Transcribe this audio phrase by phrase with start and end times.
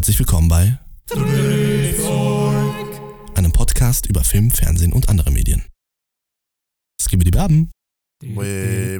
[0.00, 0.78] herzlich willkommen bei
[3.34, 5.66] einem Podcast über Film, Fernsehen und andere Medien.
[6.98, 7.70] Skibidi die Baben.
[8.22, 8.98] Sind wir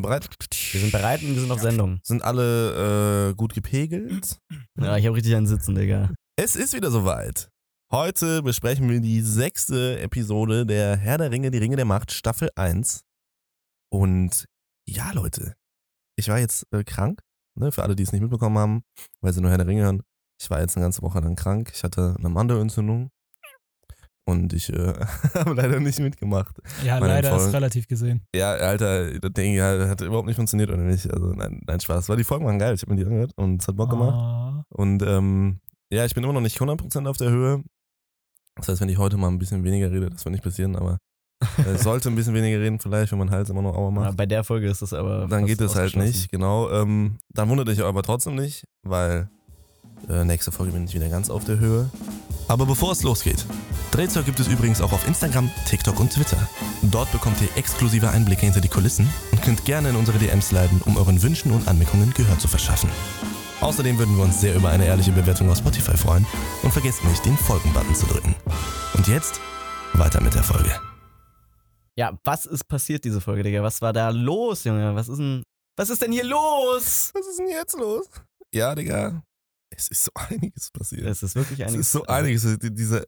[0.00, 0.30] bereit?
[0.72, 2.00] Wir sind bereit und wir sind auf Sendung.
[2.02, 4.38] Sind alle äh, gut gepegelt?
[4.80, 6.14] Ja, ich habe richtig einen Sitzen, Digga.
[6.36, 7.50] Es ist wieder soweit.
[7.92, 12.48] Heute besprechen wir die sechste Episode der Herr der Ringe, die Ringe der Macht, Staffel
[12.54, 13.02] 1.
[13.92, 14.46] Und
[14.88, 15.56] ja, Leute,
[16.16, 17.20] ich war jetzt äh, krank,
[17.54, 18.82] ne, für alle, die es nicht mitbekommen haben,
[19.20, 20.02] weil sie nur Herr der Ringe hören.
[20.40, 21.70] Ich war jetzt eine ganze Woche lang krank.
[21.74, 23.10] Ich hatte eine Mandelentzündung
[24.28, 24.92] und ich äh,
[25.34, 26.56] habe leider nicht mitgemacht.
[26.84, 27.54] Ja, Meine leider ist Folgen.
[27.54, 28.26] relativ gesehen.
[28.34, 31.10] Ja, Alter, das Ding ja, hat überhaupt nicht funktioniert oder nicht.
[31.10, 32.08] Also nein, nein Spaß.
[32.08, 32.74] Weil die Folgen waren geil.
[32.74, 34.14] Ich habe mir die angehört und es hat Bock gemacht.
[34.14, 35.60] Ah, Und ähm,
[35.90, 37.62] ja, ich bin immer noch nicht 100% auf der Höhe.
[38.56, 40.98] Das heißt, wenn ich heute mal ein bisschen weniger rede, das wird nicht passieren, aber
[41.76, 44.16] sollte ein bisschen weniger reden vielleicht, wenn mein Hals immer noch Aua Ja, macht.
[44.16, 45.26] bei der Folge ist das aber.
[45.28, 46.70] Dann geht es halt nicht, genau.
[46.70, 49.28] Ähm, dann wundert dich aber trotzdem nicht, weil
[50.08, 51.90] äh, nächste Folge bin ich wieder ganz auf der Höhe.
[52.48, 53.44] Aber bevor es losgeht,
[53.90, 56.36] Drehzeug gibt es übrigens auch auf Instagram, TikTok und Twitter.
[56.82, 60.80] Dort bekommt ihr exklusive Einblicke hinter die Kulissen und könnt gerne in unsere DMs leiten,
[60.84, 62.88] um euren Wünschen und Anmerkungen Gehör zu verschaffen.
[63.60, 66.26] Außerdem würden wir uns sehr über eine ehrliche Bewertung auf Spotify freuen
[66.62, 68.34] und vergesst nicht, den Folgen-Button zu drücken.
[68.94, 69.40] Und jetzt
[69.94, 70.70] weiter mit der Folge.
[71.98, 73.62] Ja, was ist passiert diese Folge, Digga?
[73.62, 74.94] Was war da los, Junge?
[74.94, 75.42] Was ist denn.
[75.78, 77.10] Was ist denn hier los?
[77.14, 78.06] Was ist denn jetzt los?
[78.54, 79.22] Ja, Digga.
[79.74, 81.06] Es ist so einiges passiert.
[81.06, 81.86] Es ist wirklich Es einiges.
[81.86, 82.58] ist so einiges.
[82.58, 83.04] Die- Dieser,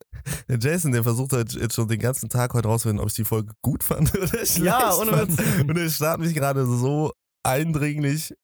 [0.49, 3.25] der Jason, der versucht halt jetzt schon den ganzen Tag heute rauszufinden, ob ich die
[3.25, 5.39] Folge gut fand oder schlecht Ja, ohne fand.
[5.69, 7.13] Und er starrt mich gerade so
[7.47, 8.35] eindringlich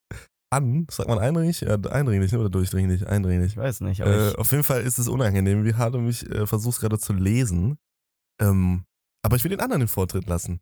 [0.50, 0.86] an.
[0.90, 1.60] Sagt man eindringlich?
[1.62, 2.38] Ja, eindringlich ne?
[2.38, 3.06] oder durchdringlich?
[3.06, 3.52] Eindringlich.
[3.52, 6.24] Ich weiß nicht, Äh, ich, auf jeden Fall ist es unangenehm, wie hart du mich
[6.30, 7.76] äh, versuchst gerade zu lesen.
[8.40, 8.84] Ähm,
[9.24, 10.60] aber ich will den anderen den Vortritt lassen.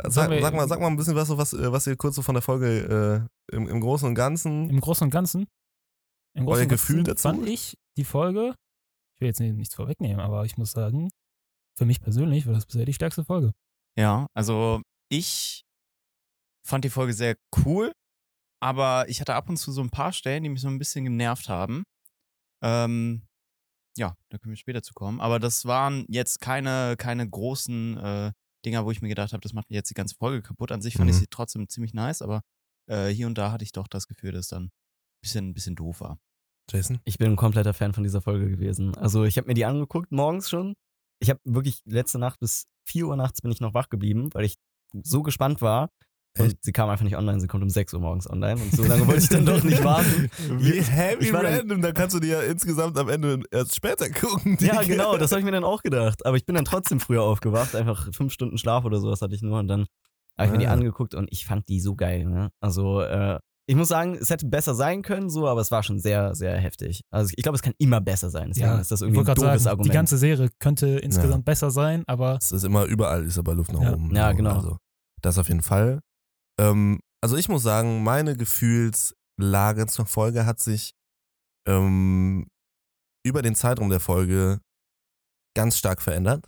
[0.00, 1.96] Sag, Sollen wir- sag, mal, sag mal ein bisschen was, so was, äh, was ihr
[1.96, 4.70] kurz so von der Folge äh, im, im Großen und Ganzen.
[4.70, 5.46] Im Großen und Ganzen.
[6.34, 7.28] Im Euer und Gefühl Ganzen dazu?
[7.30, 8.54] fand ich die Folge,
[9.16, 11.08] ich will jetzt nicht- nichts vorwegnehmen, aber ich muss sagen,
[11.76, 13.52] für mich persönlich war das bisher die stärkste Folge.
[13.96, 14.80] Ja, also
[15.10, 15.62] ich
[16.64, 17.90] fand die Folge sehr cool,
[18.60, 21.04] aber ich hatte ab und zu so ein paar Stellen, die mich so ein bisschen
[21.04, 21.82] genervt haben.
[22.62, 23.22] Ähm,
[23.98, 25.20] ja, da können wir später zu kommen.
[25.20, 28.32] Aber das waren jetzt keine, keine großen äh,
[28.64, 30.72] Dinger, wo ich mir gedacht habe, das macht mir jetzt die ganze Folge kaputt.
[30.72, 31.20] An sich fand ich Mhm.
[31.20, 32.42] sie trotzdem ziemlich nice, aber
[32.88, 34.70] äh, hier und da hatte ich doch das Gefühl, dass es dann ein
[35.22, 36.18] bisschen, ein bisschen doof war.
[36.70, 37.00] Jason?
[37.04, 38.94] ich bin ein kompletter Fan von dieser Folge gewesen.
[38.96, 40.74] Also, ich habe mir die angeguckt morgens schon.
[41.18, 44.44] Ich habe wirklich letzte Nacht bis 4 Uhr nachts bin ich noch wach geblieben, weil
[44.44, 44.54] ich
[45.02, 45.90] so gespannt war.
[46.38, 46.58] Und Echt?
[46.64, 48.60] sie kam einfach nicht online, sie kommt um 6 Uhr morgens online.
[48.60, 50.30] Und so lange wollte ich dann doch nicht warten.
[50.58, 53.74] Wie heavy Ich war dann- random, da kannst du dir ja insgesamt am Ende erst
[53.74, 54.56] später gucken.
[54.60, 56.24] Ja, genau, das habe ich mir dann auch gedacht.
[56.26, 59.42] Aber ich bin dann trotzdem früher aufgewacht, einfach fünf Stunden Schlaf oder sowas hatte ich
[59.42, 59.86] nur und dann
[60.36, 60.72] habe ich mir die Ah.
[60.74, 62.24] angeguckt und ich fand die so geil.
[62.24, 62.50] Ne?
[62.60, 63.38] Also äh,
[63.70, 66.56] ich muss sagen, es hätte besser sein können, so, aber es war schon sehr, sehr
[66.56, 67.02] heftig.
[67.10, 68.48] Also ich glaube, es kann immer besser sein.
[68.54, 69.92] Deswegen ist das ich irgendwie ein doofes sagen, Argument.
[69.92, 73.72] die ganze Serie könnte insgesamt besser sein, aber Es ist immer überall, ist aber Luft
[73.74, 73.92] nach Ja.
[73.92, 74.14] oben.
[74.16, 74.54] Ja, genau.
[74.54, 74.76] Also,
[75.20, 76.00] das auf jeden Fall.
[76.58, 80.94] Ähm, also ich muss sagen, meine Gefühlslage zur Folge hat sich
[81.66, 82.48] ähm,
[83.24, 84.60] über den Zeitraum der Folge
[85.54, 86.46] ganz stark verändert.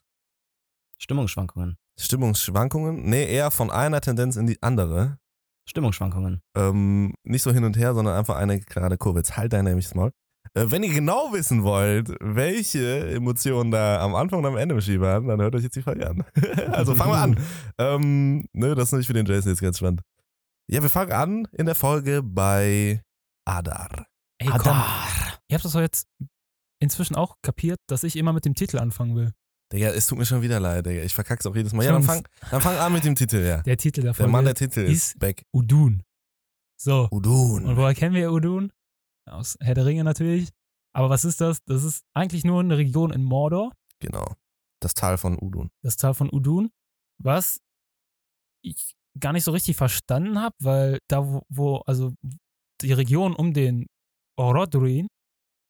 [0.99, 1.77] Stimmungsschwankungen.
[1.99, 5.19] Stimmungsschwankungen, nee, eher von einer Tendenz in die andere.
[5.69, 6.41] Stimmungsschwankungen.
[6.57, 9.19] Ähm, nicht so hin und her, sondern einfach eine gerade Kurve.
[9.21, 10.11] Jetzt halt dein nämliches Maul.
[10.55, 14.81] Äh, wenn ihr genau wissen wollt, welche Emotionen da am Anfang und am Ende im
[14.81, 16.25] Schieber waren, dann hört euch jetzt die Folge an.
[16.73, 17.39] also fangen wir an.
[17.79, 20.03] Ähm, ne, das ist natürlich für den Jason jetzt ganz spannend.
[20.69, 23.03] Ja, wir fangen an in der Folge bei
[23.45, 24.07] Adar.
[24.39, 24.83] ey, komm,
[25.49, 26.09] ihr habt das doch jetzt
[26.81, 29.33] inzwischen auch kapiert, dass ich immer mit dem Titel anfangen will.
[29.73, 31.03] Digga, es tut mir schon wieder leid, Digga.
[31.03, 31.85] Ich verkack's auch jedes Mal.
[31.85, 33.63] Ja, dann fang, dann fang an mit dem Titel, ja.
[33.63, 35.45] Der Titel der Der Mann der Titel ist ist Beck.
[35.53, 36.03] Udun.
[36.77, 37.67] So, Udun.
[37.67, 38.73] und woher kennen wir Udun?
[39.31, 40.49] Aus Herr der Ringe natürlich.
[40.93, 41.63] Aber was ist das?
[41.65, 44.35] Das ist eigentlich nur eine Region in Mordor, Genau.
[44.83, 45.71] Das Tal von Udun.
[45.83, 46.71] das Tal von Udun,
[47.23, 47.61] was
[48.65, 52.13] ich gar nicht so richtig verstanden habe, weil da, wo, wo, also
[52.81, 53.87] die Region um den
[54.39, 55.07] Orodruin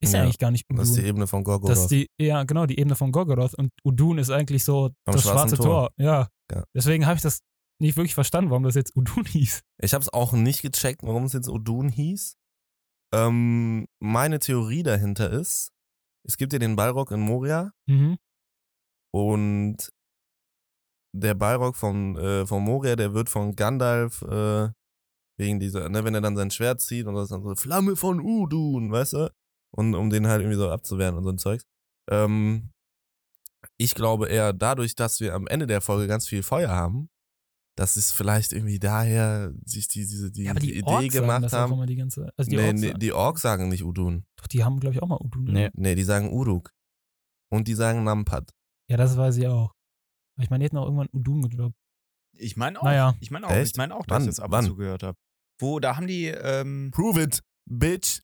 [0.02, 0.78] ist ja, Ja, eigentlich gar nicht Udun.
[0.78, 1.70] Das ist die Ebene von Gorgoroth.
[1.70, 5.14] Das ist die, ja, genau, die Ebene von Gorgoroth und Udun ist eigentlich so Am
[5.14, 5.64] das schwarze Tor.
[5.66, 5.90] Tor.
[5.96, 6.28] Ja.
[6.52, 6.64] Ja.
[6.74, 7.40] Deswegen habe ich das
[7.80, 9.60] nicht wirklich verstanden, warum das jetzt Udun hieß.
[9.82, 12.36] Ich habe es auch nicht gecheckt, warum es jetzt Odun hieß.
[13.12, 15.72] Ähm, meine Theorie dahinter ist,
[16.24, 18.18] es gibt ja den Balrog in Moria Mhm.
[19.12, 19.76] und
[21.12, 24.68] der Balrog von, äh, von Moria, der wird von Gandalf äh,
[25.38, 27.96] wegen dieser, ne, wenn er dann sein Schwert zieht und das ist dann so Flamme
[27.96, 29.32] von Udun, weißt du?
[29.72, 31.64] Und um den halt irgendwie so abzuwehren und so ein Zeugs.
[32.10, 32.70] Ähm,
[33.76, 37.08] ich glaube eher dadurch, dass wir am Ende der Folge ganz viel Feuer haben,
[37.80, 41.14] dass es vielleicht irgendwie daher sich die, diese die, Ja, aber die, die Idee Orks
[41.14, 41.86] sagen gemacht auch haben.
[41.86, 44.24] die ganze Also die nee, Orks, nee, sagen- die Orks sagen nicht Udun.
[44.36, 45.44] Doch, die haben, glaube ich, auch mal Udun.
[45.44, 45.52] ne?
[45.52, 45.70] Nee.
[45.74, 46.72] Nee, die sagen Uruk.
[47.50, 48.52] Und die sagen Nampat.
[48.90, 49.72] Ja, das weiß ich auch.
[50.36, 51.74] Aber ich meine, die hätten auch irgendwann Udun gedroppt.
[52.36, 52.84] Ich meine auch.
[52.84, 53.14] Naja.
[53.20, 53.50] Ich meine auch.
[53.50, 53.72] Echt?
[53.72, 54.22] Ich meine auch, dass Wann?
[54.22, 55.16] ich das ab und zu gehört habe.
[55.58, 58.20] Wo, da haben die, ähm, Prove it, bitch.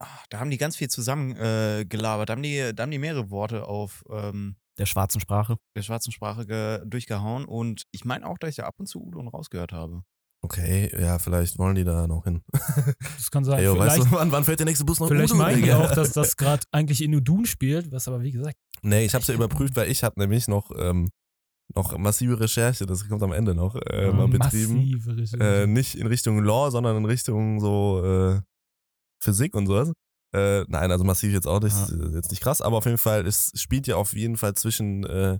[0.00, 2.28] ah, da haben die ganz viel zusammen äh, gelabert.
[2.28, 5.58] Da haben die, da haben die mehrere Worte auf ähm, Der schwarzen Sprache.
[5.76, 7.44] der schwarzen Sprache ge durchgehauen.
[7.44, 10.02] Und ich meine auch, dass ich da ab und zu Udon rausgehört habe.
[10.44, 12.42] Okay, ja, vielleicht wollen die da noch hin.
[13.16, 13.60] Das kann sein.
[13.60, 15.72] Ey, yo, weißt vielleicht du, wann, wann fährt der nächste Bus nach vielleicht meinen die
[15.72, 18.56] auch, dass das gerade eigentlich in Udun spielt, was aber wie gesagt.
[18.82, 21.08] Nee, ich hab's ja überprüft, weil ich hab nämlich noch, ähm,
[21.76, 24.74] noch massive Recherche, das kommt am Ende noch, äh, mal betrieben.
[24.74, 25.62] Massive Recherche.
[25.62, 28.40] Äh, nicht in Richtung Law, sondern in Richtung so äh,
[29.22, 29.92] Physik und sowas.
[30.34, 33.26] Äh, nein, also massiv jetzt auch nicht, äh, jetzt nicht krass, aber auf jeden Fall,
[33.26, 35.38] es spielt ja auf jeden Fall zwischen äh,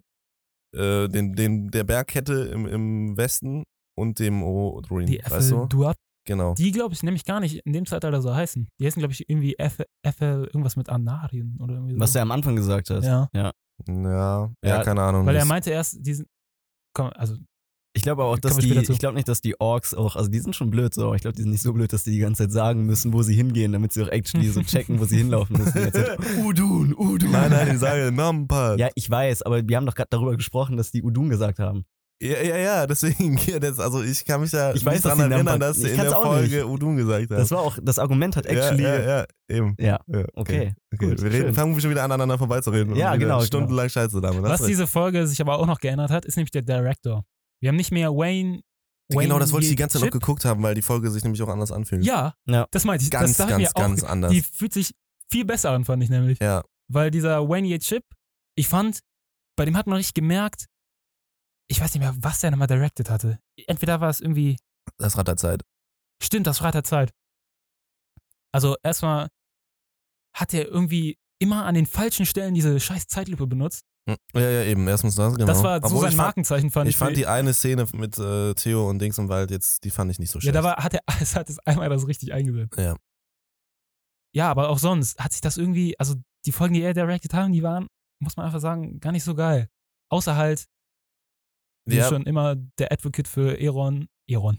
[0.74, 3.64] äh, den, den, der Bergkette im, im Westen
[3.98, 5.66] und dem Odruin, die weißt du?
[5.66, 6.54] Duat, Genau.
[6.54, 8.68] die glaube ich nämlich gar nicht in dem Zeitalter so heißen.
[8.78, 12.00] Die heißen, glaube ich, irgendwie FL, FL irgendwas mit Anarien oder irgendwie so.
[12.00, 13.02] Was er am Anfang gesagt hat.
[13.02, 13.28] ja.
[13.34, 13.52] Ja,
[13.88, 15.26] ja, Ja, keine Ahnung.
[15.26, 16.26] Weil er meinte erst diesen.
[16.94, 17.36] Komm, also
[17.94, 20.56] Ich glaube auch, dass die, ich glaube nicht, dass die Orks auch, also die sind
[20.56, 22.44] schon blöd so, aber ich glaube, die sind nicht so blöd, dass die die ganze
[22.44, 25.58] Zeit sagen müssen, wo sie hingehen, damit sie auch actually so checken, wo sie hinlaufen
[25.58, 25.90] müssen.
[26.44, 27.30] Udun, Udun.
[27.30, 28.78] Nein, nein, die sagen Nampat.
[28.78, 31.84] Ja, ich weiß, aber wir haben doch gerade darüber gesprochen, dass die Udun gesagt haben.
[32.22, 35.08] Ja, ja, ja, deswegen, ja, das, also ich kann mich da Ich nicht weiß, die
[35.08, 37.36] erinnern, Nampak- dass sie in der Folge Udun gesagt haben.
[37.36, 38.84] Das war auch, das Argument hat actually.
[38.84, 39.74] ja, ja, ja, eben.
[39.78, 40.74] Ja, Ja, okay.
[40.94, 41.06] okay.
[41.08, 42.94] gut, wir reden, fangen wir schon wieder an, aneinander vorbeizureden.
[42.94, 44.42] Ja, wieder genau, Stundenlang Scheiße damit.
[44.44, 47.24] was diese Folge sich aber auch noch geändert hat, ist nämlich der Director.
[47.62, 48.60] Wir haben nicht mehr Wayne.
[49.08, 51.22] Wayne Genau, das wollte ich die ganze Zeit noch geguckt haben, weil die Folge sich
[51.22, 52.04] nämlich auch anders anfühlt.
[52.04, 52.66] Ja, Ja.
[52.70, 53.10] das meinte ich.
[53.10, 53.74] Ganz, das ganz, mir auch.
[53.80, 54.32] ganz anders.
[54.32, 54.94] Die fühlt sich
[55.30, 56.38] viel besser an, fand ich nämlich.
[56.40, 58.04] Ja, Weil dieser Wayne Yates Chip,
[58.56, 59.00] ich fand,
[59.56, 60.66] bei dem hat man richtig gemerkt,
[61.68, 63.38] ich weiß nicht mehr, was der nochmal directed hatte.
[63.66, 64.56] Entweder war es irgendwie,
[64.98, 65.62] das Rad der Zeit.
[66.22, 67.12] stimmt, das Rad der Zeit.
[68.52, 69.28] Also erstmal
[70.34, 73.84] hat er irgendwie immer an den falschen Stellen diese scheiß Zeitlupe benutzt.
[74.08, 74.16] Hm.
[74.34, 74.88] Ja, ja, eben.
[74.88, 75.46] Erstens das, genau.
[75.46, 76.94] Das war so Obwohl sein Markenzeichen, fand ich.
[76.94, 80.10] Ich fand die eine Szene mit äh, Theo und Dings im Wald jetzt, die fand
[80.10, 80.56] ich nicht so ja, schlecht.
[80.56, 82.76] da war, hat er, es hat es einmal das richtig eingesetzt.
[82.78, 82.96] Ja.
[84.34, 86.14] Ja, aber auch sonst hat sich das irgendwie, also
[86.46, 87.86] die Folgen, die er directed haben, die waren,
[88.20, 89.68] muss man einfach sagen, gar nicht so geil.
[90.10, 90.66] Außer halt,
[91.86, 92.08] wie Ja.
[92.08, 94.58] schon immer, der Advocate für Eron, Eron,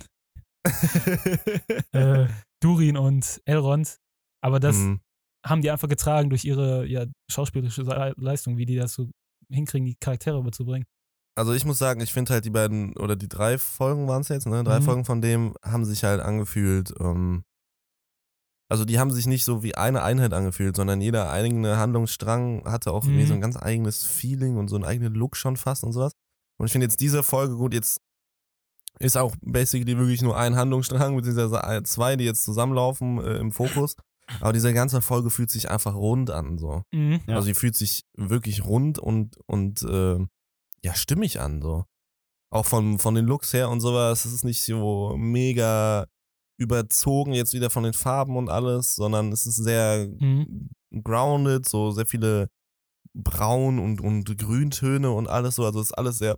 [1.91, 2.27] äh,
[2.61, 3.97] Durin und Elrond.
[4.41, 5.01] Aber das Mhm.
[5.45, 7.83] haben die einfach getragen durch ihre ja, schauspielerische
[8.17, 9.09] Leistung, wie die das so
[9.49, 10.85] hinkriegen, die Charaktere überzubringen.
[11.35, 14.29] Also ich muss sagen, ich finde halt die beiden, oder die drei Folgen waren es
[14.29, 14.63] jetzt, ne?
[14.63, 14.83] Drei Mhm.
[14.83, 17.43] Folgen von dem haben sich halt angefühlt, ähm,
[18.69, 22.91] also die haben sich nicht so wie eine Einheit angefühlt, sondern jeder eigene Handlungsstrang hatte
[22.91, 23.27] auch irgendwie Mhm.
[23.27, 26.13] so ein ganz eigenes Feeling und so einen eigenen Look schon fast und sowas.
[26.59, 27.99] Und ich finde jetzt diese Folge gut, jetzt
[28.99, 33.95] ist auch basically wirklich nur ein Handlungsstrang, beziehungsweise zwei, die jetzt zusammenlaufen äh, im Fokus.
[34.39, 36.83] Aber diese ganze Folge fühlt sich einfach rund an, so.
[36.91, 37.19] Mhm.
[37.27, 37.35] Ja.
[37.35, 40.19] Also die fühlt sich wirklich rund und, und äh,
[40.83, 41.85] ja, stimmig an, so.
[42.51, 44.25] Auch von, von den Looks her und sowas.
[44.25, 46.05] Es ist nicht so mega
[46.59, 50.69] überzogen jetzt wieder von den Farben und alles, sondern es ist sehr Mhm.
[51.03, 52.49] grounded, so sehr viele
[53.15, 55.65] Braun- und, und Grüntöne und alles so.
[55.65, 56.37] Also es ist alles sehr,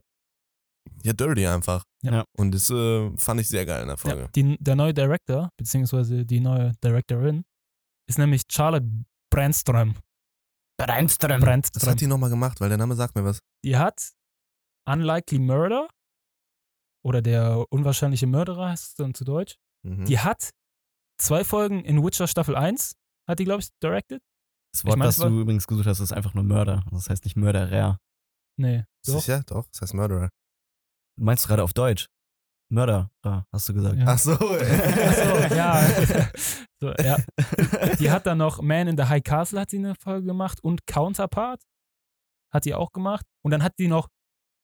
[1.03, 1.83] ja, dirty einfach.
[2.01, 2.23] Ja.
[2.37, 4.21] Und das äh, fand ich sehr geil in der Folge.
[4.21, 7.43] Ja, die, der neue Director, beziehungsweise die neue Directorin,
[8.07, 8.87] ist nämlich Charlotte
[9.31, 9.95] Brandström.
[10.77, 11.39] Brandström.
[11.41, 11.89] Was Brandström.
[11.91, 12.59] hat die nochmal gemacht?
[12.61, 13.39] Weil der Name sagt mir was.
[13.63, 14.11] Die hat
[14.87, 15.87] Unlikely Murder
[17.03, 19.55] oder der unwahrscheinliche Mörderer heißt es dann zu Deutsch.
[19.83, 20.05] Mhm.
[20.05, 20.51] Die hat
[21.17, 22.95] zwei Folgen in Witcher Staffel 1,
[23.27, 24.21] hat die, glaube ich, directed.
[24.73, 26.83] Das Wort, Ich mein, was es war- du übrigens gesucht hast, ist einfach nur Mörder.
[26.91, 27.99] Das heißt nicht Mörderer.
[28.57, 29.19] Nee, doch.
[29.21, 29.43] Sicher?
[29.43, 30.29] Doch, das heißt Murderer.
[31.17, 32.07] Du meinst gerade auf Deutsch?
[32.75, 33.09] Mörder,
[33.51, 33.97] hast du gesagt.
[33.97, 34.05] Ja.
[34.07, 34.31] Ach so.
[34.33, 35.81] Achso, ja.
[36.81, 37.17] so, ja.
[37.99, 40.85] Die hat dann noch Man in the High Castle hat sie eine Folge gemacht und
[40.85, 41.61] Counterpart
[42.53, 43.25] hat die auch gemacht.
[43.43, 44.07] Und dann hat die noch,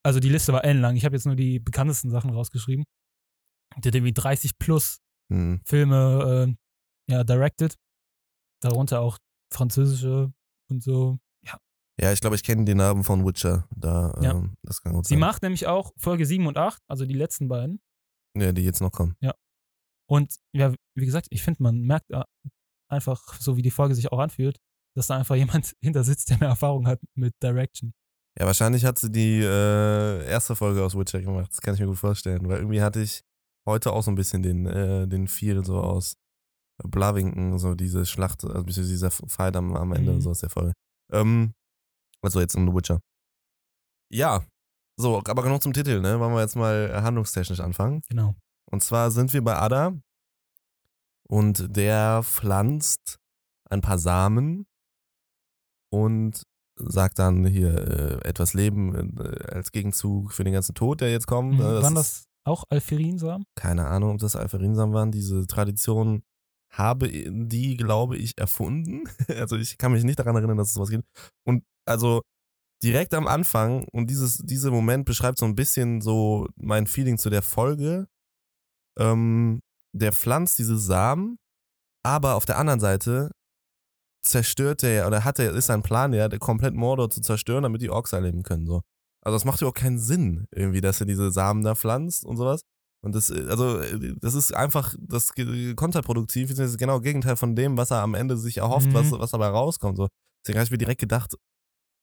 [0.04, 2.86] also die Liste war ellenlang, ich habe jetzt nur die bekanntesten Sachen rausgeschrieben.
[3.78, 5.00] Die hat irgendwie 30 plus
[5.32, 5.62] Hm.
[5.66, 6.56] Filme
[7.08, 7.76] äh, ja, directed.
[8.62, 9.18] Darunter auch
[9.54, 10.32] französische
[10.70, 11.18] und so.
[12.00, 13.68] Ja, ich glaube, ich kenne den Namen von Witcher.
[13.76, 14.32] Da, Ja.
[14.32, 15.20] ähm, das kann gut Sie sein.
[15.20, 17.80] macht nämlich auch Folge 7 und 8, also die letzten beiden.
[18.38, 19.16] Ja, die jetzt noch kommen.
[20.10, 22.24] Und ja, wie gesagt, ich finde, man merkt äh,
[22.90, 24.58] einfach, so wie die Folge sich auch anfühlt,
[24.96, 27.94] dass da einfach jemand hinter sitzt, der mehr Erfahrung hat mit Direction.
[28.38, 31.50] Ja, wahrscheinlich hat sie die äh, erste Folge aus Witcher gemacht.
[31.52, 32.48] Das kann ich mir gut vorstellen.
[32.48, 33.22] Weil irgendwie hatte ich
[33.66, 36.16] heute auch so ein bisschen den, äh, den Feel so aus
[36.84, 40.22] Blavington, so diese Schlacht, also bisschen dieser Fight am, am Ende Mhm.
[40.22, 40.74] so aus der Folge.
[41.14, 41.54] Ähm,
[42.22, 43.00] also jetzt in The Witcher.
[44.12, 44.46] Ja,
[44.98, 46.20] So, aber genug zum Titel, ne?
[46.20, 48.02] Wollen wir jetzt mal handlungstechnisch anfangen.
[48.10, 48.36] Genau.
[48.72, 49.94] Und zwar sind wir bei Ada
[51.28, 53.18] und der pflanzt
[53.70, 54.66] ein paar Samen
[55.92, 56.44] und
[56.78, 57.76] sagt dann hier
[58.24, 61.54] äh, etwas Leben äh, als Gegenzug für den ganzen Tod, der jetzt kommt.
[61.54, 61.58] Mhm.
[61.60, 61.82] Ne?
[61.82, 63.46] Waren ist- das auch Alferinsamen?
[63.56, 65.12] keine Ahnung, ob das Alpherinsamen waren.
[65.12, 66.24] Diese Tradition
[66.74, 69.04] habe die, glaube ich, erfunden.
[69.30, 71.06] Also ich kann mich nicht daran erinnern, dass es sowas gibt.
[71.46, 72.22] Und also
[72.84, 77.30] direkt am Anfang, und dieses, dieser Moment beschreibt so ein bisschen so mein Feeling zu
[77.30, 78.08] der Folge.
[79.00, 79.62] Ähm,
[79.94, 81.38] der pflanzt diese Samen,
[82.04, 83.32] aber auf der anderen Seite
[84.24, 87.82] zerstört er oder hat er, ist sein Plan ja, der komplett Mordor zu zerstören, damit
[87.82, 88.66] die Orks erleben können.
[88.66, 88.82] So.
[89.24, 92.38] Also das macht ja auch keinen Sinn, irgendwie, dass er diese Samen da pflanzt und
[92.38, 92.62] sowas.
[93.04, 95.34] Und das, äh, also, äh, das ist einfach das
[95.76, 98.94] kontraproduktiv, das ist genau das Gegenteil von dem, was er am Ende sich erhofft, Mhm.
[98.94, 99.98] was, was dabei rauskommt.
[99.98, 100.08] So.
[100.44, 101.36] Deswegen habe ich mir direkt gedacht,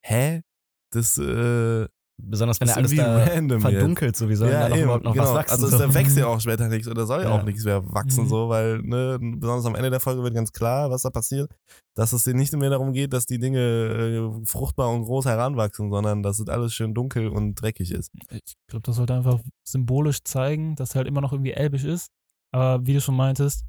[0.04, 0.42] hä?
[0.90, 1.87] Das, äh,
[2.21, 3.71] Besonders wenn er alles da random jetzt.
[3.71, 5.25] verdunkelt, so wie soll da noch eben, überhaupt noch genau.
[5.26, 5.52] was wachsen?
[5.52, 5.78] Also so.
[5.78, 7.38] da wächst ja auch später nichts oder soll ja Ja.
[7.38, 8.28] auch nichts mehr wachsen, Mhm.
[8.28, 11.49] so, weil, ne, besonders am Ende der Folge wird ganz klar, was da passiert,
[11.95, 15.92] dass es dir nicht mehr darum geht, dass die Dinge äh, fruchtbar und groß heranwachsen,
[15.92, 18.11] sondern dass es alles schön dunkel und dreckig ist.
[18.33, 22.09] Ich glaube, das sollte einfach symbolisch zeigen, dass er halt immer noch irgendwie elbisch ist.
[22.52, 23.64] Aber wie du schon meintest,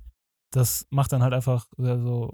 [0.52, 2.34] das macht dann halt einfach so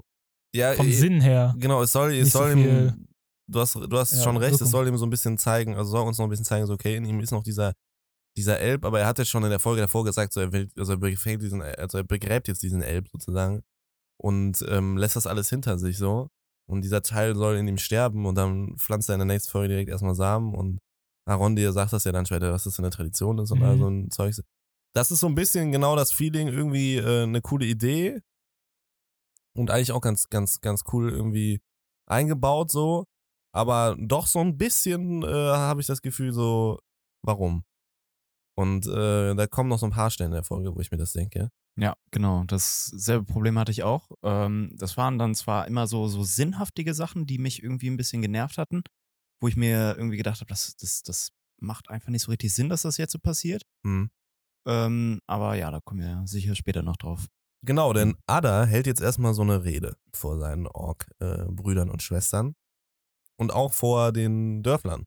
[0.56, 1.56] Ja, vom äh, Sinn her.
[1.58, 3.08] Genau, es soll, es so soll viel- ihm,
[3.48, 5.92] du hast, du hast Ja, schon recht, es soll ihm so ein bisschen zeigen, also
[5.92, 7.74] soll uns noch ein bisschen zeigen, so okay, in ihm ist noch dieser,
[8.38, 10.70] dieser Elb, aber er hat ja schon in der Folge davor gesagt, so er will,
[10.78, 13.64] also er begräbt diesen, also er begräbt jetzt diesen Elb sozusagen
[14.18, 16.30] und ähm, lässt das alles hinter sich so.
[16.68, 19.68] Und dieser Teil soll in ihm sterben und dann pflanzt er in der nächsten Folge
[19.70, 20.80] direkt erstmal Samen und
[21.28, 23.64] Arondir sagt das ja dann später, was das für eine Tradition ist und Mhm.
[23.64, 24.36] all so ein Zeug.
[24.96, 28.22] Das ist so ein bisschen genau das Feeling, irgendwie äh, eine coole Idee
[29.56, 31.62] und eigentlich auch ganz, ganz, ganz cool irgendwie
[32.08, 33.06] eingebaut so.
[33.56, 36.78] Aber doch so ein bisschen äh, habe ich das Gefühl so,
[37.24, 37.64] warum?
[38.58, 40.98] Und äh, da kommen noch so ein paar Stellen in der Folge, wo ich mir
[40.98, 41.50] das denke.
[41.78, 42.44] Ja, genau.
[42.46, 44.12] Dasselbe Problem hatte ich auch.
[44.24, 48.22] Ähm, das waren dann zwar immer so, so sinnhaftige Sachen, die mich irgendwie ein bisschen
[48.22, 48.84] genervt hatten,
[49.42, 51.32] wo ich mir irgendwie gedacht habe, das, das, das
[51.62, 53.64] macht einfach nicht so richtig Sinn, dass das jetzt so passiert.
[53.86, 54.10] Hm.
[54.68, 57.28] Ähm, aber ja, da kommen wir sicher später noch drauf.
[57.66, 62.56] Genau, denn Ada hält jetzt erstmal so eine Rede vor seinen Ork-Brüdern und Schwestern.
[63.38, 65.06] Und auch vor den Dörflern.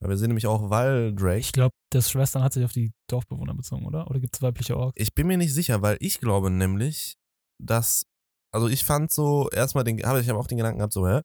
[0.00, 1.38] Weil wir sehen nämlich auch Valdrake.
[1.38, 4.08] Ich glaube, das Schwestern hat sich auf die Dorfbewohner bezogen, oder?
[4.08, 4.94] Oder gibt es weibliche Orks?
[4.96, 7.16] Ich bin mir nicht sicher, weil ich glaube nämlich,
[7.60, 8.04] dass,
[8.52, 11.20] also ich fand so, erstmal den, habe ich aber auch den Gedanken gehabt, so, hä,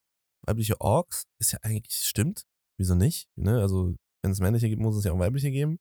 [0.46, 2.44] weibliche Orks ist ja eigentlich, stimmt,
[2.80, 3.28] wieso nicht?
[3.36, 3.60] Ne?
[3.62, 5.78] Also, wenn es männliche gibt, muss es ja auch weibliche geben.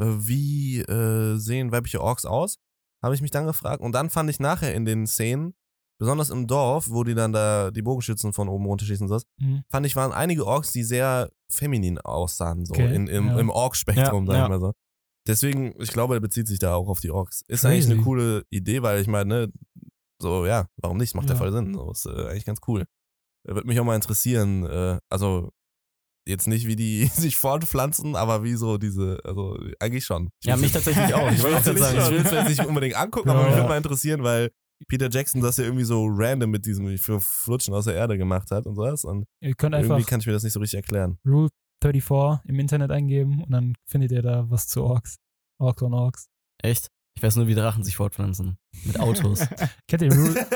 [0.00, 2.56] Äh, Wie äh, sehen weibliche Orks aus?
[3.02, 3.80] Habe ich mich dann gefragt.
[3.80, 5.54] Und dann fand ich nachher in den Szenen,
[5.98, 9.62] besonders im Dorf, wo die dann da die Bogenschützen von oben runterschießen und sowas, Mhm.
[9.70, 13.38] fand ich, waren einige Orks, die sehr feminin aussahen, so Okay, in, im, ja.
[13.38, 14.48] im Ork-Spektrum, Ja, sag ich ja.
[14.48, 14.72] mal so.
[15.26, 17.42] Deswegen, ich glaube, er bezieht sich da auch auf die Orks.
[17.48, 17.66] Ist Crazy.
[17.74, 19.52] eigentlich eine coole Idee, weil ich meine, ne,
[20.20, 21.14] so, ja, warum nicht?
[21.14, 21.74] Macht ja voll Sinn.
[21.74, 22.84] So, ist äh, eigentlich ganz cool.
[23.46, 25.50] Würde mich auch mal interessieren, äh, also
[26.26, 30.30] jetzt nicht, wie die sich fortpflanzen, aber wie so diese, also eigentlich schon.
[30.40, 31.30] Ich Ja, mich tatsächlich auch.
[31.30, 33.56] Ich wollte gerade sagen, ich will es jetzt nicht unbedingt angucken, Ja, aber mich ja.
[33.58, 34.50] würde mal interessieren, weil
[34.86, 38.50] Peter Jackson das ja irgendwie so random mit diesem für Flutschen aus der Erde gemacht
[38.50, 39.04] hat und sowas.
[39.04, 41.18] Und Ihr könnt irgendwie kann ich mir das nicht so richtig erklären.
[41.26, 41.48] Rule
[41.82, 45.16] 34 im Internet eingeben und dann findet ihr da was zu Orks.
[45.60, 46.28] Orks on Orks.
[46.62, 46.88] Echt?
[47.16, 48.58] Ich weiß nur, wie Drachen sich fortpflanzen.
[48.84, 49.40] Mit Autos.
[49.88, 50.34] Kennt ihr Rule,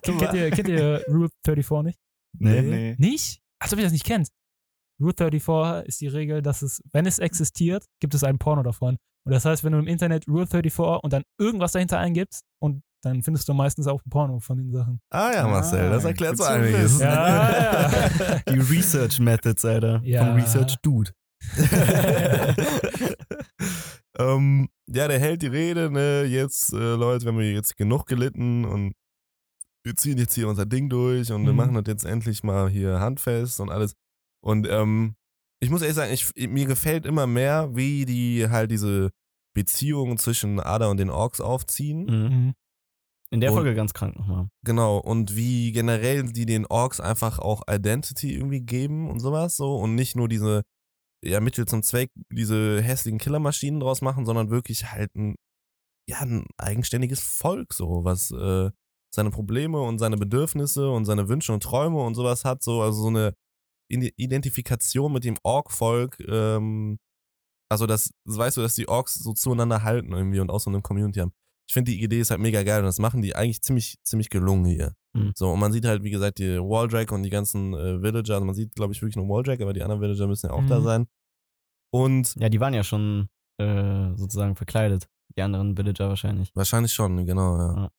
[0.02, 1.98] kennt, ihr, kennt ihr Rule 34 nicht?
[2.38, 2.96] Nee.
[2.98, 3.40] Nicht?
[3.60, 4.28] Als ob ihr das nicht kennt.
[5.00, 8.96] Rule 34 ist die Regel, dass es, wenn es existiert, gibt es einen Porno davon.
[9.26, 12.82] Und das heißt, wenn du im Internet Rule 34 und dann irgendwas dahinter eingibst und
[13.04, 15.00] dann findest du meistens auch ein Porno von den Sachen.
[15.10, 16.98] Ah ja, Marcel, das Ah, erklärt so einiges.
[17.00, 17.50] Ja,
[17.88, 18.38] ja.
[18.48, 20.00] Die Research Methods, Alter.
[20.04, 20.24] Ja.
[20.24, 21.10] Vom Research Dude.
[24.18, 28.64] ähm, ja, der hält die Rede, ne, jetzt, äh, Leute, wir haben jetzt genug gelitten
[28.64, 28.94] und
[29.84, 31.56] wir ziehen jetzt hier unser Ding durch und wir Mhm.
[31.56, 33.94] machen das jetzt endlich mal hier handfest und alles.
[34.42, 35.14] Und ähm,
[35.60, 39.10] ich muss ehrlich sagen, ich, mir gefällt immer mehr, wie die halt diese
[39.54, 42.06] Beziehung zwischen Ada und den Orks aufziehen.
[42.06, 42.54] Mhm.
[43.34, 44.48] In der Und- Folge ganz krank nochmal.
[44.64, 49.76] Genau, und wie generell die den Orks einfach auch Identity irgendwie geben und sowas so
[49.76, 50.62] und nicht nur diese,
[51.24, 55.34] ja, Mittel zum Zweck, diese hässlichen Killermaschinen draus machen, sondern wirklich halt ein,
[56.08, 58.70] ja, ein eigenständiges Volk so, was äh,
[59.12, 63.02] seine Probleme und seine Bedürfnisse und seine Wünsche und Träume und sowas hat, so, also
[63.02, 63.34] so eine
[63.90, 66.98] Ide- Identifikation mit dem Ork-Volk, ähm,
[67.68, 70.82] also das, weißt du, dass die Orks so zueinander halten irgendwie und auch so eine
[70.82, 71.32] Community haben.
[71.66, 74.28] Ich finde die Idee ist halt mega geil und das machen die eigentlich ziemlich, ziemlich
[74.28, 74.94] gelungen hier.
[75.16, 75.32] Mhm.
[75.34, 78.44] So, und man sieht halt, wie gesagt, die Walldrake und die ganzen äh, Villager, also
[78.44, 80.80] man sieht, glaube ich, wirklich nur Walldrake, aber die anderen Villager müssen ja auch da
[80.80, 80.84] Mhm.
[80.84, 81.06] sein.
[81.92, 83.28] Und Ja, die waren ja schon
[83.60, 85.06] äh, sozusagen verkleidet.
[85.36, 86.50] Die anderen Villager wahrscheinlich.
[86.54, 87.90] wahrscheinlich schon, genau, ja.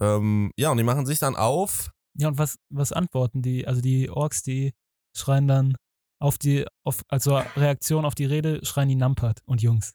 [0.00, 0.16] Ja.
[0.16, 1.90] Ähm, ja, und die machen sich dann auf.
[2.14, 3.66] Ja, und was, was antworten die?
[3.66, 4.72] Also die Orks, die
[5.16, 5.76] schreien dann
[6.20, 9.94] auf die, auf, also Reaktion auf die Rede, schreien die Nampert und Jungs.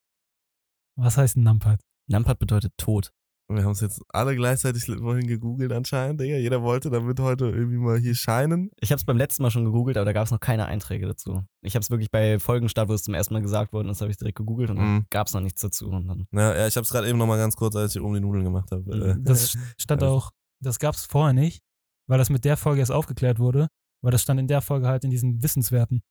[0.98, 1.82] Was heißt ein Nampert?
[2.08, 3.12] Nampert bedeutet Tod.
[3.50, 6.38] Wir haben es jetzt alle gleichzeitig vorhin gegoogelt anscheinend, Digga.
[6.38, 8.72] Jeder wollte damit heute irgendwie mal hier scheinen.
[8.80, 11.06] Ich habe es beim letzten Mal schon gegoogelt, aber da gab es noch keine Einträge
[11.08, 11.44] dazu.
[11.62, 14.10] Ich habe es wirklich bei Folgenstart, wo es zum ersten Mal gesagt worden ist, habe
[14.12, 15.06] ich direkt gegoogelt und dann Mhm.
[15.10, 15.90] gab es noch nichts dazu.
[15.90, 18.14] Und dann, Ja, ja ich habe es gerade eben nochmal ganz kurz, als ich oben
[18.16, 18.90] die Nudeln gemacht habe.
[18.92, 19.24] Äh, Mhm.
[19.26, 20.32] Das stand Ja, das- auch,
[20.62, 21.62] das gab es vorher nicht,
[22.08, 23.68] weil das mit der Folge erst aufgeklärt wurde,
[24.02, 26.02] weil das stand in der Folge halt in diesen Wissenswerten.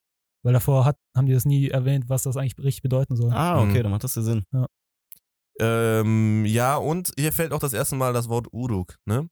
[0.45, 3.33] Weil davor hat, haben die das nie erwähnt, was das eigentlich richtig bedeuten soll.
[3.33, 3.83] ah, okay, Mhm.
[3.85, 4.45] dann macht das ja Sinn.
[5.61, 9.29] Ähm, ja, und hier fällt auch das erste Mal das Wort Uruk, ne?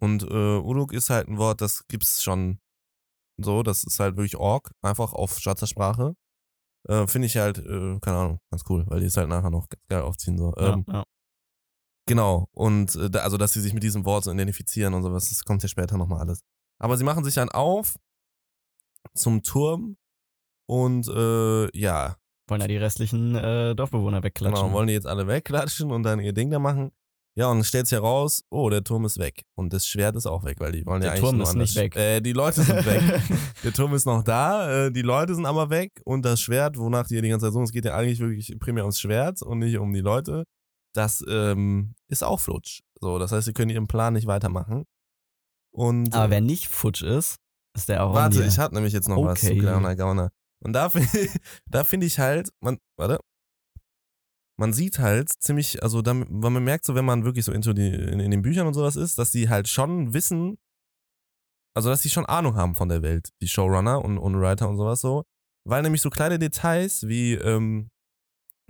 [0.00, 2.58] Und äh, Uruk ist halt ein Wort, das gibt's schon
[3.38, 6.14] so, das ist halt wirklich Ork, einfach auf schwarzer Sprache.
[6.88, 9.68] Äh, Finde ich halt, äh, keine Ahnung, ganz cool, weil die es halt nachher noch
[9.68, 10.38] ganz geil aufziehen.
[10.38, 10.54] So.
[10.56, 11.04] Ähm, ja, ja.
[12.06, 15.44] Genau, und äh, also, dass sie sich mit diesem Wort so identifizieren und sowas, das
[15.44, 16.40] kommt ja später nochmal alles.
[16.78, 17.96] Aber sie machen sich dann auf
[19.14, 19.96] zum Turm
[20.66, 22.16] und äh, ja,
[22.50, 24.62] Wollen ja die restlichen äh, Dorfbewohner wegklatschen.
[24.62, 26.90] Genau, wollen die jetzt alle wegklatschen und dann ihr Ding da machen.
[27.36, 29.44] Ja, und dann stellt sich heraus, oh, der Turm ist weg.
[29.54, 31.54] Und das Schwert ist auch weg, weil die wollen ja Der eigentlich Turm nur ist
[31.54, 31.94] nicht weg.
[31.96, 33.02] Äh, die Leute sind weg.
[33.64, 37.06] der Turm ist noch da, äh, die Leute sind aber weg und das Schwert, wonach
[37.06, 39.60] die ja die ganze Zeit suchen, es geht ja eigentlich wirklich primär ums Schwert und
[39.60, 40.44] nicht um die Leute.
[40.92, 42.80] Das ähm, ist auch flutsch.
[43.00, 44.84] So, das heißt, sie können ihren Plan nicht weitermachen.
[45.72, 47.36] Und aber äh, wer nicht futsch ist,
[47.76, 48.12] ist der auch.
[48.12, 49.58] Warte, ich hab nämlich jetzt noch was zu Okay.
[49.60, 50.30] Gauner Gauner.
[50.62, 51.08] Und da finde
[51.66, 53.20] da find ich halt, man, warte,
[54.58, 57.72] man sieht halt ziemlich, also da, weil man merkt so, wenn man wirklich so into
[57.72, 60.58] die, in, in den Büchern und sowas ist, dass die halt schon wissen,
[61.74, 64.76] also dass die schon Ahnung haben von der Welt, die Showrunner und, und Writer und
[64.76, 65.24] sowas so.
[65.66, 67.90] Weil nämlich so kleine Details wie ähm,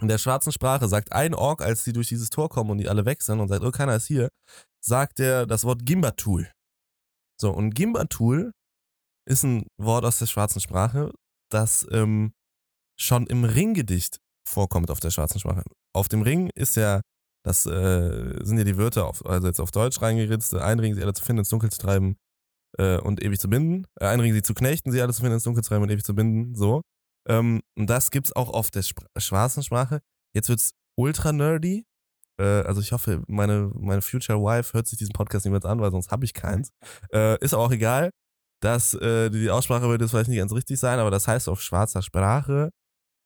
[0.01, 2.89] in der schwarzen Sprache sagt ein Ork, als die durch dieses Tor kommen und die
[2.89, 4.29] alle weg sind und sagt, oh, keiner ist hier,
[4.81, 6.51] sagt er das Wort Gimbatul.
[7.41, 8.53] So, und Gimbatul
[9.27, 11.13] ist ein Wort aus der schwarzen Sprache,
[11.51, 12.33] das ähm,
[12.99, 15.63] schon im Ringgedicht vorkommt auf der schwarzen Sprache.
[15.95, 17.01] Auf dem Ring ist ja,
[17.45, 21.03] das äh, sind ja die Wörter, auf, also jetzt auf Deutsch reingeritzt, ein Ring, sie
[21.03, 22.17] alle zu finden, ins Dunkel zu treiben
[22.79, 23.87] äh, und ewig zu binden.
[24.01, 25.91] Äh, ein Ring, sie zu knechten, sie alle zu finden, ins Dunkel zu treiben und
[25.91, 26.83] ewig zu binden, so.
[27.29, 30.01] Ähm, und das gibt's auch auf der Spr schwarzen Sprache.
[30.35, 31.85] Jetzt wird's ultra nerdy.
[32.39, 35.91] Äh, also ich hoffe, meine, meine Future Wife hört sich diesen Podcast niemals an, weil
[35.91, 36.71] sonst habe ich keins.
[37.13, 38.11] Äh, ist auch egal.
[38.63, 41.63] Das, äh, die Aussprache wird jetzt vielleicht nicht ganz richtig sein, aber das heißt auf
[41.63, 42.71] schwarzer Sprache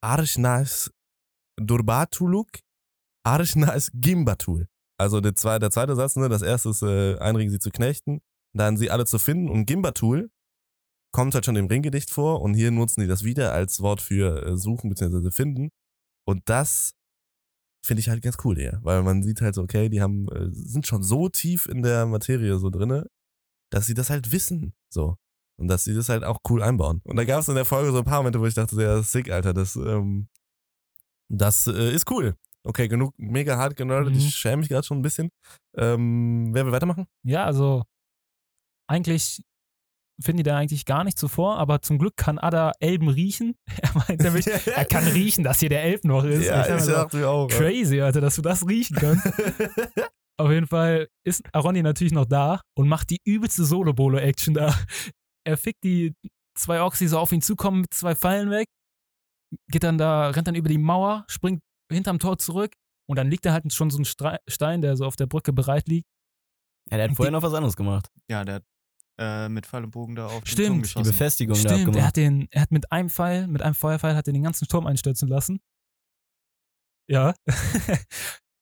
[0.02, 0.90] Arshnas
[1.60, 2.48] Durbatuluk,
[3.24, 4.66] Arshnas Gimbatul.
[4.98, 8.20] Also der, zwei, der zweite Satz, ne, das erste ist äh, einringen sie zu knechten,
[8.54, 10.30] dann sie alle zu finden und Gimbatul
[11.12, 14.46] kommt halt schon im Ringgedicht vor und hier nutzen die das wieder als Wort für
[14.46, 15.30] äh, suchen bzw.
[15.30, 15.70] finden
[16.26, 16.92] und das
[17.84, 20.48] finde ich halt ganz cool, ja, weil man sieht halt so, okay, die haben äh,
[20.50, 23.06] sind schon so tief in der Materie so drinne,
[23.70, 25.16] dass sie das halt wissen, so.
[25.56, 27.00] Und dass sie das halt auch cool einbauen.
[27.04, 29.00] Und da gab es in der Folge so ein paar Momente, wo ich dachte, ja,
[29.02, 30.28] sick, Alter, das, ähm,
[31.28, 32.34] das äh, ist cool.
[32.64, 34.18] Okay, genug mega hart generdet, Mhm.
[34.18, 35.30] ich schäme mich gerade schon ein bisschen.
[35.76, 37.06] Ähm, wer will weitermachen?
[37.22, 37.84] Ja, also
[38.88, 39.42] eigentlich
[40.22, 43.56] finden die da eigentlich gar nicht zuvor, aber zum Glück kann Ada Elben riechen.
[43.82, 46.46] Er meint nämlich, er kann riechen, dass hier der Elb noch ist.
[46.46, 47.48] ja, Ich ich so, dachte mir auch.
[47.48, 49.26] crazy, Alter, dass du das riechen kannst.
[50.36, 54.74] Auf jeden Fall ist Aroni natürlich noch da und macht die übelste Solo-Bolo-Action da.
[55.46, 56.14] Er fickt die
[56.56, 58.68] zwei Orks, die so auf ihn zukommen, mit zwei Pfeilen weg,
[59.70, 61.60] geht dann da, rennt dann über die Mauer, springt
[61.92, 62.72] hinterm Tor zurück
[63.08, 65.52] und dann liegt da halt schon so ein Stre Stein, der so auf der Brücke
[65.52, 66.06] bereit liegt.
[66.90, 68.08] Ja, der hat vorher noch was anderes gemacht.
[68.30, 68.64] Ja, der hat
[69.18, 71.16] äh, mit Pfeil und Bogen da auf den Stimmt, Turm die Die.
[71.16, 72.06] Befestigung da Stimmt, er abgemacht.
[72.06, 74.86] hat, den, er hat mit einem Pfeil, mit einem Feuerpfeil, hat er den ganzen Turm
[74.86, 75.60] einstürzen lassen.
[77.08, 77.34] Ja.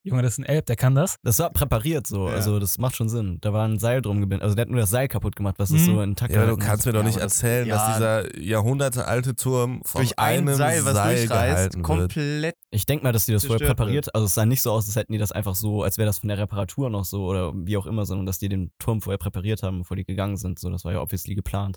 [0.04, 1.14] Junge, das ist ein Elb, der kann das.
[1.22, 2.34] Das war präpariert so, Ja.
[2.34, 3.38] also das macht schon Sinn.
[3.40, 4.42] Da war ein Seil drum gebindet.
[4.42, 5.84] Also der hat nur das Seil kaputt gemacht, was das Mhm.
[5.86, 7.76] so intakt Ja, aber du kannst mir doch Ja, nicht aber das- erzählen, ja.
[7.76, 11.84] dass dieser jahrhundertealte Turm von Durch ein einem Seil, was durchreißt, gehalten wird.
[11.84, 12.56] komplett.
[12.72, 14.96] Ich denke mal, dass die das vorher präpariert, also es sah nicht so aus, als
[14.96, 17.76] hätten die das einfach so, als wäre das von der Reparatur noch so oder wie
[17.76, 20.58] auch immer, sondern dass die den Turm vorher präpariert haben, bevor die gegangen sind.
[20.58, 21.76] So, das war ja obviously geplant.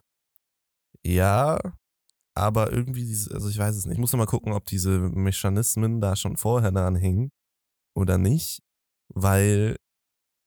[1.04, 1.60] Ja,
[2.34, 3.94] aber irgendwie, dieses- also ich weiß es nicht.
[3.96, 7.32] Ich muss noch mal gucken, ob diese Mechanismen da schon vorher dran hängen
[7.96, 8.62] oder nicht,
[9.10, 9.76] weil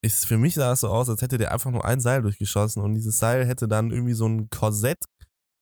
[0.02, 2.82] es für mich sah es so aus, als hätte der einfach nur ein Seil durchgeschossen
[2.82, 4.98] und dieses Seil hätte dann irgendwie so ein Korsett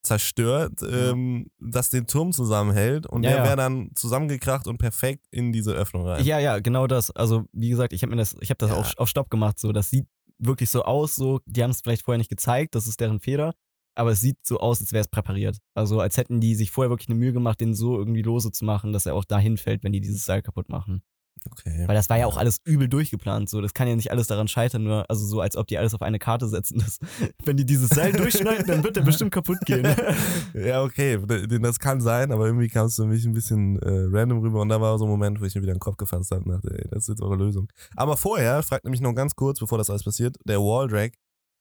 [0.03, 3.43] zerstört, ähm, das den Turm zusammenhält und Ja, der ja.
[3.45, 6.23] wäre dann zusammengekracht und perfekt in diese Öffnung rein.
[6.23, 7.11] Ja, ja, genau das.
[7.11, 8.77] Also, wie gesagt, ich habe mir das, ich habe das Ja.
[8.77, 9.59] auf, auf Stopp gemacht.
[9.59, 11.15] So, das sieht wirklich so aus.
[11.15, 12.75] So, die haben es vielleicht vorher nicht gezeigt.
[12.75, 13.53] Das ist deren Fehler.
[13.95, 15.57] aber es sieht so aus, als wäre es präpariert.
[15.73, 18.63] Also als hätten die sich vorher wirklich eine Mühe gemacht, den so irgendwie lose zu
[18.63, 21.01] machen, dass er auch dahin fällt, wenn die dieses Seil kaputt machen.
[21.51, 21.87] Okay.
[21.87, 23.49] Weil das war ja auch alles übel durchgeplant.
[23.49, 25.93] So, das kann ja nicht alles daran scheitern, nur also so, als ob die alles
[25.93, 26.79] auf eine Karte setzen.
[26.79, 26.99] Das,
[27.45, 29.87] wenn die dieses Seil durchschneiden, dann wird der bestimmt kaputt gehen.
[30.53, 31.19] ja, okay,
[31.59, 34.69] das kann sein, aber irgendwie kam es für mich ein bisschen äh, random rüber und
[34.69, 36.77] da war so ein Moment, wo ich mir wieder den Kopf gefasst habe und dachte,
[36.77, 37.67] ey, das ist jetzt eure Lösung.
[37.95, 41.13] Aber vorher, fragt nämlich noch ganz kurz, bevor das alles passiert, der Walldrag,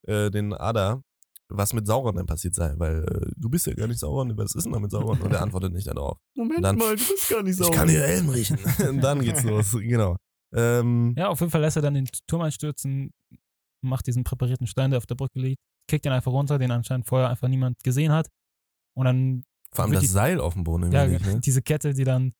[0.07, 1.03] äh, den Ada,
[1.49, 4.55] was mit Sauron denn passiert sei, weil äh, du bist ja gar nicht Sauron, was
[4.55, 5.21] ist denn da mit Sauron?
[5.21, 6.19] Und er antwortet nicht darauf.
[6.37, 7.75] Moment Dann- mal, du bist gar nicht Ich sauer.
[7.75, 8.59] kann ihr Helm riechen.
[8.89, 10.17] und dann geht's los, genau.
[10.55, 13.11] Ähm, Ja, auf jeden Fall lässt er dann den Turm einstürzen,
[13.85, 17.07] macht diesen präparierten Stein, der auf der Brücke liegt, kickt den einfach runter, den anscheinend
[17.07, 18.29] vorher einfach niemand gesehen hat.
[18.97, 21.41] Und dann, vor allem das die- Seil auf dem Boden irgendwie ja, nicht, ne?
[21.41, 22.33] diese Kette, die dann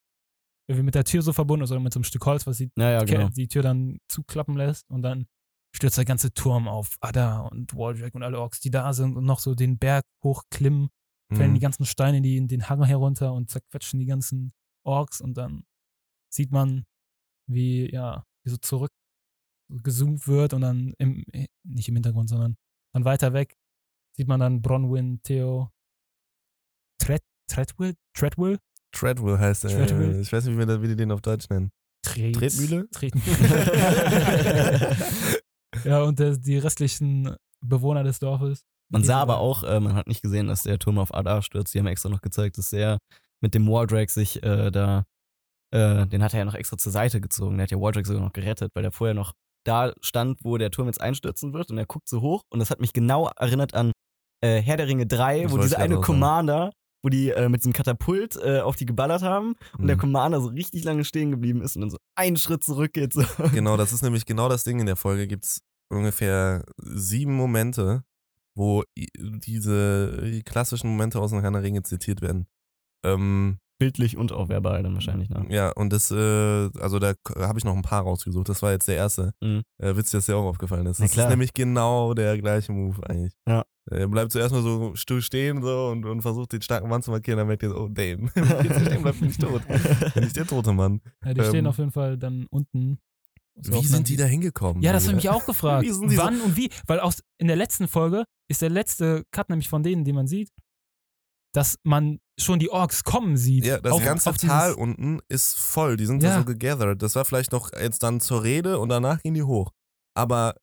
[0.69, 2.71] irgendwie mit der Tür so verbunden ist oder mit so einem Stück Holz, was die,
[2.77, 3.29] Ja, ja, genau.
[3.29, 5.27] die Tür dann zuklappen lässt und dann
[5.75, 9.25] stürzt der ganze Turm auf Ada und Waldreck und alle Orks, die da sind und
[9.25, 10.89] noch so den Berg hochklimmen,
[11.35, 11.63] fällen die Mhm.
[11.63, 14.53] ganzen Steine die in den Hang herunter und zerquetschen die ganzen
[14.85, 15.65] Orks und dann
[16.33, 16.85] sieht man,
[17.49, 18.93] wie, ja, wie so zurück
[19.83, 22.57] gezoomt wird und dann im, äh, nicht im Hintergrund, sondern
[22.95, 23.57] dann weiter weg
[24.17, 25.71] sieht man dann Bronwyn, Theo,
[26.99, 28.59] Tred, Treadwill, Treadwill,
[28.93, 29.71] Treadwell heißt er.
[29.71, 30.21] Treadwell.
[30.21, 31.71] Ich weiß nicht, wie, wir wie die den auf Deutsch nennen.
[32.03, 32.89] Tret, Tretmühle?
[32.91, 33.37] Tretmühle.
[35.85, 38.63] ja, und der, die restlichen Bewohner des Dorfes.
[38.89, 41.75] Man sah aber auch, äh, man hat nicht gesehen, dass der Turm auf Ada stürzt.
[41.75, 42.99] Die haben extra noch gezeigt, dass er
[43.41, 45.05] mit dem Wardrake sich äh, da,
[45.73, 47.57] äh, den hat er ja noch extra zur Seite gezogen.
[47.57, 49.33] Der hat ja Wardrake sogar noch gerettet, weil der vorher noch
[49.65, 52.71] da stand, wo der Turm jetzt einstürzen wird und er guckt so hoch und das
[52.71, 53.91] hat mich genau erinnert an
[54.41, 56.01] äh, Herr der Ringe 3, Das wo wollte diese ich eine.
[56.01, 56.71] Commander,
[57.03, 60.01] wo die äh, mit diesem Katapult äh, auf die geballert haben und der Mhm.
[60.01, 63.13] Commander so richtig lange stehen geblieben ist und dann so einen Schritt zurückgeht.
[63.13, 63.25] So.
[63.53, 65.27] Genau, das ist nämlich genau das Ding in der Folge.
[65.27, 68.05] Gibt es ungefähr sieben Momente,
[68.55, 72.47] wo diese äh, klassischen Momente aus den Herr der Ringe zitiert werden.
[73.05, 75.29] Ähm, Bildlich und auch verbal dann wahrscheinlich.
[75.29, 75.45] Ne?
[75.51, 78.49] ja, und das, äh, also da habe ich noch ein paar rausgesucht.
[78.49, 79.35] Das war jetzt der erste.
[79.43, 79.63] Mhm.
[79.77, 80.99] Äh, Witz, dass dir auch aufgefallen ist.
[80.99, 83.35] Das ist nämlich genau der gleiche Move eigentlich.
[83.47, 83.65] Ja.
[83.89, 87.11] Er bleibt zuerst mal so still stehen so und, und versucht den starken Mann zu
[87.11, 89.63] markieren, dann merkt er so, oh damn, wenn ich jetzt stehen bin ich tot.
[90.15, 91.01] Bin ich der tote Mann.
[91.25, 92.99] Ja, die stehen Ähm, auf jeden Fall dann unten.
[93.57, 94.83] Wie sind die da hingekommen?
[94.83, 95.85] Ja, das habe ich mich auch gefragt.
[95.87, 96.71] Die so- Wann und wie?
[96.87, 100.27] Weil aus, in der letzten Folge ist der letzte Cut nämlich von denen, die man
[100.27, 100.51] sieht,
[101.55, 103.65] dass man schon die Orks kommen sieht.
[103.65, 105.97] Ja, das Auf- ganze auf Tal unten ist voll.
[105.97, 106.39] Die sind da Ja.
[106.39, 107.01] so gegathert.
[107.03, 109.73] Das war vielleicht noch jetzt dann zur Rede und danach gehen die hoch.
[110.15, 110.55] Aber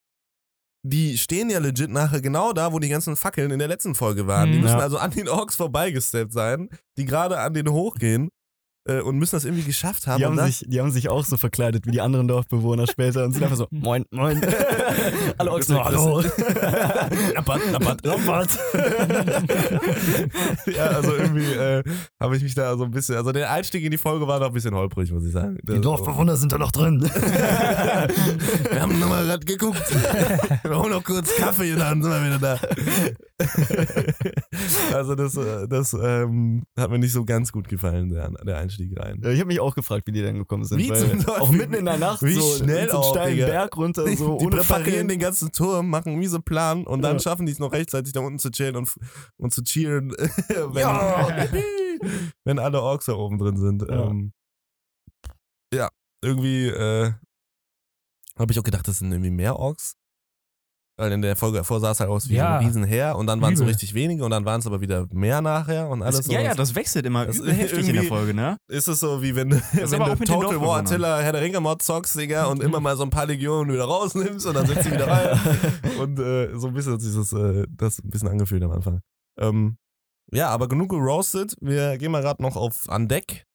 [0.86, 4.26] die stehen ja legit nachher genau da, wo die ganzen Fackeln in der letzten Folge
[4.26, 4.52] waren.
[4.52, 4.64] Die Mhm.
[4.64, 4.82] müssen Ja.
[4.84, 8.28] also an den Orks vorbeigesteppt sein, die gerade an den hochgehen
[8.86, 10.18] äh, und müssen das irgendwie geschafft haben.
[10.18, 13.32] Die haben, sich, die haben sich auch so verkleidet wie die anderen Dorfbewohner später und
[13.32, 14.40] sind einfach so, moin, moin.
[15.38, 16.20] Alle Ochsen, hallo.
[17.34, 18.58] Lappert, lappert, lappert.
[20.66, 21.82] ja, also irgendwie äh,
[22.20, 24.48] habe ich mich da so ein bisschen, also der Einstieg in die Folge war noch
[24.48, 25.58] ein bisschen holprig, muss ich sagen.
[25.62, 27.02] Die Dorfbewohner sind da noch drin.
[28.70, 29.82] Wir haben nochmal gerade geguckt.
[30.62, 32.58] Wir holen noch kurz Kaffee und dann sind wir wieder da.
[34.92, 38.98] Also das, äh, das ähm, hat mir nicht so ganz gut gefallen, der, der Einstieg
[38.98, 39.20] rein.
[39.22, 40.78] Ja, ich habe mich auch gefragt, wie die dann gekommen sind.
[40.78, 43.38] Wie weil auch mitten in der Nacht Wie so schnell so einen auch, steilen.
[43.46, 45.08] Berg runter, so die präparieren Fackeln.
[45.08, 47.20] den ganzen Turm, machen einen miese Plan und dann Ja.
[47.20, 48.92] schaffen die es noch rechtzeitig da unten zu chillen und,
[49.36, 50.10] und zu cheeren,
[50.48, 51.46] wenn, Ja.
[52.44, 53.82] wenn alle Orks da oben drin sind.
[53.82, 54.08] Ja.
[54.10, 54.32] Ähm,
[56.22, 57.12] irgendwie äh,
[58.38, 59.96] habe ich auch gedacht, das sind irgendwie mehr Orks.
[60.96, 62.58] Weil in der Folge davor sah es halt aus wie Ja.
[62.58, 65.06] ein Riesenheer und dann waren es so richtig wenige und dann waren es aber wieder
[65.10, 66.32] mehr nachher und alles Das, so.
[66.32, 68.58] ja, ja, das wechselt immer Das heftig in der Folge, ne?
[68.68, 70.78] ist es so, wie wenn, wenn du Total War.
[70.78, 73.84] Attila Herr der Ringe Mod zockst, Digga, und immer mal so ein paar Legionen wieder
[73.86, 75.36] rausnimmst und dann setzt sie wieder rein.
[76.00, 79.00] und äh, so ein bisschen das, äh, das ein bisschen angefühlt am Anfang.
[79.40, 79.76] Ähm,
[80.32, 81.56] ja, aber genug geroastet.
[81.60, 83.46] Wir gehen mal gerade noch auf an Deck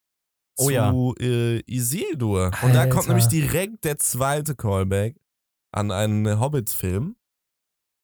[0.57, 0.93] Oh zu ja.
[1.21, 2.51] äh, Isildur.
[2.63, 3.07] Und da kommt Alter.
[3.09, 5.15] nämlich direkt der zweite Callback
[5.71, 7.15] an einen Hobbit-Film.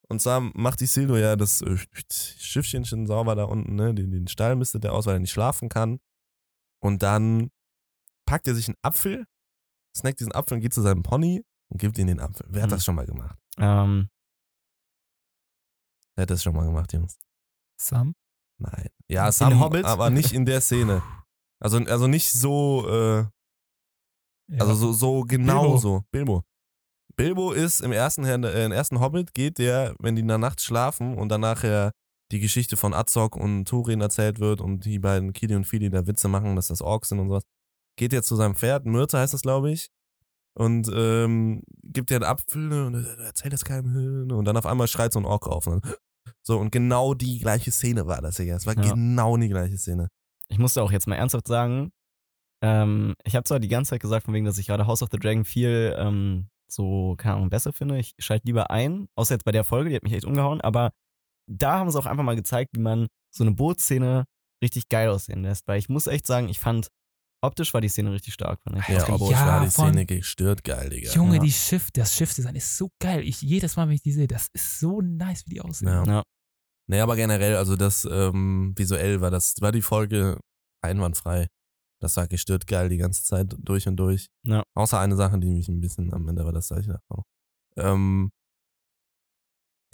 [0.08, 1.78] Und zwar macht Isildur ja das äh,
[2.12, 3.94] Schiffchen schon sauber da unten, ne?
[3.94, 6.00] Den, den Stall mistet er aus, weil er nicht schlafen kann.
[6.82, 7.50] Und dann
[8.28, 9.26] packt er sich einen Apfel,
[9.98, 12.46] snackt diesen Apfel und geht zu seinem Pony und gibt ihm den Apfel.
[12.50, 12.76] Wer hat Hm.
[12.78, 13.38] das schon mal gemacht?
[13.58, 14.10] Ähm,
[16.16, 17.18] Wer hat das schon mal gemacht, Jungs?
[17.82, 18.14] Sam?
[18.58, 18.88] Nein.
[19.10, 19.86] Ja, In Sam, Hobbit?
[19.86, 21.02] aber nicht in der Szene.
[21.64, 23.18] Also, also nicht so, äh,
[24.52, 24.60] Ja.
[24.60, 25.78] also so, so genau Bilbo.
[25.78, 26.04] so.
[26.12, 26.44] Bilbo.
[27.16, 30.62] Bilbo ist im ersten, äh, im ersten Hobbit, geht der, wenn die in der Nacht
[30.62, 31.92] schlafen und dann nachher
[32.32, 36.08] die Geschichte von Azog und Turin erzählt wird und die beiden Kili und Fili da
[36.08, 37.44] Witze machen, dass das Orks sind und sowas,
[37.98, 39.88] geht er zu seinem Pferd, Myrte heißt das, glaube ich,
[40.58, 44.28] und ähm, gibt dir einen Apfel ne, und er erzählt das keinem.
[44.28, 45.68] ne, Und dann auf einmal schreit so ein Ork auf.
[45.68, 45.94] Und dann,
[46.42, 48.56] So, und genau die gleiche Szene war das ja.
[48.56, 48.94] Es war Ja.
[48.94, 50.08] genau die gleiche Szene.
[50.48, 51.92] Ich musste auch jetzt mal ernsthaft sagen,
[52.64, 55.10] ähm, ich habe zwar die ganze Zeit gesagt, von wegen, dass ich gerade House of
[55.12, 57.98] the Dragon viel ähm, so, keine Ahnung, besser finde.
[58.00, 60.92] Ich schalte lieber ein, außer jetzt bei der Folge, die hat mich echt umgehauen, aber
[61.48, 64.26] da haben sie auch einfach mal gezeigt, wie man so eine Bootszene
[64.64, 65.68] richtig geil aussehen lässt.
[65.68, 66.88] Weil ich muss echt sagen, ich fand,
[67.44, 68.88] optisch war die Szene richtig stark, fand ich.
[68.88, 71.12] Ja, Alter, aber ja, ich war die Szene gestört geil, Digga.
[71.12, 71.42] Junge, Ja.
[71.44, 73.22] die Schiff, das Schiffsdesign ist so geil.
[73.24, 75.90] Ich, jedes Mal, wenn ich die sehe, das ist so nice, wie die aussehen.
[75.90, 76.04] Ja.
[76.06, 76.24] Ja.
[76.88, 80.40] Nee, aber generell, also das ähm, visuell war das, war die Folge
[80.84, 81.48] einwandfrei.
[82.02, 84.28] Das war gestört geil die ganze Zeit durch und durch.
[84.44, 84.64] Ja.
[84.76, 87.24] Außer eine Sache, die mich ein bisschen am Ende war, das sag ich nachher noch.
[87.78, 88.32] Ähm,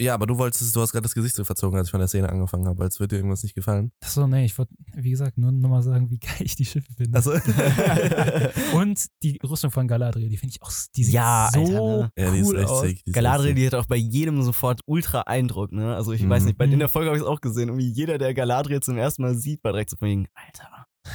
[0.00, 2.08] ja, aber du wolltest, du hast gerade das Gesicht so verzogen, als ich von der
[2.08, 3.92] Szene angefangen habe, als würde dir irgendwas nicht gefallen.
[4.02, 7.16] Achso, nee, ich wollte, wie gesagt, nur nochmal sagen, wie geil ich die Schiffe finde.
[7.16, 7.30] Also,
[8.74, 12.12] Und die Rüstung von Galadriel, die finde ich auch, die sieht Ja, so Alter, ne?
[12.18, 12.80] ja, die ist cool echt aus.
[12.82, 13.04] sick.
[13.04, 15.94] Die Galadriel, die hat auch bei jedem sofort ultra Eindruck, ne?
[15.94, 16.46] Also ich weiß Mhm.
[16.48, 16.72] nicht, bei Mhm.
[16.72, 19.36] in der Folge habe ich es auch gesehen, irgendwie jeder, der Galadriel zum ersten Mal
[19.36, 20.86] sieht, war direkt so von wegen, Alter.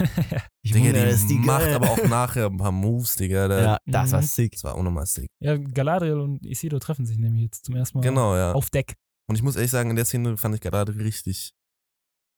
[0.64, 0.74] sick.
[0.74, 1.76] Digga, die ist die macht geil.
[1.76, 3.48] aber auch nachher ein paar Moves, Digga.
[3.48, 4.26] Da, Ja, das war Mhm.
[4.26, 4.52] sick.
[4.54, 5.30] Das war auch nochmal sick.
[5.42, 8.52] ja, Galadriel und Isildur treffen sich nämlich jetzt zum ersten Mal Genau, ja.
[8.54, 8.96] auf Deck.
[9.30, 11.52] Und ich muss ehrlich sagen, in der Szene fand ich Galadriel richtig.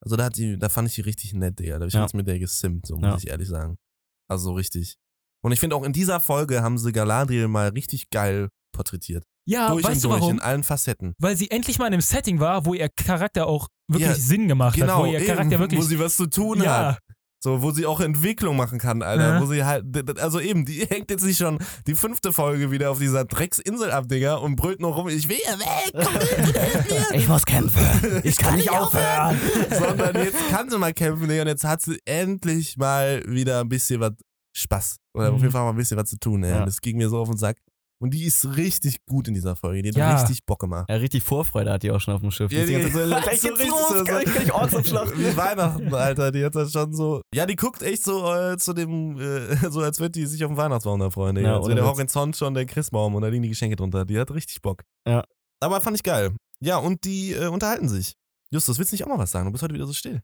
[0.03, 1.75] Also da hat die, da fand ich die richtig nett, Digga.
[1.77, 2.01] Da hab ich Ja.
[2.03, 3.17] jetzt mit der gesimmt, so muss Ja.
[3.17, 3.77] ich ehrlich sagen.
[4.29, 4.95] Also so richtig.
[5.43, 9.23] Und ich finde auch in dieser Folge haben sie Galadriel mal richtig geil porträtiert.
[9.47, 10.33] Ja, durch weißt und du durch, warum?
[10.35, 11.13] in allen Facetten.
[11.19, 14.47] Weil sie endlich mal in einem Setting war, wo ihr Charakter auch wirklich Ja, Sinn
[14.47, 16.99] gemacht Genau, hat, wo ihr eben, Charakter wirklich wo sie was zu tun ja, hat.
[17.41, 19.35] So, wo sie auch Entwicklung machen kann, Alter.
[19.35, 19.41] Ja.
[19.41, 19.85] Wo sie halt,
[20.19, 24.09] also eben, die hängt jetzt nicht schon die fünfte Folge wieder auf dieser Drecksinsel ab,
[24.09, 27.11] Digga, und brüllt noch rum, ich will hier weg, komm mit.
[27.19, 28.21] Ich muss kämpfen.
[28.23, 29.39] Ich kann nicht aufhören.
[29.71, 33.69] Sondern jetzt kann sie mal kämpfen, Digga, und jetzt hat sie endlich mal wieder ein
[33.69, 34.11] bisschen was
[34.53, 34.97] Spaß.
[35.13, 35.39] Oder auf Mhm.
[35.43, 36.51] jeden Fall mal ein bisschen was zu tun, ey.
[36.51, 36.65] Ja.
[36.65, 37.57] Das ging mir so auf den Sack.
[38.01, 39.81] Und die ist richtig gut in dieser Folge.
[39.81, 40.15] Die hat Ja.
[40.21, 40.89] richtig Bock gemacht.
[40.89, 42.49] Ja, richtig Vorfreude hat die auch schon auf dem Schiff.
[42.49, 45.19] Die Ja, die die- Zeit so, gleich geht's richtig los, so- gleich, gleich Orks abschlachten.
[45.19, 46.31] Wie Weihnachten, Alter.
[46.31, 47.21] Die hat das schon so.
[47.35, 50.51] Ja, die guckt echt so äh, zu dem, äh, so als würde die sich auf
[50.51, 51.35] den Weihnachtsbaum da freuen.
[51.37, 51.85] Ja, als wäre ohne der.
[51.85, 54.05] Horizont schon der Christbaum und da liegen die Geschenke drunter.
[54.05, 54.83] Die hat richtig Bock.
[55.05, 55.23] Ja.
[55.61, 56.31] Aber fand ich geil.
[56.61, 58.13] Ja, und die äh, unterhalten sich.
[58.49, 59.45] Justus, willst du nicht auch mal was sagen?
[59.45, 60.21] Du bist heute wieder so still.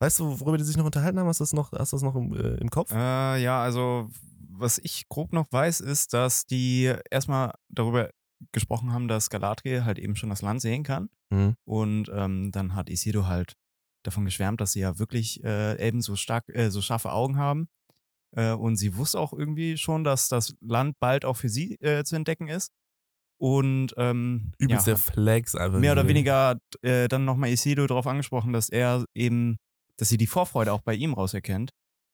[0.00, 1.28] Weißt du, worüber die sich noch unterhalten haben?
[1.28, 2.90] Hast du das noch, hast du das noch im, äh, im Kopf?
[2.92, 4.10] Äh, ja, also
[4.54, 8.10] was ich grob noch weiß, ist, dass die erstmal darüber
[8.52, 11.08] gesprochen haben, dass Galadriel halt eben schon das Land sehen kann.
[11.30, 11.54] Mhm.
[11.64, 13.54] Und ähm, dann hat Isildur halt
[14.02, 17.68] davon geschwärmt, dass sie ja wirklich äh, Elben so stark, äh, so scharfe Augen haben.
[18.34, 22.04] Äh, und sie wusste auch irgendwie schon, dass das Land bald auch für sie äh,
[22.04, 22.72] zu entdecken ist.
[23.38, 25.80] Und ähm, Übelst ja, der Flex einfach.
[25.80, 29.56] mehr oder weniger äh, dann nochmal Isildur darauf angesprochen, dass er eben,
[29.96, 31.70] dass sie die Vorfreude auch bei ihm rauserkennt,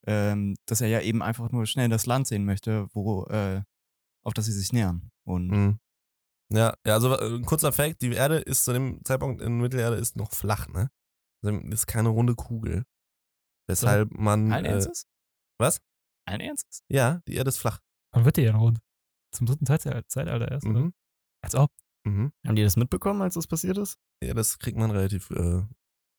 [0.09, 3.63] ähm, dass er ja eben einfach nur schnell das Land sehen möchte, wo, äh,
[4.25, 5.11] auf das sie sich nähern.
[5.27, 5.79] Und Mhm.
[6.51, 9.97] Ja, ja, also äh, ein kurzer Fact, die Erde ist zu dem Zeitpunkt in Mittelerde
[9.97, 10.91] ist noch flach, ne?
[11.45, 12.85] Also, ist keine runde Kugel.
[13.69, 14.51] Weshalb man.
[14.53, 15.07] allen Äh, Ernstes?
[15.61, 15.81] was?
[16.27, 16.83] Allen Ernstes?
[16.91, 17.81] ja, die Erde ist flach.
[18.15, 18.79] Wann wird der denn rund?
[19.35, 20.81] Zum dritten Zeital- Zeitalter erst, oder?
[20.81, 20.95] Mhm.
[21.45, 21.71] Als ob.
[22.07, 22.33] Mhm.
[22.47, 23.99] Haben die das mitbekommen, als das passiert ist?
[24.25, 25.63] Ja, das kriegt man relativ äh,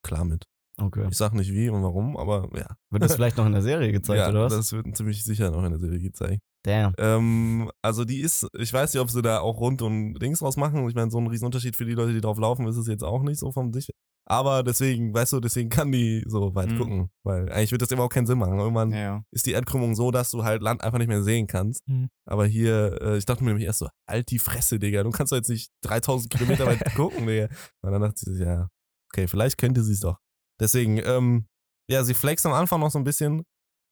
[0.06, 0.45] klar mit.
[0.81, 1.07] Okay.
[1.09, 2.67] Ich sag nicht wie und warum, aber ja.
[2.89, 4.53] Wird das vielleicht noch in der Serie gezeigt, ja, oder was?
[4.55, 6.41] das wird ziemlich sicher noch in der Serie gezeigt.
[6.63, 6.93] Damn.
[6.97, 10.57] Ähm, also die ist, ich weiß nicht, ob sie da auch rund und Dings raus
[10.57, 10.87] machen.
[10.89, 13.23] Ich meine, so ein Riesenunterschied für die Leute, die drauf laufen, ist es jetzt auch
[13.23, 13.89] nicht so vom sich.
[14.31, 16.77] Aber deswegen, weißt du, deswegen kann die so weit Mhm.
[16.77, 17.09] gucken.
[17.23, 18.59] Weil eigentlich wird das immer auch keinen Sinn machen.
[18.59, 19.23] Irgendwann Ja, ja.
[19.31, 21.87] ist die Erdkrümmung so, dass du halt Land einfach nicht mehr sehen kannst.
[21.87, 22.09] Mhm.
[22.27, 25.01] Aber hier, äh, ich dachte mir nämlich erst so, halt die Fresse, Digga.
[25.03, 27.47] Du kannst doch jetzt nicht 3000 Kilometer weit gucken, Digga.
[27.81, 28.67] Und dann dachte ich, ja,
[29.11, 30.17] okay, vielleicht könnte sie es doch.
[30.59, 31.47] Deswegen, ähm,
[31.89, 33.45] ja, sie flext am Anfang noch so ein bisschen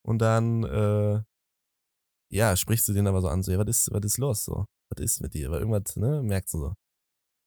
[0.06, 1.24] und dann, äh,
[2.30, 4.66] ja, sprichst du den aber so an, so, ja, was ist, was ist los, so?
[4.90, 5.50] Was ist mit dir?
[5.50, 6.74] Weil irgendwas, ne, merkst du so.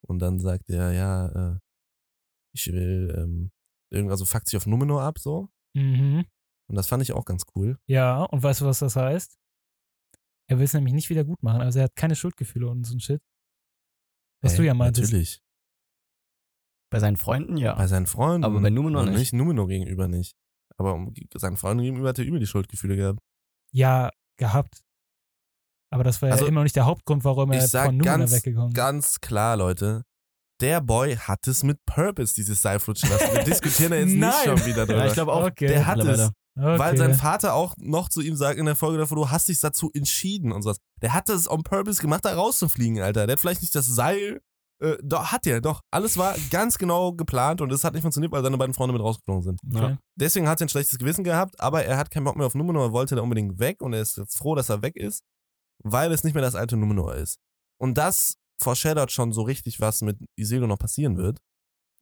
[0.07, 1.59] Und dann sagt er, ja, äh,
[2.55, 3.51] ich will, ähm,
[3.91, 5.49] irgendwas, also fuckt sich auf Numenor ab, so.
[5.75, 6.25] Mhm.
[6.69, 7.79] Und das fand ich auch ganz cool.
[7.87, 9.39] Ja, und weißt du, was das heißt?
[10.49, 11.61] Er will es nämlich nicht wieder gut machen.
[11.61, 13.23] Also er hat keine Schuldgefühle und so ein Shit.
[14.43, 15.13] Was Ey, du ja meintest.
[15.13, 15.43] Natürlich.
[16.91, 17.75] Bei seinen Freunden, ja.
[17.75, 18.45] Bei seinen Freunden.
[18.45, 19.33] Aber bei Numenor und nicht.
[19.33, 20.35] Numenor gegenüber nicht.
[20.77, 23.21] Aber um, seinen Freunden gegenüber hat er übel die Schuldgefühle gehabt.
[23.73, 24.81] Ja, gehabt.
[25.93, 27.97] Aber das war Also, ja immer noch nicht der Hauptgrund, warum er ich sag von
[27.97, 28.75] Numenor ganz- weggegangen ist.
[28.77, 30.03] Ganz klar, Leute.
[30.61, 33.33] Der Boy hat es mit Purpose, dieses Seilflutschen lassen.
[33.35, 34.19] Wir diskutieren da jetzt Nein.
[34.19, 34.99] nicht schon wieder drüber.
[35.01, 35.45] Ja, ich glaube auch.
[35.47, 35.69] Okay.
[35.69, 36.31] der hat es.
[36.59, 36.79] Okay.
[36.79, 39.61] Weil sein Vater auch noch zu ihm sagt in der Folge davor, du hast dich
[39.61, 40.77] dazu entschieden und sowas.
[41.01, 43.27] Der hat das on purpose gemacht, da rauszufliegen, Alter.
[43.27, 44.43] Der hat vielleicht nicht das Seil.
[44.81, 45.83] Äh, doch, hat er, doch.
[45.91, 49.03] Alles war ganz genau geplant und es hat nicht funktioniert, weil seine beiden Freunde mit
[49.03, 49.61] rausgeflogen sind.
[49.75, 49.99] Okay.
[50.17, 52.87] Deswegen hat er ein schlechtes Gewissen gehabt, aber er hat keinen Bock mehr auf Numenor,
[52.87, 55.23] er wollte da unbedingt weg und er ist jetzt froh, dass er weg ist,
[55.83, 57.39] weil es nicht mehr das alte Numenor ist.
[57.79, 61.39] Und das foreshadowt schon so richtig, was mit Isildur noch passieren wird.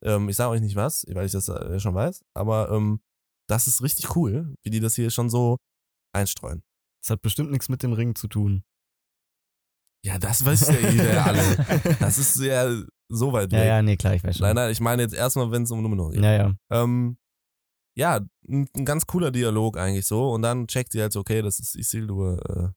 [0.04, 3.00] Ähm, ich sage euch nicht was, weil ich das äh, schon weiß, aber ähm,
[3.48, 5.56] das ist richtig cool, wie die das hier schon so
[6.14, 6.62] einstreuen.
[7.02, 8.62] Das hat bestimmt nichts mit dem Ring zu tun.
[10.04, 11.42] Ja, das weiß ja jeder alle.
[12.00, 12.68] Das ist ja
[13.08, 13.66] so weit Ja, weg.
[13.66, 14.46] ja, nee, klar, ich weiß schon.
[14.46, 16.22] Nein, nein, ich meine jetzt erstmal, wenn es um Nummer geht.
[16.22, 16.54] Ja, ja.
[16.70, 17.16] Ähm,
[17.96, 20.30] ja, ein, ein ganz cooler Dialog eigentlich so.
[20.30, 22.68] Und dann checkt sie halt so, okay, das ist Isildur, äh,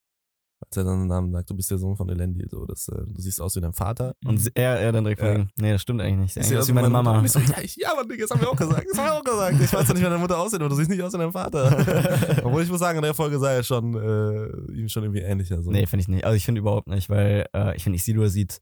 [0.65, 2.95] als er dann den Namen sagt, du bist der Sohn von Elendil, so, das, äh,
[3.07, 4.15] du siehst aus wie dein Vater.
[4.25, 5.33] Und sie- er, er dann direkt Ja.
[5.33, 6.37] von, nee, das stimmt eigentlich nicht.
[6.37, 7.17] Ich Eigentlich aus wie meine Mama.
[7.19, 8.85] Und ich so, ja, ich, ja, Mann, Digga, das haben wir auch gesagt.
[8.89, 9.61] Das haben wir auch gesagt.
[9.61, 11.31] Ich weiß doch nicht, wie deine Mutter aussieht, aber du siehst nicht aus wie dein
[11.31, 12.41] Vater.
[12.45, 15.61] Obwohl ich muss sagen, in der Folge sah er schon, äh, ihm schon irgendwie ähnlicher.
[15.61, 15.71] So.
[15.71, 16.23] Nee, finde ich nicht.
[16.25, 18.59] Also ich finde überhaupt nicht, weil äh, ich finde, Isildur sieht,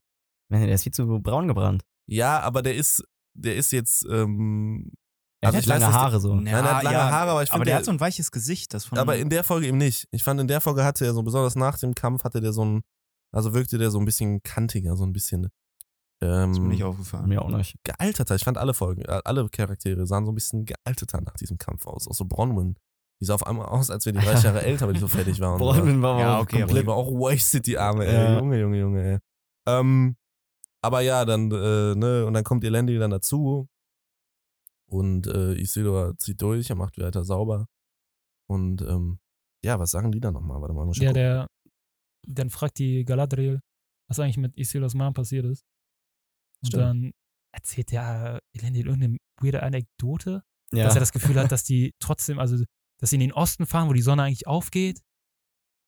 [0.50, 1.82] der ist viel zu braun gebrannt.
[2.08, 4.90] Ja, aber der ist, der ist jetzt, ähm,
[5.42, 6.34] Er Also hat lange Haare so.
[6.34, 8.30] Nein, er hat lange Haare, aber ich aber finde, der der- hat so ein weiches
[8.30, 8.98] Gesicht, das von.
[8.98, 10.06] Aber in der Folge eben nicht.
[10.10, 12.64] Ich fand, in der Folge hatte er so, besonders nach dem Kampf, hatte der so
[12.64, 12.82] ein,
[13.32, 15.48] also wirkte der so ein bisschen kantiger, so ein bisschen
[16.22, 17.26] ähm, ist mir nicht aufgefallen.
[17.28, 17.76] Mir auch nicht.
[17.84, 18.34] gealterter.
[18.34, 21.86] Ich fand alle Folgen, äh, alle Charaktere sahen so ein bisschen gealterter nach diesem Kampf
[21.86, 22.06] aus.
[22.06, 22.76] Auch so Bronwyn.
[23.20, 25.40] Die sah auf einmal aus, als wäre die 30 Jahre älter, weil die so fertig
[25.40, 25.54] war.
[25.54, 25.64] Und so.
[25.72, 26.86] Bronwyn war Ja, auch okay, aber komplett.
[26.86, 28.12] war auch wasted, die Arme, ey.
[28.14, 28.38] Ja.
[28.38, 29.18] Junge, Junge, Junge, ey.
[29.66, 30.16] Ähm,
[30.82, 33.66] aber ja, dann, äh, ne, und dann kommt Elendil dann dazu.
[34.90, 37.66] Und äh, Isildur zieht durch, er macht weiter sauber.
[38.48, 39.20] Und ähm,
[39.64, 40.60] ja, was sagen die dann nochmal?
[40.60, 41.22] Warte mal, muss ich Ja, gucken.
[41.22, 41.46] der,
[42.26, 43.60] dann fragt die Galadriel,
[44.08, 45.62] was eigentlich mit Isildurs Mom passiert ist.
[46.62, 46.82] Und Stimmt.
[46.82, 47.12] dann
[47.54, 50.84] erzählt der Elendil irgendeine weirde Anekdote, ja.
[50.84, 52.62] dass er das Gefühl hat, dass die trotzdem, also,
[52.98, 55.00] dass sie in den Osten fahren, wo die Sonne eigentlich aufgeht.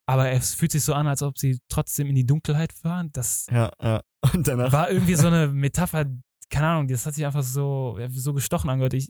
[0.07, 3.09] Aber es fühlt sich so an, als ob sie trotzdem in die Dunkelheit fahren.
[3.13, 4.01] Das ja, ja.
[4.33, 4.71] Und danach.
[4.71, 6.05] war irgendwie so eine Metapher,
[6.53, 8.93] keine Ahnung, das hat sich einfach so, so gestochen angehört.
[8.93, 9.09] Ich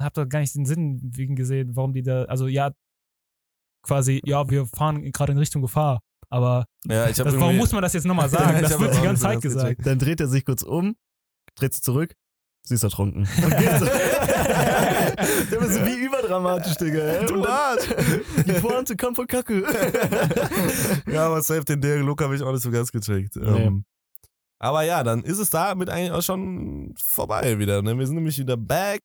[0.00, 2.72] habe da gar nicht den Sinn wegen gesehen, warum die da, also ja,
[3.82, 6.00] quasi, ja, wir fahren gerade in Richtung Gefahr.
[6.30, 8.60] Aber Ja, das, warum muss man das jetzt nochmal sagen?
[8.60, 9.86] Das wird die ganze Zeit gesagt.
[9.86, 10.96] Dann dreht er sich kurz um,
[11.54, 12.12] dreht sich zurück,
[12.66, 13.28] sie ist ertrunken.
[13.42, 13.86] Und geht so.
[15.50, 17.24] Der war so wie überdramatisch, Digga.
[17.24, 17.88] Du Arsch!
[18.46, 19.62] Die Pointe kam von Kacke.
[21.06, 23.36] ja, aber safe den Dialog habe ich auch nicht so ganz gecheckt.
[23.36, 23.64] Nee.
[23.64, 23.84] Ähm,
[24.60, 27.80] aber ja, dann ist es damit eigentlich auch schon vorbei wieder.
[27.82, 27.98] Ne?
[27.98, 29.02] Wir sind nämlich wieder back.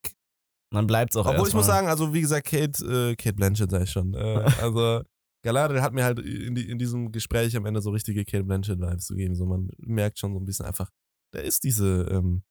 [0.72, 1.78] Dann bleibt's auch Obwohl ich muss erstmal.
[1.78, 4.14] sagen, also wie gesagt, Kate, äh, Kate Blanchett sag ich schon.
[4.14, 5.02] Äh, also
[5.44, 9.08] Galadriel hat mir halt in, die, in diesem Gespräch am Ende so richtige Kate Blanchett-Vibes
[9.08, 9.36] gegeben.
[9.36, 10.90] So man merkt schon so ein bisschen einfach,
[11.32, 12.44] da ist diese ähm,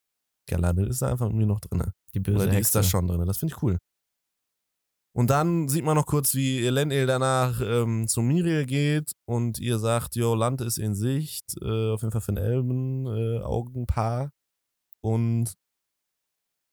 [0.48, 1.82] Galadriel ist da einfach irgendwie noch drin.
[2.14, 2.68] die böse Oder die Hexe.
[2.68, 3.26] ist da schon drin.
[3.26, 3.78] Das finde ich cool.
[5.16, 9.78] Und dann sieht man noch kurz, wie Elendil danach ähm, zu Miriel geht und ihr
[9.78, 14.32] sagt, jo, Land ist in Sicht, äh, auf jeden Fall für ein Elben, äh, Augenpaar.
[15.00, 15.54] Und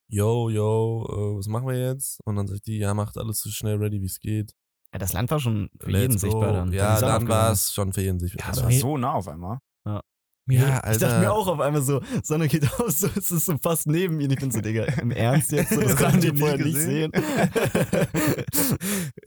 [0.08, 2.18] yo, yo, äh, was machen wir jetzt?
[2.24, 4.52] Und dann sagt die, ja, macht alles so schnell ready, wie es geht.
[4.92, 6.18] Ja, das Land war schon für Let's jeden go.
[6.18, 6.72] sichtbar dann.
[6.72, 8.46] Ja, dann war es schon für jeden sichtbar.
[8.48, 9.58] Ja, das war so nah auf einmal.
[9.84, 10.02] Mir,
[10.48, 10.92] ja, Alter.
[10.92, 13.86] Ich dachte mir auch auf einmal so, Sonne geht aus, so, es ist so fast
[13.86, 14.26] neben ihr.
[14.26, 15.72] Und ich bin so, Digga, im Ernst jetzt?
[15.72, 17.12] So, das haben die vorher nie nicht gesehen.
[17.12, 18.44] sehen.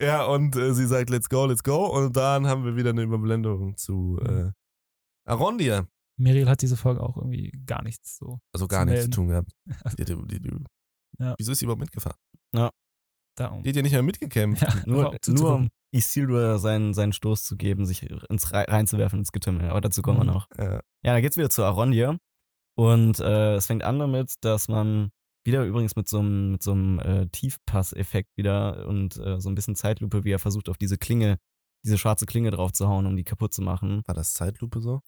[0.00, 1.86] ja, und äh, sie sagt, let's go, let's go.
[1.86, 4.50] Und dann haben wir wieder eine Überblendung zu äh,
[5.24, 5.88] Arondir.
[6.18, 8.38] Miriel hat diese Folge auch irgendwie gar nichts so.
[8.52, 9.52] Also gar Zu nichts zu tun gehabt.
[9.98, 10.64] Die, die, die, die,
[11.18, 11.34] Ja.
[11.38, 12.16] Wieso ist sie überhaupt mitgefahren?
[13.36, 13.62] Darum.
[13.62, 14.62] Die hat ja nicht mehr mitgekämpft.
[14.62, 19.32] Ja, Nur, nur um Isildur seinen, seinen Stoß zu geben, sich ins Rei- reinzuwerfen ins
[19.32, 19.70] Getümmel.
[19.70, 20.30] Aber dazu kommen wir Mhm.
[20.32, 20.48] noch.
[20.58, 20.80] Ja.
[21.02, 22.18] Ja, da geht's wieder zu Arondir.
[22.76, 25.10] Und äh, es fängt an damit, dass man
[25.46, 29.54] wieder übrigens mit so einem, mit so einem äh, Tiefpass-Effekt wieder und äh, so ein
[29.54, 31.38] bisschen Zeitlupe, wie er versucht, auf diese Klinge,
[31.84, 34.02] diese schwarze Klinge drauf zu hauen, um die kaputt zu machen.
[34.06, 35.00] War das Zeitlupe so?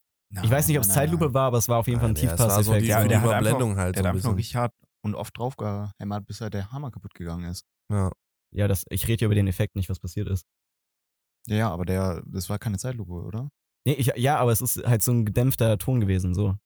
[0.42, 2.22] ich weiß nicht, ob es Zeitlupe war, aber es war auf jeden Fall ein Nein,
[2.22, 2.82] so Tiefpass-Effekt.
[2.84, 4.34] die- Ja, der einfach, Überblendung halt der so ein bisschen.
[4.34, 7.64] richtig hart und oft draufgehämmert, bis halt der Hammer kaputt gegangen ist.
[7.90, 8.12] Ja.
[8.54, 10.44] ja, das, ich rede ja über den Effekt, nicht was passiert ist.
[11.48, 13.48] Ja, ja, aber der, das war keine Zeitlupe, oder?
[13.86, 16.56] Nee, ich, ja, aber es ist halt so ein gedämpfter Ton gewesen, so.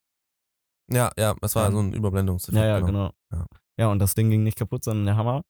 [0.90, 1.70] Ja, ja, es war Ja.
[1.72, 2.56] so ein Überblendungseffekt.
[2.62, 3.12] Ja, ja, genau.
[3.32, 3.46] Ja.
[3.78, 3.88] Ja.
[3.88, 5.42] und das Ding ging nicht kaputt, sondern der Hammer.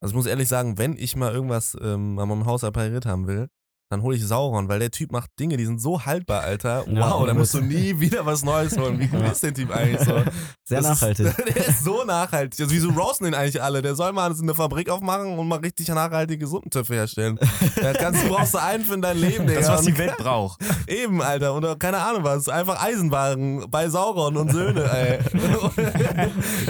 [0.00, 3.26] Also ich muss ehrlich sagen, wenn ich mal irgendwas ähm, an meinem Haus repariert haben
[3.26, 3.48] will,
[3.88, 6.84] dann hole ich Sauron, weil der Typ macht Dinge, die sind so haltbar, Alter.
[6.86, 8.98] Wow, Ja, da und musst du nie wieder was Neues holen.
[8.98, 9.26] Wie Ja.
[9.26, 10.14] ist der Typ eigentlich so?
[10.64, 11.26] Sehr Das nachhaltig.
[11.26, 12.60] Ist, der ist so nachhaltig.
[12.60, 13.82] Also wieso roasten den eigentlich alle?
[13.82, 17.38] Der soll mal eine Fabrik aufmachen und mal richtig nachhaltige Suppentöpfe herstellen.
[17.76, 19.60] Da kannst, du brauchst du einen für dein Leben, Digga.
[19.60, 20.60] Das, was die Und- Welt braucht.
[20.88, 21.54] Eben, Alter.
[21.54, 22.48] Oder keine Ahnung was.
[22.48, 25.18] Einfach Eisenwagen bei Sauron und Söhne, ey.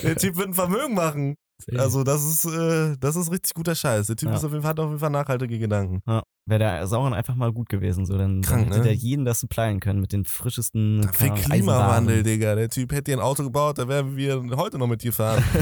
[0.03, 1.37] der Typ wird ein Vermögen machen.
[1.77, 4.07] Also das ist, äh, das ist richtig guter Scheiß.
[4.09, 4.37] Der Typ Ja.
[4.37, 6.01] ist auf jeden Fall, hat auf jeden Fall nachhaltige Gedanken.
[6.07, 8.85] Ja, Wäre der Sauron einfach mal gut gewesen, so dann, Krank, dann hätte ne?
[8.85, 12.23] der jeden das supplyen können mit den frischesten Für Klimawandel.
[12.23, 12.55] Digga.
[12.55, 15.43] Der Typ hätte dir ein Auto gebaut, da wären wir heute noch mit dir fahren.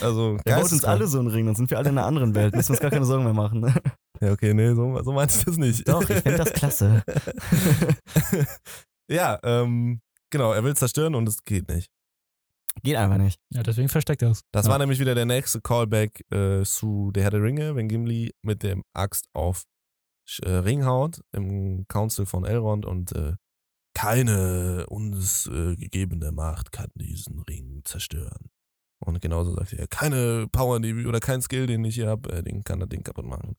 [0.00, 2.34] Also, Der baut uns alle so einen Ring, dann sind wir alle in einer anderen
[2.34, 2.56] Welt.
[2.56, 3.60] Müssen wir uns gar keine Sorgen mehr machen.
[3.60, 3.72] Ne?
[4.20, 5.88] Ja, okay, nee, so, so meinte ich das nicht.
[5.88, 7.04] Doch, ich finde das klasse.
[9.08, 11.90] ja, ähm, genau, er will zerstören und es geht nicht.
[12.82, 13.40] Geht einfach nicht.
[13.50, 14.42] Ja, deswegen versteckt er es.
[14.52, 14.72] Das Ja.
[14.72, 18.62] war nämlich wieder der nächste Callback äh, zu Der Herr der Ringe, wenn Gimli mit
[18.62, 19.64] dem Axt auf
[20.42, 23.34] äh, Ring haut im Council von Elrond und äh,
[23.94, 28.50] keine uns äh, gegebene Macht kann diesen Ring zerstören.
[29.04, 32.42] Und genauso sagt er, keine Power die, oder kein Skill, den ich hier habe, äh,
[32.42, 33.56] den kann das Ding kaputt machen.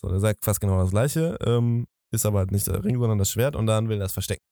[0.00, 3.18] So, der sagt fast genau das gleiche, ähm, ist aber halt nicht der Ring, sondern
[3.18, 4.44] das Schwert und dann will er das verstecken.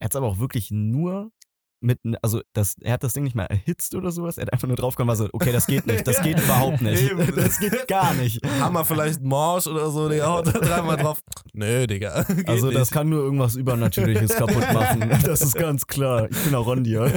[0.00, 1.32] Er hat es aber auch wirklich nur
[1.80, 4.36] mit, also das, er hat das Ding nicht mal erhitzt oder sowas.
[4.36, 7.10] Er hat einfach nur draufgekommen, war so, okay, das geht nicht, das geht überhaupt nicht.
[7.10, 7.18] Eben.
[7.38, 8.44] Das geht gar nicht.
[8.60, 11.20] Hammer vielleicht Morsch oder so, der haut da dreimal drauf.
[11.52, 12.26] Nö, Digga.
[12.46, 12.92] Also das nicht.
[12.92, 15.08] kann nur irgendwas Übernatürliches kaputt machen.
[15.24, 16.28] Das ist ganz klar.
[16.30, 17.08] Ich bin Arondir.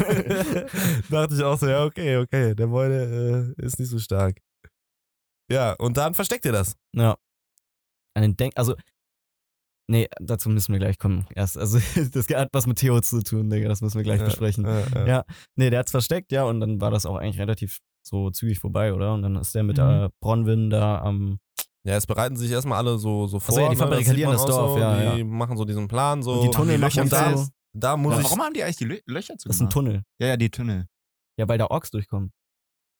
[1.10, 3.12] Dachte ich auch so, ja, okay, okay, der der,
[3.58, 4.38] äh, ist nicht so stark.
[5.52, 6.76] Ja, und dann versteckt ihr das.
[6.94, 7.18] Ja.
[8.14, 8.76] Einen Denk, also,
[9.92, 11.26] nee, dazu müssen wir gleich kommen.
[11.36, 11.78] Erst, also,
[12.14, 14.66] das hat was mit Theo zu tun, Digga, das müssen wir gleich Ja, besprechen.
[14.66, 15.08] äh, äh.
[15.08, 15.24] Ja.
[15.56, 18.94] Nee, der hat's versteckt, ja, und dann war das auch eigentlich relativ so zügig vorbei,
[18.94, 19.14] oder?
[19.14, 19.82] Und dann ist der mit Mhm.
[19.82, 21.38] der Bronwyn da am,
[21.84, 23.54] Ja, es bereiten sich erstmal alle so, so vor.
[23.56, 25.26] so, ja, die ne, das verbarrikadieren man das auch Dorf, so, ja, Die ja.
[25.26, 26.34] machen so diesen Plan so.
[26.34, 27.48] und die Tunnel die machen da, so.
[27.74, 28.26] da muss Ja, ich.
[28.26, 30.04] warum haben die eigentlich die Lö Löcher zu Das ist ein Tunnel.
[30.20, 30.86] Ja, ja, die Tunnel.
[31.40, 32.32] Ja, weil da Orks durchkommen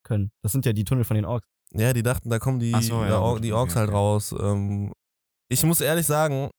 [0.04, 0.32] können.
[0.44, 1.48] Das sind ja die Tunnel von den Orks.
[1.74, 3.98] Ja, die dachten, da kommen die, so, ja, da, Or- die okay, Orks halt okay.
[3.98, 4.36] raus.
[4.40, 4.92] Ähm,
[5.50, 6.50] ich muss ehrlich sagen,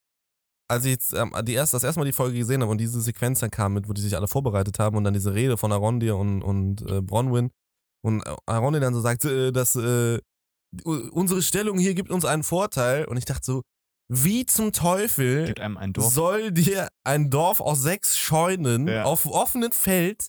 [0.73, 3.01] als ich jetzt ähm, die erst, das erste Mal die Folge gesehen habe und diese
[3.01, 5.70] Sequenz dann kam, mit, wo die sich alle vorbereitet haben und dann diese Rede von
[5.73, 7.51] Arondir und, und äh, Bronwyn
[8.05, 10.18] und äh, Arondir dann so sagt, äh, dass äh,
[10.85, 13.62] unsere Stellung hier gibt uns einen Vorteil und ich dachte so,
[14.09, 15.47] wie zum Teufel
[16.11, 19.05] soll dir ein Dorf aus sechs Scheunen Ja.
[19.05, 20.27] auf offenem Feld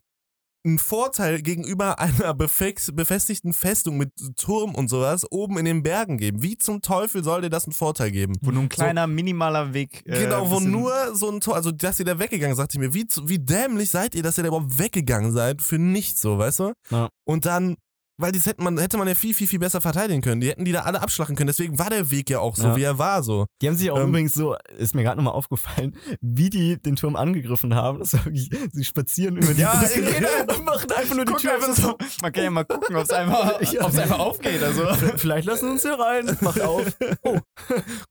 [0.65, 6.41] einen Vorteil gegenüber einer befestigten Festung mit Turm und sowas oben in den Bergen geben?
[6.41, 8.35] Wie zum Teufel soll dir das einen Vorteil geben?
[8.41, 10.03] Wo nur ein kleiner, minimaler Weg.
[10.05, 12.93] äh, genau, wo nur so ein Tor, also dass ihr da weggegangen sagte ich mir,
[12.93, 16.59] wie, wie dämlich seid ihr, dass ihr da überhaupt weggegangen seid für nichts so, weißt
[16.59, 16.73] du?
[16.89, 17.09] Ja.
[17.25, 17.75] Und dann,
[18.17, 20.39] weil das hätte man, hätte man ja viel, viel, viel besser verteidigen können.
[20.41, 21.47] Die hätten die da alle abschlachten können.
[21.47, 22.75] Deswegen war der Weg ja auch so, Ja.
[22.75, 23.47] wie er war so.
[23.61, 26.95] Die haben sich auch Ähm, übrigens so, ist mir gerade nochmal aufgefallen, wie die den
[26.95, 27.99] Turm angegriffen haben.
[27.99, 30.53] Das wirklich, sie spazieren über die Ja, genau.
[30.57, 31.97] und machen einfach nur die Guck Tür einfach so.
[32.21, 33.85] Man kann ja mal gucken, ob es einfach, Ja.
[33.85, 34.61] einfach aufgeht.
[34.61, 34.85] Also.
[35.17, 36.37] Vielleicht lassen wir uns hier rein.
[36.41, 36.85] Macht auf.
[37.23, 37.39] Oh,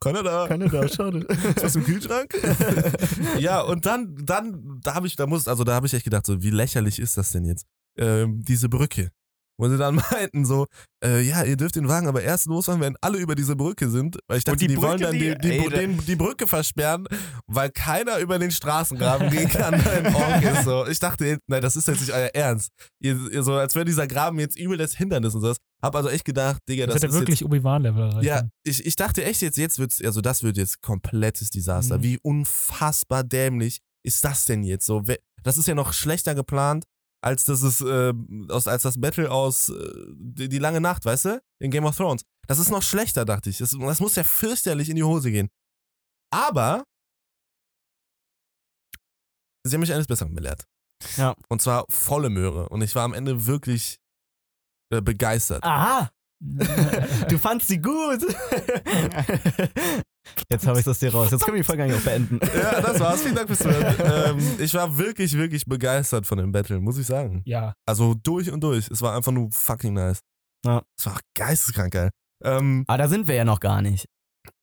[0.00, 0.48] Keiner da.
[0.48, 1.18] keine da, schade.
[1.54, 2.34] Ist was im Kühlschrank?
[3.38, 6.26] ja, und dann, dann, da habe ich, da muss, also da habe ich echt gedacht,
[6.26, 7.66] so, wie lächerlich ist das denn jetzt?
[7.96, 9.10] Ähm, diese Brücke.
[9.58, 10.66] Wo sie dann meinten so,
[11.04, 14.18] äh, ja, ihr dürft den Wagen aber erst losfahren, wenn alle über diese Brücke sind.
[14.26, 17.06] Weil ich dachte, die die, wollen Brücke, dann die, die- ey, den, die Brücke versperren,
[17.46, 19.74] weil keiner über den Straßengraben gehen kann,
[20.42, 20.64] ist.
[20.64, 20.86] So.
[20.86, 22.70] Ich dachte, nein, das ist jetzt nicht euer Ernst.
[23.00, 25.58] Ihr, ihr so, als wäre dieser Graben jetzt übel das Hindernis und sowas.
[25.82, 28.24] Hab also echt gedacht, Digga, Das, das, ist wirklich Obi-Wan-Level erreicht.
[28.24, 31.98] ja, ich, ich dachte echt jetzt, jetzt wird's, also das wird jetzt komplettes Desaster.
[31.98, 32.02] Mhm.
[32.04, 35.02] Wie unfassbar dämlich ist das denn jetzt so?
[35.42, 36.84] Das ist ja noch schlechter geplant,
[37.22, 38.12] als das ist, äh,
[38.48, 41.42] aus, als das Battle aus äh, die, die lange Nacht, weißt du?
[41.60, 42.24] In Game of Thrones.
[42.48, 43.58] Das ist noch schlechter, dachte ich.
[43.58, 45.48] Das, das muss ja fürchterlich in die Hose gehen.
[46.32, 46.84] Aber
[49.64, 50.64] sie haben mich eines Besseren belehrt.
[51.16, 51.34] Ja.
[51.48, 52.68] Und zwar volle Möhre.
[52.68, 53.98] Und ich war am Ende wirklich
[54.92, 55.62] äh, begeistert.
[55.62, 56.10] Aha,
[57.28, 58.20] du fandst sie gut.
[60.50, 61.30] Jetzt habe ich das dir raus.
[61.30, 62.38] Jetzt können wir die Folge eigentlich auch beenden.
[62.56, 63.22] Ja, das war's.
[63.22, 64.38] Vielen Dank fürs Zuhören.
[64.38, 67.42] ähm, ich war wirklich, wirklich begeistert von dem Battle, muss ich sagen.
[67.44, 68.88] Ja, Also durch und durch.
[68.90, 70.20] Es war einfach nur fucking nice.
[70.64, 70.82] Ja.
[70.98, 72.10] Es war geisteskrank geil.
[72.44, 74.06] Ähm, Aber da sind wir ja noch gar nicht.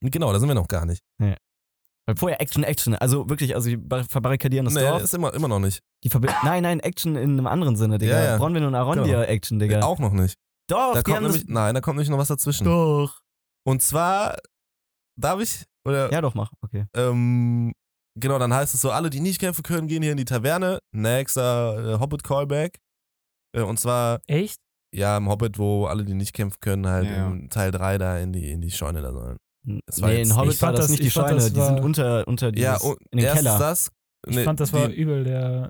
[0.01, 1.01] genau, da sind wir noch gar nicht.
[1.19, 2.95] Weil vorher Action, Action.
[2.95, 5.03] Also wirklich, also die bar- verbarrikadieren das Nee, Dorf.
[5.03, 5.79] ist immer, immer noch nicht.
[6.03, 8.17] Die verbi- nein, nein, Action in einem anderen Sinne, Digga.
[8.17, 8.37] Ja, ja.
[8.37, 9.21] Bronwyn und Arondir Genau.
[9.21, 9.81] Action, Digga.
[9.81, 10.35] Auch noch nicht.
[10.69, 12.63] Doch, Da kommt nämlich, nein, da kommt nämlich noch was dazwischen.
[12.65, 13.19] Doch.
[13.65, 14.37] Und zwar,
[15.19, 15.65] darf ich?
[15.85, 16.51] Oder, Ja, doch, mach.
[16.61, 16.85] Okay.
[16.95, 17.73] ähm,
[18.19, 20.79] genau, dann heißt es so, alle, die nicht kämpfen können, gehen hier in die Taverne.
[20.93, 22.77] Nächster äh, Hobbit-Callback.
[23.57, 24.59] Äh, und zwar, echt?
[24.95, 27.27] ja, im Hobbit, wo alle, die nicht kämpfen können, halt Ja.
[27.27, 29.37] im Teil 3 da in die, in die Scheune da sollen.
[29.87, 31.35] Das war nee, in Hobbit war Ich fand das das- nicht die Scheune.
[31.37, 33.57] Die sind unter, unter dieses, Ja, und in den Keller.
[33.59, 33.91] das.
[34.27, 35.69] Ich ne, fand, das war die, übel, der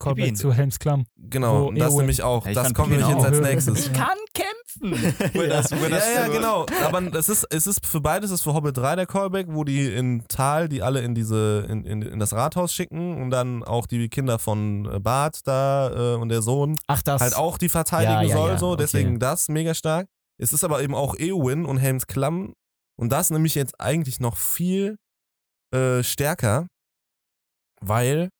[0.00, 1.04] Callback zu Helms Klamm.
[1.16, 2.46] Genau, das Eowyn- nämlich auch.
[2.46, 3.86] Ja, das kommt nämlich jetzt als nächstes.
[3.86, 4.92] Ich kann kämpfen.
[5.34, 6.66] Wo das, Ja, das ja, so- genau.
[6.84, 9.86] Aber es ist, es ist für beides ist für Hobbit 3 der Callback, wo die
[9.92, 13.86] in Tal die alle in diese, in, in, in das Rathaus schicken und dann auch
[13.86, 17.20] die Kinder von äh, Bart da äh, und der Sohn Ach, das.
[17.20, 18.68] halt auch die verteidigen Ja, ja, soll, ja, so.
[18.70, 18.76] okay.
[18.82, 20.08] Deswegen das mega stark.
[20.38, 22.54] Es ist aber eben auch Eowyn und Helms Klamm
[22.98, 24.96] und das nämlich jetzt eigentlich noch viel
[25.74, 26.66] äh, stärker,
[27.80, 28.30] weil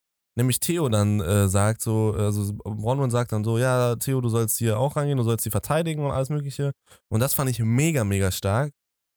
[0.41, 4.59] nämlich Theo dann äh, sagt so, also Bronwyn sagt dann so, ja, Theo, du sollst
[4.59, 6.73] hier auch reingehen, du sollst sie verteidigen und alles mögliche.
[7.09, 8.73] Und das fand ich mega, mega stark.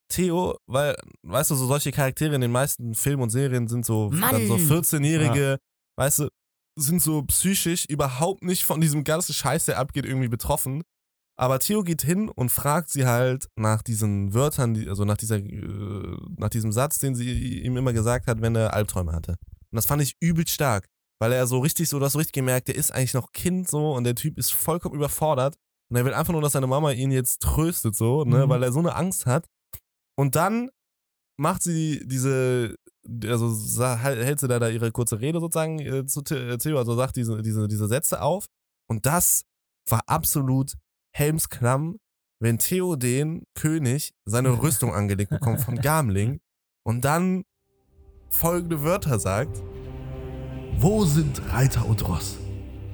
[0.09, 4.09] Theo, weil, weißt du, so solche Charaktere in den meisten Filmen und Serien sind so,
[4.09, 5.57] dann so 14-jährige,
[5.97, 6.27] weißt du,
[6.75, 10.83] sind so psychisch überhaupt nicht von diesem ganzen Scheiß, der abgeht, irgendwie betroffen.
[11.35, 16.17] Aber Theo geht hin und fragt sie halt nach diesen Wörtern, also nach, dieser, äh,
[16.37, 19.37] nach diesem Satz, den sie ihm immer gesagt hat, wenn er Albträume hatte.
[19.71, 20.87] Und das fand ich übelst stark,
[21.19, 23.69] weil er so richtig so, du hast so richtig gemerkt, der ist eigentlich noch Kind
[23.69, 25.55] so und der Typ ist vollkommen überfordert.
[25.89, 28.49] Und er will einfach nur, dass seine Mama ihn jetzt tröstet, so, ne, Mhm.
[28.49, 29.47] weil er so eine Angst hat.
[30.17, 30.69] Und dann
[31.39, 32.75] macht sie diese,
[33.25, 37.15] also hält sie da, da ihre kurze Rede sozusagen äh, zu äh, Theo, also sagt
[37.15, 38.45] diese, diese, diese Sätze auf.
[38.89, 39.43] Und das
[39.89, 40.73] war absolut
[41.15, 41.97] Helmsklamm,
[42.41, 46.39] wenn Theo den König seine Rüstung angelegt bekommt von Gamling
[46.85, 47.43] und dann
[48.29, 49.61] folgende Wörter sagt.
[50.77, 52.37] Wo sind Reiter und Ross?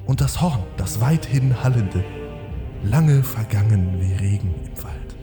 [0.06, 2.04] Und das Horn, das weithin hallende,
[2.84, 5.16] lange vergangen wie Regen im Wald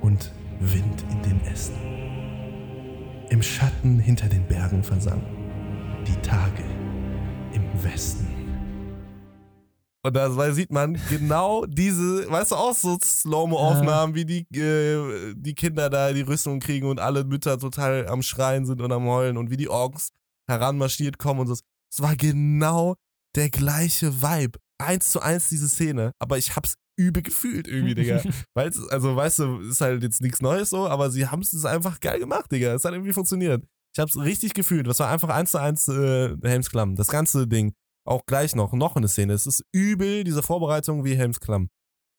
[0.00, 1.78] und Wind in den Ästen.
[3.30, 5.22] Im Schatten hinter den Bergen versank
[6.06, 6.64] die Tage
[7.52, 8.28] im Westen.
[10.02, 15.54] Und da sieht man genau diese, weißt du, auch so Slow-Mo-Aufnahmen, wie die, äh, die
[15.54, 19.36] Kinder da die Rüstung kriegen und alle Mütter total am Schreien sind und am Heulen
[19.36, 20.10] und wie die Orks
[20.48, 21.56] heranmarschiert kommen und so.
[21.92, 22.96] Es war genau
[23.36, 24.58] der gleiche Vibe.
[24.78, 26.12] Eins zu eins diese Szene.
[26.18, 28.22] Aber ich hab's übel gefühlt irgendwie, Digga.
[28.54, 32.00] Weil also weißt du, ist halt jetzt nichts Neues so, aber sie haben es einfach
[32.00, 32.74] geil gemacht, Digga.
[32.74, 33.64] Es hat irgendwie funktioniert.
[33.94, 34.86] Ich hab's richtig gefühlt.
[34.86, 36.96] Das war einfach eins zu eins äh, Helmsklamm.
[36.96, 37.72] Das ganze Ding.
[38.06, 39.32] Auch gleich noch, noch eine Szene.
[39.32, 41.68] Es ist übel, diese Vorbereitung wie Helmsklamm.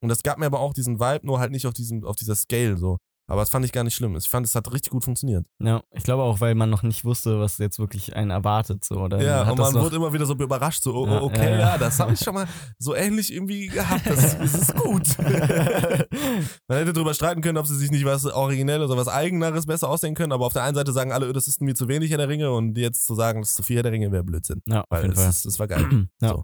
[0.04, 2.36] Und das gab mir aber auch diesen Vibe, nur halt nicht auf, diesem, auf dieser
[2.36, 2.98] Scale so.
[3.32, 4.14] Aber das fand ich gar nicht schlimm.
[4.18, 5.48] Ich fand, es hat richtig gut funktioniert.
[5.64, 8.84] Ja, ich glaube auch, weil man noch nicht wusste, was jetzt wirklich einen erwartet.
[8.84, 11.60] So, oder ja, und man wurde immer wieder so überrascht, so, oh, Ja, okay, ja,
[11.60, 12.46] ja, das habe ich schon mal
[12.78, 14.06] so ähnlich irgendwie gehabt.
[14.06, 15.18] Das, das ist gut.
[16.68, 19.88] Man hätte drüber streiten können, ob sie sich nicht was Originelles oder was Eigeneres besser
[19.88, 22.18] ausdenken können, aber auf der einen Seite sagen alle, das ist mir zu wenig Herr
[22.18, 24.62] der Ringe und jetzt zu sagen, das ist zu viel Herr der Ringe wäre Blödsinn.
[24.68, 25.30] ja, auf Weil Fall.
[25.30, 26.08] ist, das war geil.
[26.22, 26.30] ja.
[26.30, 26.44] so.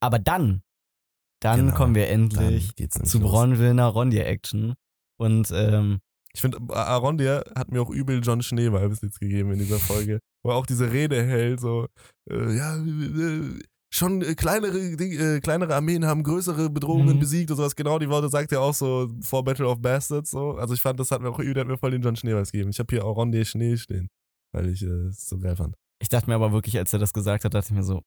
[0.00, 0.62] Aber dann,
[1.40, 1.76] dann Genau.
[1.76, 2.72] kommen wir endlich
[3.04, 3.20] zu.
[3.20, 4.74] Bronwillner Rondir-Action.
[5.18, 6.00] Und ähm,
[6.34, 10.18] Ich finde, Arondir hat mir auch übel John Schnee-Vibes jetzt gegeben in dieser Folge.
[10.42, 11.86] Wo er auch diese Rede hält, so,
[12.28, 13.60] äh, ja, äh,
[13.92, 17.20] schon äh, kleinere, äh, kleinere Armeen haben größere Bedrohungen Mhm.
[17.20, 17.76] besiegt und sowas.
[17.76, 20.30] Genau die Worte sagt er auch so vor Battle of Bastards.
[20.32, 20.56] So.
[20.56, 22.70] Also ich fand, das hat mir auch übel, hat mir voll den John Schnee-Vibes gegeben.
[22.70, 24.08] Ich habe hier Arondir Schnee stehen,
[24.52, 25.76] weil ich äh, es so geil fand.
[26.02, 28.02] ich dachte mir aber wirklich, als er das gesagt hat, dachte ich mir so,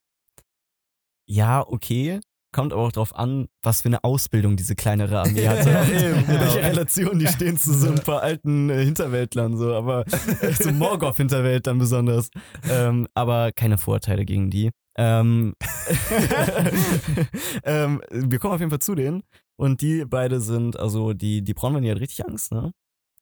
[1.29, 2.19] ja, okay.
[2.53, 5.69] Kommt aber auch drauf an, was für eine Ausbildung diese kleinere Armee hatte.
[5.69, 6.39] Ja, eben, genau.
[6.39, 10.05] welcher Relation die stehen zu so ein paar alten äh, Hinterwäldlern, so, aber
[10.61, 12.29] zu Morgoth-Hinterwäldlern besonders.
[12.69, 14.71] Ähm, aber keine Vorurteile gegen die.
[14.97, 15.53] Ähm,
[17.63, 19.23] ähm, wir kommen auf jeden Fall zu denen.
[19.57, 22.71] Und die beide sind, also die, die Bronwyn, die hat richtig Angst, ne?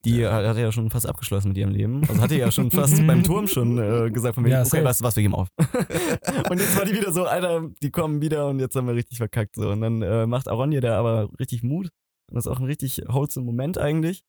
[0.06, 2.02] Die hat, hat ja schon fast abgeschlossen mit ihrem Leben.
[2.08, 5.02] Also hatte ja schon fast beim Turm schon äh, gesagt von wegen, Ja, okay, was,
[5.02, 5.50] was, wir geben auf.
[6.50, 9.18] und jetzt war die wieder so, Alter, die kommen wieder und jetzt haben wir richtig
[9.18, 9.56] verkackt.
[9.56, 9.70] So.
[9.70, 11.90] Und dann äh, macht Aronje da aber richtig Mut.
[12.30, 14.24] Und das ist auch ein richtig wholesome Moment eigentlich.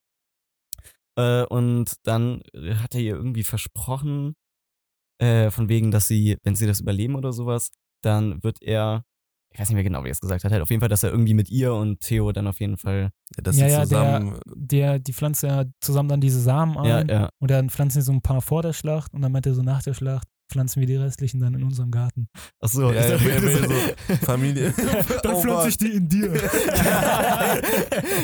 [1.17, 2.41] Äh, und dann
[2.81, 4.35] hat er ihr irgendwie versprochen,
[5.19, 7.71] äh, von wegen, dass sie, wenn sie das überleben oder sowas,
[8.03, 9.03] dann wird er,
[9.57, 11.01] ich weiß nicht mehr genau, wie er es gesagt hat, halt auf jeden Fall, dass
[11.01, 13.83] er irgendwie mit ihr und Theo dann auf jeden Fall, Ja, dass Ja, sie ja,
[13.85, 14.39] zusammen.
[14.53, 18.03] Der, die pflanzt ja zusammen dann diese Samen ja, ein ja, und dann pflanzen die
[18.03, 20.79] so ein paar vor der Schlacht und dann meint er so nach der Schlacht pflanzen
[20.79, 22.27] wir die restlichen dann in unserem Garten.
[22.61, 23.31] ach so, Ja, dachte, will-
[24.09, 24.73] er so- Familie.
[25.23, 26.33] Dann Oh pflanze ich die in dir.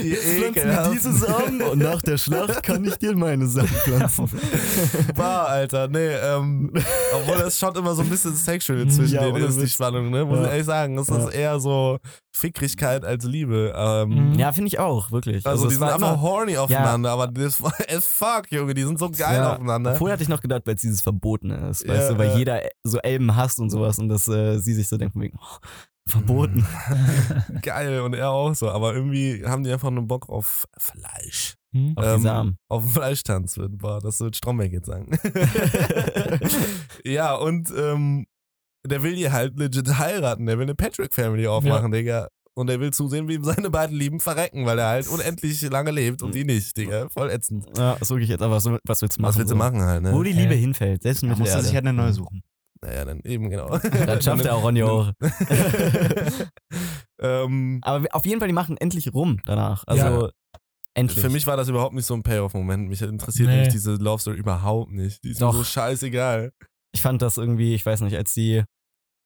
[0.03, 4.29] Ihr Pflanzen wir diese Samen und nach der Schlacht kann ich dir meine Samen pflanzen.
[5.15, 5.87] War, Alter.
[5.87, 6.71] Nee, ähm,
[7.13, 9.67] obwohl das schon immer so ein bisschen sexual zwischen Ja, denen ist, die.
[9.67, 10.25] Spannung, ne?
[10.25, 10.43] Muss Ja.
[10.45, 10.95] ich ehrlich sagen.
[10.95, 11.17] Das Ja.
[11.27, 11.99] ist eher so
[12.35, 13.73] Fickrigkeit als Liebe.
[13.75, 14.39] Ähm, Mhm.
[14.39, 15.45] Ja, finde ich auch, wirklich.
[15.45, 18.73] Also, die es sind einfach immer- horny aufeinander, aber das war as fuck, Junge.
[18.73, 19.95] Die sind so geil Ja, aufeinander.
[19.95, 22.37] Vorher hatte ich noch gedacht, weil es dieses Verbotene ist, Ja, weißt du, weil ja.
[22.37, 25.37] jeder so Elben hasst und sowas und dass äh, sie sich so denkt, von wegen,
[25.39, 25.57] oh,
[26.07, 26.65] verboten.
[27.61, 28.69] Geil und er auch so.
[28.69, 31.55] Aber irgendwie haben die einfach nur Bock auf Fleisch.
[31.73, 31.93] Hm?
[31.95, 32.57] Auf Ähm, Samen.
[32.69, 35.17] Auf den Fleischtanz wird, boah, das wird Stromberg jetzt sagen.
[37.03, 38.25] ja, und ähm,
[38.85, 40.45] der will die halt legit heiraten.
[40.45, 42.27] Der will eine Patrick-Family aufmachen, Digga.
[42.55, 45.89] Und er will zusehen, wie ihm seine beiden Lieben verrecken, weil er halt unendlich lange
[45.91, 47.09] lebt und die nicht, Digga.
[47.09, 47.65] Voll ätzend.
[47.77, 49.29] Ja, ist wirklich jetzt, aber was, was willst du machen?
[49.29, 50.13] Was willst du machen halt, ne?
[50.13, 50.57] Wo die Liebe Äh.
[50.59, 52.43] hinfällt, selbst mit muss er sich halt eine neue suchen.
[52.81, 53.77] Naja, dann eben, genau.
[53.79, 55.11] Dann schafft er auch Ronja auch.
[57.19, 59.83] ähm, Aber auf jeden Fall, die machen endlich rum danach.
[59.87, 60.29] Also,
[60.93, 61.19] endlich.
[61.19, 62.89] für mich war das überhaupt nicht so ein Payoff-Moment.
[62.89, 63.55] Mich interessiert Nee.
[63.55, 65.23] nämlich diese Love Story überhaupt nicht.
[65.23, 65.53] Die ist Doch.
[65.53, 66.51] mir so scheißegal.
[66.93, 68.63] ich fand das irgendwie, ich weiß nicht, als die,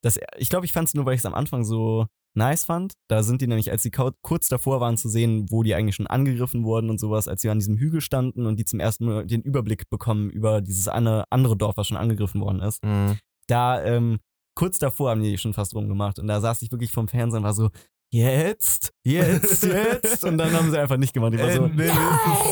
[0.04, 2.06] das, ich glaube, ich fand es nur, weil ich es am Anfang so
[2.38, 2.94] nice fand.
[3.10, 6.08] Da sind die nämlich, als kau- kurz davor waren zu sehen, wo die eigentlich schon
[6.08, 9.26] angegriffen wurden und sowas, als sie an diesem Hügel standen und die zum ersten Mal
[9.26, 12.84] den Überblick bekommen über dieses eine, andere Dorf, was schon angegriffen worden ist.
[12.84, 13.18] Mhm.
[13.48, 14.20] Da ähm,
[14.56, 16.20] kurz davor haben die schon fast rumgemacht.
[16.20, 17.70] Und da saß ich wirklich vom Fernseher und war so,
[18.14, 20.24] jetzt, jetzt, jetzt.
[20.24, 21.34] Und dann haben sie einfach nicht gemacht.
[21.34, 21.96] Ich war so, nee, mir ist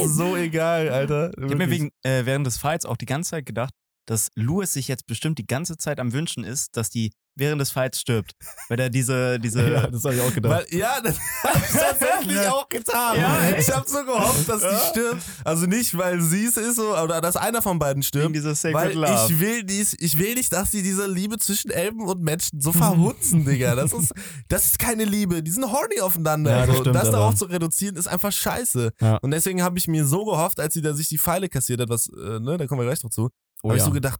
[0.01, 1.31] das so egal, Alter.
[1.37, 3.73] Ich habe mir wegen, äh, während des Fights auch die ganze Zeit gedacht,
[4.07, 7.71] dass Louis sich jetzt bestimmt die ganze Zeit am Wünschen ist, dass die während des
[7.71, 8.31] Fights stirbt.
[8.69, 10.65] Weil er diese, diese ja, das habe ich auch gedacht.
[10.71, 13.17] Weil, ja, das habe ich tatsächlich auch getan.
[13.19, 15.21] Ja, ich habe so gehofft, dass die stirbt.
[15.43, 18.35] Also nicht, weil sie es ist so, oder dass einer von beiden wegen stirbt.
[18.35, 19.27] dieser Sacred Weil Love.
[19.29, 22.71] ich will, dies, ich will nicht, dass sie diese Liebe zwischen Elben und Menschen so
[22.71, 23.75] verhunzen, Digga.
[23.75, 24.13] Das ist,
[24.47, 25.43] das ist keine Liebe.
[25.43, 26.51] Die sind horny aufeinander.
[26.51, 26.81] Ja, das so.
[26.81, 28.91] stimmt, das aber- darauf zu reduzieren, ist einfach scheiße.
[29.01, 29.17] Ja.
[29.17, 31.89] Und deswegen habe ich mir so gehofft, als sie da sich die Pfeile kassiert hat,
[31.89, 33.29] was, äh, ne, da kommen wir gleich drauf zu,
[33.63, 33.85] Oh habe ich ja.
[33.85, 34.19] so gedacht,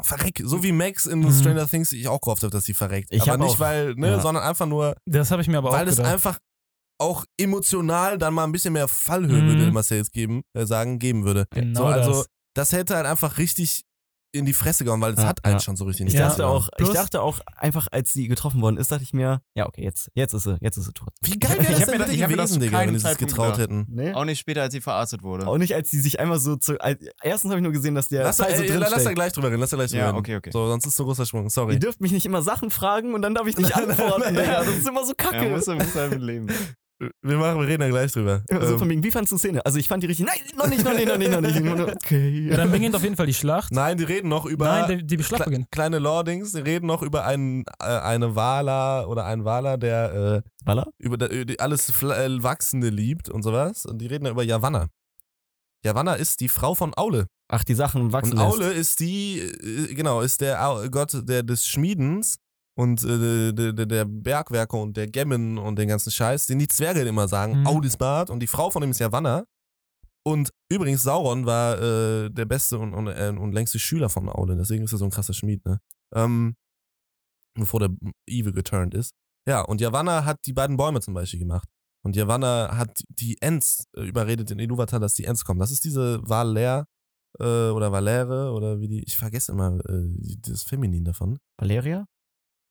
[0.00, 0.40] verreck.
[0.44, 1.32] So wie Max in Mhm.
[1.32, 3.08] Stranger Things ich auch gehofft habe, dass sie verreckt.
[3.12, 4.20] Ich aber nicht, auch- weil, ne, ja.
[4.20, 6.12] sondern einfach nur, Das habe ich mir aber weil auch es gedacht.
[6.12, 6.38] einfach
[6.98, 9.48] auch emotional dann mal ein bisschen mehr Fallhöhe, Mhm.
[9.48, 11.46] würde Marcel jetzt geben, äh, sagen, geben würde.
[11.50, 12.26] genau so, also, das.
[12.54, 13.82] das hätte halt einfach richtig
[14.32, 15.60] in die Fresse gehauen, weil es Ja, hat einen ja.
[15.60, 18.78] schon so richtig in Ich dachte auch, ich dachte auch einfach, als sie getroffen worden
[18.78, 21.10] ist, dachte ich mir, ja, okay, jetzt, jetzt ist sie, jetzt ist sie tot.
[21.22, 22.96] Wie geil Ich wäre das hab denn bitte ich das gewesen, zu Digga, wenn sie
[22.96, 23.86] es Zeitpunkt getraut hätten.
[23.88, 24.12] Nee.
[24.14, 25.46] Auch nicht später, als sie verarztet wurde.
[25.46, 26.80] Auch nicht, als sie sich einmal so zu.
[26.80, 29.32] Als, erstens habe ich nur gesehen, dass der Lass, Pfeil so ey, lass da gleich
[29.34, 30.18] drüber reden, lass da gleich drüber Ja, reden.
[30.18, 30.50] okay, okay.
[30.52, 31.74] So, sonst ist so großer Sprung, sorry.
[31.74, 34.64] Ihr dürft mich nicht immer Sachen fragen und dann darf ich nicht antworten, Digga.
[34.64, 35.36] Das ist immer so kacke.
[35.36, 36.48] Ja, muss, muss er mit leben.
[37.22, 38.42] Wir, machen, wir reden da gleich drüber.
[38.48, 39.64] so Ähm, von wegen, wie fandst du Szene?
[39.64, 41.62] Also ich fand die richtig, nein, noch nicht, noch nicht, noch nicht, noch nicht.
[42.02, 42.48] Okay.
[42.48, 43.72] Ja, dann beginnt auf jeden Fall die Schlacht.
[43.72, 45.70] Nein, die reden noch über Nein, die, die Schlacht beginnt.
[45.70, 50.50] kleine Lordings, die reden noch über einen, äh, eine Wala oder einen Wala, der äh,
[50.64, 50.86] Walla?
[50.98, 51.30] über, der,
[51.60, 53.86] alles äh, Wachsende liebt und sowas.
[53.86, 54.88] Und die reden da über Yavanna.
[55.84, 57.26] Yavanna ist die Frau von Aule.
[57.48, 58.54] Ach, die Sachen wachsen Und lässt.
[58.54, 62.38] Aule ist die, äh, genau, ist der Gott der, des Schmiedens
[62.74, 67.00] und äh, der, der, Bergwerke und der Gemmen und den ganzen Scheiß, den die Zwerge
[67.02, 67.66] immer sagen, Mhm.
[67.66, 68.30] Audisbart.
[68.30, 69.44] Und die Frau von ihm ist Yavanna.
[70.24, 74.56] Und übrigens, Sauron war äh, der beste und, und, äh, und längste Schüler von Aule,
[74.56, 75.80] deswegen ist er so ein krasser Schmied, ne?
[76.14, 76.54] Ähm,
[77.54, 77.90] bevor der
[78.28, 79.14] Evil geturnt ist.
[79.48, 81.68] Ja, und Yavanna hat die beiden Bäume zum Beispiel gemacht.
[82.04, 85.60] Und Yavanna hat die Ents äh, überredet in Iluvatar, dass die Ents kommen.
[85.60, 86.86] Das ist diese Valer
[87.38, 91.38] äh, oder Valere oder wie die, ich vergesse immer äh, das Feminin davon.
[91.58, 92.06] Valeria?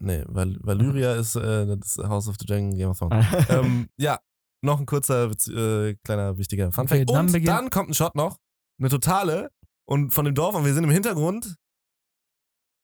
[0.02, 3.26] Nee, Val Valyria ist äh, das House of the Dragon Game of Thrones.
[3.50, 4.20] ähm, ja,
[4.64, 7.10] noch ein kurzer, äh, kleiner, wichtiger Fun Okay, Fact.
[7.10, 8.38] dann und dann kommt ein Shot noch,
[8.80, 9.52] eine totale
[9.88, 11.56] und von dem Dorf und wir sind im Hintergrund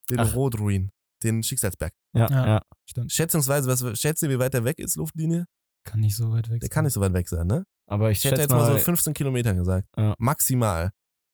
[0.09, 0.33] den Ach.
[0.35, 0.91] Rotruin,
[1.23, 1.93] den Schicksalsberg.
[2.15, 2.47] ja, Ja.
[2.47, 2.61] ja.
[2.89, 3.11] Stimmt.
[3.11, 5.45] Schätzungsweise, was schätzt ihr, wie weit der weg ist, Luftlinie?
[5.85, 6.73] Kann nicht so weit weg Der sein.
[6.73, 7.63] kann nicht so weit weg sein, ne?
[7.89, 9.87] Aber ich Ich hätte jetzt mal, mal, so 15 Kilometer gesagt.
[9.97, 10.13] Ja.
[10.17, 10.91] Maximal.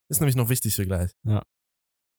[0.10, 1.12] Ist nämlich noch wichtig für gleich.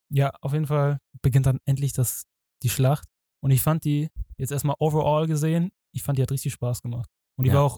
[0.09, 2.25] Ja, auf jeden Fall beginnt dann endlich das,
[2.63, 3.07] die Schlacht.
[3.45, 7.07] Und ich fand die, jetzt erstmal overall gesehen, ich fand die hat richtig Spaß gemacht.
[7.37, 7.57] Und die Ja.
[7.57, 7.77] war auch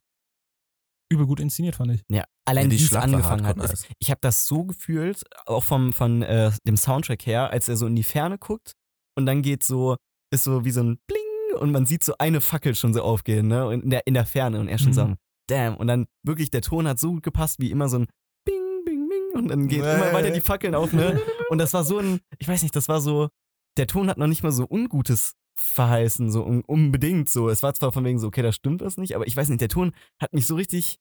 [1.11, 2.03] übel gut inszeniert, fand ich.
[2.09, 3.57] ja, allein wie es angefangen hat.
[3.57, 3.87] Es, nice.
[3.99, 7.85] ich habe das so gefühlt, auch vom, von äh, dem Soundtrack her, als er so
[7.87, 8.73] in die Ferne guckt
[9.17, 9.95] und dann geht so,
[10.33, 13.47] ist so wie so ein Bling und man sieht so eine Fackel schon so aufgehen,
[13.47, 13.67] ne?
[13.67, 14.93] Und in der, in der Ferne und er schon Mhm.
[14.93, 15.13] so,
[15.49, 15.77] damn.
[15.77, 18.07] Und dann wirklich, der Ton hat so gut gepasst, wie immer so ein
[18.45, 19.93] Bing, Bing, Bing und dann geht Nee.
[19.95, 21.21] immer weiter die Fackeln auf, ne?
[21.49, 23.29] Und das war so ein, ich weiß nicht, das war so,
[23.77, 27.49] der Ton hat noch nicht mal so Ungutes verheißen, so un unbedingt so.
[27.49, 29.61] Es war zwar von wegen so, okay, da stimmt was nicht, aber ich weiß nicht,
[29.61, 30.99] der Ton hat mich so richtig,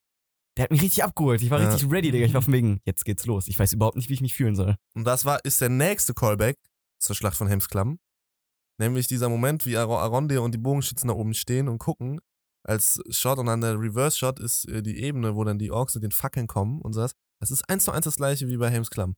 [0.57, 1.42] der hat mich richtig abgeholt.
[1.42, 1.68] Ich war Ja.
[1.70, 2.24] richtig ready, Digga.
[2.26, 3.48] Ich war von wegen, jetzt geht's los.
[3.48, 4.76] Ich weiß überhaupt nicht, wie ich mich fühlen soll.
[4.94, 6.57] Und das war, ist der nächste Callback
[6.98, 7.98] zur Schlacht von Helmsklamm.
[8.78, 12.20] Nämlich dieser Moment, wie Ar Arondir und die Bogenschützen da oben stehen und gucken.
[12.62, 16.02] Als Shot und dann der Reverse-Shot ist äh, die Ebene, wo dann die Orks mit
[16.04, 17.12] den Fackeln kommen und sowas.
[17.40, 19.14] Das ist eins zu eins das gleiche wie bei Helmsklamm.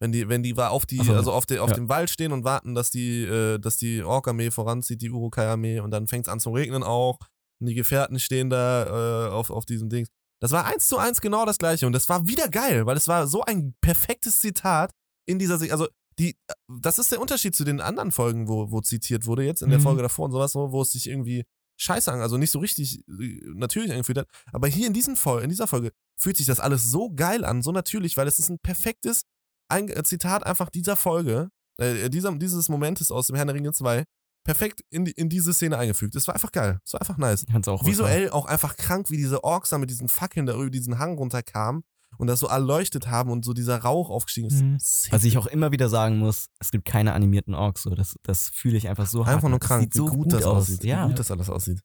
[0.00, 1.76] Wenn die, wenn die war auf die, so, also auf, de, auf ja.
[1.76, 5.90] dem Wald stehen und warten, dass die, äh, dass die Ork-Armee voranzieht, die Urukai-Armee, und
[5.90, 7.18] dann fängt es an zu regnen auch.
[7.60, 10.06] Und die Gefährten stehen da äh, auf, auf diesem Ding.
[10.40, 11.86] Das war eins zu eins genau das gleiche.
[11.86, 14.92] Und das war wieder geil, weil es war so ein perfektes Zitat
[15.26, 15.72] in dieser Sicht.
[15.72, 15.86] Also,
[16.18, 16.38] die,
[16.68, 19.78] das ist der Unterschied zu den anderen Folgen, wo, wo zitiert wurde, jetzt in der
[19.78, 19.84] Mhm.
[19.84, 21.44] Folge davor und sowas, wo wo es sich irgendwie
[21.78, 24.28] scheiße an, also nicht so richtig äh, natürlich angefühlt hat.
[24.52, 27.62] Aber hier in, diesen Fol in dieser Folge fühlt sich das alles so geil an,
[27.62, 29.22] so natürlich, weil es ist ein perfektes
[29.70, 33.72] ein äh, Zitat einfach dieser Folge, äh, dieser, dieses Momentes aus dem Herrn der Ringe
[33.72, 34.04] 2,
[34.44, 36.14] perfekt in, die, in diese Szene eingefügt.
[36.16, 36.78] Es war einfach geil.
[36.84, 37.44] Es war einfach nice.
[37.66, 40.98] Auch Visuell auch einfach krank, wie diese Orks da mit diesen Fackeln da über diesen
[40.98, 41.82] Hang runterkamen
[42.18, 44.62] und das so erleuchtet haben und so dieser Rauch aufgestiegen ist.
[44.62, 44.78] Mhm.
[45.12, 47.82] Was ich auch immer wieder sagen muss, es gibt keine animierten Orks.
[47.82, 47.90] So.
[47.94, 49.36] Das, das fühle ich einfach so hart.
[49.36, 50.62] Einfach nur krank, Sieht so wie gut, gut, das aus.
[50.64, 50.84] aussieht.
[50.84, 51.80] Ja, Wie gut das alles aussieht.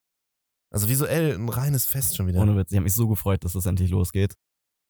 [0.72, 2.42] Also visuell ein reines Fest schon wieder.
[2.42, 2.72] ohne Witz.
[2.72, 4.34] Ich habe mich so gefreut, dass das endlich losgeht.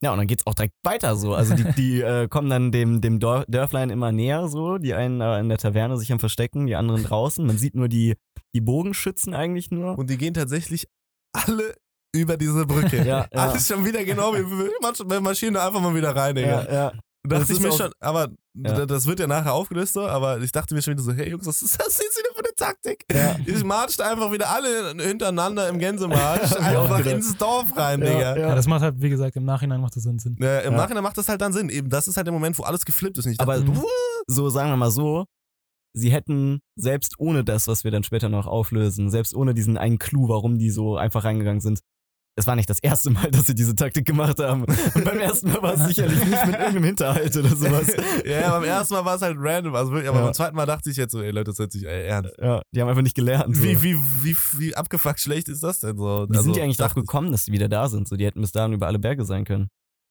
[0.04, 1.34] Ja, und dann geht's auch direkt weiter so.
[1.34, 4.78] Also die, die äh, kommen dann dem, dem Dörflein immer näher so.
[4.78, 7.46] Die einen äh, in der Taverne sich am Verstecken, die anderen draußen.
[7.46, 8.16] Man sieht nur die,
[8.54, 9.98] die Bogenschützen eigentlich nur.
[9.98, 10.88] Und die gehen tatsächlich
[11.34, 11.76] alle
[12.16, 12.98] über diese Brücke.
[13.06, 13.50] Ja, ja.
[13.50, 14.32] Alles schon wieder genau
[14.82, 16.64] Masch- bei Maschine einfach mal wieder rein, Digga.
[16.66, 16.90] ja, ja.
[16.92, 18.30] Da Das dachte ich ist mir schon, aber
[18.64, 18.86] Ja.
[18.86, 21.46] das wird ja nachher aufgelöst, so, aber ich dachte mir schon wieder so, hey Jungs,
[21.46, 23.04] was ist das jetzt wieder für eine Taktik?
[23.12, 23.36] Ja.
[23.46, 28.20] Ich marcht einfach wieder alle hintereinander im Gänsemarsch einfach ins Dorf rein, Ja, Digga.
[28.20, 28.48] ja.
[28.50, 30.38] Ja, das macht halt, wie gesagt, im Nachhinein macht das dann Sinn.
[30.40, 30.78] Ja, Im Ja.
[30.80, 31.70] Nachhinein macht das halt dann Sinn.
[31.70, 33.26] Eben, das ist halt der Moment, wo alles geflippt ist.
[33.26, 33.84] Und ich Aber dachte, Mhm.
[34.28, 35.26] So sagen wir mal so,
[35.94, 40.00] sie hätten selbst ohne das, was wir dann später noch auflösen, selbst ohne diesen einen
[40.00, 41.80] Clou, warum die so einfach reingegangen sind,
[42.38, 44.66] es war nicht das erste Mal, dass sie diese Taktik gemacht haben.
[44.66, 47.88] Und beim ersten Mal war es sicherlich nicht mit irgendeinem Hinterhalt oder sowas.
[48.26, 49.74] ja, beim ersten Mal war es halt random.
[49.76, 50.26] Also wirklich, aber Ja.
[50.26, 52.34] beim zweiten Mal dachte ich jetzt so, ey Leute, das hört sich ey, ernst.
[52.42, 53.56] Ja, die haben einfach nicht gelernt.
[53.56, 53.64] So.
[53.64, 56.26] Wie, wie, wie, wie abgefuckt schlecht ist das denn so?
[56.30, 58.08] Wie Also, sind die eigentlich ich- gekommen, dass die wieder da sind?
[58.08, 59.68] So, die hätten bis dahin über alle Berge sein können.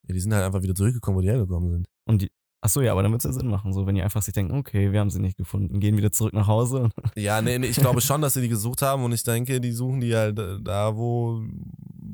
[0.08, 1.86] Ja, die sind halt einfach wieder zurückgekommen, wo die hergekommen sind.
[2.06, 2.30] Und die,
[2.64, 4.32] ach so, ja, aber dann wird es ja Sinn machen, so, wenn die einfach sich
[4.32, 6.88] denken, okay, wir haben sie nicht gefunden, gehen wieder zurück nach Hause.
[7.14, 9.72] Ja, nee, nee, ich glaube schon, dass sie die gesucht haben und ich denke, die
[9.72, 11.42] suchen die halt äh, da, wo,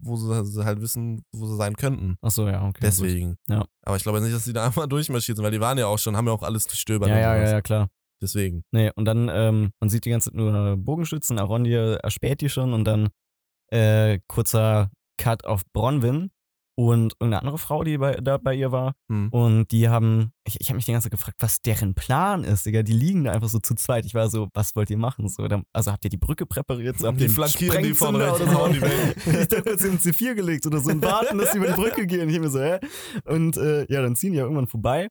[0.02, 2.16] wo sie sie halt wissen, wo sie sein könnten.
[2.20, 2.80] Ach so, ja, okay.
[2.82, 3.36] Deswegen.
[3.48, 3.64] Ja.
[3.82, 5.98] Aber ich glaube nicht, dass die da einfach durchmarschiert sind, weil die waren ja auch
[5.98, 6.72] schon, haben ja auch alles Gut.
[6.72, 7.08] gestöbert.
[7.08, 7.88] Ja, ja, ja, ja, klar.
[8.20, 8.64] Deswegen.
[8.72, 12.74] Nee, und dann, ähm, man sieht die ganze Zeit nur Bogenschützen, Arondir erspäht die schon
[12.74, 13.08] und dann
[13.68, 16.30] äh, kurzer Cut auf Bronwyn
[16.88, 18.94] und irgendeine andere Frau, die bei, da bei ihr war.
[19.10, 19.28] Hm.
[19.28, 22.64] Und die haben, ich, ich habe mich die ganze Zeit gefragt, was deren Plan ist,
[22.64, 22.82] Digga.
[22.82, 24.06] Die liegen da einfach so zu zweit.
[24.06, 25.28] Ich war so, was wollt ihr machen?
[25.28, 26.98] So, dann, also habt ihr die Brücke präpariert?
[26.98, 28.68] So, habt Die ihr flankieren die von rechts so?
[28.68, 29.16] die weg.
[29.26, 32.06] ich dachte, sie haben C4 gelegt oder so und warten, dass sie über die Brücke
[32.06, 32.30] gehen.
[32.30, 32.78] Ich mir so, hä?
[33.24, 35.08] Und äh, ja, dann ziehen die ja irgendwann vorbei.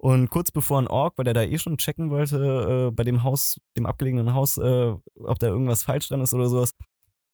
[0.00, 3.24] Und kurz bevor ein Ork, weil der da eh schon checken wollte, äh, bei dem
[3.24, 6.70] Haus, dem abgelegenen Haus, äh, ob da irgendwas falsch dran ist oder sowas,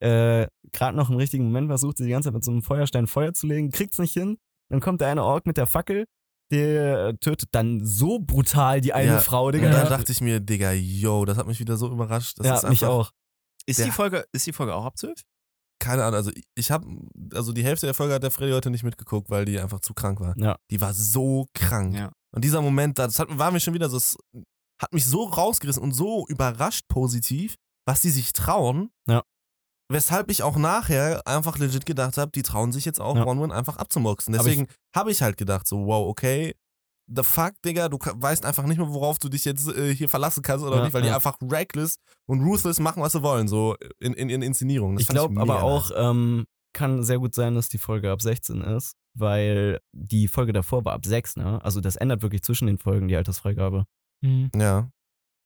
[0.04, 3.06] äh, gerade noch im richtigen Moment versucht, sie die ganze Zeit mit so einem Feuerstein
[3.06, 4.36] Feuer zu legen, kriegt's nicht hin.
[4.70, 6.04] Dann kommt der eine Ork mit der Fackel,
[6.52, 9.70] der äh, tötet dann so brutal die eine Ja, Frau, Und Digga.
[9.70, 12.38] dann dachte ich mir, Digga, yo, das hat mich wieder so überrascht.
[12.38, 13.10] Das ja, ist mich einfach, auch.
[13.66, 15.22] Ist Der- die, Folge, ist die Folge auch ab 12?
[15.80, 16.86] Keine Ahnung, also ich habe,
[17.34, 19.92] also die Hälfte der Folge hat der Freddy heute nicht mitgeguckt, weil die einfach zu
[19.94, 20.34] krank war.
[20.38, 20.56] Ja.
[20.70, 21.94] Die war so krank.
[21.94, 22.12] Ja.
[22.34, 24.16] Und dieser Moment, das hat, war mir schon wieder so, es
[24.80, 28.90] hat mich so rausgerissen und so überrascht positiv, was die sich trauen.
[29.08, 29.22] Ja.
[29.94, 33.24] Weshalb ich auch nachher einfach legit gedacht habe, die trauen sich jetzt auch Ja.
[33.24, 34.34] Bronwyn einfach abzumoxen.
[34.34, 36.54] Deswegen habe ich halt gedacht, so, wow, okay,
[37.06, 40.42] the fuck, Digga, du weißt einfach nicht mehr, worauf du dich jetzt äh, hier verlassen
[40.42, 41.14] kannst oder Ja, nicht, weil die ja.
[41.16, 44.96] einfach reckless und ruthless machen, was sie wollen, so in, in ihren Inszenierungen.
[44.96, 48.62] Das Ich glaube aber auch, ähm, kann sehr gut sein, dass die Folge ab 16
[48.62, 51.62] ist, weil die Folge davor war ab 6, ne?
[51.64, 53.84] Also das ändert wirklich zwischen den Folgen die Altersfreigabe.
[54.22, 54.50] Mhm.
[54.56, 54.90] Ja.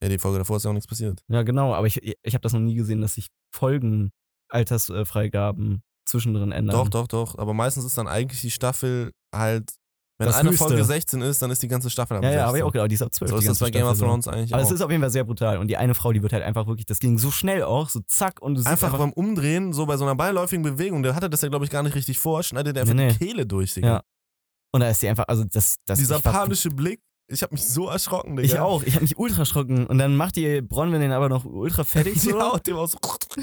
[0.01, 1.21] Ja, die Folge davor ist ja auch nichts passiert.
[1.27, 4.11] Ja, genau, aber ich, ich habe das noch nie gesehen, dass sich Folgen
[4.49, 6.75] Altersfreigaben zwischendrin ändern.
[6.75, 7.37] Doch, doch, doch.
[7.37, 9.69] Aber meistens ist dann eigentlich die Staffel halt,
[10.17, 10.65] wenn Das eine Höchste.
[10.67, 12.39] Folge 16 ist, dann ist die ganze Staffel ab Ja, 16.
[12.39, 13.31] ja, aber ich auch gedacht, die ist ab 12.
[13.31, 14.05] So ist das bei Game of so.
[14.05, 15.57] Thrones eigentlich Aber es ist auf jeden Fall sehr brutal.
[15.59, 18.01] Und die eine Frau, die wird halt einfach wirklich, das ging so schnell auch, so
[18.05, 21.29] zack, und du einfach einfach, beim Umdrehen, so bei so einer beiläufigen Bewegung, der hatte
[21.29, 23.13] das ja, glaube ich, gar nicht richtig vor, schneidet er einfach Nee, nee.
[23.13, 23.87] die Kehle durch, Digga.
[23.87, 24.01] Ja.
[24.73, 26.99] und da ist die einfach, also das, das Dieser panische Blick,
[27.29, 28.45] ich habe mich so erschrocken, Digga.
[28.45, 29.85] Ich auch, ich habe mich ultra erschrocken.
[29.87, 32.31] Und dann macht die Bronwyn den aber noch ultra fertig so.
[32.37, 32.97] Ja, und dem auch so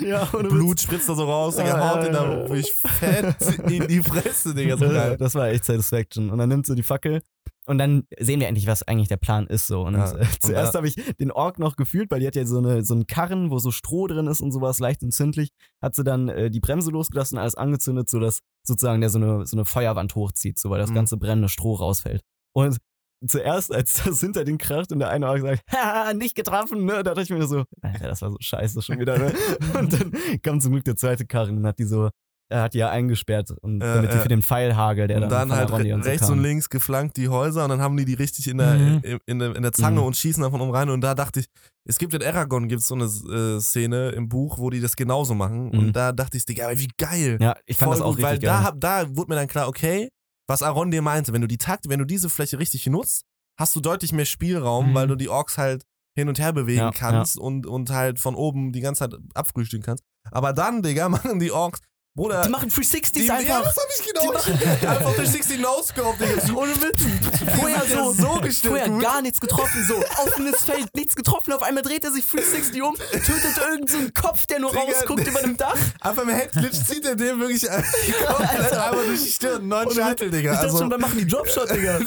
[0.04, 0.24] ja.
[0.24, 2.38] Blut spritzt da so raus, Digga, Ja, haut ja, den da ja.
[2.48, 3.36] wirklich fett
[3.70, 5.16] in die Fresse, Digga, so Das, geil.
[5.16, 6.30] das war echt Satisfaction.
[6.30, 7.22] Und dann nimmt sie die Fackel
[7.68, 9.66] und dann sehen wir endlich, was eigentlich der Plan ist.
[9.66, 9.82] So.
[9.82, 12.44] Und Ja, äh, zuerst da- habe ich den Ork noch gefühlt, weil die hat ja
[12.46, 15.50] so, eine, so einen Karren, wo so Stroh drin ist und sowas, leicht entzündlich.
[15.82, 19.56] Hat sie dann äh, die Bremse losgelassen, alles angezündet, sodass sozusagen der so eine, so
[19.56, 20.94] eine Feuerwand hochzieht, so weil das Mhm.
[20.94, 22.22] ganze brennende Stroh rausfällt.
[22.52, 22.78] Und
[23.26, 26.94] zuerst, als das hinter den kracht und der eine Ork sagt, haha, nicht getroffen, ne?
[26.94, 29.32] da dachte ich mir so, Alter, das war so scheiße schon wieder, ne?
[29.78, 30.12] Und dann
[30.42, 32.10] kam zum Glück der zweite Karren und hat die so,
[32.48, 35.22] er hat die ja eingesperrt und Äh, damit die äh, für den Pfeilhagel, der und
[35.30, 36.36] dann, dann halt re und so rechts kam.
[36.38, 39.00] und links geflankt die Häuser und dann haben die die richtig in der, Mhm.
[39.02, 40.06] in, in, der, in der Zange Mhm.
[40.06, 41.46] und schießen davon um rein und da dachte ich,
[41.88, 45.34] es gibt in Aragon gibt's so eine äh, Szene im Buch, wo die das genauso
[45.34, 45.78] machen Mhm.
[45.78, 47.38] und da dachte ich, Digga, wie geil.
[47.40, 48.64] Ja, ich fand Voll das auch gut, weil richtig da, geil.
[48.64, 50.10] hab, da wurde mir dann klar, okay,
[50.46, 53.24] was Aaron dir meinte, wenn du die Takt, wenn du diese Fläche richtig nutzt,
[53.58, 54.94] hast du deutlich mehr Spielraum, Mhm.
[54.94, 55.84] weil du die Orks halt
[56.14, 59.84] hin und her bewegen Ja, kannst Und, und halt von oben die ganze Zeit abfrühstücken
[59.84, 60.04] kannst.
[60.30, 61.80] Aber dann, Digga, machen die Orks,
[62.16, 63.62] Bruder, die machen 360s die, ja, einfach.
[63.62, 64.32] das hab ich genau.
[64.90, 66.54] Einfach durch 60 No-Scope, Digga.
[66.56, 67.02] Ohne Witz.
[67.58, 69.02] Vorher so, so gestimmt vorher gut.
[69.02, 71.52] gar nichts getroffen, so offenes Feld, nichts getroffen.
[71.52, 74.84] Auf einmal dreht er sich 360 um, tötet irgendeinen so einen Kopf, der nur Digga,
[74.84, 75.76] rausguckt über dem Dach.
[76.00, 77.66] Einfach im Headglitch zieht er den wirklich
[78.26, 79.68] komplett einmal durch die Stirn.
[79.68, 79.96] Neun Witz.
[80.18, 80.36] Digga.
[80.38, 81.98] Ich dachte Also, schon, dann machen die Dropshot, Digga.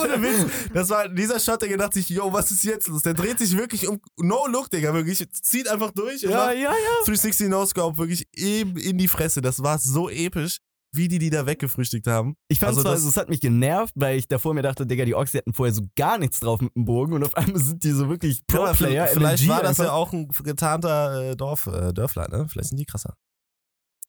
[0.00, 0.50] ohne Witz.
[0.74, 3.02] Das war dieser Shot, Digga, dachte ich, yo, was ist jetzt los?
[3.02, 4.00] Der dreht sich wirklich um.
[4.16, 5.24] No look, Digga, wirklich.
[5.42, 6.72] Zieht einfach durch Ja, ja, ja.
[7.04, 9.27] 360 No-Scope wirklich eben in die Fresse.
[9.36, 10.58] Das war so episch,
[10.94, 12.34] wie die die da weggefrühstückt haben.
[12.48, 14.86] Ich fand Also zwar, das- also, es hat mich genervt, weil ich davor mir dachte,
[14.86, 17.36] Digga, die Orks die hatten vorher so gar nichts drauf mit dem Bogen und auf
[17.36, 19.06] einmal sind die so wirklich Ja, Pro-Player.
[19.08, 22.46] Vielleicht LNG war das ja auch ein getarnter äh, Dorf, äh, Dörfler, ne?
[22.48, 23.14] Vielleicht sind die krasser.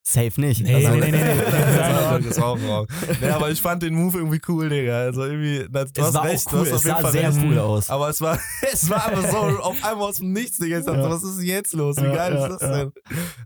[0.02, 0.62] Safe nicht.
[0.64, 1.34] Nee, also, nee, nee, nee,
[2.18, 2.86] das ist auch, wrong.
[3.20, 4.98] Nee, aber ich fand den Move irgendwie cool, Digga.
[5.02, 7.12] Also irgendwie, das, du es hast war recht, auch cool, du hast es sah Fall
[7.12, 7.38] sehr recht.
[7.44, 7.90] cool aus.
[7.90, 8.38] Aber es war,
[8.72, 10.78] es war einfach so auf einmal aus dem Nichts, Digga.
[10.78, 11.10] Ich dachte, Ja.
[11.10, 11.96] was ist denn jetzt los?
[11.98, 12.76] Wie geil ja, ist das ja.
[12.78, 12.92] denn?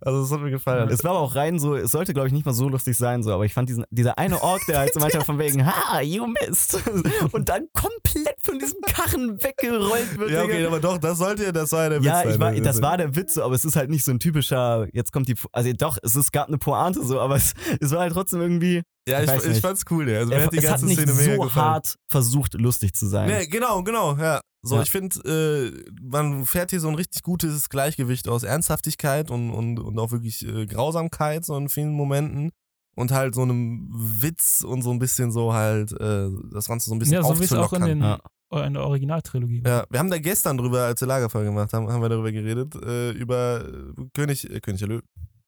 [0.01, 0.89] Also, das hat mir gefallen.
[0.91, 3.23] Es war aber auch rein so, es sollte glaube ich nicht mal so lustig sein,
[3.23, 6.01] so, aber ich fand diesen, dieser eine Ork, der halt so manchmal von wegen, ha,
[6.03, 6.79] you missed.
[7.33, 10.31] Und dann komplett von diesem Karren weggerollt wird.
[10.31, 10.55] ja, Digga.
[10.55, 12.31] okay, aber doch, das sollte ja, das war ja der Witz Ja, sein.
[12.31, 12.63] ich war, ne?
[12.63, 15.35] das war der Witz, aber es ist halt nicht so ein typischer, jetzt kommt die,
[15.53, 18.83] also doch, es, ist, gab eine Pointe so, aber es, es war halt trotzdem irgendwie,
[19.09, 20.19] Ja, ich ich, ich, fand's cool, ja.
[20.21, 21.67] Also, mir er, hat die es hat ganze nicht Szene mega so gefallen.
[21.67, 23.29] hart versucht, lustig zu sein.
[23.29, 24.41] Nee, genau, genau, ja.
[24.63, 24.83] So, Ja.
[24.83, 29.79] ich finde, äh, man fährt hier so ein richtig gutes Gleichgewicht aus Ernsthaftigkeit und, und,
[29.79, 32.51] und auch wirklich äh, Grausamkeit so in vielen Momenten
[32.97, 36.95] und halt so einem Witz und so ein bisschen so halt äh, das Ganze so
[36.95, 38.21] ein bisschen Ja, so wie es auch in, den, Ja.
[38.65, 39.71] in der Originaltrilogie war.
[39.71, 42.75] Ja, wir haben da gestern drüber, als wir Lagerfeuer gemacht haben, haben wir darüber geredet,
[42.77, 45.03] äh, über äh, König, äh, König der Löwen.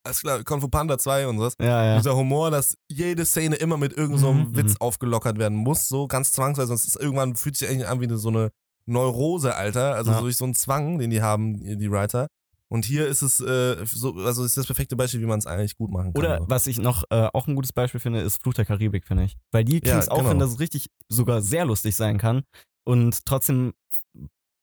[0.07, 1.55] Alles klar, Kung Fu Panda 2 und sowas.
[1.61, 1.97] Ja, ja.
[1.99, 4.77] Dieser Humor, dass jede Szene immer mit irgendeinem so einem Mhm, Witz mhm.
[4.81, 6.69] aufgelockert werden muss, so ganz zwangsweise.
[6.69, 8.51] Sonst ist irgendwann fühlt sich eigentlich an wie so eine
[8.87, 9.95] Neurose, Alter.
[9.95, 10.21] Also Ja.
[10.21, 12.29] durch so einen Zwang, den die haben, die Writer.
[12.69, 15.77] Und hier ist es äh, so, also ist das perfekte Beispiel, wie man es eigentlich
[15.77, 16.19] gut machen kann.
[16.25, 16.47] Oder so.
[16.49, 19.37] was ich noch äh, auch ein gutes Beispiel finde, ist Fluch der Karibik, finde ich.
[19.53, 20.31] Weil die kriegen Ja, es auch genau.
[20.31, 22.43] hin, dass es richtig sogar sehr lustig sein kann.
[22.85, 23.73] Und trotzdem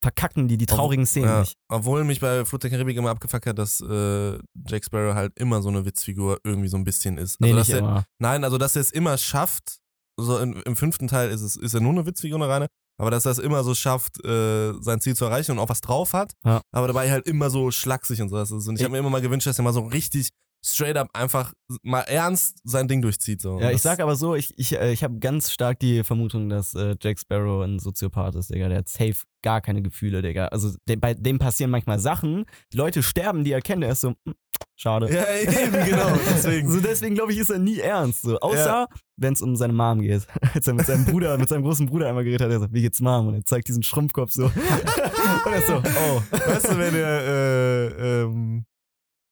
[0.03, 1.55] verkacken die die traurigen Szenen ja, nicht.
[1.69, 4.37] Obwohl mich bei Flut der Karibik immer abgefuckt hat, dass äh,
[4.67, 7.39] Jack Sparrow halt immer so eine Witzfigur irgendwie so ein bisschen ist.
[7.41, 8.03] Nee, also, nicht dass er, immer.
[8.19, 9.77] Nein, also dass er es immer schafft,
[10.19, 12.67] so im, im fünften Teil ist es ist er nur eine Witzfigur eine reine,
[12.99, 15.81] aber dass er es immer so schafft, äh, sein Ziel zu erreichen und auch was
[15.81, 16.61] drauf hat, Ja.
[16.71, 18.35] aber dabei halt immer so schlaksig und so.
[18.37, 20.29] Und Ich- habe mir immer mal gewünscht, dass er mal so richtig
[20.65, 23.41] straight up einfach mal ernst sein Ding durchzieht.
[23.41, 23.59] So.
[23.59, 26.73] Ja, ich sag aber so, ich, ich, äh, ich habe ganz stark die Vermutung, dass
[26.73, 28.69] äh, Jack Sparrow ein Soziopath ist, Digga.
[28.69, 30.47] Der hat safe gar keine Gefühle, Digga.
[30.47, 34.01] Also dem, bei dem passieren manchmal Sachen, die Leute sterben, die er kennt, er ist
[34.01, 34.35] so, hm,
[34.75, 35.13] schade.
[35.13, 36.17] Ja, eben, genau.
[36.29, 36.71] Deswegen.
[36.71, 38.21] So deswegen glaube ich, ist er nie ernst.
[38.21, 38.39] So.
[38.39, 38.87] Außer
[39.17, 40.27] wenn es um seine Mom geht.
[40.53, 42.81] Als er mit seinem Bruder, mit seinem großen Bruder einmal geredet hat, er so, wie
[42.81, 43.27] geht's Mom?
[43.27, 44.45] Und er zeigt diesen Schrumpfkopf so.
[44.45, 46.21] Und er ist so, oh.
[46.31, 48.65] Weißt du, wer der, äh, ähm,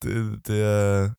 [0.03, 1.15] der, der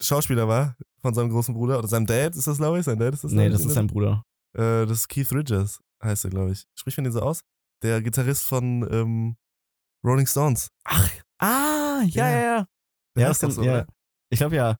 [0.00, 2.84] Schauspieler war von seinem großen Bruder oder seinem Dad, ist das, glaube ich?
[2.84, 3.32] Sein Dad ist das?
[3.32, 4.22] Nee, das ist der- sein Bruder.
[4.56, 6.64] Äh, das ist Keith Richards, heißt er, glaube ich.
[6.78, 7.40] Spricht man den so aus?
[7.82, 9.36] Der Gitarrist von ähm,
[10.04, 10.68] Rolling Stones.
[10.84, 11.10] Ach,
[11.40, 12.30] ah, ja, Ja.
[12.30, 12.66] ja, ja.
[13.16, 13.72] Der Ja, heißt das so, ja.
[13.72, 13.86] oder?
[14.30, 14.76] Ich glaube ja.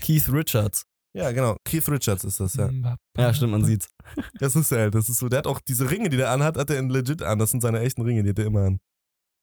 [0.00, 0.84] Keith Richards.
[1.14, 1.56] Ja, genau.
[1.64, 2.70] Keith Richards ist das, ja.
[3.16, 3.88] Ja, stimmt, man sieht's.
[4.38, 4.90] Das ist er.
[4.90, 5.28] Das ist so.
[5.30, 7.38] Der hat auch diese Ringe, die der anhat, hat er in legit an.
[7.38, 8.80] Das sind seine echten Ringe, die hat er immer an.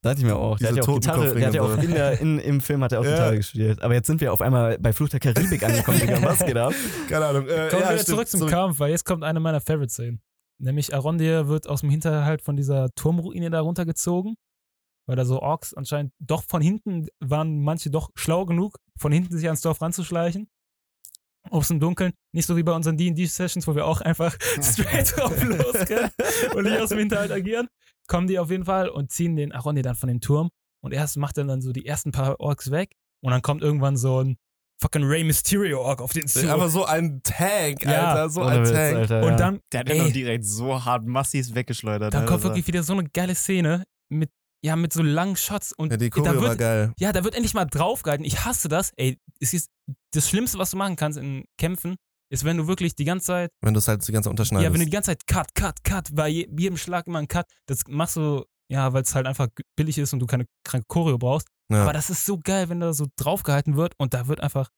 [0.03, 0.57] Da hatte ich mir auch.
[0.57, 2.83] Der hat Diese ja auch Gitarre, der hat ja auch in der, in, im Film
[2.83, 3.11] hat er auch Ja.
[3.11, 3.81] Gitarre gespielt.
[3.81, 6.21] Aber jetzt sind wir auf einmal bei Fluch der Karibik angekommen, Digga.
[6.21, 6.73] Was geht ab?
[7.07, 7.47] Keine Ahnung.
[7.47, 10.21] Äh, Kommen ja, wir zurück zum Kampf, weil jetzt kommt eine meiner Favorite-Szenen.
[10.59, 14.35] Nämlich Arondir wird aus dem Hinterhalt von dieser Turmruine da runtergezogen,
[15.07, 19.37] weil da so Orks anscheinend doch von hinten waren manche doch schlau genug, von hinten
[19.37, 20.49] sich ans Dorf ranzuschleichen.
[21.49, 22.13] Aus dem Dunkeln.
[22.33, 26.09] Nicht so wie bei unseren D&D-Sessions, wo wir auch einfach straight drauf losgehen
[26.55, 27.67] und nicht aus dem Hinterhalt agieren.
[28.07, 30.49] Kommen die auf jeden Fall und ziehen den Arondir dann von dem Turm.
[30.83, 32.91] Und erst macht er dann so die ersten paar Orks weg.
[33.21, 34.37] Und dann kommt irgendwann so ein
[34.81, 36.51] fucking Rey Mysterio Ork auf den zu.
[36.51, 38.09] Aber so ein Tank, Ja.
[38.09, 38.29] Alter.
[38.29, 38.97] So ein Witz, Tank.
[38.97, 39.97] Alter, Und dann, Der hat Ey.
[39.97, 42.13] den doch direkt so hart massiv weggeschleudert.
[42.13, 44.29] dann kommt wirklich wieder so eine geile Szene mit,
[44.63, 46.93] ja, mit so langen Shots und Ja, die da Choreo war wird, geil.
[46.97, 48.25] ja, da wird endlich mal draufgehalten.
[48.25, 48.91] Ich hasse das.
[48.95, 49.69] Ey, es ist
[50.13, 51.95] das Schlimmste, was du machen kannst in Kämpfen,
[52.31, 54.63] ist, wenn du wirklich die ganze Zeit, Wenn du es halt die ganze unterschneidest.
[54.65, 57.27] ja, wenn du die ganze Zeit Cut, Cut, Cut, bei je, jedem Schlag immer ein
[57.27, 60.85] Cut, das machst du, ja, weil es halt einfach billig ist und du keine kranke
[60.87, 61.47] Choreo brauchst.
[61.71, 61.83] Ja.
[61.83, 64.69] Aber das ist so geil, wenn da so draufgehalten wird und da wird einfach,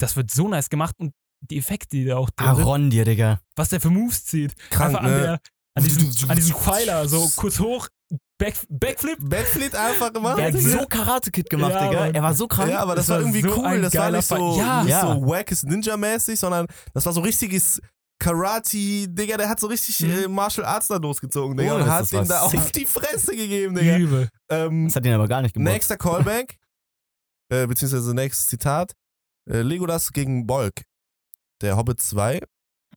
[0.00, 1.12] das wird so nice gemacht und
[1.48, 3.40] die Effekte, die da auch drin sind, Arondir, Digga.
[3.56, 4.54] was der für Moves zieht.
[4.70, 5.20] Krank, einfach an, ne?
[5.20, 5.40] der,
[5.76, 7.88] an, diesem, an diesem Pfeiler, so kurz hoch,
[8.40, 9.18] Back, Backflip.
[9.20, 10.38] Backflip einfach gemacht.
[10.38, 12.06] Er hat so Karate-Kid gemacht, Ja, Digga.
[12.06, 12.70] Er war so krank.
[12.70, 13.80] Ja, aber das, Das war war irgendwie so cool.
[13.82, 14.58] Das war nicht so.
[14.58, 14.82] Ja.
[14.82, 15.00] nicht Ja.
[15.14, 17.80] so wackes Ninja-mäßig, sondern das war so richtiges
[18.18, 20.10] Karate, Digga, der hat so richtig Mhm.
[20.24, 22.60] äh, Martial Arts da losgezogen, Digga, Ohne und hat den da sick.
[22.60, 23.96] auf die Fresse gegeben, Digga.
[23.98, 24.28] Übel.
[24.50, 25.72] Ähm, Das hat ihn aber gar nicht gemacht.
[25.72, 26.56] nächster Callback,
[27.50, 28.92] äh, beziehungsweise nächstes Zitat,
[29.50, 30.82] äh, Legolas gegen Bolk,
[31.62, 32.40] der Hobbit 2,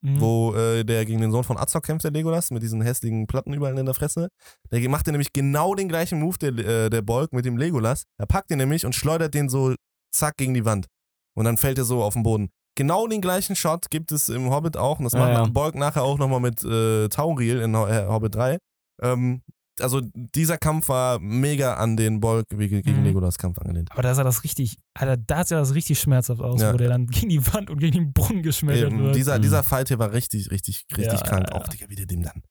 [0.04, 0.20] Mhm.
[0.20, 3.54] wo äh, der gegen den Sohn von Azog kämpft, der Legolas, mit diesen hässlichen Platten
[3.54, 4.28] überall in der Fresse.
[4.70, 8.04] Der macht nämlich genau den gleichen Move, der, äh, der Bolk mit dem Legolas.
[8.18, 9.74] Er packt ihn nämlich und schleudert den so
[10.14, 10.88] zack gegen die Wand.
[11.36, 12.50] Und dann fällt er so auf den Boden.
[12.76, 14.98] Genau den gleichen Shot gibt es im Hobbit auch.
[15.00, 15.46] Und das Ja, macht ja.
[15.46, 18.58] Bolk nachher auch nochmal mit äh, Tauriel in äh, Hobbit 3.
[19.02, 19.42] Ähm,
[19.80, 23.04] also dieser Kampf war mega an den Bolk gegen Mhm.
[23.04, 23.92] Legolas Kampf angelehnt.
[23.92, 26.74] Aber da sah das richtig, Alter, da sah das richtig schmerzhaft aus, Ja.
[26.74, 29.16] wo der dann gegen die Wand und gegen den Brunnen geschmettert Eben, wird.
[29.16, 29.42] dieser, Mhm.
[29.44, 31.48] dieser Fight hier war richtig, richtig, richtig Ja, krank.
[31.50, 31.68] ja, Auch.
[31.68, 32.44] Digga, wie der dem dann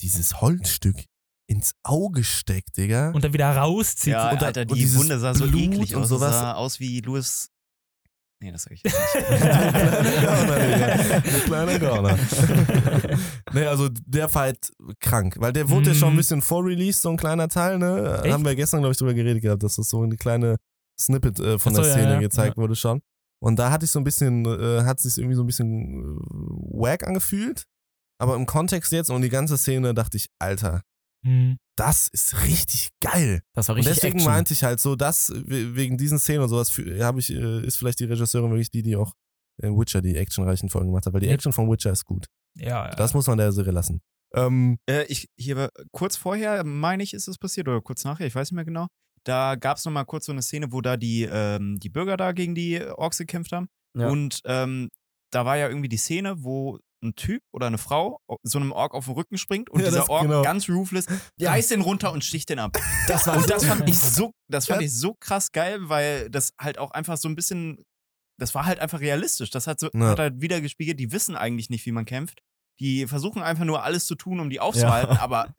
[0.00, 0.96] dieses Holzstück
[1.46, 3.10] ins Auge steckt, Digga.
[3.10, 4.12] und dann wieder rauszieht.
[4.14, 6.08] Ja, und da- Alter, und die Wunde sah so Blut eklig und aus.
[6.08, 6.30] sowas.
[6.32, 7.50] Das sah aus wie Louis.
[8.44, 9.24] Nee, das sag ich jetzt nicht.
[11.24, 12.18] Ein kleiner Gauner.
[13.54, 14.70] nee, also der Fight
[15.00, 16.16] krank, weil der wurde ja schon ein Mhm.
[16.18, 18.20] bisschen vor-released, so ein kleiner Teil, ne?
[18.22, 18.34] Echt?
[18.34, 20.56] Haben wir gestern, glaube ich, drüber geredet gehabt, dass das so eine kleine
[21.00, 22.62] Snippet äh, von so, der ja, Szene ja, gezeigt ja.
[22.62, 23.00] wurde schon.
[23.42, 26.18] Und da hatte ich so ein bisschen, äh, hat sich irgendwie so ein bisschen äh,
[26.78, 27.62] wack angefühlt.
[28.20, 30.82] Aber im Kontext jetzt und die ganze Szene dachte ich, Alter,
[31.24, 31.56] Hm.
[31.76, 33.40] das ist richtig geil.
[33.54, 34.32] Das war Und richtig deswegen Action.
[34.32, 36.70] meinte ich halt so, das we- wegen diesen Szenen und sowas
[37.00, 39.12] habe ich äh, ist vielleicht die Regisseurin wirklich die, die auch
[39.62, 41.32] in Witcher die actionreichen Folgen gemacht hat, weil die Ja.
[41.34, 42.26] Action von Witcher ist gut.
[42.56, 42.94] Ja, ja.
[42.94, 44.00] Das muss man der Serie lassen.
[44.34, 48.34] Ähm, Äh, ich, hier kurz vorher, meine ich, ist es passiert, oder kurz nachher, ich
[48.34, 48.88] weiß nicht mehr genau.
[49.24, 52.32] Da gab es nochmal kurz so eine Szene, wo da die, ähm, die Bürger da
[52.32, 53.68] gegen die Orks gekämpft haben.
[53.96, 54.08] Ja.
[54.08, 54.90] Und ähm,
[55.30, 58.94] da war ja irgendwie die Szene, wo ein Typ oder eine Frau so einem Ork
[58.94, 60.42] auf den Rücken springt und Ja, dieser Ork genau.
[60.42, 61.06] ganz ruthless
[61.40, 62.76] reißt den runter und sticht den ab.
[63.06, 64.86] Das war Und das fand ich so, das fand Ja.
[64.86, 67.82] ich so krass geil, weil das halt auch einfach so ein bisschen,
[68.40, 69.50] das war halt einfach realistisch.
[69.50, 70.08] Das hat so, Ja.
[70.08, 72.40] hat halt wieder gespiegelt, die wissen eigentlich nicht, wie man kämpft.
[72.80, 75.54] Die versuchen einfach nur alles zu tun, um die aufzuhalten, aber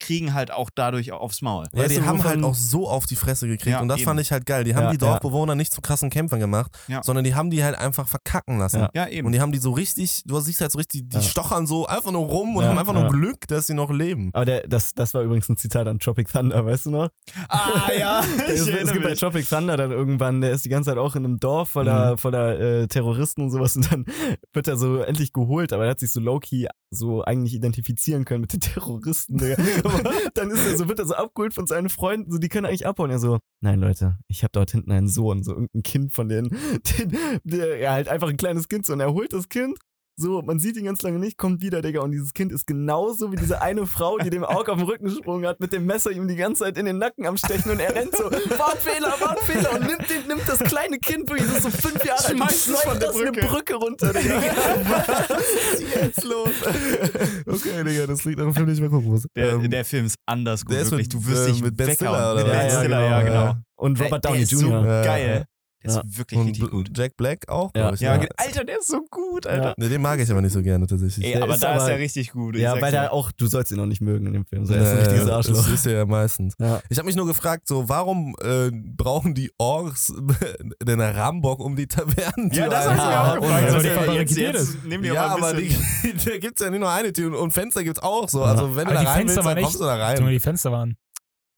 [0.00, 1.66] kriegen halt auch dadurch aufs Maul.
[1.72, 4.06] ja, Weißt die haben halt auch so auf die Fresse gekriegt Ja, und das eben.
[4.06, 4.64] fand ich halt geil.
[4.64, 5.10] Die haben Ja, die ja.
[5.12, 7.02] Dorfbewohner nicht zu krassen Kämpfern gemacht, Ja.
[7.02, 8.80] sondern die haben die halt einfach verkacken lassen.
[8.80, 8.90] Ja.
[8.94, 9.26] Ja, eben.
[9.26, 11.22] Und die haben die so richtig, du siehst halt so richtig, die Ja.
[11.22, 13.08] stochern so einfach nur rum und Ja, haben einfach nur.
[13.10, 14.30] Glück, dass sie noch leben.
[14.32, 17.08] Aber der, das, das war übrigens ein Zitat an Tropic Thunder, weißt du noch?
[17.48, 20.98] ah, ja, ist, es gibt bei Tropic Thunder dann irgendwann, der ist die ganze Zeit
[20.98, 24.04] auch in einem Dorf voller, voller äh, Terroristen und sowas und dann
[24.52, 28.40] wird er so endlich geholt, aber er hat sich so low-key so eigentlich identifizieren können
[28.40, 29.38] mit den Terroristen.
[30.34, 32.86] Dann ist er so, wird er so abgeholt von seinen Freunden, so die können eigentlich
[32.86, 33.10] abhauen.
[33.10, 36.48] Er so, nein Leute, ich habe dort hinten einen Sohn, so irgendein Kind von denen,
[36.98, 39.78] den, der, ja halt einfach ein kleines Kind so und er holt das Kind
[40.20, 42.00] so, man sieht ihn ganz lange nicht, kommt wieder, Digga.
[42.02, 45.04] Und dieses Kind ist genauso wie diese eine Frau, die dem Aug auf den Rücken
[45.06, 47.80] gesprungen hat, mit dem Messer ihm die ganze Zeit in den Nacken am Stechen und
[47.80, 51.80] er rennt so, Warnfehler, Warnfehler und nimmt, den, nimmt das kleine Kind, wirklich das ist
[51.80, 53.46] so fünf Jahre alt, und Schmeißt es von der das eine Brücke.
[53.46, 54.34] Brücke runter, Digga.
[55.30, 56.48] Was ist jetzt los?
[57.46, 59.26] okay, Digga, das liegt an dem Film, den ich mal gucken muss.
[59.34, 61.12] Der, Ähm, der Film ist anders gut, der ist wirklich.
[61.12, 61.90] mit, du wirst äh, dich mit Ben.
[61.94, 62.78] Stiller, mit oder Ben was?
[62.78, 63.54] Stiller, ja, genau.
[63.76, 65.02] Und Robert Downey ist so Jr.
[65.82, 65.94] Geil.
[65.94, 66.00] ja.
[66.02, 66.90] Der ist wirklich und richtig gut.
[66.96, 67.92] Jack Black auch, Ja.
[67.92, 68.00] ich.
[68.00, 68.28] Ja, ne?
[68.36, 69.74] Alter, der ist so gut, Alter.
[69.78, 71.24] Ne, den mag ich aber nicht so gerne tatsächlich.
[71.26, 72.56] Ey, Der aber ist da ist aber- er richtig gut.
[72.56, 74.66] Ja, weil er auch, du sollst ihn noch nicht mögen in dem Film.
[74.66, 75.56] So, er ist ein richtiges Arschloch.
[75.56, 76.54] Das ist er ja meistens.
[76.58, 76.80] Ja.
[76.88, 80.12] Ich habe mich nur gefragt, so warum äh, brauchen die Orks
[80.82, 82.50] den Rambock um die Tavernen?
[82.52, 83.64] Ja, das hab ich mir auch gefragt.
[83.64, 83.78] Also,
[84.14, 85.68] die jetzt, jetzt nehmen die Ja, aber die,
[86.24, 88.42] da gibt's ja nicht nur eine Tür und- Fenster gibt's auch so.
[88.44, 90.26] Also wenn du da die rein Fenster willst, dann kommst du da Nur rein.
[90.30, 90.96] die Fenster waren.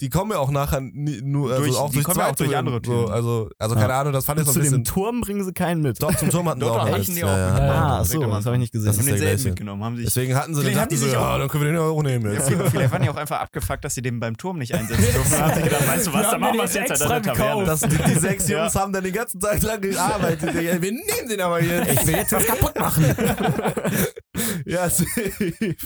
[0.02, 2.36] Die kommen ja auch nachher nur, also Durch- auch die durch kommen ja zwei auch
[2.36, 2.58] durch Türen.
[2.58, 3.12] andere So, Türen.
[3.12, 3.80] also, also Ja.
[3.80, 4.84] keine Ahnung, das fand ich so ein zu dem bisschen.
[4.84, 6.02] Turm bringen sie keinen mit.
[6.02, 7.10] Doch, zum Turm hatten sie auch nichts.
[7.10, 7.16] auch.
[7.16, 8.90] Ja, ja, Ja, Ah, auch so, das habe ich nicht Das gesehen.
[8.90, 9.84] ist Haben der denselben mitgenommen.
[9.84, 11.70] Haben sich Deswegen hatten sie, dachten hatten die sie, sich auch- ja, dann können wir
[11.72, 12.48] den Euro nehmen jetzt.
[12.48, 15.30] vielleicht vielleicht waren die auch einfach abgefuckt, dass sie den beim Turm nicht einsetzen durften.
[15.30, 17.22] Dann haben sie gedacht, weißt du was, dann haben machen den wir es jetzt an
[17.22, 17.64] der Taverne.
[17.64, 18.48] Das, die, die sechs.
[18.48, 20.52] Jungs haben dann den ganzen Tag lang gearbeitet.
[20.54, 21.92] Wir nehmen den aber jetzt.
[21.92, 23.04] Ich will jetzt was kaputt machen.
[24.66, 25.76] ja, safe.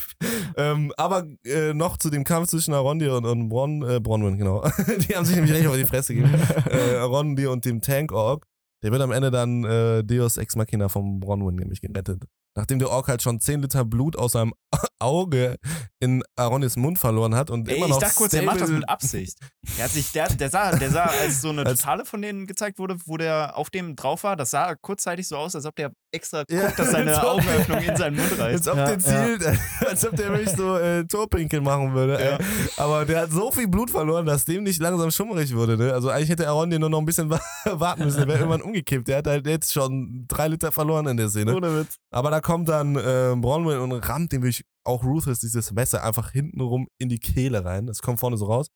[0.57, 4.63] ähm, aber äh, noch zu dem Kampf zwischen Arondi und, und Bron, äh, Bronwyn, genau.
[5.09, 6.35] die haben sich nämlich richtig auf die Fresse gegeben.
[6.71, 8.47] äh, Arondi und dem Tank Ork.
[8.83, 12.25] Der wird am Ende dann äh, Deus Ex Machina vom Bronwyn nämlich gerettet.
[12.57, 14.55] Nachdem der Ork halt schon 10 Liter Blut aus seinem
[14.99, 15.57] Auge
[16.01, 18.71] in Arondis Mund verloren hat und Ey, immer ich noch dachte kurz, er macht das
[18.71, 19.39] mit Absicht.
[19.79, 22.79] Der hat sich, der, der sah, der sah, als so eine Totale von denen gezeigt
[22.79, 25.93] wurde, wo der auf dem drauf war, das sah kurzzeitig so aus, als ob der
[26.13, 26.63] extra Ja.
[26.67, 27.21] guckt, dass seine So.
[27.21, 28.67] Augenöffnung in seinen Mund reißt.
[28.67, 32.23] Als ob Ja, der zielt, als ob der wirklich so äh, Torpinkel machen würde.
[32.25, 32.39] Ja.
[32.83, 35.77] Aber der hat so viel Blut verloren, dass dem nicht langsam schummerig wurde.
[35.77, 35.93] Ne?
[35.93, 38.19] Also eigentlich hätte Arondi nur noch ein bisschen wa- warten müssen.
[38.19, 39.09] Der wäre irgendwann umgekippt.
[39.09, 41.55] Der hat halt jetzt schon drei Liter verloren in der Szene.
[41.55, 41.97] Ohne Witz.
[42.11, 46.31] Aber da kommt dann äh, Bronwyn und rammt dem wirklich auch Ruthless dieses Messer einfach
[46.31, 47.87] hintenrum in die Kehle rein.
[47.89, 48.69] Das kommt vorne so raus.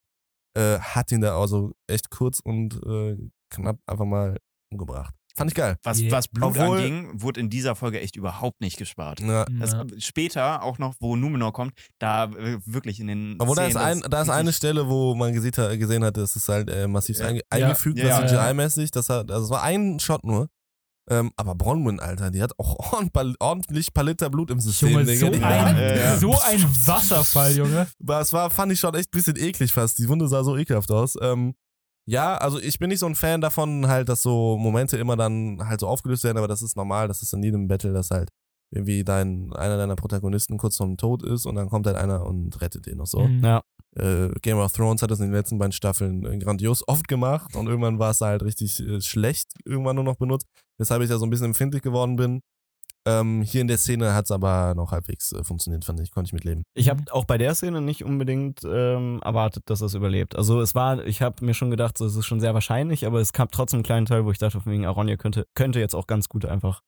[0.58, 3.16] Äh, hat ihn da also echt kurz und äh,
[3.54, 4.36] knapp einfach mal
[4.72, 5.14] umgebracht.
[5.36, 5.76] Fand ich geil.
[5.84, 6.10] Was, Yeah.
[6.10, 9.20] was Blut Obwohl- anging, wurde in dieser Folge echt überhaupt nicht gespart.
[9.20, 9.44] Ja.
[9.44, 9.76] Das.
[10.04, 13.36] Später, auch noch, wo Numenor kommt, da äh, wirklich in den.
[13.38, 16.02] Obwohl da ist, Szenen, ein, das da ist eine Stelle, wo man gesehen hat, gesehen
[16.04, 17.26] hat das ist halt äh, massiv Ja.
[17.28, 17.44] einge Ja.
[17.66, 18.50] eingefügt, Ja, das ja.
[18.50, 18.90] CGI-mäßig.
[18.90, 20.48] Das, hat, also es war ein Shot nur.
[21.10, 22.92] Ähm, aber Bronwyn, Alter, die hat auch
[23.40, 24.90] ordentlich, Palitter Blut im System.
[24.90, 26.16] Junge, so ein, Ja, ja.
[26.16, 27.88] so ein Wasserfall, Junge.
[28.00, 29.98] Aber es war, fand ich schon echt ein bisschen eklig fast.
[29.98, 31.16] Die Wunde sah so ekelhaft aus.
[31.20, 31.54] Ähm,
[32.06, 35.60] ja, also ich bin nicht so ein Fan davon, halt, dass so Momente immer dann
[35.64, 38.30] halt so aufgelöst werden, aber das ist normal, das ist in jedem Battle, dass halt
[38.72, 42.60] irgendwie dein, einer deiner Protagonisten kurz vorm Tod ist und dann kommt halt einer und
[42.60, 43.20] rettet den noch so.
[43.20, 43.44] Mhm.
[43.44, 43.62] Ja.
[43.96, 47.56] Äh, Game of Thrones hat das in den letzten beiden Staffeln äh, grandios oft gemacht
[47.56, 50.46] und irgendwann war es halt richtig äh, schlecht, irgendwann nur noch benutzt,
[50.78, 52.40] weshalb ich da so ein bisschen empfindlich geworden bin.
[53.06, 56.28] Ähm, hier in der Szene hat es aber noch halbwegs äh, funktioniert, fand ich, konnte
[56.28, 56.64] ich mitleben.
[56.74, 60.36] Ich habe auch bei der Szene nicht unbedingt ähm, erwartet, dass es überlebt.
[60.36, 63.20] Also es war, ich habe mir schon gedacht, so, es ist schon sehr wahrscheinlich, aber
[63.20, 65.94] es gab trotzdem einen kleinen Teil, wo ich dachte, von wegen Aronia könnte, könnte jetzt
[65.94, 66.82] auch ganz gut einfach.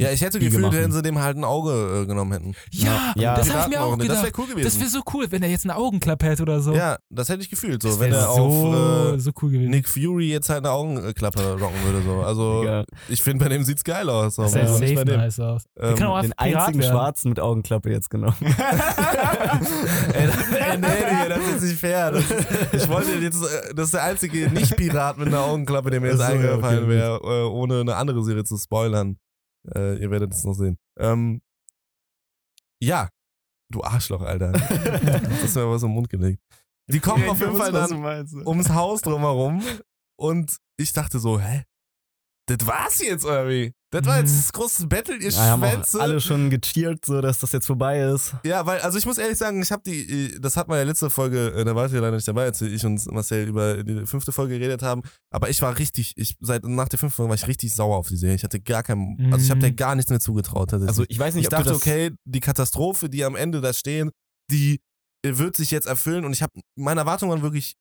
[0.00, 0.76] Ja, ich hätte gefühlt, machen.
[0.76, 2.54] wenn sie dem halt ein Auge äh, genommen hätten.
[2.70, 3.34] Ja, Ja.
[3.34, 4.22] das habe ich mir auch Piratenauge, Das gedacht.
[4.24, 4.64] wäre cool gewesen.
[4.64, 6.72] Das wäre so cool, wenn er jetzt eine Augenklappe hätte oder so.
[6.74, 7.82] ja, das hätte ich gefühlt.
[7.82, 9.70] So, das wenn er so, auf äh, so cool gewesen.
[9.70, 12.02] Nick Fury jetzt halt eine Augenklappe rocken würde.
[12.06, 12.22] So.
[12.22, 12.84] Also Digga.
[13.08, 14.36] ich finde, bei dem sieht's geil aus.
[14.36, 14.42] So.
[14.42, 15.16] das Also nicht bei safe dem.
[15.20, 15.64] nice aus.
[15.78, 16.90] Ähm, kann auch Den einzigen werden.
[16.92, 18.36] Schwarzen mit Augenklappe jetzt genommen.
[18.40, 20.28] ey,
[20.60, 22.12] ey, nee, Digga, das ist nicht fair.
[22.12, 26.00] Das ist, ich wollte jetzt, äh, das ist der einzige Nicht-Pirat mit einer Augenklappe, der
[26.00, 29.18] mir jetzt so, eingefallen okay, wäre, äh, ohne eine andere Serie zu spoilern.
[29.74, 30.78] Äh, ihr werdet es noch sehen.
[30.98, 31.40] Ähm,
[32.82, 33.08] ja,
[33.70, 34.52] du Arschloch, Alter.
[34.52, 36.42] das ist mir was im Mund gelegt.
[36.90, 39.62] Die kommen auf jeden Fall dann ums Haus drumherum
[40.18, 41.64] und ich dachte so, hä?
[42.48, 43.72] Das war's jetzt, oder wie?
[43.90, 44.36] Das war jetzt Mhm.
[44.36, 46.00] das große Battle, ihr Ja, haben auch Schwänze.
[46.00, 48.34] alle schon gecheert, so dass das jetzt vorbei ist.
[48.44, 50.84] Ja, weil, also ich muss ehrlich sagen, ich habe die, äh, das hat man ja
[50.84, 53.82] letzte Folge, äh, da war ich ja leider nicht dabei, als ich und Marcel über
[53.82, 55.02] die fünfte Folge geredet haben.
[55.30, 58.08] Aber ich war richtig, ich seit nach der fünften Folge war ich richtig sauer auf
[58.08, 58.36] die Serie.
[58.36, 59.62] Ich hatte gar keinen, also ich habe Mhm.
[59.62, 60.72] der gar nichts mehr zugetraut.
[60.74, 63.60] Also ich weiß nicht, ich ob du dachte, das, okay, die Katastrophe, die am Ende
[63.62, 64.10] da stehen,
[64.50, 64.80] die
[65.24, 67.74] äh, wird sich jetzt erfüllen und ich habe, meine Erwartungen waren wirklich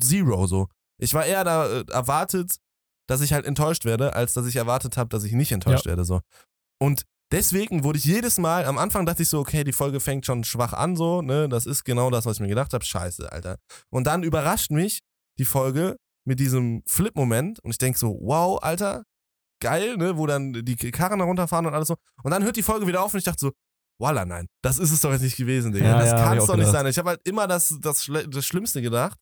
[0.00, 0.68] zero so.
[1.00, 2.56] Ich war eher da erwartet,
[3.08, 6.04] dass ich halt enttäuscht werde, als dass ich erwartet habe, dass ich nicht enttäuscht werde
[6.04, 6.20] so.
[6.80, 10.26] Und deswegen wurde ich jedes Mal, am Anfang dachte ich so, okay, die Folge fängt
[10.26, 13.30] schon schwach an so, ne, das ist genau das, was ich mir gedacht habe, scheiße,
[13.30, 13.58] Alter.
[13.90, 15.00] Und dann überrascht mich
[15.38, 19.04] die Folge mit diesem Flip-Moment und ich denke so, wow, Alter,
[19.60, 21.96] geil, ne, wo dann die Karren da runterfahren und alles so.
[22.22, 23.52] Und dann hört die Folge wieder auf und ich dachte so,
[24.02, 25.86] Walla, nein, das ist es doch jetzt nicht gewesen, Digga.
[25.86, 26.82] Ja, das ja, kann es doch nicht gedacht.
[26.82, 26.86] sein.
[26.86, 29.16] Ich habe halt immer das, das, das Schlimmste gedacht.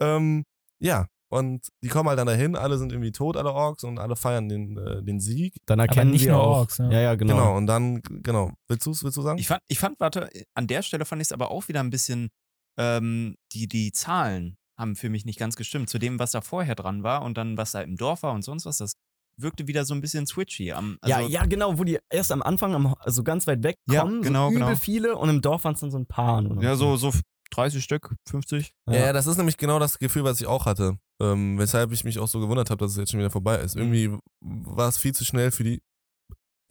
[0.00, 0.44] Ähm,
[0.80, 4.16] ja, und die kommen halt dann dahin, alle sind irgendwie tot, alle Orks, und alle
[4.16, 5.56] feiern den, äh, den Sieg.
[5.66, 6.58] dann erkennen nicht nur auch.
[6.58, 6.90] Orks, ja.
[6.90, 7.34] ja, ja, genau.
[7.36, 7.56] Genau.
[7.56, 8.52] und dann, genau.
[8.68, 9.38] Willst du willst du sagen?
[9.38, 11.90] Ich fand, ich fand, warte, an der Stelle fand ich es aber auch wieder ein
[11.90, 12.30] bisschen,
[12.78, 15.90] ähm, die, die Zahlen haben für mich nicht ganz gestimmt.
[15.90, 18.42] Zu dem, was da vorher dran war und dann, was da im Dorf war und
[18.42, 18.92] sonst was, das
[19.36, 20.72] wirkte wieder so ein bisschen switchy.
[20.72, 23.76] Am, also, ja, ja, genau, wo die erst am Anfang, am, also ganz weit weg
[23.88, 24.76] Ja, kommen, genau, so übel genau.
[24.76, 26.42] viele und im Dorf waren es dann so ein paar.
[26.62, 27.12] Ja, so, so
[27.50, 28.72] 30 Stück, 50.
[28.88, 30.98] Ja, ja, das ist nämlich genau das Gefühl, was ich auch hatte.
[31.20, 33.74] Ähm, weshalb ich mich auch so gewundert habe, dass es jetzt schon wieder vorbei ist.
[33.76, 35.82] Irgendwie war es viel zu schnell für die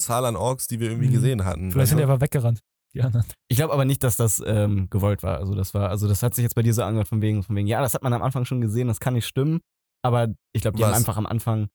[0.02, 1.14] Zahl an Orks, die wir irgendwie Mhm.
[1.14, 1.72] gesehen hatten.
[1.72, 2.60] Vielleicht sind die einfach weggerannt.
[2.94, 3.26] Die anderen.
[3.50, 5.38] Ich glaube aber nicht, dass das ähm, gewollt war.
[5.40, 7.56] Also das war, also das hat sich jetzt bei dir so angehört von wegen, von
[7.56, 9.60] wegen, ja, das hat man am Anfang schon gesehen, das kann nicht stimmen.
[10.06, 10.98] Aber ich glaube, die haben Was?
[11.00, 11.68] einfach am Anfang,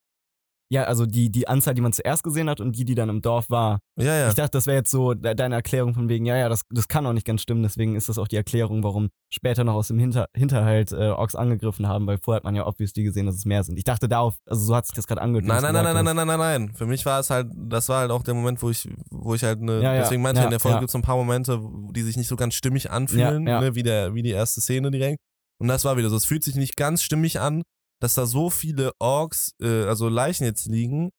[0.73, 3.21] ja, also die, die Anzahl, die man zuerst gesehen hat und die, die dann im
[3.21, 3.81] Dorf war.
[3.99, 4.29] ja, ja.
[4.31, 6.89] Ich dachte, das wäre jetzt so de deine Erklärung von wegen, ja, ja, das, das
[6.89, 7.63] kann auch nicht ganz stimmen.
[7.63, 11.35] Deswegen ist das auch die Erklärung, warum später noch aus dem Hinter Hinterhalt äh, Orks
[11.35, 13.77] angegriffen haben, weil vorher hat man ja obviously gesehen, dass es mehr sind.
[13.77, 15.45] Ich dachte darauf, also so hat sich das gerade angehört.
[15.45, 16.75] Nein, nein, nein, nein, gesagt nein, nein, nein, nein.
[16.75, 19.45] Für mich war es halt, das war halt auch der Moment, wo ich, wo ich
[19.45, 20.81] halt eine, Ja, ja, deswegen meinte ich, ja, in der Folge ja.
[20.81, 21.61] gibt es so ein paar Momente,
[21.91, 23.45] die sich nicht so ganz stimmig anfühlen.
[23.45, 25.19] Ne, wie, der, wie die erste Szene direkt.
[25.59, 27.63] Und das war wieder so, es fühlt sich nicht ganz stimmig an,
[28.03, 31.11] dass da so viele Orks, äh, also Leichen jetzt liegen,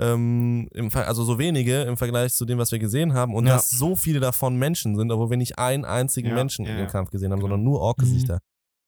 [0.00, 3.54] ähm, also so wenige im Vergleich zu dem, was wir gesehen haben und Ja.
[3.56, 6.78] dass so viele davon Menschen sind, obwohl wir nicht einen einzigen Ja, Menschen ja, im
[6.78, 6.86] ja.
[6.86, 7.54] Kampf gesehen haben, Genau.
[7.54, 8.38] sondern nur Ork-Gesichter.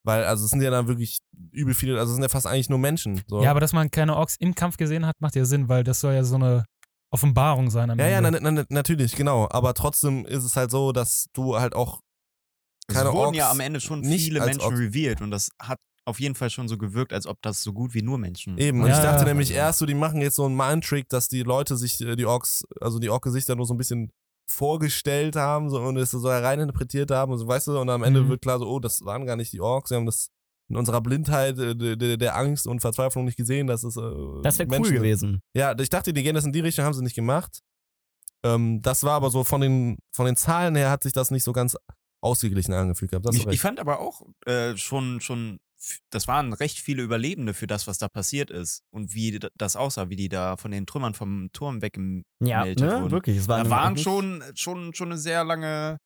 [0.04, 1.18] Weil, also es sind ja dann wirklich
[1.50, 3.20] übel viele, also es sind ja fast eigentlich nur Menschen.
[3.26, 3.42] So.
[3.42, 6.00] Ja, aber dass man keine Orks im Kampf gesehen hat, macht ja Sinn, weil das
[6.00, 6.64] soll ja so eine
[7.12, 8.38] Offenbarung sein am Ja, ja, Ende.
[8.40, 9.48] na, na, natürlich, genau.
[9.50, 12.00] Aber trotzdem ist es halt so, dass du halt auch
[12.86, 15.78] keine es wurden Orks ja am Ende schon viele Menschen Orks- revealed und das hat
[16.04, 18.80] auf jeden Fall schon so gewirkt, als ob das so gut wie nur Menschen Eben,
[18.80, 19.28] und Ja, ich dachte ja.
[19.28, 22.26] nämlich erst so, die machen jetzt so einen Mind-Trick, dass die Leute sich äh, die
[22.26, 24.10] Orks, also die Ork-Gesichter nur so ein bisschen
[24.48, 28.22] vorgestellt haben so, und es so reininterpretiert haben und so, weißt du, und am Ende
[28.22, 28.28] Mhm.
[28.30, 30.30] wird klar so, oh, das waren gar nicht die Orks, wir haben das
[30.68, 34.00] in unserer Blindheit, äh, der, der, Angst und Verzweiflung nicht gesehen, dass es äh,
[34.42, 35.40] Das wäre cool gewesen.
[35.54, 37.60] Ja, ich dachte, die gehen das in die Richtung, haben sie nicht gemacht.
[38.42, 41.44] Ähm, das war aber so von den, von den Zahlen her hat sich das nicht
[41.44, 41.76] so ganz
[42.22, 43.26] ausgeglichen angefühlt gehabt.
[43.34, 45.58] Ich, ich fand aber auch äh, schon, schon,
[46.10, 50.08] das waren recht viele Überlebende für das, was da passiert ist und wie das aussah,
[50.08, 53.00] wie die da von den Trümmern vom Turm weggemeldet Ja, ne?
[53.02, 53.10] wurden.
[53.10, 53.36] Wirklich.
[53.38, 55.98] Es war Da waren schon, schon, schon eine sehr lange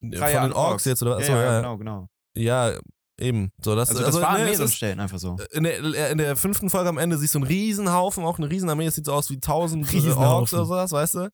[0.00, 1.26] Von Reihe den an Orks jetzt oder was?
[1.28, 2.08] Ja, Achso, ja, ja, genau, genau.
[2.36, 2.78] ja,
[3.20, 3.50] eben.
[3.62, 5.36] So, das, Also, das war an ne, es mehreren ist- Stellen einfach so.
[5.52, 8.86] in der, in der fünften Folge am Ende siehst du einen Riesenhaufen, auch eine Riesenarmee,
[8.86, 10.10] es sieht so aus wie tausend äh.
[10.12, 11.30] Orks oder sowas, weißt du?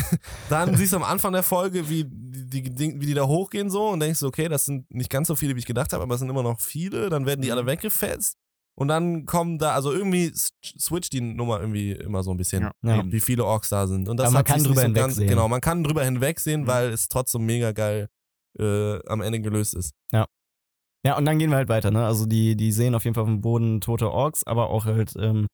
[0.48, 3.88] Dann siehst du am Anfang der Folge, wie die, die, wie die da hochgehen so
[3.88, 6.14] und denkst du, okay, das sind nicht ganz so viele, wie ich gedacht habe, aber
[6.14, 7.08] es sind immer noch viele.
[7.10, 8.36] Dann werden die alle weggefetzt
[8.78, 10.32] und dann kommen da, also irgendwie
[10.78, 13.02] switcht die Nummer irgendwie immer so ein bisschen, Ja, Ja.
[13.06, 14.08] wie viele Orks da sind.
[14.08, 15.28] Und das Aber man kann drüber so ganz, hinwegsehen.
[15.28, 16.66] Genau, man kann drüber hinwegsehen, Mhm.
[16.66, 18.08] weil es trotzdem mega geil
[18.58, 19.92] äh, am Ende gelöst ist.
[21.04, 22.04] Ja, und dann gehen wir halt weiter, ne?
[22.04, 25.12] Also die, die sehen auf jeden Fall auf dem Boden tote Orks, aber auch halt
[25.16, 25.46] ähm, äh,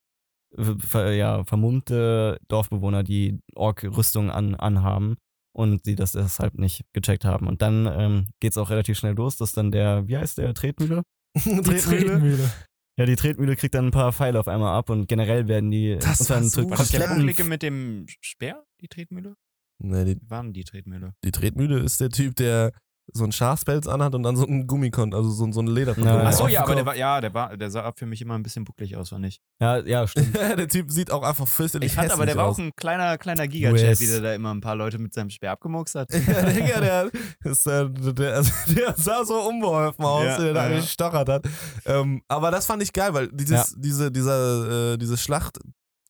[0.78, 5.16] ver, ja, vermummte Dorfbewohner, die Ork-Rüstungen an, anhaben
[5.54, 7.46] und sie das deshalb nicht gecheckt haben.
[7.46, 10.54] Und dann ähm, geht es auch relativ schnell los, dass dann der, wie heißt der,
[10.54, 11.02] Tretmühle?
[11.44, 12.50] Die Tretmühle.
[12.98, 15.96] Ja, die Tretmühle kriegt dann ein paar Pfeile auf einmal ab und generell werden die
[15.98, 19.34] Das unter einem so War das der mit dem Speer, die Tretmühle?
[19.82, 21.14] Nee, die, Wie war denn die Tretmühle?
[21.24, 22.72] die Tretmühle ist der Typ, der
[23.12, 25.98] so einen Schafspelz anhat und dann so einen Gummikon, also so, so ein Leder.
[25.98, 26.22] Ja, ja.
[26.22, 28.64] Achso, ja, aber der war, ja, der war, der sah für mich immer ein bisschen
[28.64, 29.40] bucklig aus, war nicht.
[29.60, 30.34] Ja, ja, stimmt.
[30.58, 32.54] der Typ sieht auch einfach fürchterlich Ich fand aber, der war aus.
[32.56, 34.00] auch ein kleiner, kleiner Giga-Chat, Yes.
[34.00, 36.08] wie der da immer ein paar Leute mit seinem Speer abgemuckst hat.
[36.26, 37.10] Ja, Digga, der,
[37.44, 40.76] ist, äh, der, also, der sah so unbeholfen aus, Ja, der da ja.
[40.76, 41.44] gestochert hat.
[41.84, 45.58] Ähm, aber das fand ich geil, weil dieses, diese, dieser, äh, diese Schlacht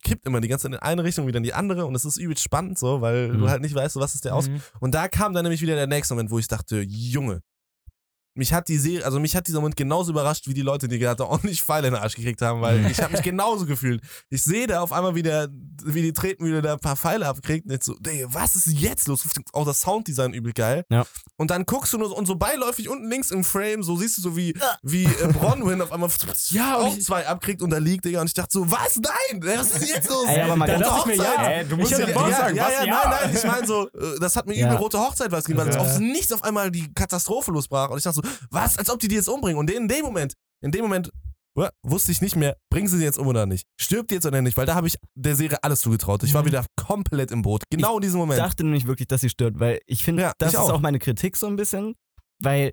[0.02, 2.16] kippt immer die ganze Zeit in eine Richtung, wieder in die andere und es ist
[2.18, 3.38] übelst spannend so, weil Mhm.
[3.38, 4.48] du halt nicht weißt, was ist der aus.
[4.48, 4.60] Mhm.
[4.80, 7.42] Und da kam dann nämlich wieder der nächste Moment, wo ich dachte, Junge,
[8.34, 10.98] mich hat die Serie, also mich hat dieser Moment genauso überrascht, wie die Leute, die
[10.98, 14.02] gerade ordentlich Pfeile in den Arsch gekriegt haben, weil ich habe mich genauso gefühlt.
[14.30, 15.48] Ich sehe da auf einmal, wie, der,
[15.84, 19.08] wie die Tretmühle da ein paar Pfeile abkriegt und jetzt so, Digga, was ist jetzt
[19.08, 19.24] los?
[19.52, 20.84] Auch das Sounddesign übel geil.
[20.90, 21.04] Ja.
[21.36, 24.18] Und dann guckst du nur so, und so beiläufig unten links im Frame, so siehst
[24.18, 26.10] du so wie, wie äh, Bronwyn auf einmal
[26.50, 28.20] Ja, auch zwei abkriegt und da liegt, Digga.
[28.20, 28.96] Und ich dachte so, was?
[28.96, 29.40] Nein!
[29.42, 30.26] Was ist jetzt los?
[30.26, 32.64] Ey, aber mal ganz ich mir, ja, Ey, du musst ich ja ja, sagen, ja,
[32.64, 32.72] was?
[32.72, 33.02] ja, Ja.
[33.08, 35.68] nein, nein, ich meine so, äh, das hat mir übel rote Hochzeit was gegeben, weil
[35.70, 35.82] es Ja.
[35.82, 37.90] aufs Nichts auf einmal die Katastrophe losbrach.
[37.90, 39.58] Und ich dachte so, was, als ob die die jetzt umbringen.
[39.58, 41.10] Und in dem Moment, in dem Moment
[41.82, 43.66] wusste ich nicht mehr, bringen sie sie jetzt um oder nicht.
[43.78, 46.22] Stirbt die jetzt oder nicht, weil da habe ich der Serie alles zugetraut.
[46.22, 46.46] Ich war Mhm.
[46.46, 47.62] wieder komplett im Boot.
[47.70, 48.40] Genau in diesem Ich Moment.
[48.40, 50.72] dachte nämlich wirklich, dass sie stört, weil ich finde, Ja, das ich ist auch.
[50.72, 51.94] auch meine Kritik so ein bisschen,
[52.40, 52.72] weil,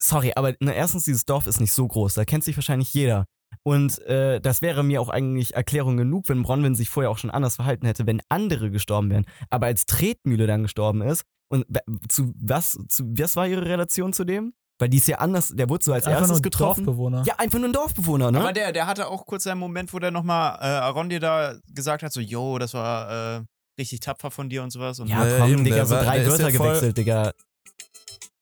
[0.00, 3.24] sorry, aber ne, erstens, dieses Dorf ist nicht so groß, da kennt sich wahrscheinlich jeder.
[3.64, 7.30] Und äh, das wäre mir auch eigentlich Erklärung genug, wenn Bronwyn sich vorher auch schon
[7.30, 9.26] anders verhalten hätte, wenn andere gestorben wären.
[9.50, 11.66] Aber als Tretmühle dann gestorben ist, und
[12.08, 14.54] zu was, zu, was war ihre Relation zu dem?
[14.82, 16.84] Weil die ist ja anders, der wurde so als Einfach erstes nur ein getroffen.
[16.86, 17.22] Dorfbewohner.
[17.24, 18.40] Ja, einfach nur ein Dorfbewohner, ne?
[18.40, 22.02] Aber der, der hatte auch kurz einen Moment, wo der nochmal äh, Arondir da gesagt
[22.02, 23.42] hat, so, yo, das war äh,
[23.78, 24.98] richtig tapfer von dir und sowas.
[24.98, 27.30] Und ja, komm, eben, Digga, so war- drei Wörter ja gewechselt, Digga.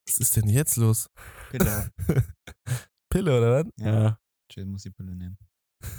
[0.09, 1.09] Was ist denn jetzt los?
[1.53, 1.85] genau.
[3.11, 3.67] Pille oder was?
[3.77, 4.03] Ja,
[4.57, 4.65] Ja.
[4.65, 5.37] Muss die Pille nehmen.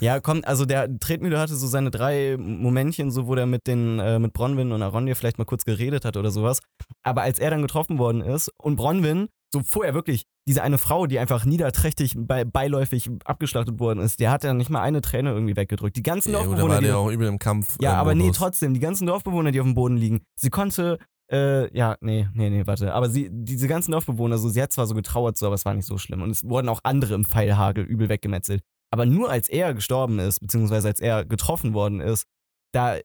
[0.00, 3.98] Ja, komm, also der Tretmühle hatte so seine drei Momentchen, so wo der mit den
[4.00, 6.60] äh, mit Bronwyn und Arondir vielleicht mal kurz geredet hat oder sowas.
[7.04, 11.06] Aber als er dann getroffen worden ist und Bronwyn, so vorher wirklich, diese eine Frau,
[11.06, 15.30] die einfach niederträchtig bei, beiläufig abgeschlachtet worden ist, der hat ja nicht mal eine Träne
[15.30, 15.96] irgendwie weggedrückt.
[15.96, 17.76] Die ganzen Ja, Dorfbewohner, war die, auch übel im Kampf.
[17.80, 18.38] ja, äh, aber nee, Modus.
[18.38, 20.98] trotzdem, die ganzen Dorfbewohner, die auf dem Boden liegen, sie konnte,
[21.30, 24.86] äh, ja, nee, nee, nee, warte, aber sie, diese ganzen Dorfbewohner, so, sie hat zwar
[24.86, 26.22] so getrauert, so, aber es war nicht so schlimm.
[26.22, 28.62] Und es wurden auch andere im Pfeilhagel übel weggemetzelt.
[28.90, 32.26] Aber nur als er gestorben ist, beziehungsweise als er getroffen worden ist,
[32.72, 32.98] da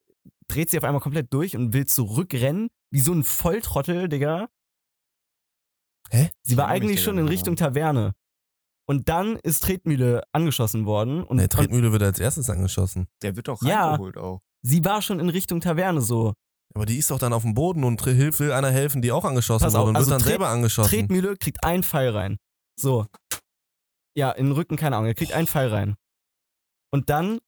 [0.49, 4.47] dreht sie auf einmal komplett durch und will zurückrennen, wie so ein Volltrottel, Digga.
[6.11, 6.29] Hä?
[6.43, 8.13] Sie war eigentlich schon in Richtung Taverne.
[8.89, 11.23] Und dann ist Tretmühle angeschossen worden.
[11.23, 13.07] Und, Der und Tretmühle wird als erstes angeschossen.
[13.21, 13.89] Der wird doch Ja.
[13.89, 14.39] reingeholt auch.
[14.61, 16.33] sie war schon in Richtung Taverne so.
[16.73, 19.25] Aber die ist doch dann auf dem Boden und hilft, will einer helfen, die auch
[19.25, 20.89] angeschossen Pass auf, wurde und also wird dann Tret- selber angeschossen.
[20.89, 22.37] Tretmühle kriegt einen Pfeil rein.
[22.79, 23.05] So.
[24.15, 25.95] Ja, in den Rücken, keine Ahnung, er kriegt einen Pfeil rein.
[26.93, 27.39] Und dann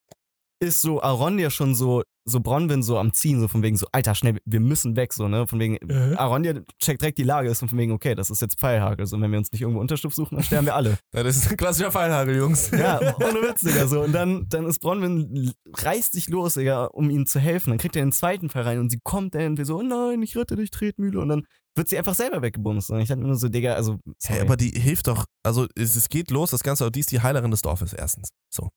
[0.61, 4.13] ist so Arondir schon so, so Bronwyn so am Ziehen, so von wegen so, Alter,
[4.13, 5.47] schnell, wir müssen weg, so, ne?
[5.47, 6.15] Von wegen, Äh?
[6.15, 9.19] Arondir checkt direkt die Lage, ist und von wegen, okay, das ist jetzt Pfeilhagel, so,
[9.19, 10.97] wenn wir uns nicht irgendwo Unterschlupf suchen, dann sterben wir alle.
[11.13, 12.69] Ja, das ist ein klassischer Pfeilhagel, Jungs.
[12.71, 14.01] Ja, ohne Witz, Digga, so.
[14.01, 17.71] Und dann, dann ist Bronwyn, reißt sich los, Digga, um ihm zu helfen.
[17.71, 20.21] Dann kriegt er den zweiten Pfeil rein und sie kommt dann wir so, oh nein,
[20.21, 21.19] ich rette dich, Tretmühle.
[21.19, 22.91] Und dann wird sie einfach selber weggebumst.
[22.91, 23.97] Und ich dachte mir nur so, Digga, also.
[24.23, 27.21] Hey, aber die hilft doch, also es, es geht los, das Ganze, die ist die
[27.21, 28.29] Heilerin des Dorfes erstens.
[28.53, 28.69] So.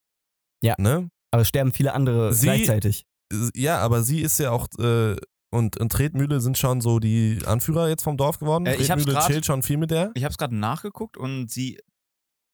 [0.63, 0.75] Ja.
[0.79, 1.11] Ne?
[1.33, 3.05] Aber es sterben viele andere Sie- gleichzeitig.
[3.55, 5.17] Ja, aber sie ist ja auch, äh,
[5.51, 8.67] und, und Tretmühle sind schon so die Anführer jetzt vom Dorf geworden.
[8.67, 10.11] Äh, ich hab's Tretmühle grad- chillt schon viel mit der.
[10.15, 11.79] Ich habe es gerade nachgeguckt und sie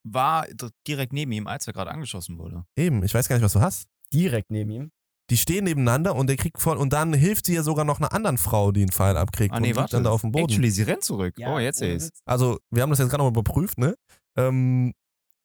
[0.04, 0.46] war
[0.86, 2.64] direkt neben ihm, als er gerade angeschossen wurde.
[2.76, 3.86] Eben, ich weiß gar nicht, was du hast.
[4.12, 4.90] Direkt neben ihm.
[5.30, 8.14] Die stehen nebeneinander und der kriegt voll, und dann hilft sie ja sogar noch einer
[8.14, 9.96] anderen Frau, die einen Pfeil abkriegt Ah, und nee, liegt warte.
[9.96, 10.44] dann da auf dem Boden.
[10.48, 11.34] Actually, sie rennt zurück.
[11.44, 11.96] oh, jetzt sehe.
[11.96, 12.08] Witz.
[12.24, 13.94] Also, wir haben das jetzt gerade noch mal überprüft, ne?
[14.38, 14.94] Ähm,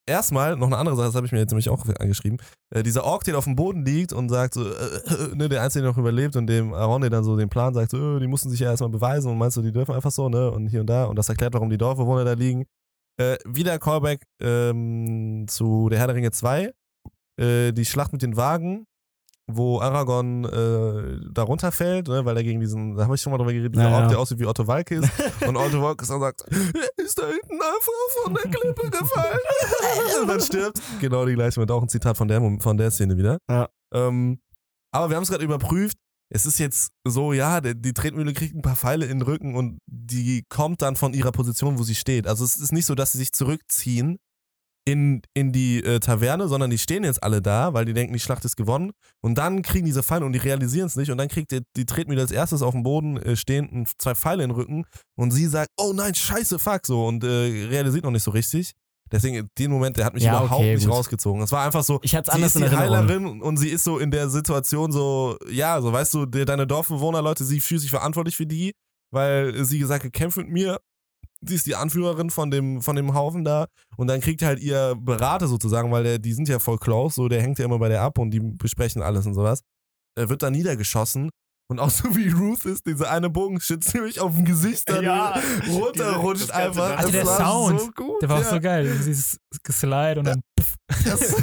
[0.06, 2.40] erstmal, noch eine andere Sache, das habe ich mir jetzt nämlich auch angeschrieben.
[2.70, 5.62] Äh, dieser Ork, der auf dem Boden liegt und sagt so, äh, äh, ne, der
[5.62, 8.28] Einzige, der noch überlebt und dem Aronde dann so den Plan sagt, so, äh, die
[8.28, 10.52] mussten sich ja erstmal beweisen und meinst du, die dürfen einfach so, ne?
[10.52, 11.06] Und hier und da.
[11.06, 12.66] Und das erklärt, warum die Dorfbewohner da liegen.
[13.18, 16.74] Äh, wieder Callback ähm, zu der Herr der Ringe 2.
[17.40, 18.86] Äh, die Schlacht mit den Wagen,
[19.48, 23.38] wo Aragorn äh, da runterfällt, ne, weil er gegen diesen, da habe ich schon mal
[23.38, 25.10] drüber geredet, dieser Ja, Ork, der aussieht wie Otto Walke ist.
[25.46, 29.40] Und Otto Walke dann sagt, er ist da hinten einfach von der Klippe gefallen.
[30.22, 30.82] Und dann stirbt.
[31.02, 33.38] Genau die gleiche, mit auch ein Zitat von der, von der Szene wieder.
[33.50, 33.68] Ja.
[33.94, 34.40] Ähm,
[34.92, 35.98] aber wir haben es gerade überprüft.
[36.30, 39.56] Es ist jetzt so, ja, der, die Tretmühle kriegt ein paar Pfeile in den Rücken
[39.56, 42.28] und die kommt dann von ihrer Position, wo sie steht.
[42.28, 44.18] Also es ist nicht so, dass sie sich zurückziehen
[44.86, 48.20] in, in die äh, Taverne, sondern die stehen jetzt alle da, weil die denken, die
[48.20, 48.92] Schlacht ist gewonnen.
[49.22, 51.10] Und dann kriegen diese Pfeile und die realisieren es nicht.
[51.10, 54.14] Und dann kriegt die, die treten wieder als erstes auf den Boden äh, stehend zwei
[54.16, 54.86] Pfeile in den Rücken.
[55.16, 57.06] Und sie sagt, oh nein, scheiße, fuck, so.
[57.06, 58.74] Und äh, realisiert noch nicht so richtig.
[59.12, 60.94] Deswegen, den Moment, der hat mich Ja, überhaupt okay, nicht gut.
[60.96, 61.42] rausgezogen.
[61.44, 62.76] Es war einfach so, Ich hatte es sie anders ist in die.
[62.76, 66.66] Heilerin und sie ist so in der Situation so, ja, so weißt du, de- deine
[66.66, 68.74] Dorfbewohner, Leute, sie fühlt sich verantwortlich für die,
[69.12, 70.80] weil sie gesagt hat, kämpf mit mir.
[71.46, 73.68] Sie ist die Anführerin von dem, von dem Haufen da
[73.98, 77.28] und dann kriegt halt ihr Berater sozusagen, weil der, die sind ja voll close, so
[77.28, 79.62] der hängt ja immer bei der ab und die besprechen alles und sowas.
[80.16, 81.30] Er wird dann niedergeschossen
[81.70, 85.40] und auch so wie Ruth ist, diese eine Bogenschütze ziemlich auf dem Gesicht dann Ja,
[85.70, 87.04] runterrutscht einfach.
[87.04, 88.22] Es der war Sound, so gut.
[88.22, 88.48] Der war ja.
[88.48, 88.98] auch so geil.
[89.06, 90.42] Dieses Geslide und dann
[91.06, 91.20] Das,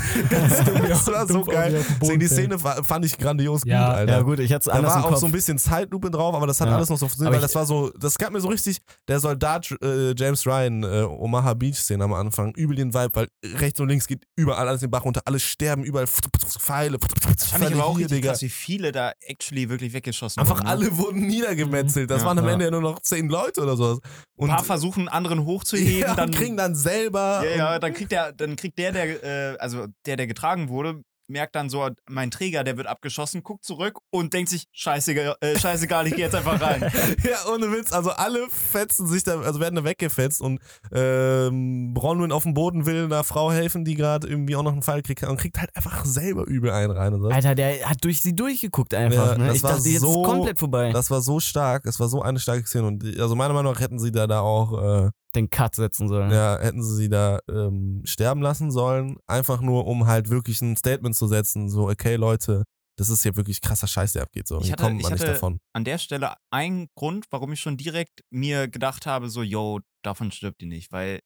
[0.88, 1.84] das war so geil.
[2.00, 2.28] Deswegen die.
[2.28, 3.86] Szene fa- fand ich grandios Ja.
[3.88, 4.12] gut, Alter.
[4.12, 5.18] Ja, gut, ich hatte es Da war auch Kopf.
[5.18, 6.76] so ein bisschen Zeitlupe drauf, aber das hat Ja.
[6.76, 8.78] alles noch so Sinn, weil das war so, das gab mir so richtig
[9.08, 13.28] der Soldat äh, James Ryan, äh, Omaha Beach Szene am Anfang, übel den Vibe, weil
[13.44, 17.72] rechts und links geht überall alles den Bach runter, alle sterben, überall Pfeile, Fand ich
[17.74, 18.30] aber auch hier, richtig Digga.
[18.32, 20.64] krass, wie viele da actually wirklich weggeschossen Einfach wurden.
[20.66, 20.70] ne?
[20.70, 22.10] alle wurden niedergemetzelt.
[22.10, 22.28] Das Ja.
[22.28, 22.48] waren am.
[22.48, 24.00] Ende ja nur noch zehn Leute oder sowas.
[24.38, 27.42] Ein paar versuchen, anderen hochzuheben, ja, dann und kriegen dann selber.
[27.44, 29.24] Ja, ja, dann kriegt der, dann kriegt der, der,
[29.54, 33.64] äh, also der, der getragen wurde, merkt dann so, mein Träger, der wird abgeschossen, guckt
[33.64, 36.80] zurück und denkt sich, scheißegal, äh, scheißegal ich geh jetzt einfach rein.
[37.22, 37.92] Ja, ohne Witz.
[37.92, 40.60] Also alle fetzen sich da, also werden da weggefetzt und
[40.92, 44.82] ähm, Bronwyn auf dem Boden will einer Frau helfen, die gerade irgendwie auch noch einen
[44.82, 47.14] Fall kriegt und kriegt halt einfach selber übel einen rein.
[47.14, 47.28] Und so.
[47.28, 49.32] Alter, der hat durch sie durchgeguckt einfach.
[49.32, 49.46] Ja, ne?
[49.48, 50.92] das Ich war dachte, jetzt so- ist komplett vorbei.
[50.92, 53.72] Das war so stark, es war so eine starke Szene und die, also meiner Meinung
[53.72, 56.30] nach hätten sie da, da auch, äh, Den Cut setzen sollen.
[56.32, 60.76] ja, hätten sie sie da ähm, sterben lassen sollen, einfach nur um halt wirklich ein
[60.76, 62.64] Statement zu setzen, so, okay Leute,
[62.98, 65.12] das ist hier wirklich krasser Scheiß, der abgeht, so, Ich hier hatte- kommt ich man
[65.12, 65.60] nicht davon.
[65.72, 70.32] An der Stelle ein Grund, warum ich schon direkt mir gedacht habe, so, yo, davon
[70.32, 71.20] stirbt die nicht, weil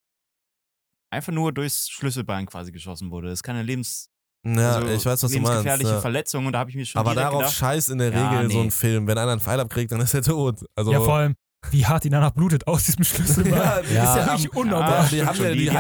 [1.10, 3.28] einfach nur durchs Schlüsselbein quasi geschossen wurde.
[3.28, 4.09] Das ist keine Lebens,
[4.44, 5.48] Ja, also ich weiß, was du meinst.
[5.51, 6.01] lebensgefährliche Ja.
[6.01, 8.51] Verletzung und da habe ich mir schon Aber darauf gedacht, scheißt in der Ja, Regel
[8.51, 8.64] so nee.
[8.64, 9.06] ein Film.
[9.06, 10.64] Wenn einer einen Pfeil abkriegt, dann ist er tot.
[10.76, 11.35] Also, ja, vor allem,
[11.70, 13.46] wie hart die danach blutet aus diesem Schlüssel.
[13.48, 14.90] Ja, ist die ja, ist ja wirklich unnormal.
[14.90, 15.44] Ja, die stimmt haben schon.
[15.46, 15.70] ja die, Die- die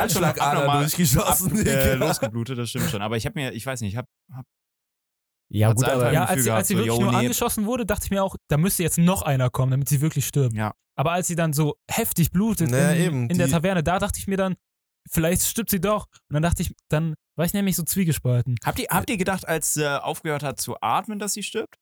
[0.40, 1.52] abnormal durchgeschossen.
[1.60, 3.02] ab, äh, losgeblutet, das stimmt schon.
[3.02, 4.46] Aber ich habe mir, ich weiß nicht, ich habe hab,
[5.50, 7.18] Ja, Hat's gut, aber Ja, als sie, als sie so, wirklich yo, nur nee.
[7.18, 10.26] angeschossen wurde, dachte ich mir auch, da müsste jetzt noch einer kommen, damit sie wirklich
[10.26, 10.54] stirbt.
[10.54, 10.74] Ja.
[10.96, 13.98] Aber als sie dann so heftig blutet Naja, in, eben, in der die- Taverne, da
[13.98, 14.54] dachte ich mir dann,
[15.10, 16.06] vielleicht stirbt sie doch.
[16.28, 18.56] Und dann dachte ich, dann war ich nämlich so zwiegespalten.
[18.64, 21.76] Habt ihr, habt ihr gedacht, als sie aufgehört hat zu atmen, dass sie stirbt?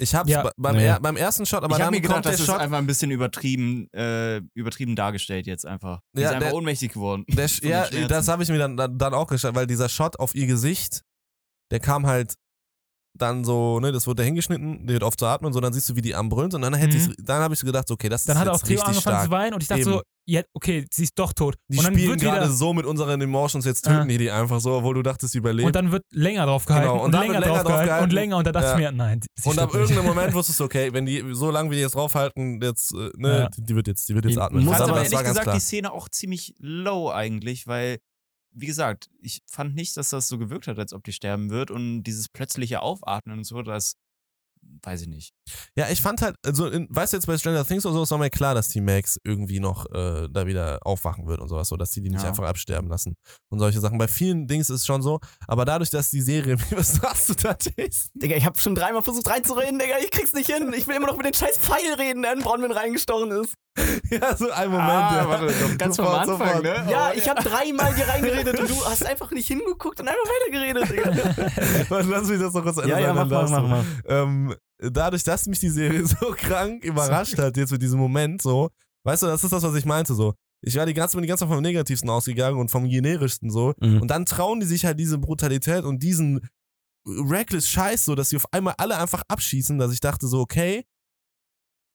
[0.00, 0.42] Ich hab's Ja.
[0.42, 0.86] be- beim, Nee.
[0.86, 2.58] er, beim ersten Shot, aber ich dann habe mir kommt gedacht, der das ist Shot.
[2.60, 6.00] einfach ein bisschen übertrieben, äh, übertrieben dargestellt jetzt einfach.
[6.16, 7.24] Die Ja, ist einfach der- ohnmächtig geworden.
[7.28, 10.34] Der, ja, das habe ich mir dann, dann, dann auch geschaut, weil dieser Shot auf
[10.34, 11.02] ihr Gesicht,
[11.70, 12.34] der kam halt
[13.18, 15.88] dann so, ne, das wurde da hingeschnitten, die wird auf zu atmen, so dann siehst
[15.90, 17.10] du, wie die am brüllt und dann hätte Mhm.
[17.10, 19.00] ich, dann habe ich so gedacht, okay, das Dann ist hat auch jetzt Theo angefangen
[19.00, 19.24] stark.
[19.24, 19.90] zu weinen und ich dachte Eben.
[19.92, 21.56] so, ja, okay, sie ist doch tot.
[21.68, 24.30] Die und dann spielen wird wieder, gerade so mit unseren Emotions, jetzt töten die die
[24.30, 25.66] einfach so, obwohl du dachtest, sie überlebt.
[25.66, 27.86] und dann wird länger drauf gehalten Genau, und und, dann länger, länger drauf drauf gehalten,
[27.88, 28.04] gehalten.
[28.04, 28.72] und länger und da dachte Ja.
[28.74, 31.70] ich mir, nein, sie Und ab irgendeinem Moment wusstest du, okay, wenn die, so lange
[31.70, 33.48] wie die jetzt draufhalten, jetzt, äh, ne, Ja.
[33.48, 34.64] die, die wird jetzt, die wird jetzt Die atmen.
[34.64, 35.54] muss Ich fand aber ehrlich gesagt klar.
[35.56, 37.98] die Szene auch ziemlich low eigentlich, weil,
[38.52, 41.70] wie gesagt, ich fand nicht, dass das so gewirkt hat, als ob die sterben wird
[41.70, 43.94] und dieses plötzliche Aufatmen und so, das
[44.82, 45.32] weiß ich nicht.
[45.76, 48.10] Ja, ich fand halt, also, in, weißt du jetzt bei Stranger Things oder so, ist
[48.10, 51.68] war mir klar, dass die Max irgendwie noch äh, da wieder aufwachen wird und sowas,
[51.68, 52.28] so, dass die die nicht Ja.
[52.28, 53.16] einfach absterben lassen
[53.50, 53.98] und solche Sachen.
[53.98, 57.34] Bei vielen Dings ist es schon so, aber dadurch, dass die Serie, was sagst du
[57.34, 58.10] da, Jason?
[58.14, 60.72] Digga, ich hab schon dreimal versucht reinzureden, Digga, ich krieg's nicht hin.
[60.76, 63.54] Ich will immer noch mit den scheiß Pfeil reden, der in Bronwyn reingestochen ist.
[64.10, 64.88] ja, so ein Moment.
[64.90, 65.28] Ah, ja.
[65.28, 66.62] warte, doch ganz vom Anfang, sofort.
[66.62, 66.86] ne?
[66.90, 70.24] Ja, Oh, ich hab dreimal hier reingeredet und du hast einfach nicht hingeguckt und einfach
[70.24, 71.86] weitergeredet, Digga.
[71.88, 73.84] Warte, Lass mich das noch kurz Ja, ja, mach mal, mach mal.
[74.06, 78.70] Ähm, dadurch, dass mich die Serie so krank überrascht hat, jetzt mit diesem Moment so,
[79.04, 80.34] weißt du, das ist das, was ich meinte, so.
[80.62, 83.72] Ich war die ganze, bin die ganze Zeit vom Negativsten ausgegangen und vom Generischsten so.
[83.80, 84.02] Mhm.
[84.02, 86.40] Und dann trauen die sich halt diese Brutalität und diesen
[87.06, 90.84] reckless Scheiß so, dass sie auf einmal alle einfach abschießen, dass ich dachte so, okay,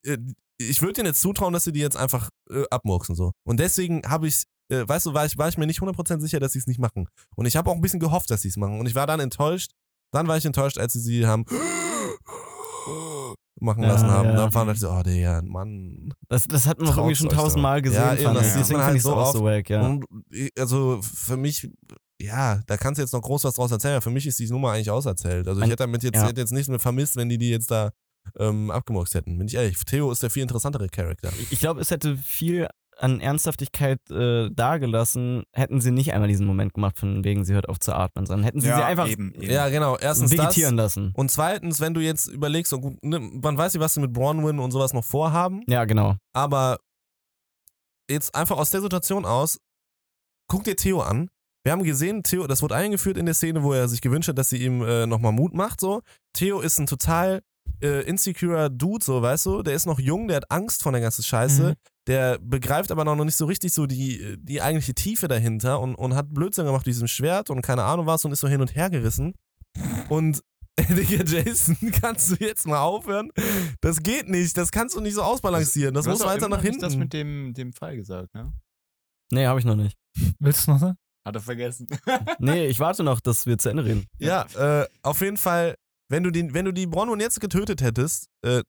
[0.04, 0.18] äh,
[0.58, 3.32] ich würde denen jetzt zutrauen, dass sie die jetzt einfach äh, abmurksen so.
[3.46, 6.40] Und deswegen habe ich, äh, weißt du, war ich, war ich mir nicht 100% sicher,
[6.40, 7.08] dass sie es nicht machen.
[7.36, 8.80] Und ich habe auch ein bisschen gehofft, dass sie es machen.
[8.80, 9.70] Und ich war dann enttäuscht.
[10.12, 11.44] Dann war ich enttäuscht, als sie sie haben
[13.60, 14.28] machen Ja, lassen haben.
[14.28, 14.36] ja.
[14.36, 16.12] Dann fand ich so, oh Digga, Mann.
[16.28, 18.86] Das, das hat man auch irgendwie schon tausendmal gesehen, Ja, eben, das sieht Deswegen man
[18.88, 19.32] halt so oft.
[19.32, 19.82] so wack, ja.
[19.84, 21.68] Und äh, also für mich,
[22.20, 24.00] ja, da kannst du jetzt noch groß was draus erzählen.
[24.00, 25.46] Für mich ist die Nummer eigentlich auserzählt.
[25.48, 26.26] Also ich hätte damit jetzt, ja.
[26.26, 27.90] hätte jetzt nichts mehr vermisst, wenn die die jetzt da
[28.38, 29.38] ähm, abgemurkst hätten.
[29.38, 29.76] Bin ich ehrlich.
[29.84, 31.30] Theo ist der viel interessantere Charakter.
[31.50, 36.72] Ich glaube, es hätte viel an Ernsthaftigkeit äh, dagelassen, hätten sie nicht einmal diesen Moment
[36.72, 39.34] gemacht, von wegen sie hört auf zu atmen, sondern hätten sie ja, sie einfach eben,
[39.34, 39.52] eben.
[39.52, 39.98] Ja, genau.
[39.98, 40.38] Erstens das.
[40.38, 41.12] vegetieren lassen.
[41.14, 44.58] Und zweitens, wenn du jetzt überlegst, gut, ne, man weiß nicht, was sie mit Bronwyn
[44.58, 46.16] und sowas noch vorhaben, Ja, genau.
[46.32, 46.78] aber
[48.10, 49.58] jetzt einfach aus der Situation aus,
[50.48, 51.28] guck dir Theo an.
[51.64, 54.38] wir haben gesehen, Theo, das wurde eingeführt in der Szene, wo er sich gewünscht hat,
[54.38, 55.80] dass sie ihm äh, nochmal Mut macht.
[55.80, 56.00] So.
[56.32, 57.42] Theo ist ein total
[57.82, 59.62] äh, insecure Dude, so, weißt du?
[59.62, 61.70] Der ist noch jung, der hat Angst vor der ganzen Scheiße.
[61.70, 61.74] Mhm.
[62.06, 66.14] Der begreift aber noch nicht so richtig so die, die eigentliche Tiefe dahinter und, und
[66.14, 68.76] hat Blödsinn gemacht mit diesem Schwert und keine Ahnung was und ist so hin und
[68.76, 69.34] her gerissen.
[70.08, 70.40] Und
[70.88, 73.30] Digga, Jason, kannst du jetzt mal aufhören?
[73.80, 75.94] Das geht nicht, das kannst du nicht so ausbalancieren.
[75.94, 76.80] Das Du muss hast weiter nach hinten.
[76.80, 78.52] das mit dem, dem Fall gesagt, ne?
[79.32, 79.96] Nee, habe ich noch nicht.
[80.38, 80.96] Willst du es noch sagen?
[81.26, 81.88] Hat er vergessen.
[82.38, 84.06] Nee, ich warte noch, dass wir zu Ende reden.
[84.18, 85.74] Ja, äh, auf jeden Fall,
[86.08, 88.62] wenn du, den, wenn du die Bronwyn jetzt getötet hättest, äh,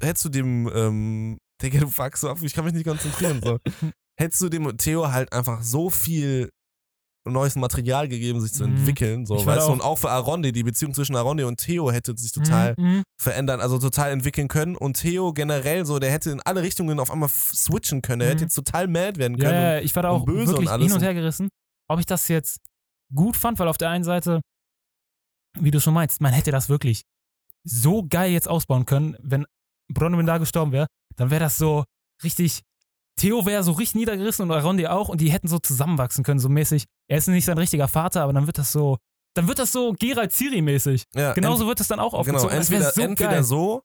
[0.00, 3.58] hättest du dem, ähm, Digga, du fuckst so ab, ich kann mich nicht konzentrieren, so.
[4.18, 6.50] hättest du dem Theo halt einfach so viel
[7.24, 8.70] neues Material gegeben, sich zu Mhm.
[8.76, 12.16] entwickeln, so, weißt du, und auch für Aronde, die Beziehung zwischen Aronde und Theo hätte
[12.16, 13.02] sich total Mhm, mhm.
[13.16, 17.12] verändern, also total entwickeln können und Theo generell so, der hätte in alle Richtungen auf
[17.12, 18.32] einmal switchen können, der Mhm.
[18.32, 19.62] hätte jetzt total mad werden Ja, können.
[19.62, 21.48] ja, ich war da und auch böse und wirklich alles hin und und- her gerissen,
[21.88, 22.58] ob ich das jetzt
[23.14, 24.40] gut fand, weil auf der einen Seite,
[25.58, 27.02] wie du schon meinst, man hätte das wirklich
[27.64, 29.46] so geil jetzt ausbauen können, wenn
[29.92, 31.84] Bronwyn da gestorben wäre, dann wäre das so
[32.24, 32.62] richtig,
[33.16, 36.48] Theo wäre so richtig niedergerissen und Arondi auch und die hätten so zusammenwachsen können, so
[36.48, 36.84] mäßig.
[37.08, 38.98] Er ist nicht sein richtiger Vater, aber dann wird das so,
[39.34, 41.04] dann wird das so Geralt Ciri mäßig.
[41.14, 42.56] Ja, Genauso wird es dann auch Genau, aufgezogen.
[42.56, 43.82] Das wär entweder, so entweder so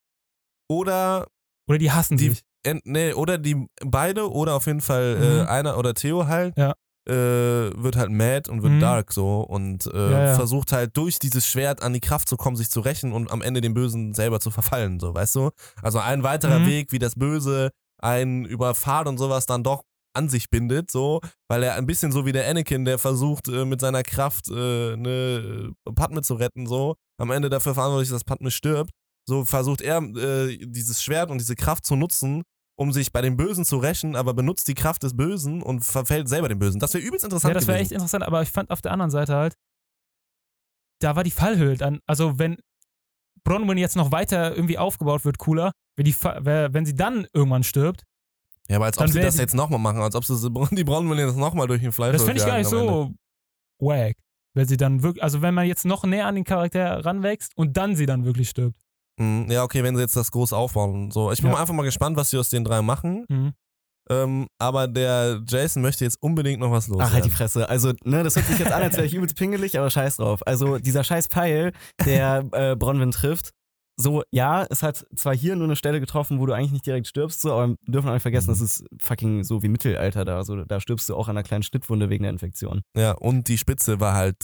[0.69, 1.27] oder
[1.67, 2.41] Oder die hassen die- sich.
[2.63, 5.47] ent, nee, oder die beide oder auf jeden Fall äh, Mhm.
[5.49, 6.73] einer oder Theo halt Ja.
[7.07, 8.79] Äh, wird halt mad und wird Mhm.
[8.79, 10.35] dark so und äh, Ja, ja.
[10.35, 13.41] versucht halt durch dieses Schwert an die Kraft zu kommen, sich zu rächen und am
[13.41, 15.51] Ende dem Bösen selber zu verfallen, so weißt du?
[15.81, 16.65] Also ein weiterer Mhm.
[16.67, 17.71] Weg, wie das Böse
[18.01, 22.11] einen über Pfad und sowas dann doch an sich bindet, so, weil er ein bisschen
[22.11, 26.33] so wie der Anakin, der versucht äh, mit seiner Kraft äh, eine äh, Padme zu
[26.35, 28.89] retten, so, am Ende dafür verantwortlich ist, dass Padme stirbt,
[29.29, 32.41] so versucht er äh, dieses Schwert und diese Kraft zu nutzen,
[32.79, 36.29] um sich bei dem Bösen zu rächen, aber benutzt die Kraft des Bösen und verfällt
[36.29, 36.79] selber dem Bösen.
[36.79, 39.09] Das wäre übelst interessant Ja, das wäre echt interessant, aber ich fand auf der anderen
[39.11, 39.55] Seite halt,
[40.99, 42.57] da war die Fallhöhe dann, also wenn
[43.43, 48.03] Bronwyn jetzt noch weiter irgendwie aufgebaut wird, cooler, wenn, die, wenn sie dann irgendwann stirbt,
[48.69, 50.35] Ja, aber als ob sie das die- jetzt nochmal machen, als ob sie
[50.71, 53.13] die Braunwelle jetzt nochmal durch den Fleisch das fände ich gar nicht so
[53.79, 54.15] wack.
[54.53, 57.77] Wenn sie dann wirklich, also wenn man jetzt noch näher an den Charakter ranwächst und
[57.77, 58.79] dann sie dann wirklich stirbt.
[59.19, 61.11] Mhm, Ja, okay, wenn sie jetzt das groß aufbauen.
[61.11, 61.55] So, ich bin Ja.
[61.55, 63.25] mal einfach mal gespannt, was sie aus den drei machen.
[63.29, 63.53] Mhm.
[64.09, 67.01] Ähm, aber der Jason möchte jetzt unbedingt noch was los.
[67.03, 67.67] Ach, halt die Fresse.
[67.67, 70.39] Also, ne, das hört sich jetzt an, als wäre ich übelst pingelig, aber scheiß drauf.
[70.47, 71.73] Also, dieser scheiß Pfeil,
[72.05, 73.51] der äh, Bronwyn trifft,
[73.99, 77.07] so, ja, es hat zwar hier nur eine Stelle getroffen, wo du eigentlich nicht direkt
[77.07, 80.43] stirbst, so, aber wir dürfen auch nicht vergessen, das ist fucking so wie Mittelalter da.
[80.45, 82.83] So, da stirbst du auch an einer kleinen Schnittwunde wegen der Infektion.
[82.95, 84.35] Ja, und die Spitze war halt.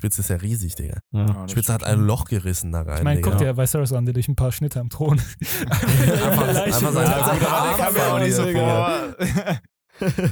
[0.00, 0.98] Spitze ist ja riesig, Digga.
[1.12, 1.46] Ja.
[1.46, 2.96] Spitze hat ein Loch gerissen da rein.
[2.96, 5.20] Ich meine, guck dir Viserys an, der durch ein paar Schnitte am Thron.
[5.68, 8.52] Einfach- einfach so- seine- also, Arme nicht so dir.
[8.54, 9.58] vor.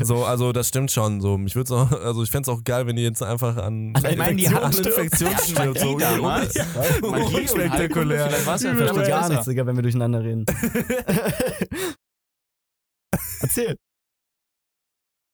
[0.02, 1.20] So, also das stimmt schon.
[1.20, 3.92] So, ich würde auch, also ich fände es auch geil, wenn die jetzt einfach an
[3.94, 5.78] An Ich meine, die Infektion- hatten Infektion stirbt.
[5.78, 5.90] So,
[7.06, 7.70] und unspektakulär.
[7.72, 10.24] Heilkunde, Vielleicht war es ja Ich wieder verstehe was gar nichts, Digga, wenn wir durcheinander
[10.24, 10.46] reden.
[13.40, 13.76] Erzähl.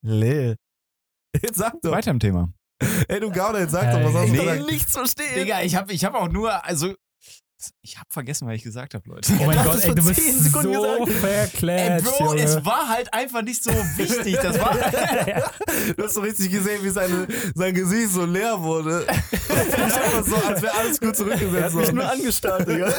[0.03, 0.57] Lil.
[1.41, 1.93] Jetzt sag doch.
[1.93, 2.53] Weiter im Thema.
[3.09, 4.39] Ey, du Gauner, jetzt sag Äh, doch, was hast du nee.
[4.39, 4.67] gesagt?
[4.71, 5.35] nichts verstehen.
[5.37, 6.95] Digga, ich habe ich hab auch nur, also,
[7.81, 9.33] ich habe vergessen, was ich gesagt habe, Leute.
[9.41, 11.09] Oh mein hast Gott, es ey, vor du bist 10 Sekunden so gesagt.
[11.09, 12.05] Ey, verklärt.
[12.05, 12.43] Bro, Junge.
[12.43, 14.37] es war halt einfach nicht so wichtig.
[14.43, 14.77] Das war.
[15.97, 19.07] Du hast so richtig gesehen, wie seine, sein Gesicht so leer wurde.
[19.09, 21.95] ich einfach so, als wäre alles gut Er hat zurückgesetzt mich worden.
[21.97, 22.93] nur angestarrt, Digga.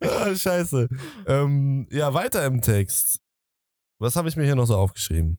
[0.00, 0.88] ah, scheiße.
[1.26, 3.20] Ähm, ja, weiter im Text.
[3.98, 5.38] Was habe ich mir hier noch so aufgeschrieben?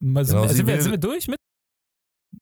[0.00, 1.38] Mal, sind, Genau, wir, sie sind, wir, sind wir durch mit,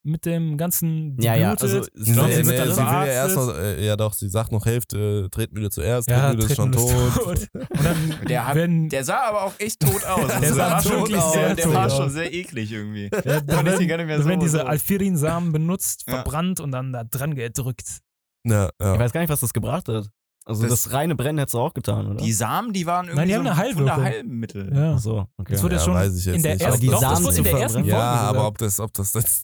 [0.03, 3.55] mit dem ganzen Ja, ja, also- Ich glaub, sie nee, sie will ja erst noch,
[3.55, 6.79] äh, ja doch, sie sagt noch Hälfte, äh, Tretmühle zuerst, ja, Tretmühle ist schon ist
[6.79, 7.27] tot.
[7.27, 10.27] Und dann Der hat- werden, Der sah aber auch echt tot aus.
[10.29, 11.97] Der Also, sah war schon- wirklich der, sehr Der tot war aus.
[11.97, 13.11] schon sehr eklig irgendwie.
[13.13, 14.29] ja, Da werden, so.
[14.29, 14.65] werden diese so.
[14.65, 16.15] Alfirin-Samen benutzt, Ja.
[16.15, 17.99] verbrannt und dann da dran gedrückt.
[18.47, 18.95] Ja, ja.
[18.95, 20.09] Ich weiß gar nicht, was das gebracht hat.
[20.51, 22.17] Also Das- das, reine Brennen hättest du auch getan, oder?
[22.17, 23.97] Die Samen, die waren irgendwie Nein, die so haben eine ein Heilwirkung.
[23.97, 24.73] Wunderheilmittel.
[24.75, 24.95] Ja.
[24.95, 25.53] Ach so, okay.
[25.53, 26.61] Das wurde Ja, schon weiß ich jetzt in der nicht.
[26.63, 28.81] ersten, Aber die doch, das Samen wurde in der ersten Folge ja, aber ob das,
[28.81, 29.43] ob das, das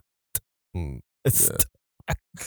[0.76, 1.00] hm.
[1.22, 1.50] Es-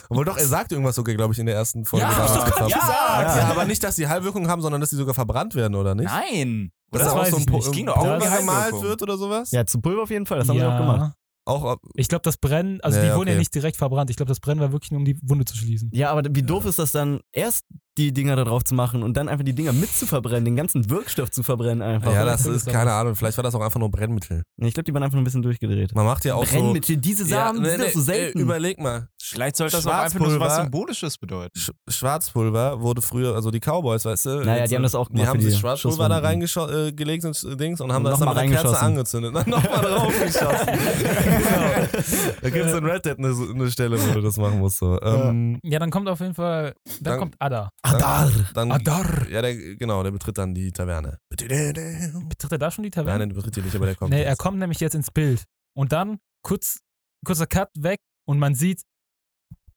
[0.10, 2.06] Obwohl doch, er sagt irgendwas sogar, glaube ich, in der ersten Folge.
[2.06, 2.72] Ja, hab ich doch gesagt.
[2.72, 6.06] Ja, aber nicht, dass die Heilwirkung haben, sondern dass die sogar verbrannt werden, oder nicht?
[6.10, 6.72] Nein.
[6.91, 7.65] Dass Das da auch weiß so ein ich nicht.
[7.68, 9.52] Es ging doch auch Pulver die gemalt wird oder sowas?
[9.52, 10.68] Ja, zu Pulver auf jeden Fall, das haben ja.
[10.68, 11.14] wir auch gemacht.
[11.45, 13.40] Auch, Ich glaube, das Brennen, also Ja, die ja, wurden ja okay.
[13.40, 14.10] nicht direkt verbrannt.
[14.11, 15.90] Ich glaube, das Brennen war wirklich nur, um die Wunde zu schließen.
[15.94, 17.22] Ja, aber wie doof ist das dann?
[17.34, 17.65] Erst
[18.00, 20.56] die Dinger da drauf zu machen und dann einfach die Dinger mit zu verbrennen, den
[20.56, 22.14] ganzen Wirkstoff zu verbrennen einfach.
[22.14, 23.16] Ja, das ist keine Ahnung.
[23.16, 24.44] Vielleicht war das auch einfach nur Brennmittel.
[24.58, 25.94] ich glaube, die waren einfach nur ein bisschen durchgedreht.
[25.94, 27.32] Man macht ja auch Brennmittel, diese so.
[27.32, 28.40] Ja, Samen nee, sind doch so nee, selten.
[28.40, 29.08] Überleg mal.
[29.22, 31.58] Vielleicht sollte das auch einfach nur was Symbolisches bedeuten.
[31.60, 34.30] Sch Schwarzpulver wurde früher, also die Cowboys, weißt du?
[34.46, 36.92] Naja, die haben das auch Die gemacht haben für sich die Schwarzpulver da reingelegt äh,
[36.94, 39.36] gelegt und äh, Dings und haben Und das dann mal mit der Kerze angezündet.
[39.40, 40.68] Dann nochmal draufgeschossen.
[40.68, 41.90] genau.
[42.42, 44.78] Da gibt es in Red Dead eine, eine Stelle, wo du das machen musst.
[44.78, 45.00] So.
[45.02, 47.72] Ähm, Ja, dann kommt auf jeden Fall, dann, Dann- kommt Ada.
[47.95, 48.32] Adar.
[48.53, 49.28] dann, Adar.
[49.30, 51.20] Ja, der, genau, der betritt dann die Taverne.
[51.30, 53.28] Betritt er da schon die Nein, Taverne?
[53.28, 54.11] der betritt die nicht, aber der kommt.
[54.11, 54.40] nee, er jetzt.
[54.40, 55.44] kommt nämlich jetzt ins Bild.
[55.76, 56.80] Und dann kurz,
[57.26, 58.82] kurzer Cut weg und man sieht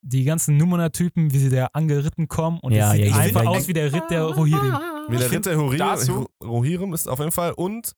[0.05, 2.59] die ganzen Nummerner-Typen, wie sie da angeritten kommen.
[2.61, 4.73] Und Ja, es sieht ja, einfach aus wie der Ritt der Rohirrim.
[5.09, 7.93] Wie der Ich find Ritter Rohirrim, dazu- Rohirrim ist auf jeden Fall und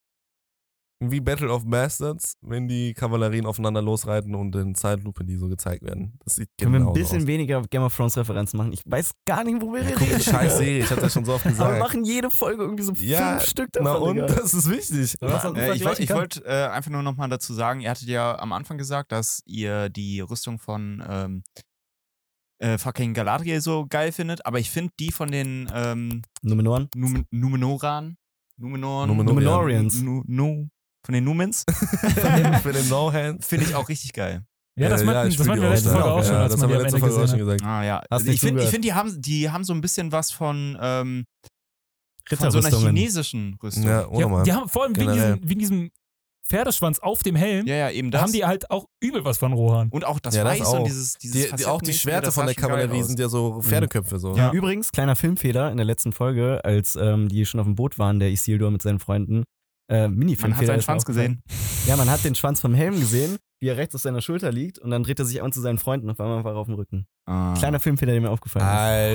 [1.10, 5.82] wie Battle of Bastards, wenn die Kavallerien aufeinander losreiten und in Zeitlupe die so gezeigt
[5.82, 6.18] werden.
[6.24, 7.26] Das sieht Können wir genau ein bisschen aus.
[7.26, 8.72] weniger Game of Thrones Referenzen machen?
[8.72, 10.20] Ich weiß gar nicht, wo wir Ja, reden.
[10.20, 11.78] scheiß Serie, ich hab das schon so oft Aber wir gesagt.
[11.80, 14.08] machen jede Folge irgendwie so Ja, fünf Stück Na davon.
[14.10, 14.26] und, Digga.
[14.26, 15.14] das ist wichtig.
[15.20, 15.56] Mann.
[15.56, 18.38] Äh, ich wollte ich ich wollt, äh, einfach nur nochmal dazu sagen, ihr hattet ja
[18.38, 21.42] am Anfang gesagt, dass ihr die Rüstung von ähm,
[22.58, 26.88] äh, fucking Galadriel so geil findet, aber ich finde die von den ähm, Numenoren?
[26.94, 28.16] Numen Numenoran,
[28.56, 30.00] Numenoren, Numenor- Numenorians.
[30.00, 30.68] Nu, nu,
[31.04, 31.64] von den Numens,
[32.62, 33.46] Für den No Hands.
[33.46, 34.42] finde ich auch richtig geil.
[34.76, 36.14] Ja, das Äh, meinten, ich das meinten wir letzte auch, Folge ja.
[36.14, 37.38] auch schon, Ja, als das man haben die wir am letzte Ende Folge auch gesehen
[37.38, 37.58] schon hat.
[37.58, 37.70] gesagt.
[37.70, 40.76] Ah ja, Hast ich finde, find, die, haben, die haben so ein bisschen was von,
[40.80, 41.24] ähm,
[42.28, 43.84] von so einer chinesischen Rüstung.
[43.84, 44.42] Ja, ohne Ja, mal.
[44.44, 45.90] die haben vor allem wegen diesem, wegen diesem
[46.46, 48.26] Pferdeschwanz auf dem Helm, ja, ja, eben da das.
[48.26, 49.88] haben die halt auch übel was von Rohan.
[49.90, 50.78] und auch das Ja, das Weiß auch.
[50.80, 53.62] und dieses, dieses Die, die, auch die Schwerter das von der Kavallerie sind ja so
[53.62, 54.18] Pferdeköpfe.
[54.18, 54.36] So.
[54.36, 54.52] Ja.
[54.52, 58.18] Übrigens, kleiner Filmfehler in der letzten Folge, als ähm, die schon auf dem Boot waren,
[58.18, 59.44] der Isildur mit seinen Freunden.
[59.88, 60.48] Äh, Mini-Filmfehler.
[60.48, 61.42] Man hat seinen Schwanz gesehen.
[61.86, 64.78] Ja, man hat den Schwanz vom Helm gesehen, wie er rechts auf seiner Schulter liegt
[64.78, 66.66] und dann dreht er sich an zu seinen Freunden und auf einmal war er auf
[66.66, 67.06] dem Rücken.
[67.26, 67.52] Ah.
[67.58, 68.64] Kleiner Filmfehler, der mir aufgefallen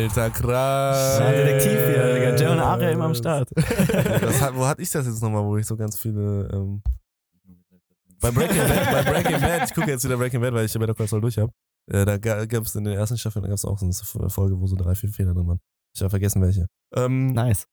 [0.06, 0.16] ist.
[0.16, 1.20] Alter, krass.
[1.20, 2.36] Ja, Detektiv hier, Digga.
[2.36, 3.50] Jay und Aria immer am Start.
[3.58, 6.48] Hat, wo hatte ich das jetzt nochmal, wo ich so ganz viele.
[6.54, 6.84] Ähm,
[8.22, 10.80] bei Breaking Bad, bei Breaking Bad, ich gucke jetzt wieder Breaking Bad, weil ich ja
[10.80, 11.52] Better Call Saul durch habe.
[11.92, 14.60] Äh, da gab es in der ersten Staffel, da gab es auch so eine Folge,
[14.60, 15.60] wo so drei, vier Fehler drin waren.
[15.96, 16.68] Ich habe vergessen welche.
[16.96, 17.66] Ähm, Nice.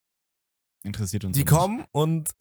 [0.87, 1.49] Interessiert uns die nicht.
[1.51, 2.31] kommen und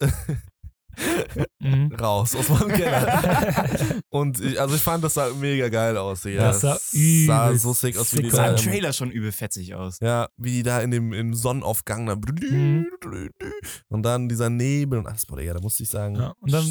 [1.60, 1.92] Mhm.
[1.94, 3.68] raus aus meinem Keller.
[4.08, 6.22] und ich, also ich fand, das sah mega geil aus.
[6.22, 6.44] Digga.
[6.44, 6.78] Das sah
[7.26, 9.98] sah so sick aus, wie die sah da im Trailer schon übel fetzig aus.
[10.00, 12.16] Ja, wie die da in dem im Sonnenaufgang da.
[12.16, 12.86] Mhm.
[13.88, 16.16] Und dann dieser Nebel und alles, boah, Digga, da musste ich sagen.
[16.16, 16.64] Ja, und dann-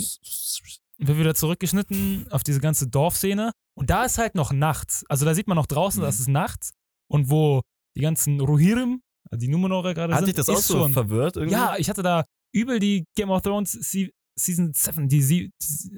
[0.98, 3.52] wird wieder zurückgeschnitten auf diese ganze Dorfszene.
[3.76, 5.04] Und da ist halt noch nachts.
[5.10, 6.06] Also da sieht man noch draußen, Mhm.
[6.06, 6.72] dass es nachts.
[7.12, 7.62] Und wo
[7.96, 9.05] die ganzen Rohirrim, also
[9.38, 10.94] die Numenore gerade Hat sind, dich das auch so schon.
[10.94, 11.54] verwirrt irgendwie?
[11.54, 15.94] Ja, ich hatte da übel die Game of Thrones Se Season 7, die, Sie die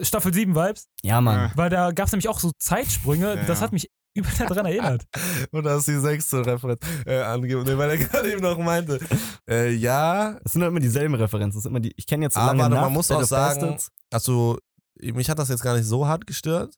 [0.00, 0.86] äh, Staffel 7 Vibes.
[1.02, 1.50] Ja, Mann.
[1.54, 3.34] Weil da gab es nämlich auch so Zeitsprünge.
[3.36, 5.04] Ja, das hat mich übel daran erinnert.
[5.50, 8.98] Und da ist die sechste Referenz äh, angegeben, weil er gerade eben noch meinte.
[9.46, 11.58] Äh, ja, Es sind doch immer dieselben Referenzen.
[11.58, 13.90] Das sind immer die, ich kenne jetzt so Aber lange man muss auch sagen- Bastards.
[14.10, 14.58] also
[15.02, 16.74] mich hat das jetzt gar nicht so hart gestört,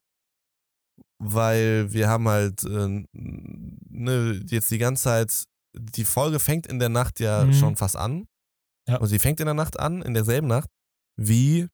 [1.18, 5.44] weil wir haben halt äh, ne, jetzt die ganze Zeit,
[5.78, 7.52] die Folge fängt in der Nacht ja Mhm.
[7.54, 8.26] schon fast an.
[8.88, 8.96] Ja.
[8.96, 10.68] Also sie fängt in der Nacht an, in derselben Nacht,
[11.18, 11.68] wie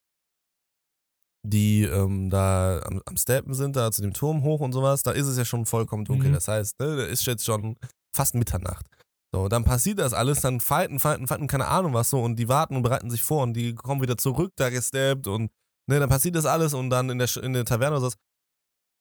[1.44, 5.10] die ähm, da am, am Steppen sind, da zu dem Turm hoch und sowas, da
[5.10, 6.30] ist es ja schon vollkommen dunkel.
[6.30, 6.34] Mhm.
[6.34, 7.76] Das heißt, ne, da ist jetzt schon
[8.14, 8.86] fast Mitternacht.
[9.34, 12.48] So, dann passiert das alles, dann fighten, fighten, fighten, keine Ahnung was so und die
[12.48, 15.50] warten und bereiten sich vor und die kommen wieder zurück, da gestappt und
[15.88, 18.16] ne, dann passiert das alles und dann in der, in der Taverne oder so.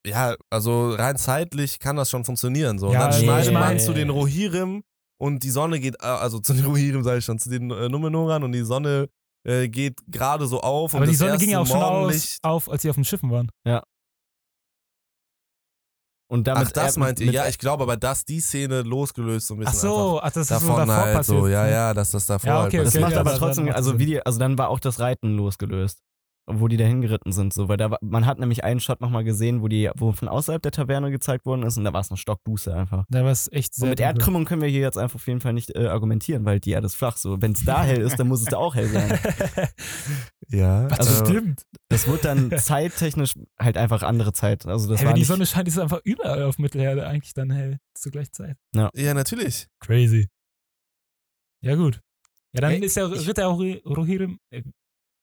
[0.08, 2.80] Ja, also rein zeitlich kann das schon funktionieren.
[2.80, 2.88] So.
[2.88, 3.26] Und Ja, dann nee.
[3.26, 3.80] schneidet man Nee.
[3.86, 4.84] zu den Rohirrim
[5.22, 7.90] und die Sonne geht, äh, also zu den Rohirrim sage ich schon, zu den äh,
[7.90, 9.08] Numenoran und die Sonne
[9.44, 10.96] äh, geht gerade so auf.
[10.96, 13.06] Aber und die das Sonne ging ja auch schon aus, auf, als sie auf den
[13.06, 13.52] Schiffen waren.
[16.28, 17.32] Und damit Ach, das meint ihr?
[17.32, 20.50] Ja, ich glaube aber, dass die Szene losgelöst so ein bisschen Ach so, ach, das
[20.50, 21.42] ist so davon davor halt passiert.
[21.42, 24.00] so, ja, ja, dass das davor Ja, halt okay, Das macht ja, aber trotzdem, also
[24.00, 26.00] wie die, also dann war auch das Reiten losgelöst.
[26.48, 29.24] Wo die da hingeritten sind, so, weil da war, man hat nämlich einen Shot nochmal
[29.24, 32.10] gesehen, wo die, wo von außerhalb der Taverne gezeigt worden ist und da war es
[32.10, 33.06] noch stockduster einfach.
[33.10, 34.16] Da war es echt sehr Und mit dunkel.
[34.16, 36.88] Erdkrümmung können wir hier jetzt einfach auf jeden Fall nicht äh, argumentieren, weil die Erde
[36.88, 37.16] ist flach.
[37.18, 39.20] So, wenn es da hell ist, dann muss es da auch hell sein.
[40.50, 41.62] Ja, Was Also- stimmt.
[41.90, 44.66] Das wird dann zeittechnisch halt einfach andere Zeit.
[44.66, 47.34] Also das Hey, war wenn die Sonne scheint, ist es einfach überall auf Mittelerde eigentlich
[47.34, 48.58] dann hell zur gleichen Zeit.
[48.74, 49.68] ja, natürlich.
[49.80, 50.28] Crazy.
[51.64, 52.02] Ja, gut.
[52.54, 54.40] Ja, dann Ey, ist der Ritter Rohi- Rohirrim,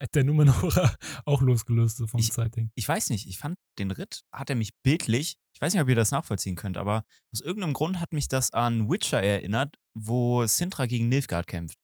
[0.01, 0.95] äh, der Numenora,
[1.25, 2.71] auch losgelöst so vom Ich- Zeitding.
[2.75, 5.89] Ich weiß nicht, ich fand den Ritt, hat er mich bildlich, ich weiß nicht, ob
[5.89, 10.47] ihr das nachvollziehen könnt, aber aus irgendeinem Grund hat mich das an Witcher erinnert, wo
[10.47, 11.77] Sintra gegen Nilfgaard kämpft.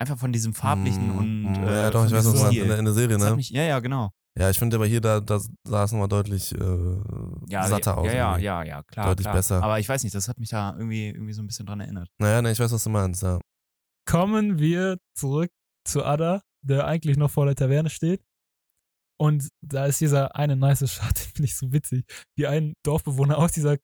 [0.00, 1.42] Einfach von diesem farblichen Mm, und.
[1.52, 2.62] mm, äh, ja, doch, ich weiß, was diesem du meinst, Stil.
[2.62, 3.36] in der, in der Serie, hat ne?
[3.36, 4.10] mich, ja, ja, genau.
[4.36, 6.58] Ja, ich finde aber hier, da, da sah es nochmal deutlich äh,
[7.48, 8.06] Ja, satter aus.
[8.06, 9.06] ja, ja, ja, ja, klar.
[9.08, 9.34] Deutlich klar.
[9.34, 9.62] besser.
[9.62, 12.08] Aber ich weiß nicht, das hat mich da irgendwie, irgendwie so ein bisschen dran erinnert.
[12.18, 13.38] Naja, ne, ich weiß, was du meinst, ja.
[14.08, 15.50] Kommen wir zurück
[15.86, 18.22] zu Ada, der eigentlich noch vor der Taverne steht.
[19.20, 22.04] Und da ist dieser eine nice Shot, den finde ich so witzig,
[22.36, 23.78] wie ein Dorfbewohner aus dieser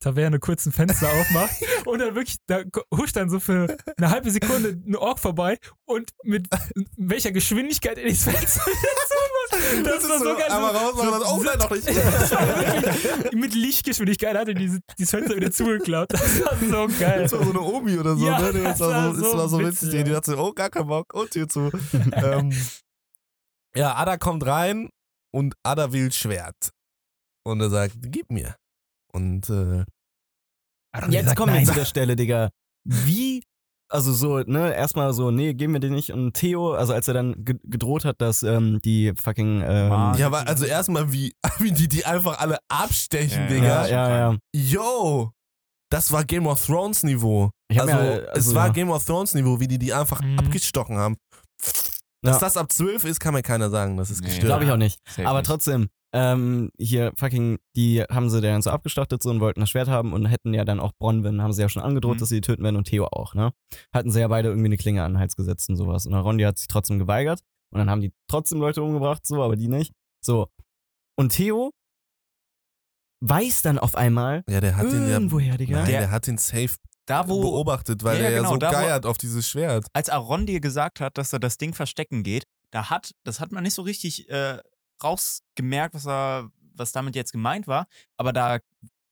[0.00, 2.62] Taverne kurz ein Fenster aufmacht und dann wirklich, da
[2.94, 6.48] huscht dann so für eine halbe Sekunde ein Ork vorbei und mit
[6.96, 9.86] welcher Geschwindigkeit er dieses Fenster zumacht.
[9.86, 10.50] Das, war so geil.
[10.50, 11.86] einmal rausmachen, oh nein, noch nicht.
[11.90, 16.12] Das war wirklich, mit Lichtgeschwindigkeit hat er diese, dieses Fenster wieder zugeklaut.
[16.12, 17.22] Das war so geil.
[17.22, 18.52] Das war so eine Omi oder so, Ja, ne?
[18.52, 20.04] Das das war so, das so war so witzig, witzig.
[20.04, 21.70] Die dachte, oh, gar kein Bock, und Tür zu.
[22.12, 22.52] ähm,
[23.74, 24.88] ja, Ada kommt rein
[25.32, 26.70] und Ada will Schwert.
[27.44, 28.56] Und er sagt, gib mir.
[29.12, 29.84] Und äh,
[31.08, 32.50] Jetzt kommen wir zu der Stelle, Digga.
[32.84, 33.42] Wie,
[33.88, 36.12] also so, ne, erstmal so, nee, geben wir den nicht.
[36.12, 39.62] Und Theo, also als er dann ge gedroht hat, dass ähm, die fucking.
[39.64, 43.86] Ähm, ja, aber also erstmal, wie, wie die die einfach alle abstechen, Ja, Digga.
[43.86, 44.38] ja, ja, ja.
[44.54, 45.30] Yo!
[45.92, 47.50] Das war Game of Thrones Niveau.
[47.72, 48.72] Also, mir, es also, war ja.
[48.72, 50.38] Game of Thrones Niveau, wie die die einfach Mhm.
[50.38, 51.16] abgestochen haben.
[52.24, 52.32] Ja.
[52.32, 53.96] Dass das ab 12 ist, kann mir keiner sagen.
[53.96, 54.26] Das ist Nee.
[54.26, 54.46] gestört.
[54.46, 54.98] Glaube ich auch nicht.
[55.08, 55.46] Safe Aber nicht.
[55.46, 59.88] trotzdem, ähm, hier fucking, die haben sie dann so abgestachtet so und wollten das Schwert
[59.88, 62.20] haben und hätten ja dann auch Bronwyn, haben sie ja schon angedroht, Mhm.
[62.20, 63.52] dass sie die töten werden und Theo auch, ne?
[63.94, 66.06] Hatten sie ja beide irgendwie eine Klinge an den Hals gesetzt und sowas.
[66.06, 67.40] Und Rondi hat sich trotzdem geweigert
[67.72, 69.92] und dann haben die trotzdem Leute umgebracht, so, aber die nicht.
[70.24, 70.48] So.
[71.16, 71.70] Und Theo
[73.22, 75.10] weiß dann auf einmal Ja, der hat den ja.
[75.10, 75.76] irgendwoher, Digga.
[75.78, 76.76] Nein, der, Der- hat den safe
[77.06, 79.86] Da, wo, beobachtet, weil Ja, er ja genau, so da, wo- geiert auf dieses Schwert.
[79.92, 83.50] als Aaron dir gesagt hat, dass er das Ding verstecken geht, da hat, das hat
[83.52, 84.58] man nicht so richtig äh,
[85.02, 87.86] rausgemerkt, was er, was damit jetzt gemeint war,
[88.16, 88.58] aber da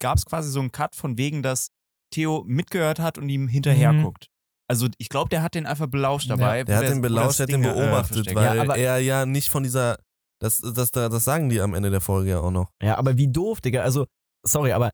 [0.00, 1.70] gab es quasi so einen Cut von wegen, dass
[2.12, 4.02] Theo mitgehört hat und ihm hinterher Mhm.
[4.04, 4.28] guckt.
[4.70, 6.64] Also ich glaube, der hat den einfach belauscht Ja, dabei.
[6.64, 8.56] Der wo hat den belauscht, der hat den äh, beobachtet, versteckt weil.
[8.56, 9.98] Ja, aber- er ja nicht von dieser.
[10.40, 12.70] Das, das, das, das sagen die am Ende der Folge ja auch noch.
[12.80, 13.82] Ja, aber wie doof, Digga.
[13.82, 14.06] Also,
[14.46, 14.90] sorry, aber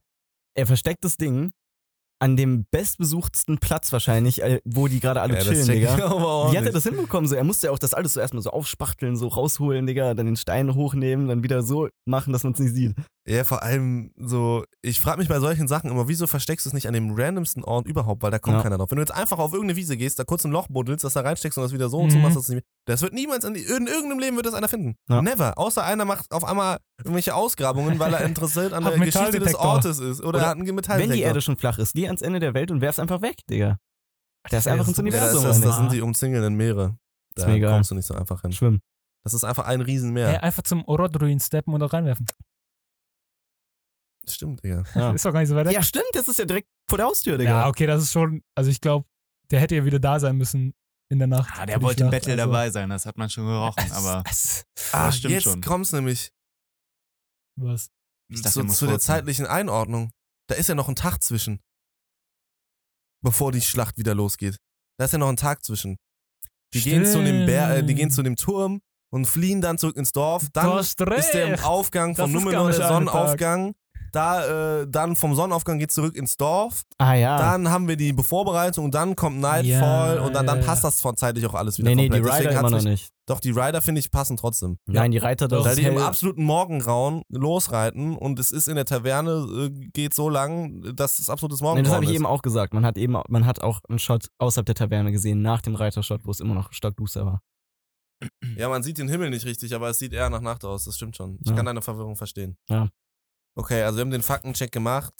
[0.57, 1.51] er versteckt das Ding
[2.19, 5.97] an dem bestbesuchtsten Platz wahrscheinlich, äh, wo die gerade alle ja, chillen, Digga.
[6.51, 7.27] Wie hat er das hinbekommen?
[7.27, 10.25] So, er musste ja auch das alles so erstmal so aufspachteln, so rausholen, Digga, dann
[10.25, 12.95] den Stein hochnehmen, dann wieder so machen, dass man es nicht sieht.
[13.27, 16.73] Ja, vor allem so, ich frage mich bei solchen Sachen immer, wieso versteckst du es
[16.73, 18.61] nicht an dem randomsten Ort überhaupt, weil da kommt Ja.
[18.61, 18.91] keiner drauf.
[18.91, 21.21] Wenn du jetzt einfach auf irgendeine Wiese gehst, da kurz ein Loch buddelst, das da
[21.21, 22.11] reinsteckst und das wieder so und Mhm.
[22.11, 22.63] so machst, das nicht mehr.
[22.85, 24.95] Das wird niemals in, in irgendeinem Leben wird das einer finden.
[25.09, 25.23] Ja.
[25.23, 25.57] Never.
[25.57, 29.55] Außer einer macht auf einmal irgendwelche Ausgrabungen, weil er interessiert an der Geschichte des.
[29.55, 30.19] Ortes ist.
[30.19, 31.09] Oder, Oder er hat einen Metalldetektor.
[31.09, 33.37] Wenn die Erde schon flach ist, geh ans Ende der Welt und werf's einfach weg,
[33.49, 33.77] Digga.
[34.51, 35.61] Der ist Ja, einfach das ins ist- ja, das, Universum.
[35.63, 36.95] das sind die umzingelnden Meere.
[37.35, 37.73] Ist Da mir egal.
[37.73, 38.51] kommst du nicht so einfach hin.
[38.51, 38.81] Schwimmen.
[39.23, 40.27] Das ist einfach ein Riesenmeer.
[40.29, 42.27] Ey, einfach zum Orodruin steppen und da reinwerfen.
[44.29, 44.83] Stimmt, Digga.
[44.95, 45.11] Ja.
[45.13, 45.73] Ist doch gar nicht so weit weg.
[45.73, 47.49] ja, stimmt, das ist ja direkt vor der Haustür, Digga.
[47.61, 49.07] Ja, okay, das ist schon, also ich glaube,
[49.51, 50.73] der hätte ja wieder da sein müssen
[51.09, 51.53] in der Nacht.
[51.57, 52.45] Ah, der wollte im Battle also.
[52.45, 54.23] dabei sein, das hat man schon gerochen, aber
[54.91, 55.61] Ah, stimmt jetzt schon.
[55.61, 56.31] kommt's nämlich
[57.59, 57.89] Was?
[58.29, 60.11] Dachte, zu, zu der zeitlichen Einordnung.
[60.47, 61.59] Da ist ja noch ein Tag zwischen.
[63.23, 64.57] Bevor die Schlacht wieder losgeht.
[64.97, 65.97] Da ist ja noch ein Tag zwischen.
[66.73, 68.81] Die gehen zu dem Bär, äh, die gehen zu dem Turm
[69.11, 70.47] und fliehen dann zurück ins Dorf.
[70.53, 70.99] Dann ist
[71.33, 71.65] der.
[71.65, 73.75] Aufgang von nicht der Sonnenaufgang.
[74.15, 76.83] Da, äh, dann vom Sonnenaufgang geht zurück ins Dorf.
[76.97, 77.37] Ah ja.
[77.37, 80.67] Dann haben wir die Vorbereitung und dann kommt Nightfall Ja, und dann, dann ja, ja.
[80.67, 82.33] passt das von zeitlich auch alles wieder nee, nee, die komplett.
[82.33, 83.09] Deswegen Rider hat's immer noch nicht.
[83.27, 84.77] Doch, die Rider, finde ich, passen trotzdem.
[84.85, 85.65] Nein, die Reiter, Doch.
[85.65, 89.31] Weil die im absoluten Morgengrauen losreiten und es ist in der Taverne,
[89.65, 92.73] äh, geht so lang, dass es absolutes Nee, Morgengrauen das habe ich eben auch gesagt.
[92.73, 96.21] Man hat eben, man hat auch einen Shot außerhalb der Taverne gesehen, nach dem Reitershot,
[96.23, 97.41] wo es immer noch stockduster war.
[98.55, 100.95] Ja, man sieht den Himmel nicht richtig, aber es sieht eher nach Nacht aus, das
[100.95, 101.37] stimmt schon.
[101.43, 101.55] Ich Ja.
[101.55, 102.57] kann deine Verwirrung verstehen.
[102.69, 102.87] Ja.
[103.57, 105.13] Okay, also wir haben den Faktencheck gemacht.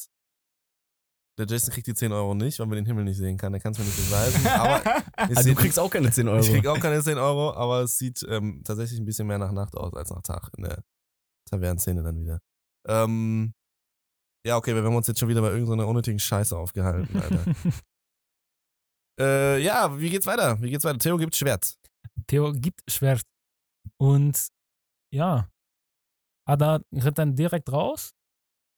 [1.38, 3.52] Der Jason kriegt die 10 Euro nicht, weil man den Himmel nicht sehen kann.
[3.52, 4.48] Der kann es mir nicht beweisen.
[4.48, 6.40] Aber Also du kriegst auch keine 10 Euro.
[6.40, 9.52] ich krieg auch keine 10 Euro, aber es sieht ähm, tatsächlich ein bisschen mehr nach
[9.52, 10.84] Nacht aus als nach Tag in der
[11.50, 12.40] Tavernenszene dann wieder.
[12.88, 13.54] Ähm,
[14.46, 17.44] ja, okay, wir haben uns jetzt schon wieder bei irgendeiner unnötigen Scheiße aufgehalten, Alter.
[19.20, 20.62] äh, ja, wie geht's weiter?
[20.62, 21.00] Wie geht's weiter?
[21.00, 21.76] Theo gibt Schwert.
[22.28, 23.24] Theo gibt Schwert.
[23.98, 24.48] Und
[25.14, 25.50] ja,
[26.48, 28.14] Ada rennt dann direkt raus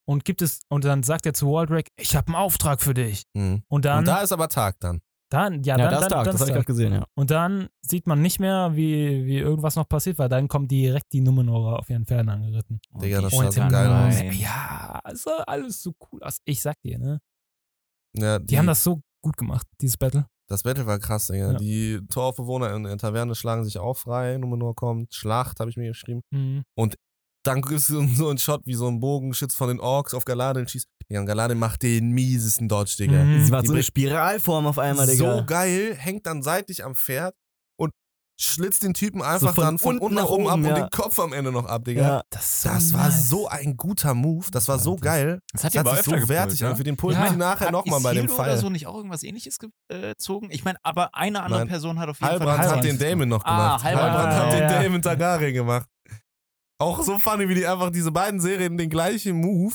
[0.07, 3.23] und gibt es, und dann sagt er zu Waldrick, ich habe einen Auftrag für dich.
[3.33, 3.63] Mhm.
[3.67, 5.01] Und dann, Und da ist aber Tag dann.
[5.29, 6.65] dann, ja, ja, dann, das ist dann, Dark, dann das habe ich Tag.
[6.65, 7.05] gerade gesehen, ja.
[7.15, 11.11] Und dann sieht man nicht mehr, wie, wie irgendwas noch passiert, weil dann kommen direkt
[11.11, 12.79] die Numenorer auf ihren Pferden angeritten.
[13.01, 14.39] Digga, das die sah Und so geil aus.
[14.39, 16.37] Ja, es sah alles so cool aus.
[16.45, 17.19] Ich sag dir, ne?
[18.13, 20.25] Ja, Die, haben das so gut gemacht, dieses Battle.
[20.49, 21.51] Das Battle war krass, Digga.
[21.51, 21.57] Ja.
[21.57, 24.37] Die Torbewohner in der Taverne schlagen sich auch frei.
[24.37, 25.13] Numenor kommt.
[25.13, 26.21] Schlacht, habe ich mir geschrieben.
[26.31, 26.63] Mhm.
[27.47, 30.67] Dann ist so so ein Shot wie so ein Bogenschütz von den Orks auf Galadin
[30.67, 30.87] schießt.
[31.09, 33.23] Digga, und Galadin macht den miesesten Dodge, Digga.
[33.23, 33.45] Mhm.
[33.45, 35.37] Sie war Die so eine Spiralform auf einmal, Digga.
[35.37, 37.33] So geil, hängt dann seitlich am Pferd
[37.79, 37.91] und
[38.39, 40.75] schlitzt den Typen einfach von dann von unten unten nach oben ab oben, und ja.
[40.81, 42.01] den Kopf am Ende noch ab, Digga.
[42.01, 42.21] Ja.
[42.29, 45.39] Das, Das war so ein guter Move, das war so das- geil.
[45.53, 46.67] Das hat Das hat sich öfter so wertig ne?
[46.69, 46.75] an.
[46.75, 47.25] Für den Puls Ja.
[47.27, 47.31] ja.
[47.37, 48.49] nachher Hat nochmal bei dem Fall.
[48.49, 50.49] oder so nicht auch irgendwas ähnliches gezogen?
[50.51, 51.67] Ich meine, aber eine andere Nein.
[51.69, 52.75] Person hat auf jeden Halbrand Fall.
[52.77, 53.83] hat den Damon noch Ah, gemacht.
[53.85, 54.11] Halbrand.
[54.17, 54.83] Halbrand hat Ah, den ja.
[54.83, 55.87] Damon Targaryen gemacht.
[56.79, 59.73] Auch so funny, wie die einfach diese beiden Serien den gleichen Move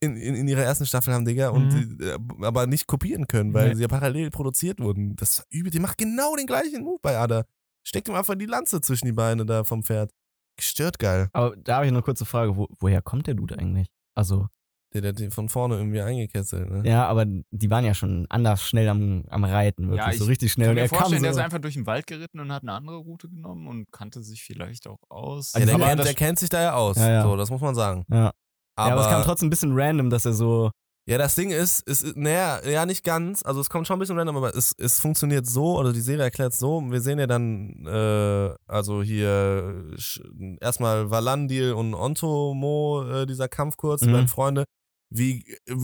[0.00, 1.98] in, in, in ihrer ersten Staffel haben, Digga, und Mhm.
[2.00, 3.74] äh, aber nicht kopieren können, weil Nee.
[3.76, 5.16] sie ja parallel produziert wurden.
[5.16, 5.70] Das war übel.
[5.70, 7.44] Die macht genau den gleichen Move bei Ada.
[7.86, 10.10] Steckt ihm einfach die Lanze zwischen die Beine da vom Pferd.
[10.56, 11.28] Gestört geil.
[11.32, 12.56] Aber da habe ich noch eine kurze Frage.
[12.56, 13.88] Wo, woher kommt der Dude eigentlich?
[14.14, 14.48] Also,
[14.94, 16.88] Der, hat den von vorne irgendwie eingekesselt, ne?
[16.88, 20.06] ja, aber die waren ja schon anders schnell am, am Reiten, wirklich.
[20.06, 20.68] Ja, ich so richtig schnell.
[20.68, 21.42] Kann mir er kam vorstellen, der ist so.
[21.42, 24.86] einfach durch den Wald geritten und hat eine andere Route genommen und kannte sich vielleicht
[24.86, 25.52] auch aus.
[25.54, 26.96] Ja, der, kennt, der kennt sich da ja aus.
[26.96, 27.22] Ja, ja.
[27.24, 28.04] So, das muss man sagen.
[28.08, 28.32] Ja.
[28.76, 30.70] Aber, ja, aber es kam trotzdem ein bisschen random, dass er so.
[31.06, 33.42] Ja, das Ding ist, ist, naja, ja, nicht ganz.
[33.42, 36.24] Also es kommt schon ein bisschen random, aber es, es funktioniert so, oder die Serie
[36.24, 36.80] erklärt es so.
[36.80, 39.84] Wir sehen ja dann, äh, also hier
[40.62, 44.12] erstmal Valandil und Ontomo, äh, dieser Kampf kurz, die Mhm.
[44.12, 44.64] beiden Freunde,
[45.14, 45.74] wie äh,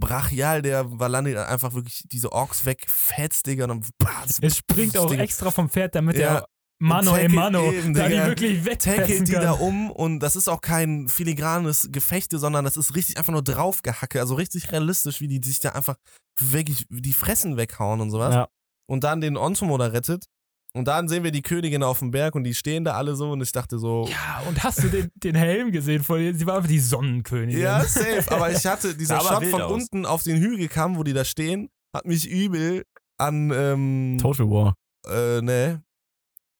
[0.00, 5.10] brachial der Valandil einfach wirklich diese Orks wegfetzt, Digga, und dann batz, Es springt auch
[5.10, 6.36] Digga, extra vom Pferd, damit Ja.
[6.36, 6.46] er
[6.80, 8.26] Mano tackelt e Mano eben, da die Digga.
[8.28, 9.42] wirklich wegfetzen tackelt die kann.
[9.42, 13.42] da um und das ist auch kein filigranes Gefechte, sondern das ist richtig einfach nur
[13.42, 15.96] draufgehacke, also richtig realistisch, wie die sich da einfach
[16.38, 18.32] wirklich die Fressen weghauen und sowas.
[18.32, 18.48] Ja.
[18.88, 20.26] Und dann den Ontomo da rettet.
[20.74, 23.30] Und dann sehen wir die Königin auf dem Berg und die stehen da alle so
[23.32, 26.34] und ich dachte so, Ja, und hast du den, den Helm gesehen von ihr?
[26.34, 27.60] Sie war einfach die Sonnenkönigin.
[27.62, 28.24] ja, safe.
[28.30, 29.72] Aber ich hatte, dieser Shot von aus.
[29.72, 32.84] unten auf den Hügel kam, wo die da stehen, hat mich übel
[33.18, 34.74] an, ähm, Total War.
[35.08, 35.82] äh, ne,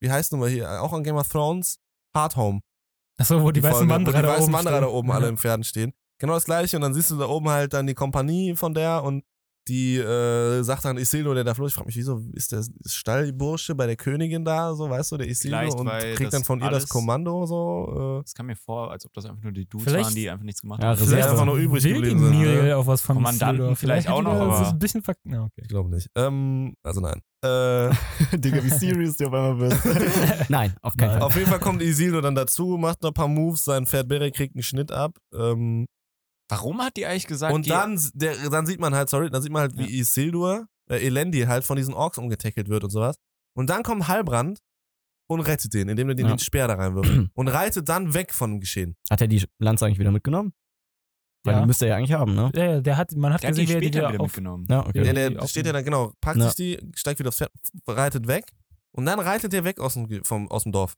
[0.01, 1.78] wie heißt nun mal hier, auch an Game of Thrones,
[2.16, 2.60] Hard Home.
[3.18, 4.97] Achso, wo die, weißen Wanderer die da weißen oben Wanderer da stehen.
[4.97, 5.93] oben alle in Pferden stehen.
[6.20, 9.02] Genau das gleiche und dann siehst du da oben halt dann die Kompanie von der
[9.05, 9.22] und
[9.68, 11.66] die äh, sagt dann Isildur, der da floh.
[11.66, 15.28] Ich frage mich, wieso ist der Stallbursche bei der Königin da, so weißt du, der
[15.28, 18.18] Isildur Vielleicht, und kriegt das dann von ihr das Kommando so.
[18.20, 20.30] Äh, Es kam mir vor, als ob das einfach nur die Dudes Vielleicht- waren, die
[20.30, 20.94] einfach nichts gemacht Ja, haben.
[20.98, 21.10] Reserve.
[21.10, 22.76] Vielleicht einfach auch nur übrig geblieben sind, Miriel ne?
[22.76, 23.76] auch was von Kommandanten Isildur.
[23.76, 25.60] vielleicht auch noch, aber- so ein bisschen ver ja, okay.
[25.62, 26.08] ich glaube nicht.
[26.16, 27.20] Ähm, also nein.
[27.44, 27.90] Äh,
[28.36, 29.80] Digga, wie serious du auf einmal bist.
[30.48, 31.10] Nein, auf keinen.
[31.12, 31.22] Fall.
[31.22, 34.34] auf jeden Fall kommt Isildur dann dazu, macht noch ein paar Moves, sein Pferd Beric
[34.34, 35.16] kriegt einen Schnitt ab.
[35.32, 35.86] Ähm,
[36.48, 39.42] Warum hat die eigentlich gesagt, und die, dann, der, dann sieht man halt, sorry, dann
[39.42, 43.16] sieht man halt, wie Isildur, äh, Elendi halt von diesen Orks umgetackelt wird und sowas.
[43.54, 44.60] Und dann kommt Halbrand
[45.28, 46.34] und rettet den, indem er den Ja.
[46.34, 47.10] den Speer da reinwirft.
[47.34, 48.96] und reitet dann weg von dem Geschehen.
[49.10, 50.52] Hat er die Lanze eigentlich wieder mitgenommen?
[51.44, 51.60] Weil Ja.
[51.60, 52.50] die müsste er ja eigentlich haben, ne?
[52.54, 54.12] Ja, ja, der hat, man hat der hat gesehen, die wie er die später wieder
[54.14, 54.66] wieder auf, mitgenommen.
[54.70, 55.04] Ja, okay.
[55.06, 56.46] Ja, der steht ja dann, genau, packt Ja.
[56.46, 57.52] sich die, steigt wieder aufs Pferd,
[57.86, 58.46] reitet weg
[58.92, 60.94] und dann reitet er weg aus dem, vom, aus dem Dorf.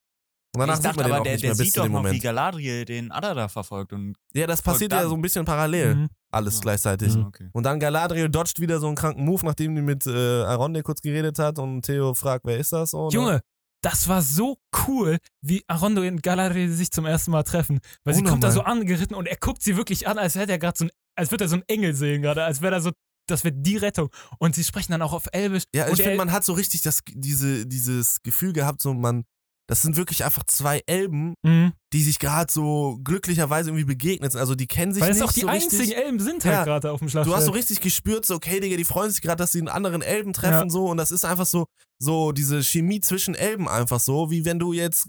[0.52, 1.74] Und danach ich sieht dachte man den aber, auch der, nicht der mehr bis sieht
[1.74, 2.18] zu doch dem noch, wie.
[2.18, 5.08] Galadriel den Adder da verfolgt und Ja, das passiert ja dann.
[5.08, 6.08] so ein bisschen parallel, Mhm.
[6.32, 6.60] alles Ja.
[6.62, 7.14] gleichzeitig.
[7.14, 7.26] Mhm.
[7.26, 7.48] okay.
[7.52, 11.00] Und dann Galadriel dodgt wieder so einen kranken Move, nachdem die mit äh, Aronde kurz
[11.02, 12.90] geredet hat und Theo fragt, wer ist das?
[12.90, 13.14] So, ne?
[13.14, 13.40] Junge,
[13.82, 14.58] das war so
[14.88, 17.78] cool, wie Arondo und Galadriel sich zum ersten Mal treffen.
[18.04, 20.58] Weil sie kommt da so angeritten und er guckt sie wirklich an, als hätte er
[20.58, 22.90] gerade so ein, als würde er so einen Engel sehen gerade, als wäre da so,
[23.28, 24.08] das wird die Rettung.
[24.38, 25.62] Und sie sprechen dann auch auf Elbisch.
[25.72, 28.92] Ja, und ich er- finde, man hat so richtig das, diese, dieses Gefühl gehabt, so
[28.92, 29.24] man,
[29.70, 31.72] das sind wirklich einfach zwei Elben, Mhm.
[31.92, 34.40] die sich gerade so glücklicherweise irgendwie begegnet sind.
[34.40, 35.96] Also die kennen sich Weil es nicht auch die so einzigen richtig.
[35.96, 36.64] Elben sind halt Ja.
[36.64, 37.36] gerade auf dem Du Schlachtfeld.
[37.36, 40.02] hast so richtig gespürt, so, okay, Digga, die freuen sich gerade, dass sie einen anderen
[40.02, 40.70] Elben treffen, Ja.
[40.70, 41.66] so, und das ist einfach so,
[42.00, 45.08] so diese Chemie zwischen Elben einfach so, wie wenn du jetzt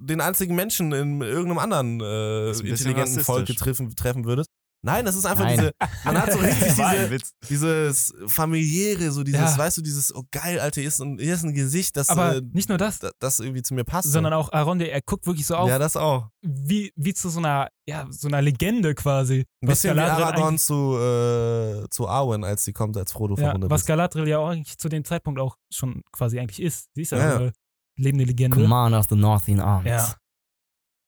[0.00, 4.48] den einzigen Menschen in irgendeinem anderen äh, intelligenten Volk treffen würdest.
[4.82, 5.58] Nein, das ist einfach Nein.
[5.58, 5.72] diese,
[6.04, 7.32] man hat so richtig diese, Witz.
[7.50, 9.58] dieses familiäre, so dieses, Ja.
[9.58, 12.36] weißt du, dieses, oh geil, Alter, hier ist ein, hier ist ein Gesicht, das, Aber
[12.36, 14.10] äh, nicht nur das, da- das irgendwie zu mir passt.
[14.10, 16.28] sondern auch Aronde, er guckt wirklich so auf, ja, das auch.
[16.40, 19.40] wie, wie zu so einer, ja, so einer Legende quasi.
[19.62, 23.44] Ein Was bisschen wie Aragorn zu, äh, zu Arwen, als sie kommt, als Frodo Ja,
[23.46, 23.84] verwundet was.
[23.84, 26.86] Galadriel ja auch eigentlich zu dem Zeitpunkt auch schon quasi eigentlich ist.
[26.94, 27.36] Sie ist ja, Ja.
[27.36, 27.52] eine
[27.98, 28.56] lebende Legende.
[28.56, 29.86] Commander of the Northern Arms.
[29.86, 30.14] Ja.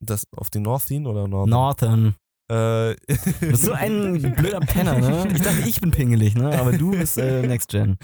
[0.04, 1.48] Das auf die Northen oder Northern?
[1.50, 2.14] Northern.
[2.52, 2.96] Äh,
[3.40, 5.26] Du bist so ein blöder Penner, ne?
[5.34, 6.58] Ich dachte, ich bin pingelig, ne?
[6.58, 7.96] Aber du bist äh, Next Gen.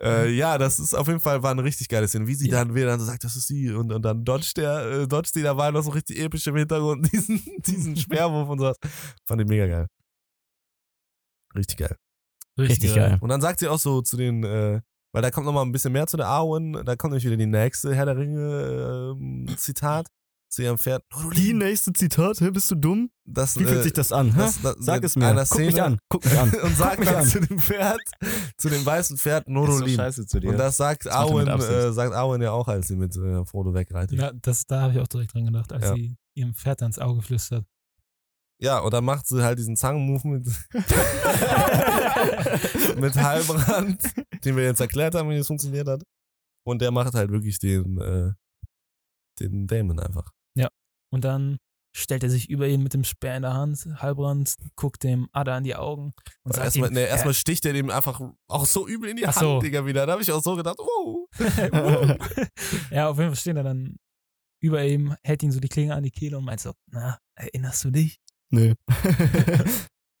[0.00, 2.26] äh, ja, das ist auf jeden Fall war eine richtig geile Szene.
[2.28, 4.80] Wie sie dann wieder dann so sagt, das ist sie und, und dann dodgt der,
[4.90, 8.76] äh, dodgt die dabei noch so richtig episch im Hintergrund diesen, diesen Speerwurf und sowas.
[9.26, 9.86] Fand ich mega geil.
[11.56, 11.96] Richtig geil.
[12.58, 13.18] Richtig geil.
[13.20, 14.80] Und dann sagt sie auch so zu den, äh,
[15.12, 17.36] weil da kommt noch mal ein bisschen mehr zu der Arwen, da kommt nämlich wieder
[17.36, 20.06] die nächste Herr der Ringe ähm, Zitat
[20.56, 21.04] zu ihrem Pferd.
[21.34, 22.50] Die nächste Zitat, hä?
[22.50, 23.10] Bist du dumm?
[23.24, 24.34] Das, Wie fühlt äh, sich das an?
[24.36, 25.26] Das- das- Sag es mir.
[25.28, 25.98] einer Guck mich Szene- an.
[26.08, 26.50] Guck mich an.
[26.62, 27.26] und sagt mich dann an.
[27.26, 28.00] zu dem Pferd,
[28.56, 29.96] zu dem weißen Pferd Ist so Norolin.
[29.96, 30.50] scheiße zu dir.
[30.50, 33.74] Und das sagt Das Arwen, äh, sagt Arwen ja auch, als sie mit äh, Frodo
[33.74, 34.18] wegreitet.
[34.18, 34.26] Ja.
[34.26, 35.94] Ja, das, da habe ich auch direkt dran gedacht, als Ja.
[35.94, 37.64] sie ihrem Pferd ans Auge flüstert.
[38.58, 40.46] und dann macht sie halt diesen Zangenmove mit,
[42.98, 44.02] mit Halbrand,
[44.44, 46.02] den wir jetzt erklärt haben, wie es funktioniert hat.
[46.64, 48.32] Und der macht halt wirklich den, äh,
[49.40, 50.32] den Damon einfach.
[51.16, 51.56] Und dann
[51.96, 55.56] stellt er sich über ihn mit dem Speer in der Hand, Halbrand, guckt dem Ada
[55.56, 56.12] in die Augen
[56.44, 59.16] und sagt Erstmal, ihm, nee, äh, erstmal sticht er dem einfach auch so übel in
[59.16, 59.60] die Ach Hand, so.
[59.60, 60.04] Digga, wieder.
[60.04, 61.26] Da habe ich auch so gedacht, oh.
[62.90, 63.96] ja, auf jeden Fall stehen er dann
[64.62, 67.84] über ihm, hält ihn so die Klinge an die Kehle und meint so, na, erinnerst
[67.84, 68.18] du dich?
[68.52, 68.74] Nö.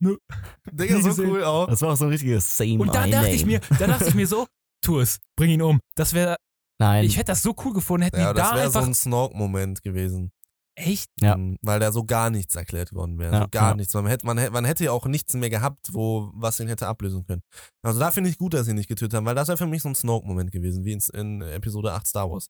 [0.00, 1.30] Digga, Nie so gesehen.
[1.30, 1.68] cool auch.
[1.68, 3.34] Das war auch so ein richtiges Same Und dann dachte name.
[3.34, 4.46] ich mir, da dachte ich mir so,
[4.82, 5.80] tu es, bring ihn um.
[5.94, 6.36] Das wäre,
[6.78, 7.04] Nein.
[7.04, 8.94] ich hätte das so cool gefunden, hätten Ja, die das da wäre so einfach, ein
[8.94, 10.32] Snork-Moment gewesen.
[10.76, 11.36] Echt, Ja.
[11.62, 13.32] Weil da so gar nichts erklärt worden wäre.
[13.32, 13.74] Ja, so gar ja.
[13.74, 13.94] nichts.
[13.94, 16.86] Man hätte, man, hätte, man hätte ja auch nichts mehr gehabt, wo, was ihn hätte
[16.86, 17.42] ablösen können.
[17.82, 19.66] Also da finde ich gut, dass sie ihn nicht getötet haben, weil das wäre für
[19.66, 22.48] mich so ein Snoke-Moment gewesen, wie in, in Episode 8 Star Wars.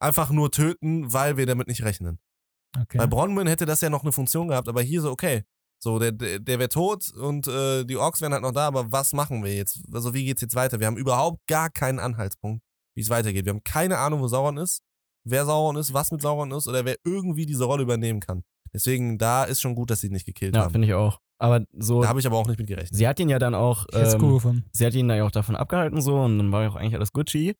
[0.00, 2.18] Einfach nur töten, weil wir damit nicht rechnen.
[2.80, 2.98] okay.
[2.98, 5.44] Bei Bronwyn hätte das ja noch eine Funktion gehabt, aber hier so, okay.
[5.82, 8.90] So, der, der, der wäre tot und äh, die Orks wären halt noch da, aber
[8.90, 9.82] was machen wir jetzt?
[9.92, 10.80] Also, wie geht's jetzt weiter?
[10.80, 12.62] Wir haben überhaupt gar keinen Anhaltspunkt,
[12.96, 13.44] wie es weitergeht.
[13.44, 14.82] Wir haben keine Ahnung, wo Sauron ist,
[15.24, 18.42] wer Sauron ist, was mit Sauron ist oder wer irgendwie diese Rolle übernehmen kann.
[18.72, 20.72] Deswegen, da ist schon gut, dass sie ihn nicht gekillt ja, haben.
[20.72, 21.20] finde ich auch.
[21.38, 22.94] Aber so, Da habe ich aber auch nicht mit gerechnet.
[22.96, 25.56] sie hat ihn ja dann auch, ähm, cool sie hat ihn da ja auch davon
[25.56, 27.54] abgehalten so und dann war ja auch eigentlich alles Gucci.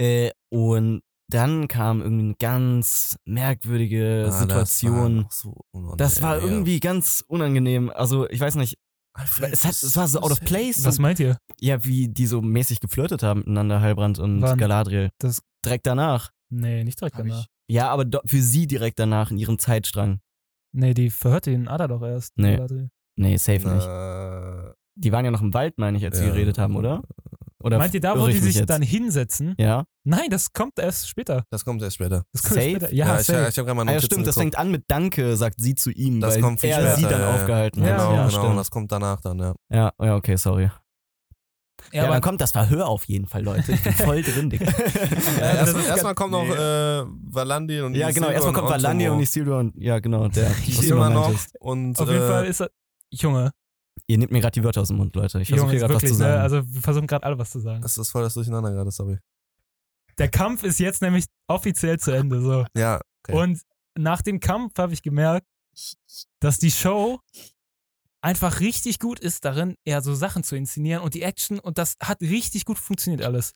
[0.00, 1.00] Äh, und
[1.30, 5.18] dann kam irgendwie eine ganz merkwürdige Ah, das Situation.
[5.18, 5.64] war auch so
[5.96, 7.90] Das war irgendwie ganz unangenehm.
[7.94, 8.76] Also, ich weiß nicht,
[9.14, 10.84] Alfred, es, hat, es war so out of place.
[10.84, 11.38] Was meint ihr?
[11.60, 14.58] Ja, wie die so mäßig geflirtet haben miteinander, Heilbrand und Wann?
[14.58, 15.10] Galadriel.
[15.18, 16.30] Das- direkt danach.
[16.50, 17.46] Nee, nicht direkt Hab ich- danach.
[17.70, 20.20] Ja, aber do, für sie direkt danach in ihrem Zeitstrang.
[20.72, 22.36] Nee, die verhörte den Ada doch erst.
[22.38, 22.58] Nee.
[23.16, 23.86] Nee, safe nicht.
[23.86, 26.30] Äh, Die waren ja noch im Wald, meine ich, als sie Ja.
[26.30, 27.02] geredet haben, oder?
[27.62, 28.70] Oder Meint ihr da, wo die ich sich jetzt?
[28.70, 29.54] dann hinsetzen?
[29.58, 29.84] Ja.
[30.04, 31.44] Nein, das kommt erst später.
[31.50, 32.22] das kommt erst später.
[32.32, 32.66] Das kommt Safe?
[32.68, 32.94] erst später.
[32.94, 33.48] Ja, ich, safe.
[33.48, 35.90] ich habe gerade mal Ah, ja, stimmt, das fängt an mit Danke, sagt sie zu
[35.90, 36.96] ihm, Das weil kommt viel er später.
[36.96, 37.34] sie dann ja, ja.
[37.34, 37.96] aufgehalten Ja, hat.
[37.98, 38.38] Genau, ja, genau.
[38.40, 38.58] stimmt.
[38.58, 39.54] Das kommt danach dann, ja.
[39.72, 40.70] Ja, ja, okay, sorry.
[41.92, 43.72] Ja, ja, aber dann kommt das Verhör auf jeden Fall, Leute.
[43.72, 44.66] Ich bin voll drin, Digga.
[45.38, 46.52] Äh, das erstmal, ist erstmal kommt noch nee.
[46.52, 50.50] äh, Valandiel und ja, genau, erstmal kommt Valandia und Isildur und ja, genau, der,
[50.82, 51.32] immer noch.
[51.60, 52.70] Und, auf jeden äh, Fall ist er.
[53.10, 53.52] Junge,
[54.06, 55.40] Ihr nehmt mir gerade die Wörter aus dem Mund, Leute.
[55.40, 56.14] Ich versuche gerade was zu ne?
[56.14, 56.40] sagen.
[56.40, 57.82] Also wir versuchen gerade alle was zu sagen.
[57.82, 59.18] Das ist voll das Durcheinander gerade, sorry.
[60.18, 62.40] Der Kampf ist jetzt nämlich offiziell zu Ende.
[62.40, 62.64] So.
[62.74, 63.36] Ja, okay.
[63.36, 63.60] Und
[63.96, 65.46] nach dem Kampf habe ich gemerkt,
[66.40, 67.20] dass die Show
[68.20, 71.94] einfach richtig gut ist darin, eher so Sachen zu inszenieren und die Action und das
[72.02, 73.52] hat richtig gut funktioniert alles.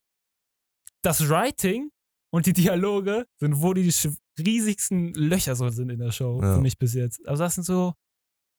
[1.03, 1.91] Das Writing
[2.33, 3.93] und die Dialoge sind, wo die
[4.39, 6.55] riesigsten Löcher so sind in der Show, Ja.
[6.55, 7.27] für mich bis jetzt.
[7.27, 7.95] Also das sind so,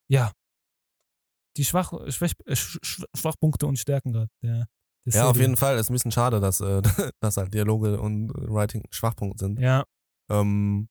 [0.10, 0.32] ja,
[1.58, 4.30] die Schwach, Schwäch, äh, Sch- Sch- Schwachpunkte und Stärken gerade.
[4.42, 4.68] Der
[5.06, 5.78] ja, auf jeden Fall.
[5.78, 6.82] Ist ein bisschen schade, dass, äh,
[7.22, 9.60] dass halt Dialoge und Writing Schwachpunkte sind.
[9.60, 9.84] Ja,
[10.30, 10.88] Ähm,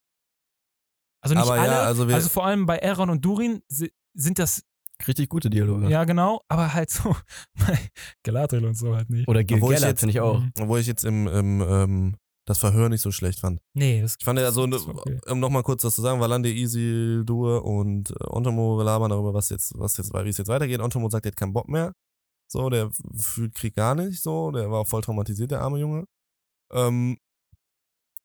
[1.22, 4.38] also nicht Aber ja, alle, also also vor allem bei Aaron und Durin si- sind
[4.38, 4.62] das
[5.06, 5.88] Richtig gute Dialoge.
[5.88, 7.14] Ja, genau, aber halt so
[7.58, 7.78] bei
[8.22, 9.26] Galadriel und so halt nicht.
[9.28, 10.40] Oder Gil Obwohl ich Galad jetzt- finde ich auch.
[10.40, 10.52] Mhm.
[10.60, 12.16] obwohl ich jetzt im, im ähm,
[12.46, 13.60] das Verhör nicht so schlecht fand.
[13.74, 15.18] Nee, das Ich fand ja so, ist okay.
[15.30, 19.72] um nochmal kurz das zu sagen, Valande, Isildur und äh, Ontomo labern darüber, was jetzt,
[19.78, 20.80] was jetzt, wie es jetzt weitergeht.
[20.80, 21.92] Ontomo sagt, er hat keinen Bock mehr.
[22.48, 26.04] So, der fühlt Krieg gar nicht so, der war auch voll traumatisiert, der arme Junge.
[26.72, 27.16] Ähm,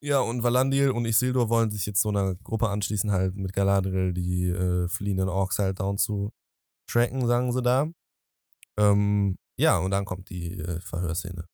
[0.01, 4.13] ja, und Valandil und Isildur wollen sich jetzt so einer Gruppe anschließen, halt mit Galadriel,
[4.13, 6.31] die äh, fliehenden Orks halt down zu
[6.87, 7.87] tracken, sagen sie da.
[8.77, 11.45] Ähm, ja, und dann kommt die äh, Verhörszene.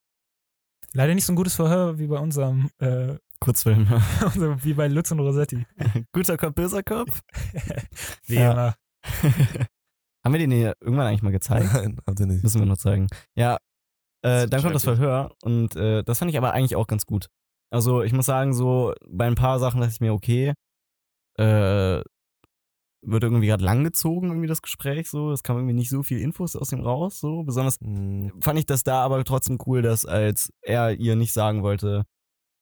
[0.93, 3.87] Leider nicht so ein gutes Verhör wie bei unserem, äh, Kurzfilm.
[4.23, 5.65] unserem wie bei Lutz und Rossetti.
[6.13, 7.21] Guter Kopf, böser Kopf.
[8.27, 8.75] wie immer.
[10.23, 11.73] Haben wir den hier irgendwann eigentlich mal gezeigt?
[11.73, 12.43] Nein, habt ihr nicht.
[12.43, 13.07] Müssen wir noch zeigen.
[13.35, 13.57] Ja,
[14.21, 14.85] äh, dann kommt das.
[14.85, 17.27] Verhör und äh, das fand ich aber eigentlich auch ganz gut.
[17.69, 20.53] Also ich muss sagen, so bei ein paar Sachen dachte ich mir, okay,
[21.37, 22.01] äh,
[23.05, 25.31] wird irgendwie gerade langgezogen, irgendwie das Gespräch so.
[25.31, 27.43] Es kam irgendwie nicht so viel Infos aus dem raus, so.
[27.43, 31.63] Besonders Hm, fand ich das da aber trotzdem cool, dass als er ihr nicht sagen
[31.63, 32.03] wollte,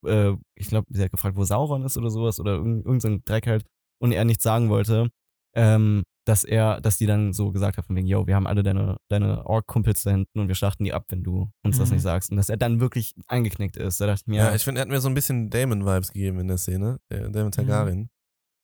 [0.05, 3.17] äh, ich glaube, sie hat gefragt, wo Sauron ist oder sowas oder irgend, irgend so
[3.23, 3.65] Dreck halt
[3.99, 5.09] und er nichts sagen wollte,
[5.55, 8.61] ähm, dass er, dass die dann so gesagt hat von wegen, yo, wir haben alle
[8.63, 11.95] deine, deine Ork-Kumpels da hinten und wir schlachten die ab, wenn du uns das Mhm.
[11.95, 12.29] nicht sagst.
[12.31, 13.99] Und dass er dann wirklich eingeknickt ist.
[13.99, 16.39] Da dachte ich mir, Ja, ich finde, er hat mir so ein bisschen Damon-Vibes gegeben
[16.39, 18.09] in der Szene, der Damon Targaryen.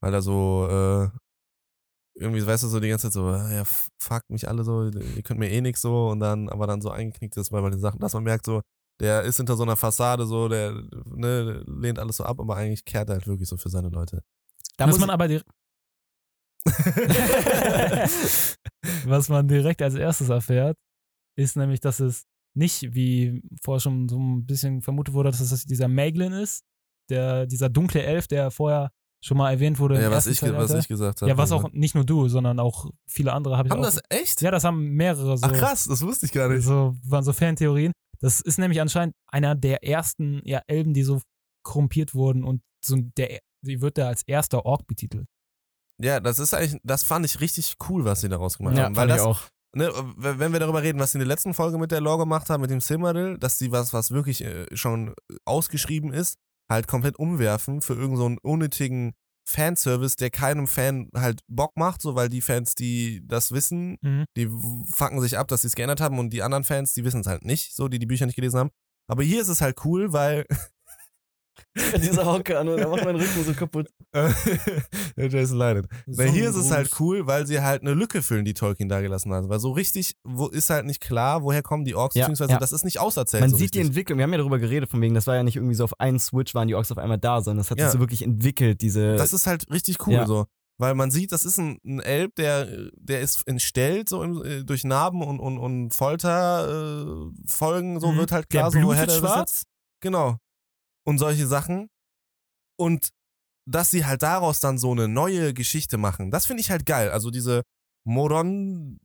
[0.01, 1.09] Weil er so, äh,
[2.19, 3.63] irgendwie, weißt du, so die ganze Zeit so, ja,
[3.99, 6.89] fuck mich alle so, ihr könnt mir eh nix so und dann, aber dann so
[6.89, 8.61] eingeknickt ist bei den Sachen, dass man merkt so,
[8.99, 10.73] der ist hinter so einer Fassade so, der,
[11.05, 14.23] ne, lehnt alles so ab, aber eigentlich kehrt er halt wirklich so für seine Leute.
[14.77, 15.45] da muss man aber direkt,
[19.05, 20.77] was man direkt als erstes erfährt,
[21.37, 22.25] ist nämlich, dass es
[22.55, 26.63] nicht, wie vorher schon so ein bisschen vermutet wurde, dass es dieser Maglin ist,
[27.09, 28.91] der, dieser dunkle Elf, der vorher
[29.23, 30.01] schon mal erwähnt wurde.
[30.01, 31.29] ja, was ich, was ich gesagt habe.
[31.29, 33.85] Ja, was auch nicht nur du, sondern auch viele andere habe ich Haben auch.
[33.85, 34.41] das echt?
[34.41, 35.45] Ja, das haben mehrere so.
[35.47, 36.63] Ach krass, das wusste ich gar nicht.
[36.63, 41.21] So, waren so Fantheorien, Das ist nämlich anscheinend einer der ersten ja, Elben, die so
[41.63, 45.25] korrumpiert wurden und so der, sie wird da als erster Ork betitelt.
[45.99, 48.95] Ja, das ist eigentlich, das fand ich richtig cool, was sie daraus gemacht Ja, haben.
[48.95, 49.41] Weil ich das, auch.
[49.75, 52.51] ne, wenn wir darüber reden, was sie in der letzten Folge mit der Lore gemacht
[52.51, 55.15] haben, mit dem Silmaril, dass sie was, was wirklich äh, schon
[55.45, 56.37] ausgeschrieben ist,
[56.69, 59.13] halt komplett umwerfen für irgendeinen so einen unnötigen
[59.49, 64.25] Fanservice, der keinem Fan halt Bock macht, so weil die Fans, die das wissen, Mhm.
[64.35, 64.49] die
[64.93, 67.27] fucken sich ab, dass sie es geändert haben und die anderen Fans, die wissen es
[67.27, 68.69] halt nicht, so die die Bücher nicht gelesen haben.
[69.09, 70.45] Aber hier ist es halt cool, weil
[71.97, 73.89] Diese Hocke an und da macht mein Rücken so kaputt.
[74.13, 75.87] der Jason leidet.
[76.07, 79.01] So hier ist es halt cool, weil sie halt eine Lücke füllen, die Tolkien da
[79.01, 79.47] gelassen hat.
[79.49, 82.59] Weil so richtig wo ist halt nicht klar, woher kommen die Orks, Ja, beziehungsweise ja.
[82.59, 83.41] das ist nicht auserzählt.
[83.41, 83.89] Man so sieht die richtig.
[83.89, 85.99] Entwicklung, wir haben ja darüber geredet, von wegen, das war ja nicht irgendwie so auf
[85.99, 87.85] einen Switch waren die Orks auf einmal da, sondern das hat Ja.
[87.85, 89.15] sich so wirklich entwickelt, diese.
[89.15, 90.45] Das ist halt richtig cool so.
[90.79, 94.63] Weil man sieht, das ist ein, ein Elb, der, der ist entstellt, so im, äh,
[94.63, 98.17] durch Narben und, und, und Folterfolgen, äh, so Mhm.
[98.17, 99.51] wird halt Der klar, so, woher der schwarz?
[99.51, 99.63] jetzt-
[100.01, 100.37] Genau.
[101.07, 101.89] Und solche Sachen.
[102.77, 103.09] Und
[103.65, 107.09] dass sie halt daraus dann so eine neue Geschichte machen, das finde ich halt geil.
[107.11, 107.63] Also diese
[108.05, 108.99] Moron,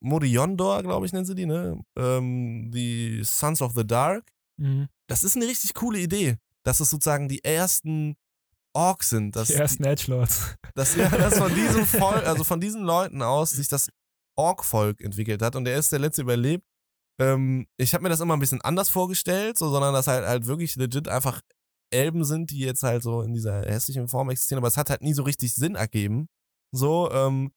[0.00, 1.80] Moriondor, glaube ich, nennen sie die, ne?
[1.96, 4.28] Ähm, die Sons of the Dark.
[4.58, 4.88] Mhm.
[5.06, 6.36] Das ist eine richtig coole Idee.
[6.62, 8.16] Dass es sozusagen die ersten
[8.74, 9.36] Orks sind.
[9.36, 10.54] Dass Die ersten Edgelords.
[10.74, 13.88] dass, ja, dass von diesem Volk, also von diesen Leuten aus sich das
[14.36, 16.64] Ork-Volk entwickelt hat und der ist der letzte überlebt.
[17.20, 20.46] Ähm, ich habe mir das immer ein bisschen anders vorgestellt, so, sondern dass halt halt
[20.46, 21.40] wirklich legit einfach
[21.90, 25.02] Elben sind, die jetzt halt so in dieser hässlichen Form existieren, aber es hat halt
[25.02, 26.28] nie so richtig Sinn ergeben.
[26.74, 27.52] So, ähm,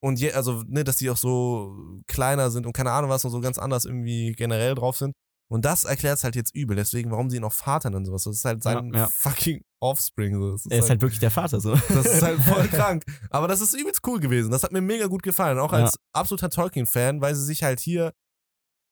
[0.00, 1.76] und je, also, ne, dass die auch so
[2.06, 5.12] kleiner sind und keine Ahnung was und so ganz anders irgendwie generell drauf sind.
[5.50, 8.24] Und das erklärt es halt jetzt übel, deswegen, warum sie ihn auch vatern und sowas.
[8.24, 9.08] Das ist halt sein Ja, ja.
[9.10, 10.34] fucking Offspring.
[10.38, 10.54] So.
[10.54, 11.74] Ist er ist halt wirklich der Vater so.
[11.88, 13.04] das ist halt voll krank.
[13.30, 14.50] Aber das ist übelst cool gewesen.
[14.50, 15.58] Das hat mir mega gut gefallen.
[15.58, 15.78] Auch Ja.
[15.84, 18.12] als absoluter Tolkien-Fan, weil sie sich halt hier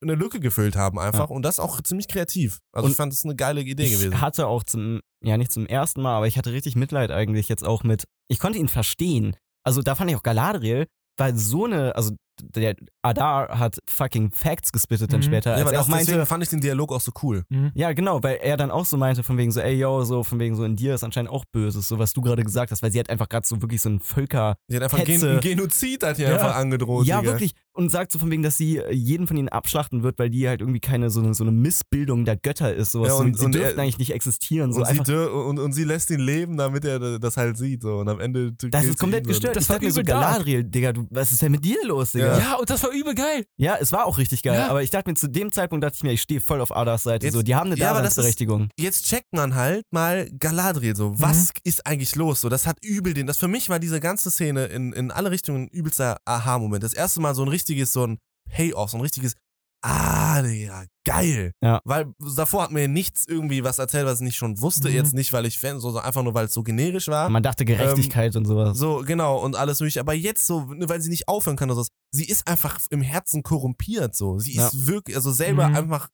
[0.03, 1.31] eine Lücke gefüllt haben einfach.
[1.31, 2.61] Und das auch ziemlich kreativ.
[2.73, 4.21] Also Und ich fand das eine geile Idee ich gewesen.
[4.21, 7.65] hatte auch zum, ja nicht zum ersten Mal, aber ich hatte richtig Mitleid eigentlich jetzt
[7.65, 9.37] auch mit, ich konnte ihn verstehen.
[9.65, 10.87] Also da fand ich auch Galadriel,
[11.17, 15.25] weil so eine, also der Adar hat fucking Facts gespittet dann Mhm.
[15.25, 17.45] später, Ja, aber er das, auch meinte, deswegen fand ich den Dialog auch so cool.
[17.49, 17.73] Mhm.
[17.75, 20.39] Ja, genau, weil er dann auch so meinte, von wegen so, ey, yo, so, von
[20.39, 22.91] wegen so, in dir ist anscheinend auch Böses, so was du gerade gesagt hast, weil
[22.93, 24.57] sie hat einfach gerade so wirklich so ein Völker.
[24.69, 26.35] Die hat einfach einen Gen Genozid hat hier Ja.
[26.35, 27.07] einfach angedroht.
[27.07, 27.33] ja, Digga.
[27.33, 27.53] wirklich.
[27.73, 30.61] Und sagt so von wegen, dass sie jeden von ihnen abschlachten wird, weil die halt
[30.63, 32.93] irgendwie keine so eine, so eine Missbildung der Götter ist.
[32.93, 33.09] Sowas.
[33.09, 34.73] Ja, und- so, sie und dürften er- eigentlich nicht existieren.
[34.73, 37.59] So Und sie, einfach, dür- und, und sie lässt ihn leben, damit er das halt
[37.59, 37.83] sieht.
[37.83, 37.99] So.
[37.99, 38.53] Und am Ende.
[38.53, 39.57] das ist sie komplett gestört.
[39.57, 40.03] Das ich war mir so.
[40.03, 42.26] Galadriel, Digga, du, was ist denn mit dir los, Digga?
[42.27, 42.39] Ja.
[42.39, 43.45] Ja, und das war übel geil.
[43.57, 44.69] Ja, es war auch richtig geil, Ja.
[44.69, 47.03] aber ich dachte mir, zu dem Zeitpunkt dachte ich mir, ich stehe voll auf Adas
[47.05, 47.27] Seite.
[47.27, 48.69] Jetzt- so, die haben eine Ja, aber das ist- Daseinsberechtigung.
[48.79, 51.19] jetzt checkt man halt mal Galadriel so.
[51.21, 52.41] Was ist eigentlich los?
[52.41, 53.27] So, das hat übel den.
[53.27, 56.83] Das für mich war diese ganze Szene in, in alle Richtungen ein übelster Aha-Moment.
[56.83, 58.19] Das erste Mal so ein richtiges, so ein
[58.51, 59.35] Payoff, so ein richtiges
[59.83, 61.53] Ah, Digga, geil.
[61.63, 61.81] Ja.
[61.85, 64.89] Weil davor hat mir nichts irgendwie was erzählt, was ich nicht schon wusste.
[64.89, 64.95] Mhm.
[64.95, 67.29] Jetzt nicht, weil ich Fan, so, sondern einfach nur, weil es so generisch war.
[67.29, 68.77] Man dachte Gerechtigkeit und sowas.
[68.79, 70.01] So, genau, und alles mögliche.
[70.01, 71.89] Aber jetzt so, ne, weil sie nicht aufhören kann oder so.
[72.11, 74.39] Sie ist einfach im Herzen korrumpiert, so.
[74.39, 74.87] Sie ist Ja.
[74.87, 75.77] wirklich, also selber Mhm.
[75.77, 76.09] einfach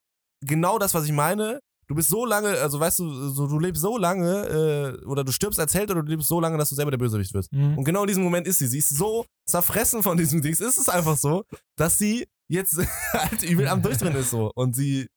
[0.44, 1.60] genau das, was ich meine.
[1.88, 5.32] Du bist so lange, also weißt du, so, du lebst so lange, äh, oder du
[5.32, 7.52] stirbst als Held oder du lebst so lange, dass du selber der Bösewicht wirst.
[7.52, 7.76] Mhm.
[7.78, 8.66] Und genau in diesem Moment ist sie.
[8.68, 10.60] Sie ist so zerfressen von diesem Dings.
[10.60, 11.44] Ist es einfach so,
[11.76, 12.78] dass sie jetzt
[13.12, 14.50] halt übel am Durchdrehen ist so.
[14.54, 15.08] Und sie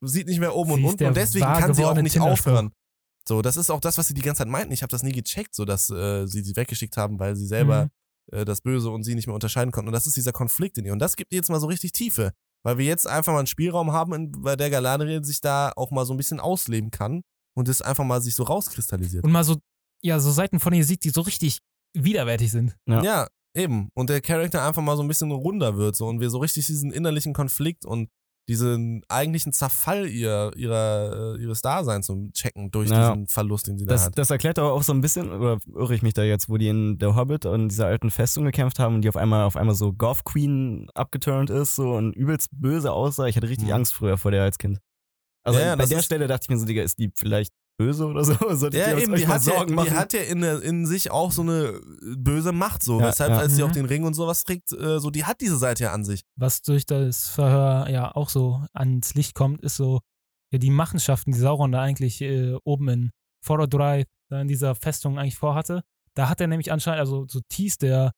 [0.00, 1.06] sieht nicht mehr oben Sie und unten.
[1.06, 2.72] Und deswegen kann sie auch nicht aufhören.
[3.26, 4.72] So, das ist auch das, was sie die ganze Zeit meinten.
[4.72, 7.84] Ich habe das nie gecheckt, so dass äh, sie sie weggeschickt haben, weil sie selber
[8.32, 8.38] Mhm.
[8.38, 9.88] äh, das Böse und sie nicht mehr unterscheiden konnten.
[9.88, 10.92] Und das ist dieser Konflikt in ihr.
[10.92, 12.32] Und das gibt ihr jetzt mal so richtig Tiefe.
[12.64, 15.90] Weil wir jetzt einfach mal einen Spielraum haben, in, bei der Galadriel sich da auch
[15.90, 17.22] mal so ein bisschen ausleben kann
[17.56, 19.24] und es einfach mal sich so rauskristallisiert.
[19.24, 19.56] Und mal so,
[20.02, 21.58] ja, so Seiten von ihr sieht, die so richtig
[21.96, 22.76] widerwärtig sind.
[22.88, 23.02] Ja.
[23.02, 23.26] Ja.
[23.54, 23.88] eben.
[23.94, 26.66] Und der Charakter einfach mal so ein bisschen runder wird so und wir so richtig
[26.66, 28.08] diesen innerlichen Konflikt und
[28.48, 33.10] diesen eigentlichen Zerfall ihr, ihrer, äh, ihres Daseins so checken durch Ja.
[33.12, 34.18] diesen Verlust, den sie da Das, hat.
[34.18, 36.68] das erklärt aber auch so ein bisschen, oder irre ich mich da jetzt, wo die
[36.68, 39.74] in der Hobbit und dieser alten Festung gekämpft haben und die auf einmal auf einmal
[39.74, 43.26] so Goth Queen abgeturnt ist so und übelst böse aussah.
[43.26, 43.74] Ich hatte richtig Mhm.
[43.74, 44.78] Angst früher vor der als Kind.
[45.42, 48.06] Also Ja, ja, bei der Stelle dachte ich mir so, Digga, ist die vielleicht böse
[48.06, 48.34] oder so?
[48.54, 49.88] Solltet Ja, eben, euch die mal hat, ja, Sorgen machen?
[49.90, 51.80] die hat ja in, der- in sich auch so eine
[52.16, 53.00] böse Macht, so.
[53.00, 53.38] Ja, Weshalb, ja.
[53.38, 53.68] als sie Mhm.
[53.68, 56.22] auch den Ring und sowas trägt, äh, so, die hat diese Seite ja an sich.
[56.36, 60.00] Was durch das Verhör ja auch so ans Licht kommt, ist so,
[60.52, 63.10] ja, die Machenschaften, die Sauron da eigentlich äh, oben in
[63.44, 65.82] Fordor da in dieser Festung eigentlich vorhatte.
[66.14, 68.12] Da hat er nämlich anscheinend, also so teast der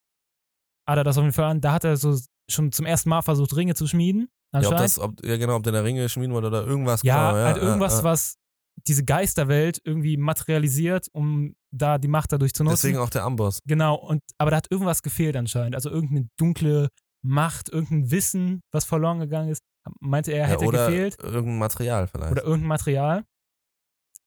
[0.89, 2.17] Ada das auf jeden Fall an, da hat er so
[2.49, 4.29] schon zum ersten Mal versucht, Ringe zu schmieden.
[4.55, 7.03] Ja, ob das, ob, ja, genau, ob der da Ringe schmieden wollte oder irgendwas.
[7.03, 8.05] Ja, genau, halt irgendwas, ja, ja.
[8.05, 8.37] was
[8.87, 12.75] diese Geisterwelt irgendwie materialisiert, um da die Macht dadurch zu nutzen.
[12.83, 13.61] Deswegen auch der Amboss.
[13.67, 15.75] Genau, und aber da hat irgendwas gefehlt anscheinend.
[15.75, 16.89] Also irgendeine dunkle
[17.23, 19.63] Macht, irgendein Wissen, was verloren gegangen ist.
[20.01, 21.19] meinte er, Ja, hätte oder gefehlt.
[21.23, 22.33] irgendein Material vielleicht.
[22.33, 23.25] Oder irgendein Material.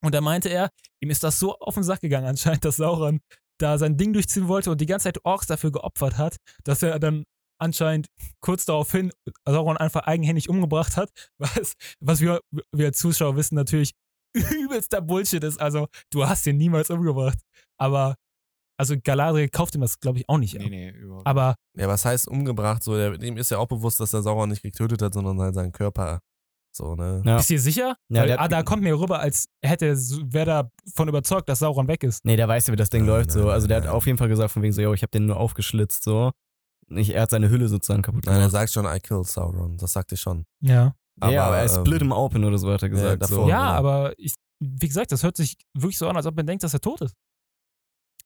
[0.01, 0.69] Und da meinte er,
[1.01, 3.19] ihm ist das so auf den Sack gegangen anscheinend, dass Sauron
[3.59, 6.97] da sein Ding durchziehen wollte und die ganze Zeit Orks dafür geopfert hat, dass er
[6.99, 7.25] dann
[7.61, 8.07] anscheinend
[8.39, 9.11] kurz daraufhin
[9.45, 12.39] Sauron einfach eigenhändig umgebracht hat, was, was wir,
[12.71, 13.91] wir als Zuschauer wissen natürlich
[14.63, 15.59] übelster Bullshit ist.
[15.59, 17.39] Also, du hast ihn niemals umgebracht.
[17.77, 18.15] Aber,
[18.77, 20.55] also Galadriel kauft ihm das, glaube ich, auch nicht.
[20.55, 20.61] ab.
[20.63, 21.27] Nee, nee, überhaupt.
[21.27, 22.83] Aber ja, was heißt umgebracht?
[22.83, 25.55] So, der, ihm ist ja auch bewusst, dass der Sauron nicht getötet hat, sondern halt
[25.55, 26.19] seinen Körper.
[26.71, 27.23] So, ne?
[27.25, 27.37] Ja.
[27.37, 27.95] bist du dir sicher?
[28.09, 29.87] Ja, Weil hat- Ada kommt mir rüber, als hätte
[30.31, 32.23] wäre davon überzeugt, dass Sauron weg ist.
[32.23, 33.49] Nee, der weiß ja, wie das Ding Nein, läuft so.
[33.49, 33.87] Also der nein.
[33.89, 36.31] hat auf jeden Fall gesagt von wegen so, yo, ich hab den nur aufgeschlitzt so.
[36.91, 38.51] Ich, er hat seine Hülle sozusagen kaputt Nein, er gemacht.
[38.51, 39.77] sagt schon, I killed Sauron.
[39.77, 40.45] Das sagt er schon.
[40.61, 40.93] Ja.
[41.23, 43.21] Ja, ja, aber er ähm, split him open oder so hat er gesagt.
[43.23, 43.35] davor.
[43.45, 43.49] so.
[43.49, 43.71] Ja, ja.
[43.71, 46.73] aber ich, wie gesagt, das hört sich wirklich so an, als ob man denkt, dass
[46.73, 47.13] er tot ist.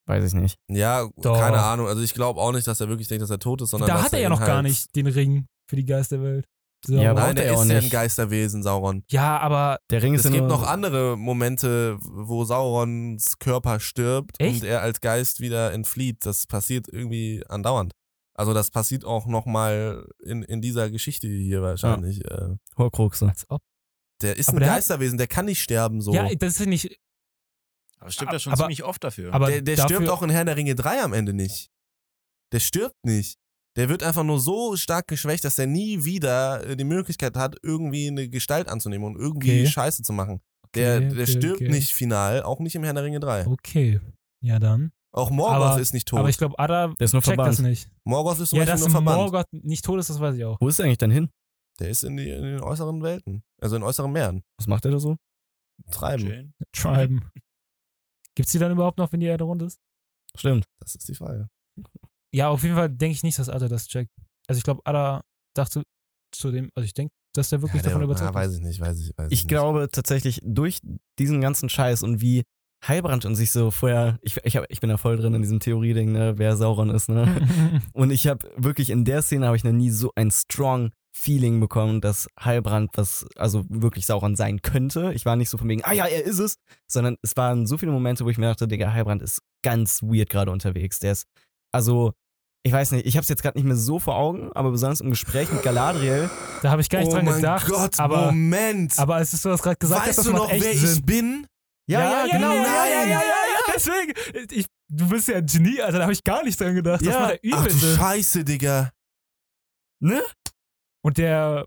[0.05, 0.57] Weiß ich nicht.
[0.69, 1.39] Ja, Doch.
[1.39, 1.87] keine Ahnung.
[1.87, 3.95] Also ich glaube auch nicht, dass er wirklich denkt, dass er tot ist, sondern da
[3.95, 6.45] dass hat er ja noch halt, gar nicht den Ring für die Geisterwelt.
[6.85, 6.95] So.
[6.95, 7.89] Ja, aber- Nein, er er auch ist ja ein.
[7.89, 9.03] Geisterwesen, Sauron.
[9.09, 14.35] ja, aber Der Ring ist Es ja gibt noch andere Momente, wo Saurons Körper stirbt
[14.39, 14.61] Echt?
[14.63, 16.25] und er als Geist wieder entflieht.
[16.25, 17.93] Das passiert irgendwie andauernd.
[18.35, 22.23] Also das passiert auch nochmal in, in dieser Geschichte hier wahrscheinlich.
[22.25, 23.27] Äh, Horcruxe.
[23.29, 23.61] als ob.
[24.21, 26.13] Der ist Aber ein der Geisterwesen, der kann nicht sterben so.
[26.13, 26.99] Ja, das ist nicht.
[27.99, 29.33] aber stimmt ja schon aber- ziemlich oft dafür.
[29.33, 31.69] Aber der der dafür, stirbt auch in Herr der Ringe 3 am Ende nicht.
[32.51, 33.37] Der stirbt nicht.
[33.75, 37.57] Der wird einfach nur so stark geschwächt, dass er nie wieder äh, die Möglichkeit hat,
[37.63, 39.67] irgendwie eine Gestalt anzunehmen und irgendwie Okay.
[39.67, 40.41] Scheiße zu machen.
[40.75, 41.69] Der, Okay, der okay, stirbt okay.
[41.69, 43.47] nicht final, auch nicht im Herr der Ringe 3.
[43.47, 43.99] Okay.
[44.41, 44.91] Ja, dann.
[45.15, 46.19] Auch Morgoth Aber- ist nicht tot.
[46.19, 47.69] Aber ich glaube, Ada Der ist nur checkt das verbannt.
[47.69, 47.89] nicht.
[48.03, 49.17] Morgoth ist zum Ja, Beispiel dass nur verbannt.
[49.31, 50.59] Morgoth nicht tot ist, das weiß ich auch.
[50.59, 51.29] Wo ist er eigentlich dann hin?
[51.79, 53.43] Der ist in, die, in den äußeren Welten.
[53.61, 54.43] Also in äußeren Meeren.
[54.57, 55.17] Was macht er da so?
[55.91, 56.23] Treiben.
[56.25, 56.53] Chillen.
[56.73, 57.29] Triben.
[58.35, 59.79] Gibt's die dann überhaupt noch, wenn die Erde rund ist?
[60.35, 60.65] Stimmt.
[60.79, 61.49] Das ist die Frage.
[62.33, 64.11] Ja, auf jeden Fall denke ich nicht, dass Ada das checkt.
[64.47, 65.21] Also ich glaube, Ada
[65.55, 65.83] dachte
[66.35, 68.47] zu dem, also ich denke, dass der wirklich ja, der, davon überzeugt ja, ist.
[68.47, 69.47] weiß ich nicht, weiß ich, weiß Ich nicht.
[69.47, 70.79] glaube tatsächlich, durch
[71.19, 72.43] diesen ganzen Scheiß und wie
[72.87, 75.59] Heilbrand und sich so vorher, ich, ich, hab, ich bin da voll drin in diesem
[75.59, 77.81] Theorie-Ding, ne, wer Sauron ist, ne?
[77.93, 81.59] Und ich habe wirklich in der Szene habe ich noch nie so ein strong Feeling
[81.59, 85.13] bekommen, dass Heilbrand was, also wirklich Sauron sein könnte.
[85.13, 86.57] Ich war nicht so von wegen, ah ja, er ist es,
[86.87, 90.29] sondern es waren so viele Momente, wo ich mir dachte, Digga, Heilbrand ist ganz weird
[90.29, 90.99] gerade unterwegs.
[90.99, 91.27] Der ist,
[91.71, 92.13] also,
[92.63, 95.01] ich weiß nicht, ich habe es jetzt gerade nicht mehr so vor Augen, aber besonders
[95.01, 96.29] im Gespräch mit Galadriel,
[96.63, 97.67] da habe ich gar nicht oh dran mein gedacht.
[97.67, 98.97] Gott, aber, Moment.
[98.97, 100.93] aber als du das gerade gesagt hast, weißt das du noch, echt wer Sinn.
[100.93, 101.47] ich bin?
[101.87, 102.53] Ja, ja, genau.
[102.53, 103.09] Ja, ja, nein.
[103.09, 103.73] ja, ja, ja.
[103.75, 104.13] Deswegen,
[104.51, 107.01] ich, du bist ja ein Genie, Alter, da habe ich gar nicht dran gedacht.
[107.05, 107.19] Das Ja.
[107.19, 107.95] macht der Ach du übelste.
[107.97, 108.91] Scheiße, Digga.
[110.01, 110.23] ne?
[111.03, 111.65] Und der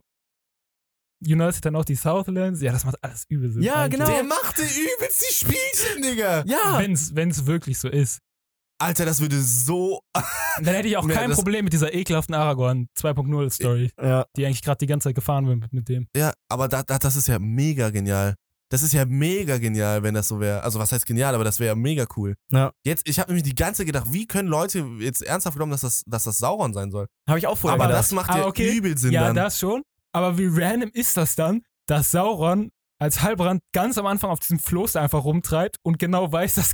[1.25, 2.61] United dann auch die Southlands.
[2.63, 3.63] Ja, das macht alles übel Sinn.
[3.63, 4.01] Ja, eigentlich.
[4.01, 4.11] genau.
[4.13, 6.45] Der machte übelst die Spielchen, Digga.
[6.47, 6.79] Ja.
[6.79, 8.21] Wenn's, wenn's wirklich so ist.
[8.79, 10.01] Alter, das würde so.
[10.15, 14.27] Dann hätte ich auch Ja, kein Problem mit dieser ekelhaften Aragorn 2.0 Story, Ja.
[14.37, 16.09] die eigentlich gerade die ganze Zeit gefahren wird mit, mit dem.
[16.15, 18.35] Ja, aber da, da, das ist ja mega genial.
[18.69, 20.63] Das ist ja mega genial, wenn das so wäre.
[20.63, 22.35] Also was heißt genial, aber das wäre mega cool.
[22.51, 22.73] Ja.
[22.85, 25.83] Jetzt, ich habe nämlich die ganze Zeit gedacht, wie können Leute jetzt ernsthaft glauben, dass
[25.83, 27.07] das, dass das Sauron sein soll?
[27.29, 28.01] Habe ich auch vorher aber gedacht.
[28.01, 28.77] das macht Aber ja okay.
[28.77, 29.37] übel Sinn ja, dann.
[29.37, 29.83] das schon.
[30.13, 34.59] Aber wie random ist das dann, dass Sauron als Halbrand ganz am Anfang auf diesem
[34.59, 36.73] Floß einfach rumtreibt und genau weiß, dass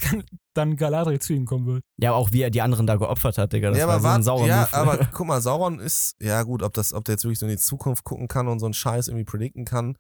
[0.54, 1.84] dann Galadriel zu ihm kommen wird.
[1.98, 3.70] ja, auch wie er die anderen da geopfert hat, Digga.
[3.70, 6.62] Das ja, war aber so ein saurer ja, aber guck mal, Sauron ist, ja gut,
[6.62, 8.74] ob, das, ob der jetzt wirklich so in die Zukunft gucken kann und so einen
[8.74, 9.96] Scheiß irgendwie predikten kann,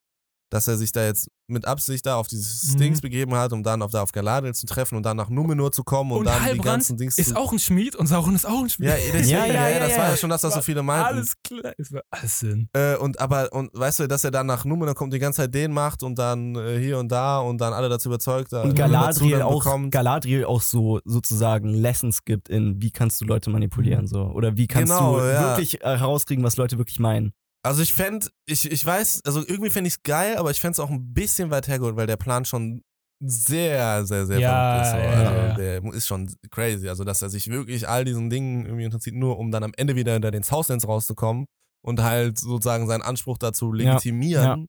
[0.52, 2.78] dass er sich da jetzt mit Absicht da auf dieses Mhm.
[2.78, 5.72] Dings begeben hat, um dann auf, da auf Galadriel zu treffen und dann nach Numenor
[5.72, 7.36] zu kommen und, Und dann die Halbrand ganzen Dings Ist zu...
[7.36, 8.90] auch ein Schmied und Sauron ist auch ein Schmied.
[8.90, 9.98] ja, deswegen, Ja, ja, ja, das ja.
[9.98, 11.06] war ja schon das, was so viele meinten.
[11.06, 11.72] Alles klar.
[11.78, 12.68] Es war alles Sinn.
[12.74, 15.54] Äh, und aber, und weißt du, dass er dann nach Numenor kommt, die ganze Zeit
[15.54, 18.78] den macht und dann äh, hier und da und dann alle dazu überzeugt, da und
[18.78, 19.90] dazu Galadriel auch, bekommt.
[19.90, 24.22] Galadriel auch so sozusagen Lessons gibt in, wie kannst du Leute manipulieren, so.
[24.26, 25.50] Oder wie kannst Genau, du ja.
[25.50, 27.32] wirklich äh, herauskriegen, was Leute wirklich meinen.
[27.64, 30.72] Also ich fände, ich, ich weiß, also irgendwie fände ich es geil, aber ich fände
[30.72, 32.82] es auch ein bisschen weit hergeholt, weil der Plan schon
[33.24, 34.90] sehr, sehr, sehr Ja, verrückt ist.
[34.90, 34.96] So.
[34.98, 35.54] ja, also ja.
[35.54, 36.88] der ist schon crazy.
[36.88, 39.94] Also dass er sich wirklich all diesen Dingen irgendwie unterzieht, nur um dann am Ende
[39.94, 41.46] wieder hinter den Southlands rauszukommen
[41.84, 44.66] und halt sozusagen seinen Anspruch dazu legitimieren.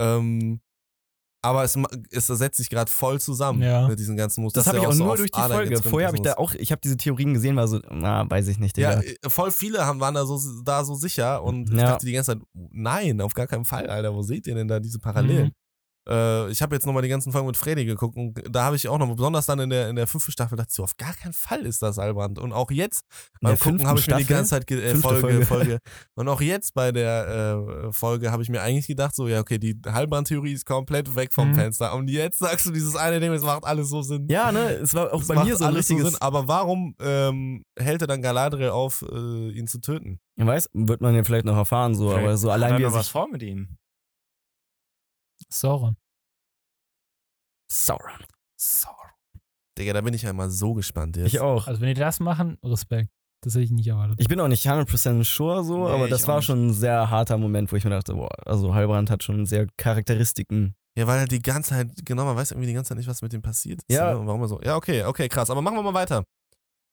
[0.00, 0.60] Ähm,
[1.42, 3.88] aber es, ma- es setzt sich gerade voll zusammen Ja.
[3.88, 4.60] mit diesen ganzen Mustern.
[4.60, 5.82] Das habe dass ich auch so nur durch die Folge.
[5.82, 8.58] Vorher habe ich da auch, ich habe diese Theorien gesehen, war so, na, weiß ich
[8.58, 8.92] nicht, Digga.
[8.94, 11.88] Ja, äh, voll viele haben, waren da so, da so sicher und ich Ja.
[11.90, 14.78] dachte die ganze Zeit, nein, auf gar keinen Fall, Alter, wo seht ihr denn da
[14.80, 15.46] diese Parallelen?
[15.48, 15.52] Mhm.
[16.08, 18.88] Äh, ich habe jetzt nochmal die ganzen Folgen mit Freddy geguckt und da habe ich
[18.88, 21.14] auch noch, besonders dann in der, in der fünften Staffel, dachte ich so, auf gar
[21.14, 22.38] keinen Fall ist das Halbrand.
[22.38, 23.04] Und auch jetzt
[23.40, 25.46] beim Gucken habe ich mir die ganze Zeit äh, Folge, Folge.
[25.46, 25.78] Folge.
[26.14, 29.58] Und auch jetzt bei der äh, Folge habe ich mir eigentlich gedacht, so, ja, okay,
[29.58, 31.54] die Halbrand-Theorie ist komplett weg vom Mhm.
[31.54, 31.94] Fenster.
[31.94, 34.26] Und jetzt sagst du dieses eine Ding, es macht alles so Sinn.
[34.30, 36.12] Ja, ne, es war auch Es bei macht mir so ein alles richtiges.
[36.12, 36.22] Sinn.
[36.22, 40.18] Aber warum ähm, hält er dann Galadriel auf, äh, ihn zu töten?
[40.36, 42.96] Ich weiß, wird man ja vielleicht noch erfahren, so, aber so allein wie er noch
[42.96, 43.12] was sich.
[43.12, 43.76] vor mit ihm?
[45.52, 45.96] Sauron.
[47.70, 48.24] Sauron.
[48.56, 49.10] Sauron.
[49.78, 51.28] Digga, da bin ich ja mal so gespannt jetzt.
[51.28, 51.66] Ich auch.
[51.66, 53.10] Also wenn die das machen, Respekt.
[53.44, 54.16] Das hätte ich nicht erwartet.
[54.20, 56.44] Ich bin auch nicht 100% sure so, Nee, aber das war nicht.
[56.46, 59.66] schon ein sehr harter Moment, wo ich mir dachte, boah, also Heilbrand hat schon sehr
[59.76, 60.76] Charakteristiken.
[60.96, 63.20] Ja, weil halt die ganze Zeit, genau, man weiß irgendwie die ganze Zeit nicht, was
[63.22, 63.96] mit dem passiert ist.
[63.96, 64.12] Ja.
[64.12, 64.20] Ne?
[64.20, 64.60] Und warum er so.
[64.62, 65.50] Ja, okay, okay, krass.
[65.50, 66.22] Aber machen wir mal weiter.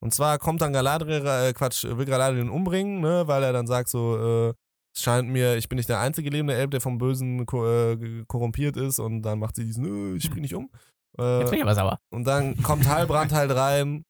[0.02, 3.28] Und zwar kommt dann Galadriel, äh, Quatsch, will Galadriel ihn umbringen, ne?
[3.28, 4.54] Weil er dann sagt so, äh,
[5.00, 8.24] es scheint mir, ich bin nicht der einzige lebende Elb, der vom Bösen ko äh,
[8.28, 9.00] korrumpiert ist.
[9.00, 10.70] Und dann macht sie diesen, nö, ich bring dich um.
[11.18, 12.00] Äh, Jetzt bin ich aber sauer.
[12.12, 14.06] und dann kommt Heilbrand halt rein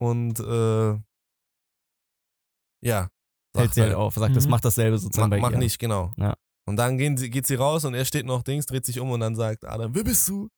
[0.00, 0.98] und äh,
[2.84, 3.08] ja.
[3.54, 4.50] Hält sie halt auf, sagt, das Mhm.
[4.50, 5.58] macht dasselbe sozusagen Mach, bei mach ihr.
[5.58, 6.12] nicht, genau.
[6.16, 6.34] Ja.
[6.66, 9.10] Und dann gehen sie, geht sie raus und er steht noch Dings, dreht sich um
[9.10, 10.48] und dann sagt Adam, wer bist du?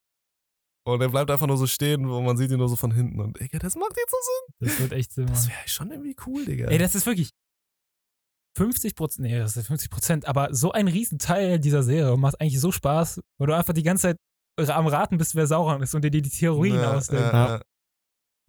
[0.86, 3.18] Und er bleibt einfach nur so stehen, wo man sieht ihn nur so von hinten.
[3.20, 4.68] Und Digga, das macht jetzt so Sinn.
[4.68, 6.68] Das wird echt Sinn Das wäre schon irgendwie cool, Digga.
[6.68, 7.30] Ey, das ist wirklich
[8.56, 12.60] 50 Prozent, nee, das ist 50 Prozent, aber so ein Riesenteil dieser Serie macht eigentlich
[12.60, 14.16] so Spaß, weil du einfach die ganze
[14.56, 17.32] Zeit am Raten bist, wer Sauron ist und dir die, die Theorien Ja, ausdenkt.
[17.32, 17.48] ja, Ja.
[17.56, 17.60] ja.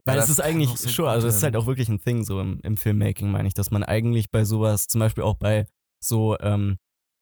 [0.08, 2.00] Weil Ja, es das ist eigentlich so schon, also es ist halt auch wirklich ein
[2.00, 5.36] Thing so im, im Filmmaking, meine ich, dass man eigentlich bei sowas, zum Beispiel auch
[5.36, 5.66] bei
[6.00, 6.78] so, ähm,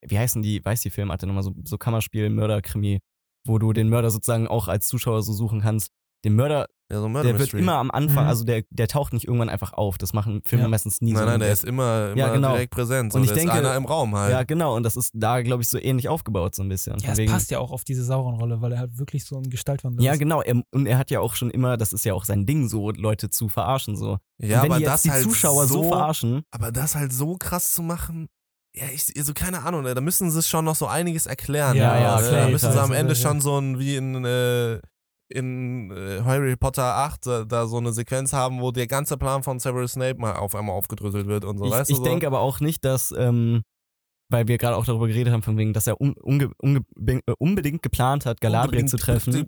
[0.05, 2.99] wie heißen die, weiß die Filmarte nochmal, so, so Kammerspiel, Mörderkrimi,
[3.47, 5.91] wo du den Mörder sozusagen auch als Zuschauer so suchen kannst.
[6.25, 7.61] Den Mörder, ja, so ein Murder der wird Mystery.
[7.61, 8.29] immer am Anfang, Mhm.
[8.29, 9.97] also der, der taucht nicht irgendwann einfach auf.
[9.97, 10.69] Das machen Filme Ja.
[10.69, 11.29] meistens nie Nein, so.
[11.29, 12.51] nein, der Der- ist immer, immer Ja, genau.
[12.51, 13.11] direkt präsent.
[13.13, 14.31] So, Und ich da ist denke- einer im Raum halt.
[14.31, 16.97] Ja, genau, und das ist da, glaube ich, so ähnlich aufgebaut, so ein bisschen.
[16.99, 20.03] Ja, es passt ja auch auf diese Sauron-Rolle, weil er halt wirklich so ein Gestaltwandel
[20.05, 20.19] Ja, ist.
[20.19, 20.41] genau.
[20.41, 22.91] Er, und er hat ja auch schon immer, das ist ja auch sein Ding, so
[22.91, 23.95] Leute zu verarschen.
[23.95, 24.17] So.
[24.39, 27.13] ja und wenn aber die jetzt das die halt Zuschauer so, verarschen, Aber das halt
[27.13, 28.27] so krass zu machen,
[28.75, 31.77] ja, ich, also keine Ahnung, ne, da müssen sie schon noch so einiges erklären.
[31.77, 32.27] Ja, ja, ne?
[32.27, 33.19] klar, Da müssen sie am Ende Ja.
[33.19, 34.79] schon so ein, wie in, äh,
[35.33, 39.43] in äh, Harry Potter 8, da, da so eine Sequenz haben, wo der ganze Plan
[39.43, 42.03] von Severus Snape mal auf einmal aufgedröselt wird und so, ich, weißt ich du?
[42.03, 42.09] so?
[42.09, 43.63] denke aber auch nicht, dass, ähm,
[44.29, 47.19] weil wir gerade auch darüber geredet haben, von wegen, dass er un, unge, unge, äh,
[47.39, 49.47] unbedingt geplant hat, Galadriel zu treffen,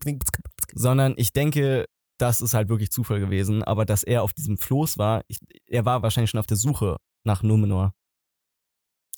[0.73, 1.85] sondern ich denke,
[2.17, 5.37] das ist halt wirklich Zufall gewesen, aber dass er auf diesem Floß war, ich,
[5.67, 7.93] er war wahrscheinlich schon auf der Suche nach Numenor.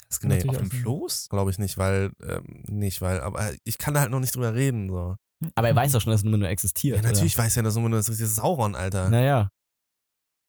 [0.10, 0.72] Das kann Nee, natürlich Auf dem.
[0.72, 1.30] Floß?
[1.30, 4.54] Glaube ich nicht, weil, ähm, nicht, weil, aber ich kann da halt noch nicht drüber
[4.56, 5.16] reden, so.
[5.56, 6.98] Aber er weiß doch schon, dass Numenor existiert.
[6.98, 9.04] Ja, natürlich weiß er das nur, das ist Sauron, Alter.
[9.04, 9.10] Oder?
[9.12, 9.50] Naja,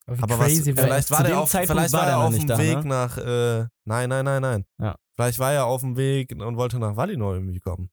[0.06, 2.20] Aber wie Aber was, vielleicht war der dem auf, Zeitpunkt vielleicht war war der er
[2.20, 2.85] auf dem nicht da, Weg ne?
[2.85, 4.65] nach, äh, nein, nein, nein, nein.
[4.81, 4.97] Ja.
[5.16, 7.90] Vielleicht war er auf dem Weg und wollte nach Valinor irgendwie kommen.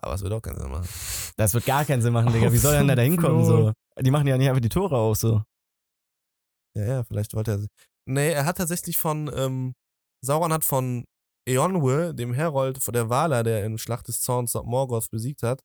[0.00, 0.88] Aber es wird auch keinen Sinn machen.
[1.36, 2.52] das wird gar keinen Sinn machen, Digga.
[2.52, 3.44] Wie soll er denn da hinkommen?
[3.44, 3.72] So?
[4.00, 5.42] Die machen ja nicht einfach die Tore auf, so.
[6.76, 7.66] Ja, ja, vielleicht wollte er.
[8.06, 9.74] Nee, er hat tatsächlich von, ähm,
[10.24, 11.04] Sauron hat von
[11.48, 15.62] Eonwe, dem Herold der Valar, der in Schlacht des Zorns Morgoth besiegt hat,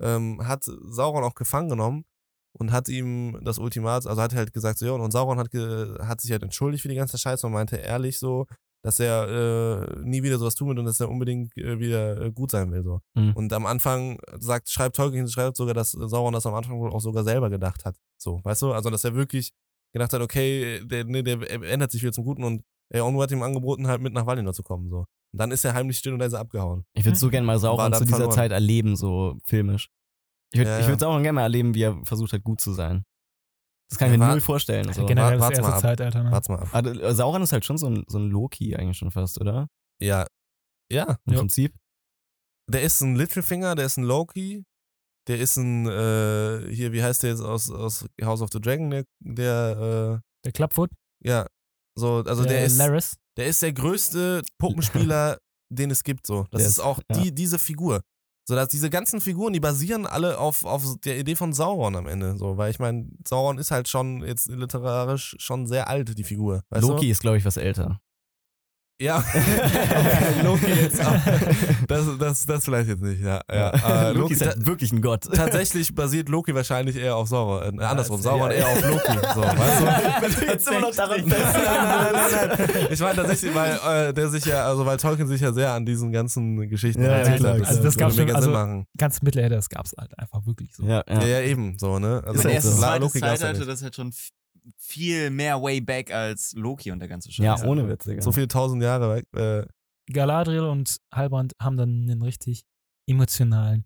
[0.00, 2.04] ähm, hat Sauron auch gefangen genommen
[2.52, 5.98] und hat ihm das Ultimat, also hat halt gesagt, so, ja, und Sauron hat, ge,
[6.00, 8.46] hat sich halt entschuldigt für die ganze Scheiße und meinte ehrlich so,
[8.82, 12.30] dass er äh, nie wieder sowas tun wird und dass er unbedingt äh, wieder äh,
[12.30, 12.84] gut sein will.
[12.84, 13.00] So.
[13.14, 13.32] Mhm.
[13.32, 17.00] Und am Anfang sagt, schreibt Tolkien, schreibt sogar, dass Sauron das am Anfang wohl auch
[17.00, 17.96] sogar selber gedacht hat.
[18.16, 18.72] So, weißt du?
[18.72, 19.50] Also, dass er wirklich
[19.92, 23.42] gedacht hat, okay, der, nee, der ändert sich wieder zum Guten und Eonu hat ihm
[23.42, 24.88] angeboten, halt mit nach Valinor zu kommen.
[24.90, 24.98] So.
[25.00, 25.06] Und
[25.40, 26.84] dann ist er heimlich still und leise abgehauen.
[26.94, 28.34] Ich würde so gerne mal Sauron zu dieser verloren.
[28.34, 29.88] Zeit erleben, so filmisch.
[30.52, 30.90] Ich würde Ja, ich ja.
[30.92, 33.04] würd Sauron gerne mal erleben, wie er versucht hat, gut zu sein.
[33.90, 34.92] Das kann ich Ja, mir war- null vorstellen.
[34.92, 35.04] So.
[35.06, 35.82] Generell das warte mal erste.
[35.82, 36.22] Zeitalter.
[36.24, 36.30] Ne?
[36.32, 36.68] Warte mal ab.
[36.72, 39.68] Aber äh, Sauron ist halt schon so ein, so ein Loki eigentlich schon fast, oder?
[40.00, 40.26] Ja.
[40.90, 41.16] Ja.
[41.26, 41.38] Im Ja.
[41.40, 41.74] Prinzip.
[42.68, 44.64] Der ist ein Littlefinger, der ist ein Loki,
[45.28, 48.90] der ist ein, äh, hier, wie heißt der jetzt aus, aus House of the Dragon,
[48.90, 50.90] der, der Der Clubfoot,
[51.24, 51.46] äh, ja,
[51.96, 53.16] so, also der, der, ist, Laris.
[53.36, 55.38] der ist der größte Puppenspieler,
[55.70, 56.46] den es gibt, so.
[56.50, 57.18] Das Der ist auch ja.
[57.18, 58.02] die, diese Figur.
[58.48, 62.06] So, dass diese ganzen Figuren, die basieren alle auf, auf der Idee von Sauron am
[62.06, 66.22] Ende, so, weil ich meine, Sauron ist halt schon jetzt literarisch schon sehr alt, die
[66.22, 66.62] Figur.
[66.70, 67.10] Loki Du?
[67.10, 68.00] ist, glaube ich, was älter.
[68.98, 69.22] Ja.
[70.42, 71.12] Loki jetzt auch.
[71.88, 73.40] Das, das, das vielleicht jetzt nicht, ja.
[73.52, 74.08] ja.
[74.08, 75.22] Äh, Loki ist ta- halt wirklich ein Gott.
[75.32, 77.78] tatsächlich basiert Loki wahrscheinlich eher auf Sauron.
[77.78, 78.56] Äh, andersrum, ist- Sauron ja.
[78.56, 79.18] eher auf Loki.
[79.34, 79.40] So,
[80.22, 80.46] weißt du?
[80.46, 82.86] Jetzt immer noch daran nein, nein, nein, nein, nein.
[82.90, 83.78] Ich meine tatsächlich, weil
[84.08, 87.08] äh, der sich ja, also weil Tolkien sich ja sehr an diesen ganzen Geschichten Ja,
[87.08, 87.66] ja, orientiert klar, hat.
[87.68, 88.86] Also das gab's schon- also- Sinn machen.
[88.98, 90.84] Ganz Mittelerde, das gab's halt einfach wirklich so.
[90.84, 91.20] Ja, Ja.
[91.20, 91.26] ja.
[91.26, 92.22] ja, eben, so, ne?
[92.26, 92.64] Also Ist.
[92.80, 94.12] La- zweites Loki ja Zeitalter, das ist halt schon
[94.76, 97.44] viel mehr way back als Loki und der ganze Scheiß.
[97.62, 98.22] ja, ohne Witz, Digga.
[98.22, 99.26] So viele tausend Jahre weg.
[99.34, 99.66] Äh,
[100.12, 102.62] Galadriel und Halbrand haben dann einen richtig
[103.08, 103.84] emotionalen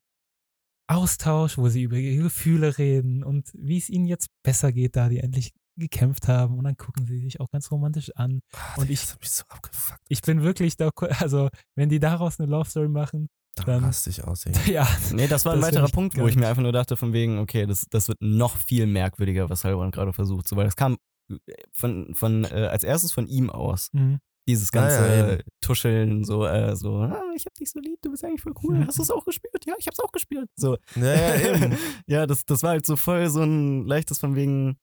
[0.88, 5.08] Austausch, wo sie über ihre Gefühle reden und wie es ihnen jetzt besser geht, da
[5.08, 6.58] die endlich gekämpft haben.
[6.58, 8.40] Und dann gucken sie sich auch ganz romantisch an.
[8.52, 10.00] Ah, Und ich- so abgefuckt.
[10.08, 10.90] Ich bin wirklich da,
[11.20, 14.42] also wenn die daraus eine Love Story machen, Dann dann- raste ich aus.
[14.42, 14.60] Digga.
[14.66, 17.12] ja, Nee, das war ein Das weiterer Punkt, wo ich mir einfach nur dachte, von
[17.12, 20.46] wegen, okay, das, das wird noch viel merkwürdiger, was Heilbrand gerade versucht.
[20.48, 20.98] So, weil das kam
[21.30, 21.36] äh,
[21.72, 23.88] von, von äh, als erstes von ihm aus.
[23.92, 24.18] mhm.
[24.48, 25.40] Dieses Ja, ganze ja, eben.
[25.40, 28.54] äh, Tuscheln, so, äh, so, ah, ich hab dich so lieb, du bist eigentlich voll
[28.64, 28.78] cool.
[28.78, 28.86] Mhm.
[28.86, 29.64] Hast du es auch gespürt?
[29.66, 30.48] Ja, ich hab's auch gespürt.
[30.56, 30.76] So.
[30.96, 31.76] Ja, ja, eben.
[32.06, 34.78] ja, das, das war halt so voll so ein leichtes von wegen,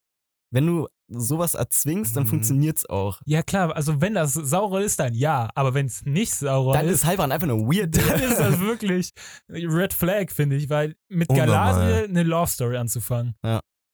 [0.51, 2.27] wenn du sowas erzwingst, dann Mhm.
[2.27, 3.21] funktioniert's auch.
[3.25, 6.85] ja klar, also wenn das Sauron ist, dann ja, aber wenn es nicht Sauron Dann
[6.87, 7.95] ist, ist Heilbrand einfach nur weird.
[7.95, 9.11] dann ist das wirklich
[9.49, 11.29] Red Flag, finde ich, weil mit.
[11.29, 13.35] Galadriel eine Love Story anzufangen.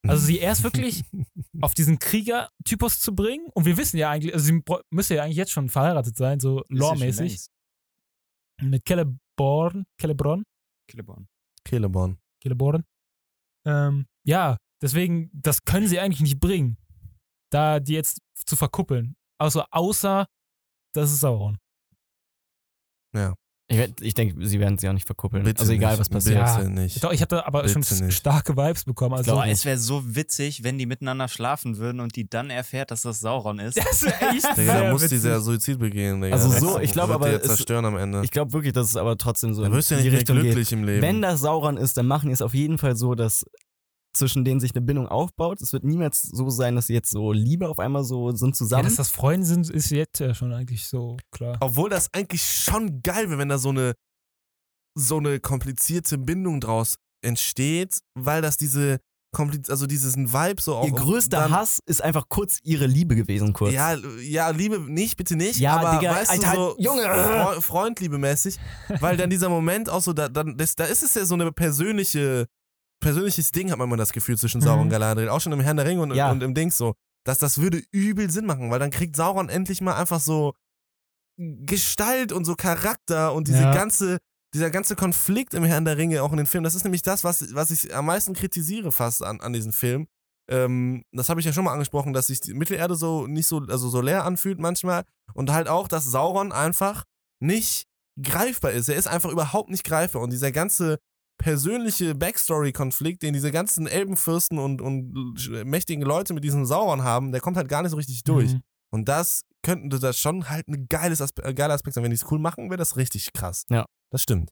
[0.07, 1.03] Also sie erst wirklich
[1.61, 4.61] auf diesen Krieger-Typus zu bringen und wir wissen ja eigentlich, also sie
[4.91, 7.51] müsste ja eigentlich jetzt schon verheiratet sein, so ja längst.
[8.61, 10.43] mit Celeborn, Celebron,
[10.89, 11.27] Killeborn.
[11.67, 12.17] Celeborn.
[12.41, 12.83] Celeborn.
[13.65, 16.77] Ähm, ja, deswegen, das können sie eigentlich nicht bringen,
[17.49, 19.15] da die jetzt zu verkuppeln.
[19.39, 20.27] Also außer,
[20.93, 21.57] das ist Sauron.
[23.69, 25.43] Ich, werd- ich denke, sie werden sie auch nicht verkuppeln.
[25.43, 26.01] Bitte also egal, nicht.
[26.01, 26.35] was passiert.
[26.35, 26.57] Ja.
[26.57, 27.01] Bitte nicht.
[27.03, 28.15] Doch, ich hatte aber Bitte schon nicht.
[28.17, 29.15] starke Vibes bekommen.
[29.15, 32.91] Also, Boah, es wäre so witzig, wenn die miteinander schlafen würden und die dann erfährt,
[32.91, 33.77] dass das Sauron ist.
[33.77, 36.35] das wäre echt Digga, sehr da muss dieser Suizid begehen, Digga.
[36.35, 38.21] Also so, ich glaub wird aber, es- zerstören am Ende.
[38.23, 40.19] Ich glaube wirklich, dass es aber trotzdem so Da in wirst du ja die nicht
[40.19, 40.45] Richtung geht.
[40.45, 41.01] glücklich im Leben.
[41.01, 43.45] Wenn das Sauron ist, dann machen die es auf jeden Fall so, dass
[44.13, 45.61] zwischen denen sich eine Bindung aufbaut.
[45.61, 48.53] Es wird niemals so sein, dass sie jetzt so Liebe auf einmal so sind Ja,
[48.53, 48.83] zusammen.
[48.83, 51.57] dass das Freunde sind, ist jetzt ja schon eigentlich so klar.
[51.61, 53.93] Obwohl das eigentlich schon geil wäre, wenn da so eine,
[54.95, 58.99] so eine komplizierte Bindung draus entsteht, weil das diese,
[59.33, 60.85] kompliz also diesen Vibe so auch.
[60.85, 63.73] Ihr größter dann, Hass ist einfach kurz ihre Liebe gewesen, kurz.
[63.73, 65.59] Ja, ja, Liebe nicht, bitte nicht.
[65.59, 67.03] Ja, aber Digga, weißt Alter, du, so Junge.
[67.03, 68.57] Fre Freundliebemäßig,
[68.99, 71.51] weil dann dieser Moment auch so, da, dann, das, da ist es ja so eine
[71.51, 72.45] persönliche,
[73.03, 74.83] persönliches Ding, hat man immer das Gefühl zwischen Sauron Mhm.
[74.85, 76.31] und Galadriel, auch schon im Herrn der Ringe und, Ja.
[76.31, 76.93] und im Dings so,
[77.25, 80.53] dass das würde übel Sinn machen, weil dann kriegt Sauron endlich mal einfach so
[81.37, 83.73] Gestalt und so Charakter und diese Ja.
[83.73, 84.19] ganze,
[84.53, 87.23] dieser ganze Konflikt im Herrn der Ringe auch in den Filmen, das ist nämlich das,
[87.23, 90.07] was, was ich am meisten kritisiere fast an, an diesem Film.
[90.49, 93.59] Ähm, das habe ich ja schon mal angesprochen, dass sich die Mittelerde so nicht so,
[93.67, 95.03] also so leer anfühlt manchmal.
[95.33, 97.05] Und halt auch, dass Sauron einfach
[97.39, 97.87] nicht
[98.21, 98.89] greifbar ist.
[98.89, 100.21] Er ist einfach überhaupt nicht greifbar.
[100.21, 100.99] Und dieser ganze
[101.43, 105.13] persönliche Backstory-Konflikt, den diese ganzen Elbenfürsten und, und
[105.65, 108.53] mächtigen Leute mit diesem Sauron haben, der kommt halt gar nicht so richtig durch.
[108.53, 108.61] Mhm.
[108.93, 112.03] Und das könnte das schon halt ein geiles Aspe äh, geiler Aspekt sein.
[112.03, 113.65] Wenn die es cool machen, wäre das richtig krass.
[113.69, 113.85] Ja.
[114.09, 114.51] Das stimmt.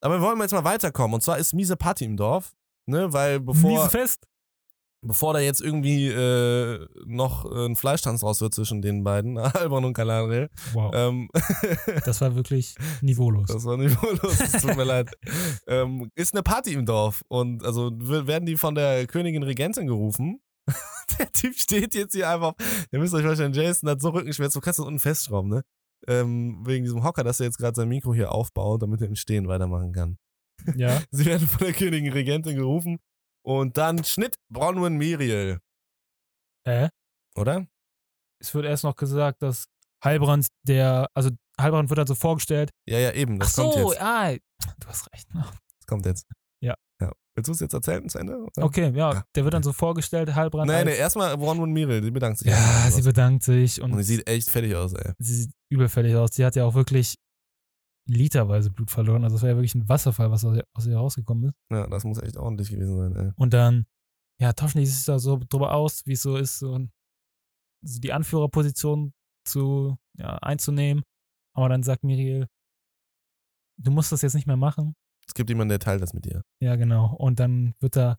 [0.00, 1.16] Aber wir wollen jetzt mal weiterkommen.
[1.16, 2.54] Und zwar ist miese Party im Dorf.
[2.88, 4.26] Ne, weil bevor, Miese Fest.
[5.06, 9.84] Bevor da jetzt irgendwie äh, noch äh, ein Fleischtanz raus wird zwischen den beiden, Alban
[9.84, 10.48] und Galadriel.
[10.72, 10.92] Wow.
[10.94, 11.28] Ähm,
[12.04, 13.48] Das war wirklich niveaulos.
[13.48, 15.10] das war niveaulos, es tut mir leid.
[15.66, 20.40] Ähm, ist eine Party im Dorf und also werden die von der Königin Regentin gerufen.
[21.18, 22.54] der Typ steht jetzt hier einfach,
[22.90, 25.62] ihr müsst euch vorstellen, Jason hat so Rückenschmerzen, du kannst das unten festschrauben, ne?
[26.08, 29.16] Ähm, wegen diesem Hocker, dass er jetzt gerade sein Mikro hier aufbaut, damit er im
[29.16, 30.18] Stehen weitermachen kann.
[30.76, 31.00] Ja.
[31.10, 32.98] Sie werden von der Königin Regentin gerufen
[33.46, 35.60] und dann Schnitt Bronwyn Miriel,
[36.66, 36.88] Hä?
[37.36, 37.66] oder?
[38.40, 39.66] Es wird erst noch gesagt, dass
[40.04, 42.70] Heilbrand der, also Heilbrand wird halt so vorgestellt.
[42.88, 44.02] Ja, ja, eben, das Ach kommt so, jetzt.
[44.02, 45.26] ah, du hast recht.
[45.32, 46.26] Das kommt jetzt.
[46.62, 46.74] Ja.
[47.00, 47.12] ja.
[47.34, 48.36] Willst du es jetzt erzählen zu Ende?
[48.36, 48.64] oder?
[48.64, 49.24] Okay, ja, Ja.
[49.34, 50.70] der wird dann so vorgestellt, Heilbrand.
[50.70, 52.48] Als, nee, erstmal Bronwyn Miriel, die bedankt sich.
[52.48, 55.12] ja, sie bedankt sich und, Und die sieht echt fertig aus, ey.
[55.18, 56.30] sie sieht übelfällig aus.
[56.34, 57.16] Sie hat ja auch wirklich
[58.06, 59.24] literweise Blut verloren.
[59.24, 61.54] Also es war ja wirklich ein Wasserfall, was aus ihr, aus ihr rausgekommen ist.
[61.70, 63.32] Ja, das muss echt ordentlich gewesen sein, ey.
[63.36, 63.86] Und dann,
[64.40, 66.78] ja, tauschen die sich da so drüber aus, wie es so ist, so,
[67.82, 69.12] so die Anführerposition
[69.44, 71.02] zu, ja, einzunehmen.
[71.54, 72.48] Aber dann sagt Miriel,
[73.78, 74.94] du musst das jetzt nicht mehr machen.
[75.26, 76.42] Es gibt jemanden, der teilt das mit dir.
[76.60, 77.14] Ja, genau.
[77.16, 78.16] Und dann wird da,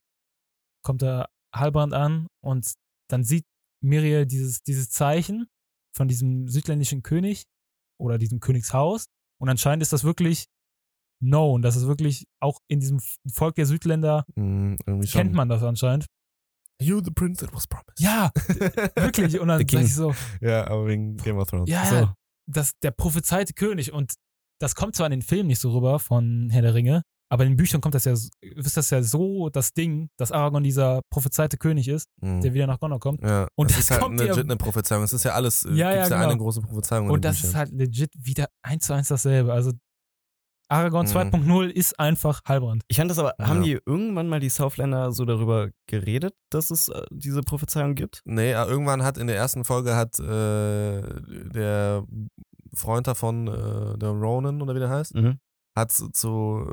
[0.84, 2.74] kommt da Halbrand an und
[3.10, 3.46] dann sieht
[3.82, 5.48] Miriel dieses, dieses Zeichen
[5.94, 7.46] von diesem südländischen König
[8.00, 9.08] oder diesem Königshaus.
[9.40, 10.48] Und anscheinend ist das wirklich
[11.24, 11.62] known.
[11.62, 13.00] Das ist wirklich auch in diesem
[13.32, 14.78] Volk der Südländer schon.
[15.10, 16.06] kennt man das anscheinend.
[16.80, 18.00] You the prince that was promised.
[18.00, 18.32] Ja,
[18.96, 19.40] wirklich.
[19.40, 21.70] Und dann sag ich so, Ja, aber wegen Game of Thrones.
[21.70, 22.10] ja, So.
[22.48, 23.92] das, der prophezeite König.
[23.94, 24.14] Und
[24.60, 27.52] das kommt zwar in den Filmen nicht so rüber von Herr der Ringe, aber in
[27.52, 31.58] den Büchern kommt das ja, ist das ja so das Ding, dass Aragorn dieser prophezeite
[31.58, 32.42] König ist, Hm.
[32.42, 33.22] der wieder nach Gondor kommt.
[33.22, 33.48] ja.
[33.56, 35.04] Und das das ist halt kommt legit ja- eine Prophezeiung.
[35.04, 36.44] Es ist ja alles, äh, Ja, ja, ja eine genau.
[36.44, 37.50] große Prophezeiung in Und den das Büchern.
[37.50, 39.52] ist halt legit wieder eins zu eins dasselbe.
[39.54, 39.72] Also
[40.70, 41.12] Aragorn Mhm.
[41.12, 42.84] 2.0 ist einfach Halbrand.
[42.90, 43.48] Ich fand das aber, Ja.
[43.48, 48.22] haben die irgendwann mal die Southländer so darüber geredet, dass es äh, diese Prophezeiung gibt?
[48.26, 51.02] Nee, äh, irgendwann hat in der ersten Folge hat äh,
[51.54, 52.04] der
[52.74, 55.40] Freund davon, äh, der Ronan oder wie der heißt, Mhm.
[55.78, 56.70] Hat zu, zu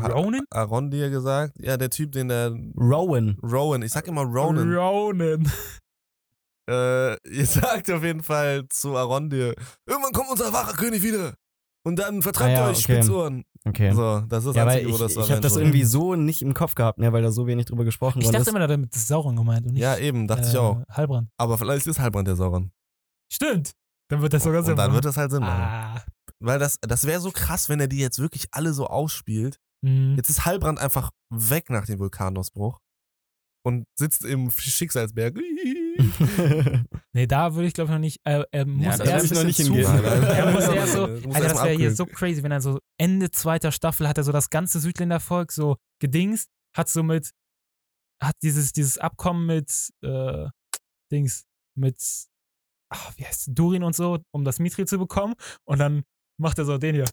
[0.00, 0.44] hat Ronan?
[0.50, 1.54] Arondir gesagt?
[1.58, 3.36] Ja, der Typ, den der Rowan.
[3.42, 4.72] Rowan, ich sag immer Ronan.
[4.74, 5.50] Ronan.
[6.70, 9.52] Äh, ihr sagt auf jeden Fall zu Arondir,
[9.84, 11.34] irgendwann kommt unser wahrer König wieder.
[11.84, 12.98] Und dann vertreibt Ah ja, euch okay.
[13.02, 13.44] Spitzohren.
[13.64, 13.92] Okay.
[13.92, 16.40] So, das ist das ja, Einzige, ich, wo das ich habe das irgendwie so nicht
[16.40, 18.56] im Kopf gehabt, ne, weil da so wenig drüber gesprochen Ich worden dachte ist.
[18.56, 20.82] immer, damit ist Sauron gemeint und nicht Ja, eben, dachte ich äh, auch.
[20.88, 21.28] Halbrand.
[21.36, 22.70] Aber vielleicht ist Halbrand der Sauron.
[23.32, 23.72] Stimmt.
[24.08, 24.94] Dann wird das sogar Sinn Und dann machen.
[24.94, 25.62] wird das halt Sinn machen.
[25.64, 26.04] Ah.
[26.42, 29.58] Weil das, das wäre so krass, wenn er die jetzt wirklich alle so ausspielt.
[29.82, 30.14] Mhm.
[30.16, 32.80] Jetzt ist Halbrand einfach weg nach dem Vulkanausbruch
[33.64, 35.38] und sitzt im Schicksalsberg.
[37.14, 38.20] Nee, da würde ich glaube ich noch nicht.
[38.24, 39.84] Äh, er muss Ja, erst ich noch nicht hingehen.
[39.84, 42.62] Er muss Ja, eher so, muss Alter, erst das wäre hier so crazy, wenn er
[42.62, 47.30] so Ende zweiter Staffel hat er so das ganze Südländervolk so gedingst, hat so mit,
[48.22, 50.48] hat dieses, dieses Abkommen mit, äh,
[51.12, 51.44] Dings,
[51.76, 52.00] mit,
[52.88, 55.34] ach, wie heißt es, Durin und so, um das Mithril zu bekommen
[55.68, 56.04] und dann
[56.42, 57.04] macht er so den hier.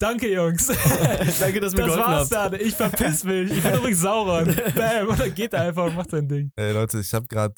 [0.00, 0.66] Danke, Jungs.
[1.40, 2.54] Danke, dass ihr mir das geholfen war's habt.
[2.54, 2.60] dann.
[2.60, 3.50] Ich verpiss mich.
[3.52, 4.46] Ich bin übrigens Sauron.
[4.74, 5.08] Bam.
[5.08, 6.50] Und dann geht er einfach und macht sein Ding.
[6.56, 7.54] Ey, Leute, ich habe gerade.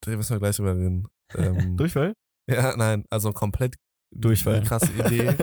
[0.00, 1.06] Da müssen wir gleich drüber reden.
[1.36, 2.14] Ähm, Durchfall?
[2.50, 3.74] ja, nein, also komplett
[4.14, 4.56] Durchfall.
[4.56, 5.34] eine krasse Idee.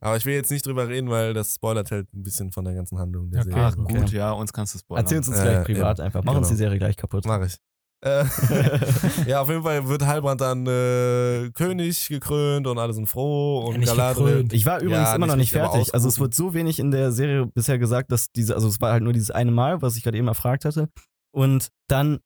[0.00, 2.74] Aber ich will jetzt nicht drüber reden, weil das spoilert halt ein bisschen von der
[2.74, 3.50] ganzen Handlung der Okay.
[3.50, 3.64] Serie.
[3.66, 3.98] Ach Okay.
[3.98, 5.04] gut, ja, uns kannst du spoilern.
[5.04, 6.06] Erzähl uns das Äh, gleich privat eben.
[6.06, 6.22] einfach.
[6.24, 6.56] Mach uns Genau.
[6.56, 7.24] die Serie gleich kaputt.
[7.26, 7.56] Mach ich.
[8.02, 8.24] Äh,
[9.26, 13.80] ja, auf jeden Fall wird Halbrand dann äh, König gekrönt und alle sind froh und
[13.82, 14.26] Ja, Galadriel.
[14.26, 14.52] gekrönt.
[14.54, 15.92] Ich war übrigens Ja, immer noch nicht fertig.
[15.92, 18.92] Also es wird so wenig in der Serie bisher gesagt, dass diese, also es war
[18.92, 20.88] halt nur dieses eine Mal, was ich gerade eben erfragt hatte.
[21.32, 22.20] Und dann,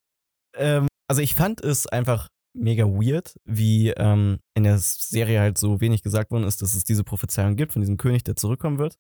[0.56, 5.80] ähm, also ich fand es einfach mega weird, wie ähm, in der Serie halt so
[5.80, 8.96] wenig gesagt worden ist, dass es diese Prophezeiung gibt von diesem König, der zurückkommen wird.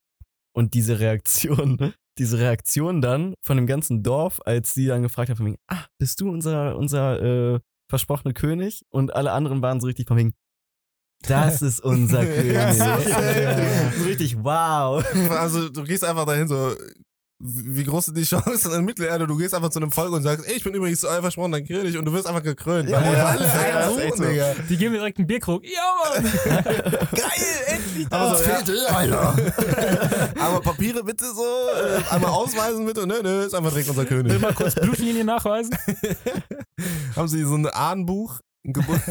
[0.54, 5.36] Und diese Reaktion, diese Reaktion dann von dem ganzen Dorf, als sie dann gefragt haben
[5.36, 7.60] von wegen, ah, bist du unser, unser äh,
[7.90, 8.82] versprochener König?
[8.90, 10.32] Und alle anderen waren so richtig von wegen,
[11.26, 12.52] das ist unser König.
[12.52, 12.72] Ja.
[12.72, 15.04] so richtig, wow.
[15.30, 16.74] Also du gehst einfach dahin so,
[17.46, 19.26] wie groß sind die Chancen in Mittelerde?
[19.26, 21.98] Du gehst einfach zu einem Volk und sagst, ey, ich bin übrigens euer versprochener König
[21.98, 22.88] und du wirst einfach gekrönt.
[22.88, 24.24] Ja, ja, alle ja, suchen, so.
[24.24, 24.54] Digga.
[24.66, 25.62] Die geben mir direkt einen Bierkrug.
[25.62, 26.24] Ja, Mann.
[27.12, 27.30] Geil,
[27.66, 28.56] endlich Aber so, ja.
[28.56, 30.40] fehlt eh.
[30.40, 33.06] Aber Papiere bitte so, äh, einmal ausweisen bitte.
[33.06, 34.32] Nö, nö, ist einfach direkt unser König.
[34.32, 35.76] Will mal kurz Blutlinie nachweisen.
[37.16, 38.06] Haben sie so ein
[38.66, 39.02] Geburt?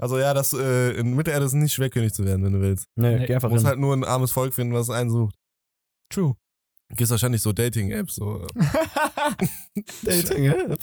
[0.00, 2.60] also ja, das äh, in Mittelerde ist es nicht schwer, König zu werden, wenn du
[2.60, 2.86] willst.
[2.96, 3.68] Nee, Nee, geh einfach Du musst hin.
[3.70, 5.36] halt nur ein armes Volk finden, was einen sucht.
[6.12, 6.34] True.
[6.96, 8.16] Gibt wahrscheinlich so Dating-Apps.
[8.16, 8.46] So.
[10.02, 10.76] Dating, hä?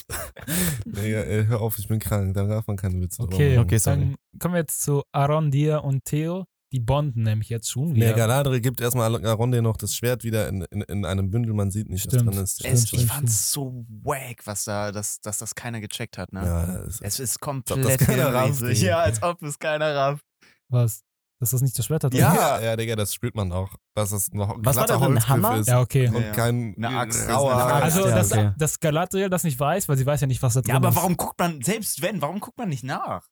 [0.86, 2.34] Digga, ey, hör auf, ich bin krank.
[2.34, 3.58] Da darf man keine Witze Okay.
[3.58, 3.98] Okay, sorry.
[4.00, 6.46] dann kommen wir jetzt zu Arondir und Theo.
[6.74, 8.14] Die bonden nämlich jetzt schon Nee, wieder.
[8.14, 11.54] Galadriel gibt erstmal Arondir noch das Schwert wieder in, in, in einem Bündel.
[11.54, 12.28] Man sieht nicht, Stimmt.
[12.28, 12.84] was drin ist.
[12.84, 16.44] Es, ich fand's so wack, was da, dass, dass das keiner gecheckt hat, ne?
[16.44, 18.62] Ja, das ist, Es ist ob komplett das keiner rafft.
[18.82, 20.26] Ja, als ob es keiner rafft.
[20.68, 21.04] Was?
[21.40, 22.14] Dass das nicht das Schwert hat?
[22.16, 22.34] Ja.
[22.34, 23.70] ja, ja, Digga, das spürt man auch.
[23.94, 25.00] Dass es noch Was war da?
[25.00, 25.58] Holzgriff Hammer?
[25.58, 25.68] ist.
[25.68, 26.08] Ja, okay.
[26.08, 26.32] Und Ja.
[26.32, 27.54] kein Eine Axt ist rauer.
[27.56, 28.52] Also, Ja, dass, okay.
[28.58, 30.90] dass Galadriel das nicht weiß, weil sie weiß ja nicht, was da drin Ja, aber
[30.90, 30.96] ist.
[30.96, 33.28] warum guckt man, selbst wenn, warum guckt man nicht nach?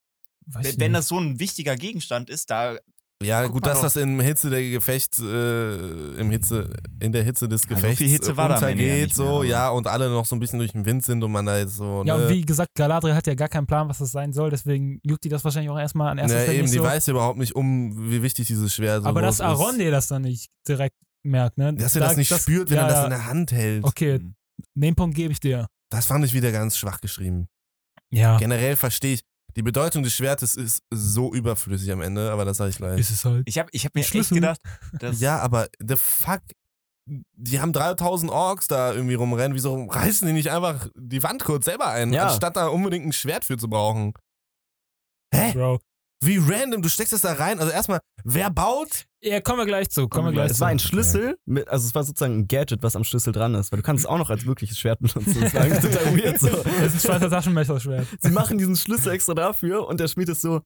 [0.46, 1.00] Weiß Wenn, wenn nicht.
[1.00, 2.76] das so ein wichtiger Gegenstand ist, da.
[3.24, 3.84] Ja, Guck gut, dass doch.
[3.84, 6.70] das im Hitze der Gefecht, äh, im Hitze,
[7.00, 8.78] in der Hitze des Ja, so Gefechts viel Hitze war da ja untergeht,
[9.08, 11.24] nicht mehr, so, aber- ja, und alle noch so ein bisschen durch den Wind sind
[11.24, 13.68] und man da jetzt so, Ja, ne, und wie gesagt, Galadriel hat ja gar keinen
[13.68, 16.42] Plan, was das sein soll, deswegen juckt die das wahrscheinlich auch erstmal an erster ne,
[16.44, 16.84] Stelle eben, nicht die so.
[16.84, 19.42] weiß überhaupt nicht um, wie wichtig dieses Schwert so aber dass ist.
[19.42, 21.74] Arondir das dann nicht direkt merkt, ne?
[21.74, 23.04] Dass er das nicht spürt, wenn ja, er das ja.
[23.06, 23.86] in der Hand hält.
[23.86, 24.36] Okay, Hm.
[24.76, 25.68] den Punkt gebe ich dir.
[25.90, 27.48] Das fand ich wieder ganz schwach geschrieben.
[28.12, 29.22] Ja, Generell verstehe ich,
[29.56, 33.00] die Bedeutung des Schwertes ist so überflüssig am Ende, aber das sage ich gleich.
[33.00, 33.44] ist es halt.
[33.48, 34.36] Ich habe ich hab mir echt Schlüssel.
[34.36, 34.60] gedacht,
[35.00, 35.20] dass.
[35.22, 36.42] Ja, aber the fuck,
[37.08, 41.66] die haben 3000 Orks da irgendwie rumrennen, wieso reißen die nicht einfach die Wand kurz
[41.66, 42.28] selber ein, Ja.
[42.28, 44.14] anstatt da unbedingt ein Schwert für zu brauchen?
[45.34, 45.54] Hä?
[45.54, 45.80] Bro.
[46.26, 47.60] Wie random, du steckst das da rein.
[47.60, 49.06] Also erstmal, wer baut?
[49.22, 50.08] Ja, kommen wir gleich zu.
[50.08, 50.62] Kommen wir gleich Es zu.
[50.62, 53.72] war ein Schlüssel, mit, also es war sozusagen ein Gadget, was am Schlüssel dran ist,
[53.72, 55.40] weil du kannst es auch noch als wirkliches Schwert benutzen.
[55.42, 56.48] Das war eigentlich total weird so.
[56.80, 58.08] Das ist ein Schweizer Taschenmesserschwert.
[58.20, 60.62] Sie machen diesen Schlüssel extra dafür und der Schmied ist so,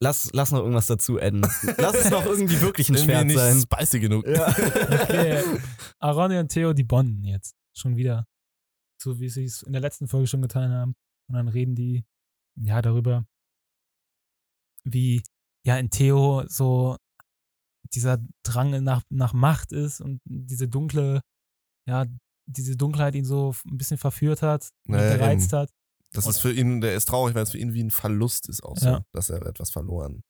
[0.00, 1.42] lass, lass noch irgendwas dazu adden.
[1.78, 3.60] Lass es noch irgendwie wirklich ein Schwert nicht sein.
[3.60, 4.26] spicy genug.
[4.26, 4.48] Ja.
[4.48, 5.42] Okay.
[5.98, 7.54] Arondir und Theo, die bonden jetzt.
[7.76, 8.26] Schon wieder.
[9.02, 10.94] So wie sie es in der letzten Folge schon getan haben.
[11.28, 12.04] Und dann reden die,
[12.56, 13.24] ja, darüber,
[14.92, 15.22] wie,
[15.66, 16.96] ja, in Theo so
[17.94, 21.20] dieser Drang nach, nach Macht ist und diese dunkle,
[21.88, 22.06] ja,
[22.46, 25.62] diese Dunkelheit ihn so ein bisschen verführt hat, und Naja, gereizt eben.
[25.62, 25.70] hat.
[26.12, 28.62] Das ist für ihn, der ist traurig, weil es für ihn wie ein Verlust ist
[28.64, 29.04] auch so, Ja.
[29.12, 30.22] dass er etwas verloren.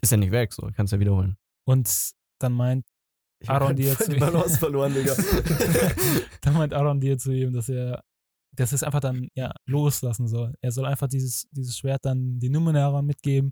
[0.00, 1.36] Ist ja nicht weg, so, kannst ja wiederholen.
[1.66, 2.10] Und
[2.40, 2.86] dann meint,
[3.40, 5.14] Ich Aaron, voll jetzt- die Balance verloren, Digga.
[6.42, 8.02] dann meint Aaron dir zu ihm, dass er,
[8.56, 10.54] dass er es einfach dann ja loslassen soll.
[10.62, 13.50] Er soll einfach dieses, dieses Schwert dann die Numenera mitgeben,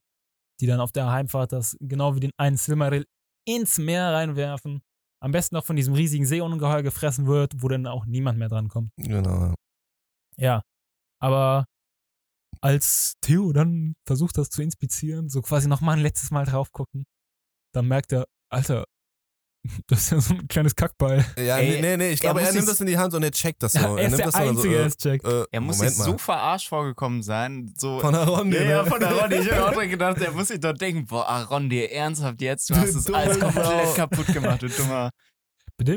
[0.60, 3.06] die dann auf der Heimfahrt das genau wie den einen Silmaril
[3.46, 4.82] ins Meer reinwerfen
[5.20, 8.68] am besten noch von diesem riesigen Seeungeheuer gefressen wird, wo dann auch niemand mehr dran
[8.68, 8.90] kommt.
[8.96, 9.54] Genau.
[10.36, 10.62] Ja.
[11.20, 11.64] Aber
[12.60, 17.06] als Theo dann versucht, das zu inspizieren, so quasi nochmal ein letztes Mal drauf gucken,
[17.74, 18.84] dann merkt er, Alter,
[19.86, 21.24] das ist ja so ein kleines Kackball.
[21.38, 23.14] Ja, Ey, nee, nee, nee, ich er glaube, er muss nimmt das in die Hand
[23.14, 23.78] und er checkt das so.
[23.80, 25.24] Ja, er ist nimmt der das so Einzige, so, der es checkt.
[25.26, 26.12] äh, Er muss Moment sich mal.
[26.12, 27.72] so verarscht vorgekommen sein.
[27.78, 28.88] So, Von Arondi, ja, ja, ne?
[28.90, 29.32] von Aaron.
[29.32, 32.70] Ich habe auch dran gedacht, der muss sich doch denken, boah, Aaron, dir ernsthaft jetzt?
[32.70, 35.10] Du hast Du es alles komplett kaputt gemacht, du dummer.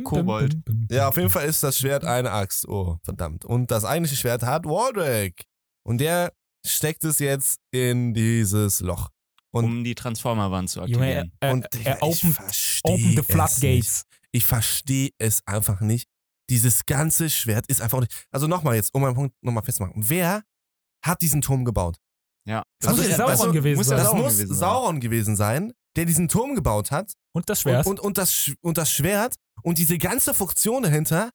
[0.04, 0.58] Kobold.
[0.92, 2.68] Ja, auf jeden Fall ist das Schwert eine Axt.
[2.68, 3.46] Oh, verdammt.
[3.46, 5.46] Und das eigentliche Schwert hat Waldrick.
[5.84, 6.34] Und der
[6.66, 9.08] steckt es jetzt in dieses Loch.
[9.52, 11.32] Und, um die Transformerwand zu Junge, er, aktivieren.
[11.40, 14.04] er, und er ich opened, versteh opened the es floodgates.
[14.32, 16.08] Ich verstehe es einfach nicht.
[16.50, 18.28] Dieses ganze Schwert ist einfach nicht.
[18.32, 19.96] Also nochmal jetzt, um meinen Punkt nochmal festzumachen.
[19.98, 20.44] Wer
[21.04, 21.98] hat diesen Turm gebaut?
[22.48, 22.64] Ja.
[22.80, 23.98] Das muss Also, ja Sauron also, gewesen muss sein.
[23.98, 24.58] Das muss gewesen sein.
[24.58, 27.14] Sauron gewesen sein, der diesen Turm gebaut hat.
[27.34, 27.86] Und das Schwert.
[27.86, 31.30] Und, und, und, das, und das Schwert und diese ganze Funktion dahinter,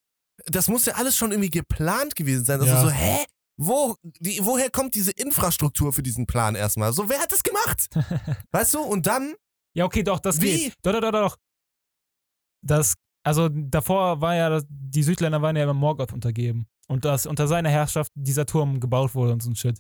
[0.47, 2.61] das muss ja alles schon irgendwie geplant gewesen sein.
[2.61, 2.81] Also Ja.
[2.83, 3.25] so, hä?
[3.57, 6.93] Wo, die, woher kommt diese Infrastruktur für diesen Plan erstmal?
[6.93, 7.89] So, wer hat das gemacht?
[8.51, 8.81] weißt du?
[8.81, 9.35] Und dann,
[9.75, 10.65] ja, okay, doch, das Wie?
[10.65, 10.75] geht.
[10.83, 11.37] Doch, doch, doch, doch.
[12.63, 12.95] Das,
[13.25, 16.67] also davor war ja, die Südländer waren ja immer Morgoth untergeben.
[16.89, 19.79] Und dass unter seiner Herrschaft dieser Turm gebaut wurde und so ein Shit.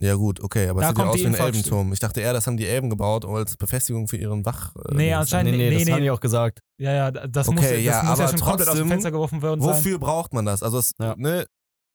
[0.00, 1.92] ja gut, okay, aber Da es sieht ja kommt aus die wie ein Elbenturm.
[1.92, 4.74] Ich dachte eher, das haben die Elben gebaut als Befestigung für ihren Wach.
[4.74, 5.92] äh, Nee, anscheinend- nee, nee, nee, das nee.
[5.92, 6.60] haben die auch gesagt.
[6.78, 8.88] Ja, ja, das Okay, muss, das ja, muss ja aber schon komplett aus dem trotzdem,
[8.88, 9.70] Fenster geworfen worden sein.
[9.74, 10.62] Wofür braucht man das?
[10.64, 11.14] Also, es, Ja.
[11.16, 11.46] ne,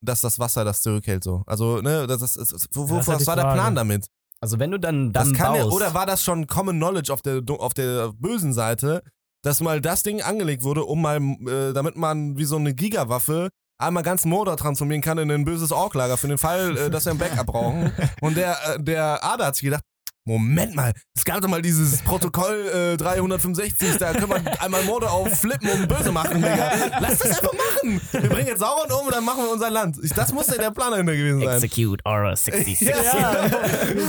[0.02, 1.44] dass das Wasser das zurückhält so.
[1.46, 3.54] Also, ne, das ist, ist, ist, wo, wo, Das was war der.
[3.54, 4.08] Plan damit?
[4.42, 7.14] Also wenn du dann Das dann kann ja, baust, oder war das schon Common Knowledge
[7.14, 9.04] auf der, auf der bösen Seite,
[9.44, 13.50] dass mal das Ding angelegt wurde, um mal, äh, damit man wie so eine Gigawaffe
[13.78, 17.12] einmal ganz Mordor transformieren kann in ein böses Orklager für den Fall, äh, dass wir
[17.12, 17.92] ein Backup brauchen.
[18.22, 19.84] Und der, äh, der Ada hat sich gedacht,
[20.26, 25.10] Moment mal, es gab doch mal dieses Protokoll äh, 365, da können wir einmal Morde
[25.10, 27.00] auf Flippen und böse machen, Digga.
[27.00, 28.00] Lass das einfach machen.
[28.12, 29.98] Wir bringen jetzt Sauron um und dann machen wir unser Land.
[30.04, 31.64] Ich, das muss ja der Plan dahinter gewesen sein.
[31.64, 32.82] Execute Aura 66.
[32.88, 33.50] Ja.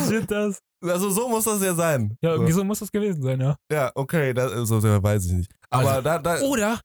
[0.08, 0.58] Shit, das.
[0.84, 2.16] Also so muss das ja sein.
[2.20, 3.56] Ja, irgendwie so muss das gewesen sein, ja.
[3.70, 5.52] Ja, okay, das, so, so weiß ich nicht.
[5.70, 6.80] Aber Also- da, da, Oder,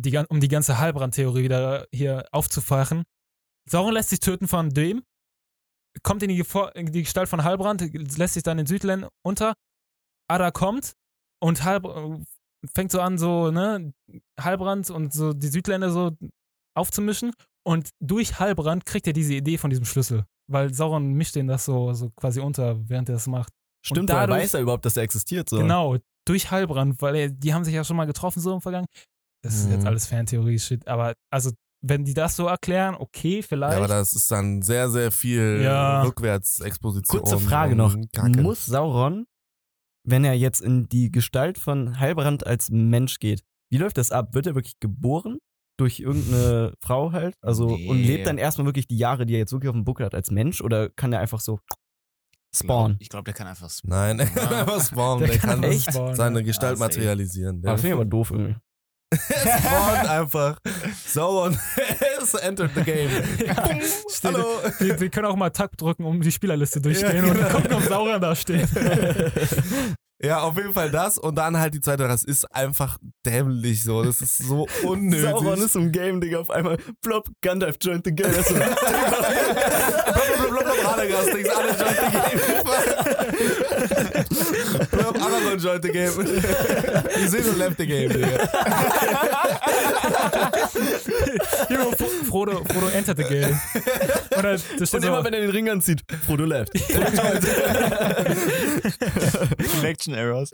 [0.00, 3.02] die, um die ganze Halbrand-Theorie wieder hier aufzufachen,
[3.68, 5.02] Sauron lässt sich töten von dem,
[6.02, 6.44] kommt in die,
[6.74, 7.82] in die Gestalt von Halbrand,
[8.18, 9.54] lässt sich dann in Südländern unter,
[10.30, 10.92] Ada kommt
[11.42, 11.84] und Halb
[12.74, 13.92] fängt so an, so, ne,
[14.40, 16.16] Halbrand und so die Südländer so
[16.76, 17.32] aufzumischen
[17.66, 21.64] und durch Halbrand kriegt er diese Idee von diesem Schlüssel, weil Sauron mischt den das
[21.64, 23.52] so, so quasi unter, während er das macht.
[23.86, 25.48] Stimmt, dadurch- weiß er überhaupt, dass er existiert?
[25.48, 25.58] So.
[25.58, 25.96] Genau,
[26.26, 28.86] durch Heilbrand, weil er, die haben sich ja schon mal getroffen so im Vergangen.
[29.44, 29.86] Das ist jetzt Mhm.
[29.86, 33.72] alles Fantheorie-Shit, aber also, wenn die das so erklären, okay, vielleicht.
[33.72, 36.02] ja, aber das ist dann sehr, sehr viel Ja.
[36.02, 37.20] Rückwärtsexposition.
[37.22, 37.96] Kurze Frage noch.
[38.12, 38.42] Kacke.
[38.42, 39.26] Muss Sauron,
[40.04, 44.34] wenn er jetzt in die Gestalt von Heilbrand als Mensch geht, wie läuft das ab?
[44.34, 45.38] Wird er wirklich geboren?
[45.78, 47.36] Durch irgendeine Frau halt?
[47.40, 47.88] Also, Nee.
[47.88, 50.14] und lebt dann erstmal wirklich die Jahre, die er jetzt wirklich auf dem Buckel hat,
[50.14, 50.60] als Mensch?
[50.60, 51.60] Oder kann er einfach so
[52.52, 52.96] spawnen?
[53.00, 54.16] Ich glaube, der kann einfach spawnen.
[54.16, 55.18] Nein, er kann einfach spawnen.
[55.20, 56.44] der Der, kann kann einfach echt spawnen, seine ja.
[56.46, 56.88] Gestalt safe.
[56.90, 57.62] materialisieren.
[57.62, 58.56] Der Aber finde ich aber doof irgendwie.
[59.10, 60.58] Er spawnt einfach.
[61.06, 61.56] Sauron
[62.20, 63.08] has entered the game.
[64.10, 64.46] Steht- Hallo.
[64.80, 67.48] Die, die können auch mal Tab drücken, um die Spielerliste durchgehen Ja, und genau.
[67.48, 68.68] gucken, ob Sauron da steht.
[70.20, 71.16] Ja, auf jeden Fall das.
[71.16, 74.02] Und dann halt die zweite, das ist einfach dämlich so.
[74.02, 75.30] Das ist so unnötig.
[75.30, 78.34] Sauron ist im Game, Digga, auf einmal plop, Gandalf joined the game.
[78.34, 82.40] Also, Blablabla, Radagast, Dings, alle joined the game.
[84.90, 86.12] Blub, Aragorn joined the game.
[87.16, 88.48] Die Silber left the game, Digga.
[91.68, 93.60] Hero Fro- Frodo, Frodo entered the game.
[94.38, 96.72] Oder das steht und so, immer, wenn er den Ring anzieht, Frodo left.
[99.74, 100.52] Connection Errors.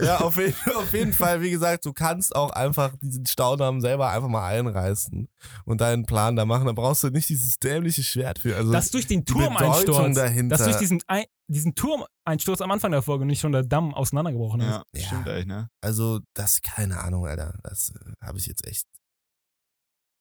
[0.00, 4.10] Ja, auf jeden, auf jeden Fall, wie gesagt, du kannst auch einfach diesen Staudamm selber
[4.10, 5.28] einfach mal einreißen
[5.64, 6.66] und deinen Plan da machen.
[6.66, 8.56] Da brauchst du nicht dieses dämliche Schwert für.
[8.56, 10.56] Also dass durch den Turmeinsturz, dahinter.
[10.56, 14.62] dass durch diesen, Ein diesen Turmeinsturz am Anfang der Folge nicht schon der Damm auseinandergebrochen
[14.62, 14.66] ist.
[14.66, 15.06] Ja, Ja.
[15.06, 15.68] stimmt eigentlich, ne?
[15.80, 17.54] Also, das, keine Ahnung, Alter.
[17.62, 18.86] Das äh, habe ich jetzt echt.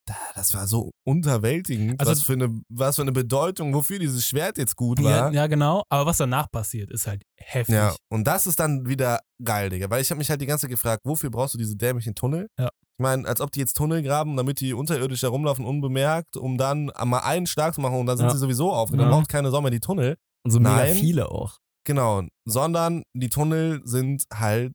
[0.06, 4.26] Da, das war so unterwältigend, Also- was, für eine, was für eine Bedeutung, wofür dieses
[4.26, 5.34] Schwert jetzt gut Ja, war.
[5.34, 5.84] ja, genau.
[5.90, 7.76] Aber was danach passiert, ist halt heftig.
[7.76, 9.90] Ja, und das ist dann wieder geil, Digga.
[9.90, 12.48] Weil ich habe mich halt die ganze Zeit gefragt, wofür brauchst du diese dämlichen Tunnel?
[12.60, 12.68] Ja.
[12.68, 16.92] Ich meine, als ob die jetzt Tunnel graben, damit die unterirdisch herumlaufen, unbemerkt, um dann
[17.06, 18.34] mal einen stark zu machen und dann sind Ja.
[18.34, 18.92] sie sowieso auf.
[18.92, 19.16] Und dann Ja.
[19.16, 20.18] braucht keine Sau mehr die Tunnel.
[20.46, 20.96] Und so mega Nein.
[20.96, 21.60] viele auch.
[21.86, 22.24] Genau.
[22.46, 24.74] Sondern die Tunnel sind halt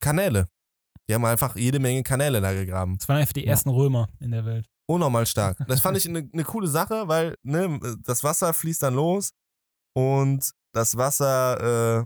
[0.00, 0.46] Kanäle.
[1.08, 2.98] Die haben einfach jede Menge Kanäle da gegraben.
[2.98, 3.50] Das waren einfach die Ja.
[3.50, 4.66] ersten Römer in der Welt.
[4.88, 5.58] Unnormal stark.
[5.68, 9.30] Das fand ich eine, eine coole Sache, weil ne, das Wasser fließt dann los
[9.96, 12.04] und das Wasser äh,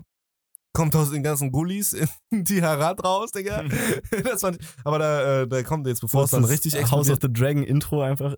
[0.73, 1.93] kommt aus den ganzen Gullis
[2.29, 3.63] in Tiharat raus, Digga.
[4.23, 7.17] das fand ich, aber da, äh, da kommt jetzt, bevor es dann richtig House of
[7.17, 7.21] explodiert.
[7.23, 8.35] the Dragon Intro einfach.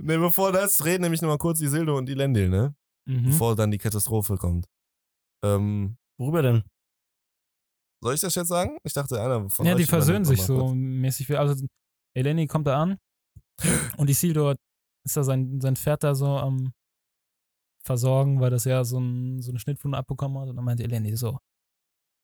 [0.00, 2.74] ne, bevor das reden nämlich nochmal kurz Isildo und Elendil, ne?
[3.06, 3.24] Mhm.
[3.24, 4.66] Bevor dann die Katastrophe kommt.
[5.44, 6.62] Ähm, Worüber denn?
[8.02, 8.78] Soll ich das jetzt sagen?
[8.84, 10.74] Ich dachte, einer von Ja, die versöhnen sich so kurz.
[10.74, 11.38] mäßig.
[11.38, 11.66] Also
[12.14, 12.98] Eleni kommt da an
[13.96, 14.56] und Isildur
[15.04, 16.72] ist da sein, sein Pferd da so am
[17.84, 20.48] versorgen, weil das ja so, ein, so eine Schnittwunde abbekommen hat.
[20.48, 21.38] Und dann meinte Eleni so,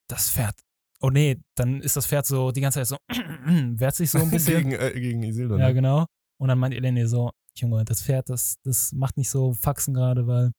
[0.09, 0.55] das Pferd.
[1.01, 2.97] Oh nee, dann ist das Pferd so die ganze Zeit so,
[3.79, 4.71] wehrt sich so ein bisschen.
[4.71, 5.59] gegen, äh, gegen Isildur.
[5.59, 5.75] Ja, ne?
[5.75, 6.07] genau.
[6.41, 10.27] Und dann meint Eleni so, Junge, das Pferd, das, das macht nicht so Faxen gerade,
[10.27, 10.53] weil,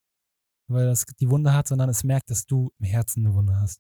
[0.70, 3.80] weil das die Wunde hat, sondern es merkt, dass du im Herzen eine Wunde hast.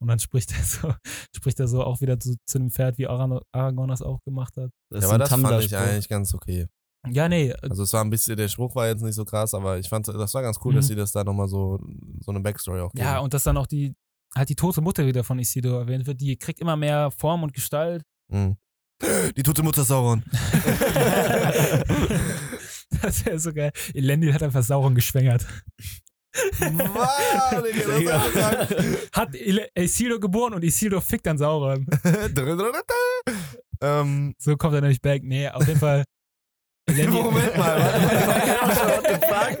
[0.00, 0.94] Und dann spricht er so,
[1.36, 4.56] spricht er so auch wieder zu, zu dem Pferd, wie Aragorn, Aragorn das auch gemacht
[4.56, 4.70] hat.
[4.90, 6.66] Das Ja, aber das fand ich eigentlich ganz okay.
[7.08, 9.78] Ja, nee, Also es war ein bisschen, der Spruch war jetzt nicht so krass, aber
[9.78, 10.88] ich fand, das war ganz cool, dass Mhm.
[10.88, 11.78] sie das da nochmal so,
[12.20, 13.04] so eine Backstory auch geben.
[13.04, 13.94] ja, und dass dann auch die,
[14.34, 17.52] halt die tote Mutter wieder von Isildur erwähnt wird, die kriegt immer mehr Form und
[17.54, 18.02] Gestalt.
[18.30, 18.56] Mhm.
[19.36, 20.22] Die tote Mutter Sauron.
[23.02, 23.72] das wäre so geil.
[23.94, 25.46] Elendil hat einfach Sauron geschwängert.
[26.32, 29.34] Wow, Digga, das hat
[29.74, 31.86] Isildur geboren und Isildur fickt dann Sauron.
[33.80, 35.22] ähm, So kommt er nämlich back.
[35.24, 36.04] Nee, auf jeden Fall.
[36.90, 38.10] Elendil- Moment mal, warte mal.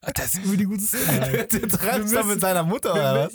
[0.14, 1.46] das ist irgendwie eine gute Story.
[1.52, 3.34] Der treibt da mit seiner Mutter, oder was?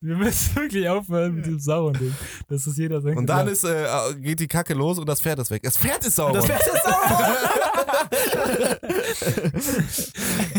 [0.00, 2.14] Wir müssen wirklich aufhören mit dem Sauron-Ding.
[2.48, 3.86] Das ist jeder sein Und dann ist, äh,
[4.18, 5.62] geht die Kacke los und das Pferd ist weg.
[5.62, 6.34] Das Pferd ist Sauron.
[6.34, 6.70] Das Pferd ist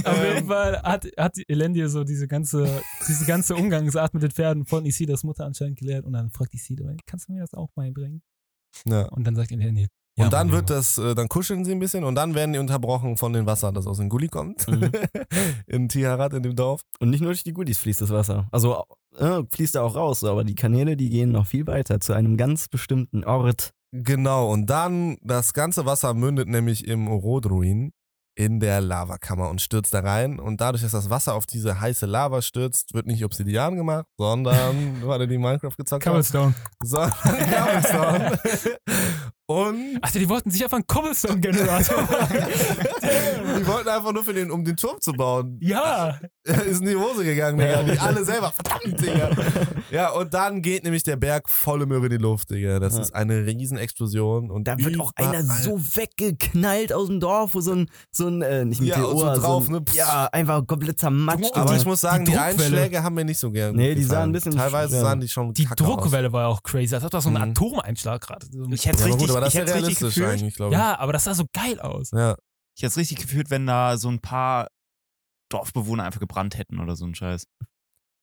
[0.05, 4.65] Auf jeden Fall hat, hat Elendil so diese ganze, diese ganze Umgangsart mit den Pferden
[4.65, 8.21] von Isildurs Mutter anscheinend gelernt und dann fragt Isildur, kannst du mir das auch beibringen?
[8.85, 9.07] ja.
[9.09, 12.03] Und dann sagt Elendil, Und ja, dann wird das, äh, dann kuscheln sie ein bisschen
[12.03, 14.67] und dann werden die unterbrochen von dem Wasser, das aus dem Gully kommt.
[14.67, 14.91] Mhm.
[15.67, 16.81] in Tiharat, in dem Dorf.
[16.99, 18.47] Und nicht nur durch die Goodies fließt das Wasser.
[18.51, 18.83] Also
[19.17, 22.35] äh, fließt da auch raus, aber die Kanäle, die gehen noch viel weiter zu einem
[22.35, 23.71] ganz bestimmten Ort.
[23.93, 27.91] Genau, und dann, das ganze Wasser mündet nämlich im Orodruin
[28.35, 30.39] in der Lavakammer und stürzt da rein.
[30.39, 35.01] Und dadurch, dass das Wasser auf diese heiße Lava stürzt, wird nicht Obsidian gemacht, sondern,
[35.05, 36.53] warte, die Minecraft gezockt haben, Cobblestone.
[36.81, 38.39] sondern Cobblestone.
[39.51, 42.37] Und Ach, die wollten sich einfach einen Cobblestone-Generator machen.
[43.59, 45.57] die wollten einfach nur für den, um den Turm zu bauen.
[45.61, 46.19] ja.
[46.67, 47.83] ist in die Hose gegangen, Digga.
[47.83, 48.51] Die alle selber.
[48.51, 49.29] Verdammt, Digga.
[49.91, 52.79] Ja, und dann geht nämlich der Berg volle Möhre in die Luft, Digga.
[52.79, 53.01] Das Ja.
[53.01, 54.49] ist eine Riesenexplosion.
[54.49, 58.41] Und Da wird auch einer so weggeknallt aus dem Dorf, wo so ein, so ein
[58.41, 59.81] äh, nicht ein Ja, Meteor, so drauf, ein, ne?
[59.93, 61.55] Ja, einfach komplett zermatscht.
[61.55, 62.63] Aber die, ich muss sagen, die die, Druckwelle.
[62.63, 63.75] Einschläge haben mir nicht so gern.
[63.75, 64.09] Nee, die gefallen.
[64.09, 66.89] sahen ein bisschen Teilweise sahen die schon Die kacke Druckwelle war ja auch crazy.
[66.91, 67.51] Das hat doch so einen Mhm.
[67.51, 68.47] Atomeinschlag gerade.
[68.51, 69.01] So Ich hätte Aus.
[69.01, 70.29] Ja, richtig, gut, aber das ich ist ja realistisch gefühlt.
[70.29, 70.79] eigentlich, glaube ich.
[70.79, 72.11] ja, aber das sah so geil aus.
[72.11, 72.35] Ja.
[72.77, 74.67] Ich hätte es richtig gefühlt, wenn da so ein paar
[75.51, 77.45] Dorfbewohner einfach gebrannt hätten oder so ein Scheiß.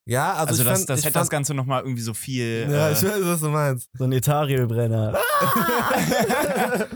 [0.09, 2.15] Ja, also, Also, ich das, fand, das ich hätte fand, das Ganze nochmal irgendwie so
[2.15, 2.67] viel.
[2.71, 3.91] Ja, äh, ich weiß, was du meinst.
[3.93, 5.19] so ein Etarielbrenner.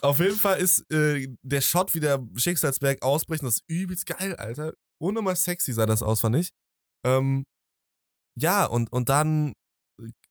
[0.00, 4.34] Auf jeden Fall ist äh, der Shot, wie der Schicksalsberg ausbricht, das ist übelst geil,
[4.36, 4.72] Alter.
[4.98, 6.50] Ohne mal sexy sah das aus, fand ich.
[7.04, 7.44] Ähm,
[8.38, 9.52] ja, und, und dann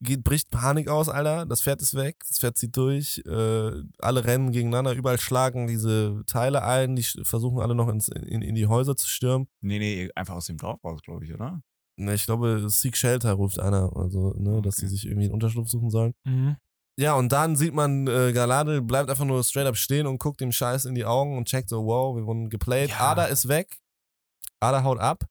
[0.03, 1.45] geht, bricht Panik aus, Alter.
[1.45, 3.21] Das Pferd ist weg, das Pferd zieht durch.
[3.25, 8.41] Äh, alle rennen gegeneinander, überall schlagen diese Teile ein, die versuchen alle noch ins, in,
[8.41, 9.47] in die Häuser zu stürmen.
[9.61, 11.61] nee, nee, einfach aus dem Dorf raus, glaube ich, oder?
[11.99, 14.87] Ne, Ich glaube, Seek Shelter ruft einer, also, ne, dass Okay.
[14.87, 16.13] sie sich irgendwie einen Unterschlupf suchen sollen.
[16.25, 16.57] Mhm.
[16.99, 20.41] Ja, und dann sieht man, äh, Galadriel bleibt einfach nur straight up stehen und guckt
[20.41, 22.89] dem Scheiß in die Augen und checkt so, wow, wir wurden geplayt.
[22.91, 23.11] Ja.
[23.11, 23.77] Ada ist weg.
[24.59, 25.23] Ada haut ab.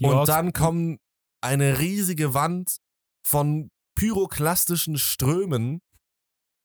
[0.00, 0.98] Die und Orks- dann kommt
[1.40, 2.78] eine riesige Wand
[3.26, 5.80] von pyroklastischen Strömen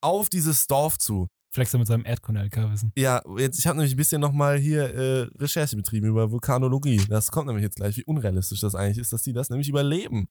[0.01, 1.27] auf dieses Dorf zu.
[1.51, 2.91] Flex mit seinem Erdkunde-LK-Wissen.
[2.95, 6.97] Ja, jetzt, ich habe nämlich ein bisschen nochmal hier äh, Recherche betrieben über Vulkanologie.
[7.09, 10.27] Das kommt nämlich jetzt gleich, wie unrealistisch das eigentlich ist, dass die das nämlich überleben.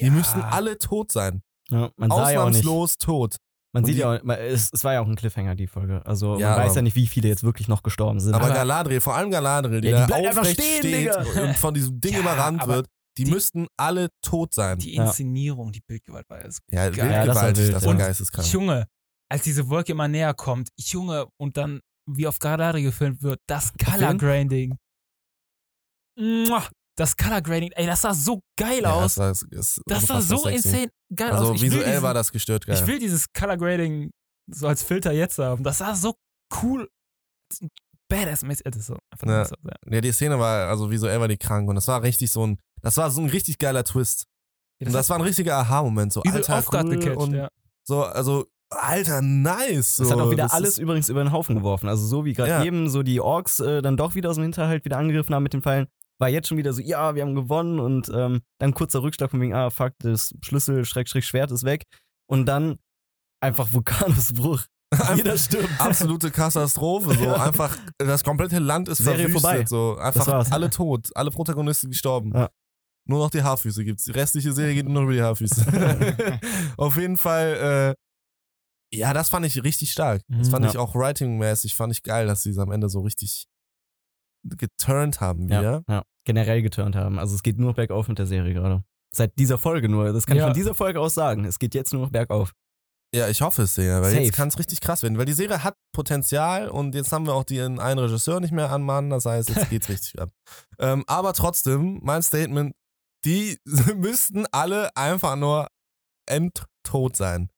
[0.00, 1.42] Die müssen alle tot sein.
[1.70, 2.40] Ja, man sah ja.
[2.42, 3.36] Ausnahmslos tot.
[3.72, 6.04] Man Und sieht die- ja auch, es, es war ja auch ein Cliffhanger, die Folge.
[6.04, 8.34] Also Ja, man weiß ja nicht, wie viele jetzt wirklich noch gestorben sind.
[8.34, 10.94] Aber, Aber- Galadriel, vor allem Galadriel, die, Ja, die da aufrecht stehen, steht
[11.34, 11.48] Digga.
[11.48, 12.86] und von diesem Ding Ja, überrannt aber wird,
[13.18, 14.78] die, die- müssten alle tot sein.
[14.78, 15.04] Die Ja.
[15.06, 17.10] Inszenierung, die Bildgewalt war ja so ja, geil.
[17.12, 17.82] Ja, das war wild, das ja.
[17.82, 18.48] war Und geisteskrank.
[18.52, 18.86] Junge,
[19.30, 21.80] als diese Wolke immer näher kommt, Junge, und dann
[22.10, 24.14] wie auf Galadriel gefilmt wird, das Color?
[24.14, 24.76] Grading.
[26.96, 29.14] Das Color Grading, ey, das sah so geil ja, aus.
[29.14, 30.56] das war, ist Das sah so sexy.
[30.56, 31.60] insane geil Also aus.
[31.60, 32.76] Will visuell diesen, war das gestört geil.
[32.80, 34.10] Ich will dieses Color Grading
[34.50, 35.62] so als Filter jetzt haben.
[35.62, 36.14] Das sah so
[36.62, 36.88] cool.
[38.08, 38.64] Badass-mäßig.
[38.64, 39.42] Das ist so einfach Ja.
[39.42, 39.94] aus, ja.
[39.94, 42.58] ja, die Szene war, also visuell war die krank und das war richtig so ein,
[42.82, 44.26] das war so ein richtig geiler Twist.
[44.80, 47.48] Ja, und das war ein richtiger Aha-Moment, so übel alter, cool gecatcht, und ja.
[47.84, 49.96] so, also alter, nice.
[49.96, 50.04] So.
[50.04, 51.88] Das hat auch wieder Das alles übrigens über den Haufen geworfen.
[51.88, 52.64] Also so wie gerade Ja.
[52.64, 55.52] eben so die Orks äh, dann doch wieder aus dem Hinterhalt wieder angegriffen haben mit
[55.52, 55.88] den Pfeilen,
[56.20, 59.40] war jetzt schon wieder so, ja, wir haben gewonnen und ähm, dann kurzer Rückschlag von
[59.40, 61.84] wegen, ah, fuck, das Schlüssel, Schrägstrich, Schwert ist weg.
[62.26, 62.78] Und dann
[63.40, 64.64] einfach Vulkanausbruch.
[65.16, 65.68] Jeder stirbt.
[65.80, 67.14] Absolute Katastrophe.
[67.14, 69.42] So einfach, das komplette Land ist Serie verwüstet.
[69.42, 69.64] vorbei.
[69.66, 72.32] So einfach alle tot, alle Protagonisten gestorben.
[72.34, 72.48] Ja.
[73.06, 74.04] Nur noch die Haarfüße gibt's.
[74.04, 75.64] Die restliche Serie geht nur noch über die Haarfüße.
[76.76, 80.22] Auf jeden Fall, äh, ja, das fand ich richtig stark.
[80.28, 80.50] Das Mhm.
[80.50, 80.70] fand Ja.
[80.70, 83.46] ich auch writing-mäßig, fand ich geil, dass sie es am Ende so richtig
[84.44, 85.82] geturnt haben Ja, wieder.
[85.88, 87.18] ja, generell geturnt haben.
[87.18, 88.84] Also es geht nur bergauf mit der Serie gerade.
[89.14, 90.12] Seit dieser Folge nur.
[90.12, 90.46] Das kann ich Ja.
[90.48, 91.44] von dieser Folge aus sagen.
[91.44, 92.52] Es geht jetzt nur noch bergauf.
[93.14, 94.22] Ja, ich hoffe es sehr, weil Safe.
[94.22, 95.16] jetzt kann es richtig krass werden.
[95.16, 98.70] Weil die Serie hat Potenzial und jetzt haben wir auch den einen Regisseur nicht mehr
[98.70, 99.08] an Mann.
[99.10, 100.30] Das heißt, jetzt geht's richtig ab.
[100.78, 102.74] Ähm, aber trotzdem, mein Statement,
[103.24, 103.58] die
[103.96, 105.68] müssten alle einfach nur
[106.26, 107.48] endtot sein.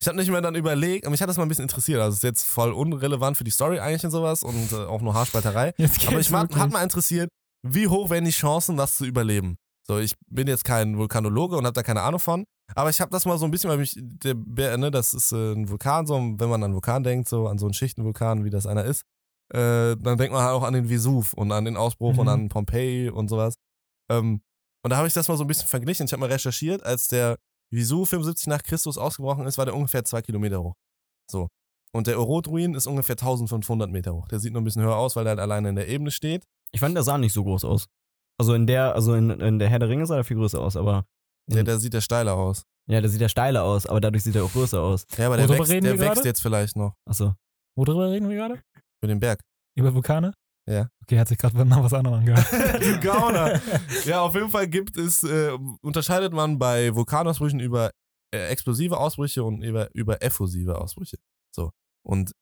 [0.00, 2.00] Ich habe nicht mehr dann überlegt, aber mich hat das mal ein bisschen interessiert.
[2.00, 5.00] Also es ist jetzt voll unrelevant für die Story eigentlich und sowas und äh, auch
[5.00, 5.74] nur Haarspalterei.
[6.06, 7.30] Aber ich hat mal interessiert,
[7.66, 9.58] wie hoch wären die Chancen, das zu überleben?
[9.88, 12.44] So, ich bin jetzt kein Vulkanologe und habe da keine Ahnung von,
[12.74, 15.32] aber ich habe das mal so ein bisschen, weil mich, der, Bär, ne, das ist
[15.32, 18.50] äh, ein Vulkan, so, wenn man an Vulkan denkt, so an so einen Schichtenvulkan, wie
[18.50, 19.02] das einer ist,
[19.54, 22.18] äh, dann denkt man halt auch an den Vesuv und an den Ausbruch Mhm.
[22.18, 23.54] und an Pompeji und sowas.
[24.10, 24.42] Ähm,
[24.84, 26.04] und da habe ich das mal so ein bisschen verglichen.
[26.06, 27.36] Ich habe mal recherchiert, als der
[27.72, 30.74] Vesuv 75 nach Christus ausgebrochen ist, war der ungefähr zwei Kilometer hoch.
[31.30, 31.48] So.
[31.94, 34.28] Und der Orot-Ruin ist ungefähr 1500 Meter hoch.
[34.28, 36.44] Der sieht nur ein bisschen höher aus, weil der halt alleine in der Ebene steht.
[36.72, 37.86] Ich fand, der sah nicht so groß aus.
[38.38, 40.76] Also in der, also in, in der Herr der Ringe sah er viel größer aus,
[40.76, 41.04] aber
[41.50, 42.62] Der, der sieht ja steiler aus.
[42.88, 45.06] ja, der sieht ja steiler aus, aber dadurch sieht er auch größer aus.
[45.16, 46.28] Ja, aber der wächst, reden der wir wächst gerade?
[46.28, 46.94] jetzt vielleicht noch.
[47.04, 47.34] Achso.
[47.76, 48.60] Worüber reden wir gerade?
[49.00, 49.40] Für den Berg.
[49.76, 50.32] Über Vulkane?
[50.68, 50.88] Ja.
[51.02, 52.46] Okay, hat sich gerade nach was anderem angehört.
[52.82, 53.60] du Gauner.
[54.04, 57.90] Ja, auf jeden Fall gibt es, äh, unterscheidet man bei Vulkanausbrüchen über
[58.34, 61.16] äh, explosive Ausbrüche und über, über effusive Ausbrüche.
[61.54, 61.70] So.
[62.04, 62.32] Und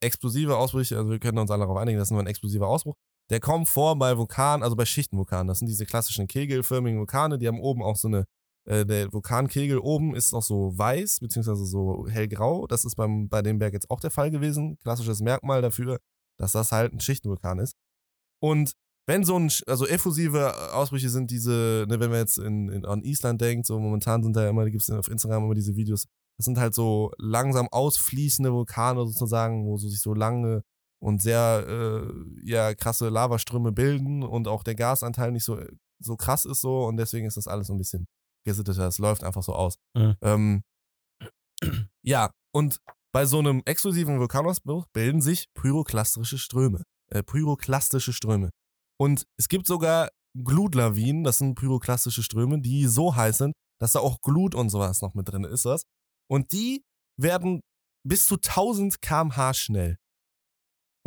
[0.00, 2.96] explosive Ausbrüche, also wir können uns alle darauf einigen, das ist nur ein explosiver Ausbruch.
[3.30, 5.48] Der kommt vor bei Vulkanen, also bei Schichtenvulkanen.
[5.48, 8.24] Das sind diese klassischen kegelförmigen Vulkane, die haben oben auch so eine,
[8.64, 12.66] äh, der Vulkankegel oben ist noch so weiß, beziehungsweise so hellgrau.
[12.66, 14.78] Das ist beim, bei dem Berg jetzt auch der Fall gewesen.
[14.78, 15.98] Klassisches Merkmal dafür,
[16.38, 17.74] dass das halt ein Schichtenvulkan ist.
[18.40, 18.72] Und
[19.06, 23.02] wenn so ein, also effusive Ausbrüche sind diese, ne, wenn man jetzt in, in, an
[23.02, 26.04] Island denkt, so momentan sind da immer, gibt es auf Instagram immer diese Videos,
[26.36, 30.62] das sind halt so langsam ausfließende Vulkane sozusagen, wo so sich so lange
[31.00, 35.60] und sehr äh, ja, krasse Lavaströme bilden und auch der Gasanteil nicht so,
[36.00, 38.06] so krass ist so und deswegen ist das alles so ein bisschen
[38.44, 38.86] gesitteter.
[38.86, 39.78] Es läuft einfach so aus.
[39.94, 40.16] Mhm.
[40.22, 40.62] Ähm,
[42.02, 42.80] ja, und
[43.12, 46.82] bei so einem exklusiven Vulkanausbruch bilden sich pyroklastische Ströme.
[47.10, 48.50] Äh, pyroklastische Ströme.
[49.00, 54.00] Und es gibt sogar Glutlawinen, das sind pyroklastische Ströme, die so heiß sind, dass da
[54.00, 55.64] auch Glut und sowas noch mit drin ist.
[55.64, 55.84] Das.
[56.28, 56.82] Und die
[57.16, 57.60] werden
[58.06, 59.96] bis zu 1000 km/h schnell.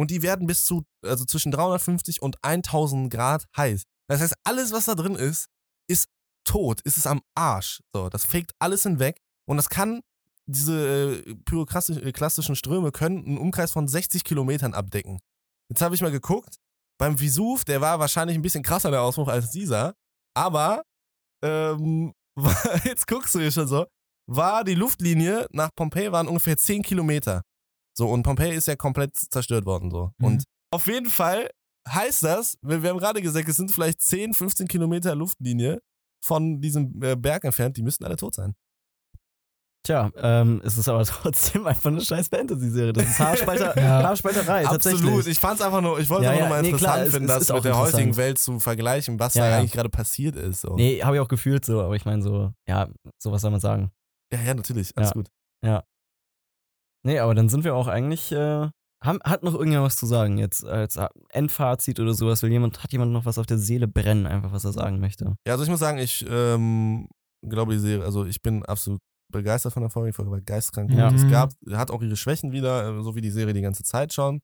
[0.01, 3.83] Und die werden bis zu, also zwischen 350 und 1000 Grad heiß.
[4.09, 5.45] Das heißt, alles, was da drin ist,
[5.87, 6.07] ist
[6.43, 7.81] tot, ist es am Arsch.
[7.93, 9.19] So, das fegt alles hinweg.
[9.47, 10.01] Und das kann,
[10.47, 15.19] diese äh, pyroklastischen Ströme können einen Umkreis von 60 Kilometern abdecken.
[15.69, 16.55] Jetzt habe ich mal geguckt,
[16.99, 19.93] beim Vesuv, der war wahrscheinlich ein bisschen krasser, der Ausbruch, als dieser.
[20.35, 20.81] Aber,
[21.43, 22.11] ähm,
[22.85, 23.85] jetzt guckst du hier schon so,
[24.27, 27.43] war die Luftlinie nach Pompeji waren ungefähr 10 Kilometer.
[27.97, 30.11] So, und Pompeji ist ja komplett zerstört worden, so.
[30.17, 30.25] Mhm.
[30.25, 31.49] Und auf jeden Fall
[31.89, 35.81] heißt das, wir, wir haben gerade gesagt, es sind vielleicht 10, 15 Kilometer Luftlinie
[36.23, 38.53] von diesem äh, Berg entfernt, die müssten alle tot sein.
[39.83, 42.93] Tja, ähm, es ist aber trotzdem einfach eine scheiß Fantasy-Serie.
[42.93, 44.03] Das ist Haarspalter, Ja.
[44.03, 45.25] Haarspalterei, Absolut.
[45.25, 47.13] Ich fand's einfach nur, ich wollte Ja, einfach ja, nur mal nee, interessant klar, es-
[47.13, 49.57] finden, es das mit der heutigen Welt zu vergleichen, was Ja, da ja.
[49.57, 50.61] eigentlich gerade passiert ist.
[50.61, 50.75] So.
[50.75, 53.59] Nee, habe ich auch gefühlt so, aber ich meine so, ja, so was soll man
[53.59, 53.91] sagen.
[54.31, 54.95] Ja, ja, natürlich.
[54.95, 55.13] Alles
[55.65, 55.83] Ja.
[57.03, 58.69] Nee, aber dann sind wir auch eigentlich, äh,
[59.03, 62.43] haben, hat noch irgendjemand was zu sagen jetzt als äh, Endfazit oder sowas?
[62.43, 65.35] Will jemand, hat jemand noch was auf der Seele brennen, einfach was er sagen möchte?
[65.47, 67.07] Ja, also ich muss sagen, ich ähm,
[67.41, 68.99] glaube, die Serie, also ich bin absolut
[69.31, 70.09] begeistert von der Folge.
[70.11, 70.91] Die Folge war geistkrank.
[70.91, 71.09] Ja.
[71.11, 71.31] Es Mhm.
[71.31, 74.41] gab, hat auch ihre Schwächen wieder, äh, so wie die Serie die ganze Zeit schon.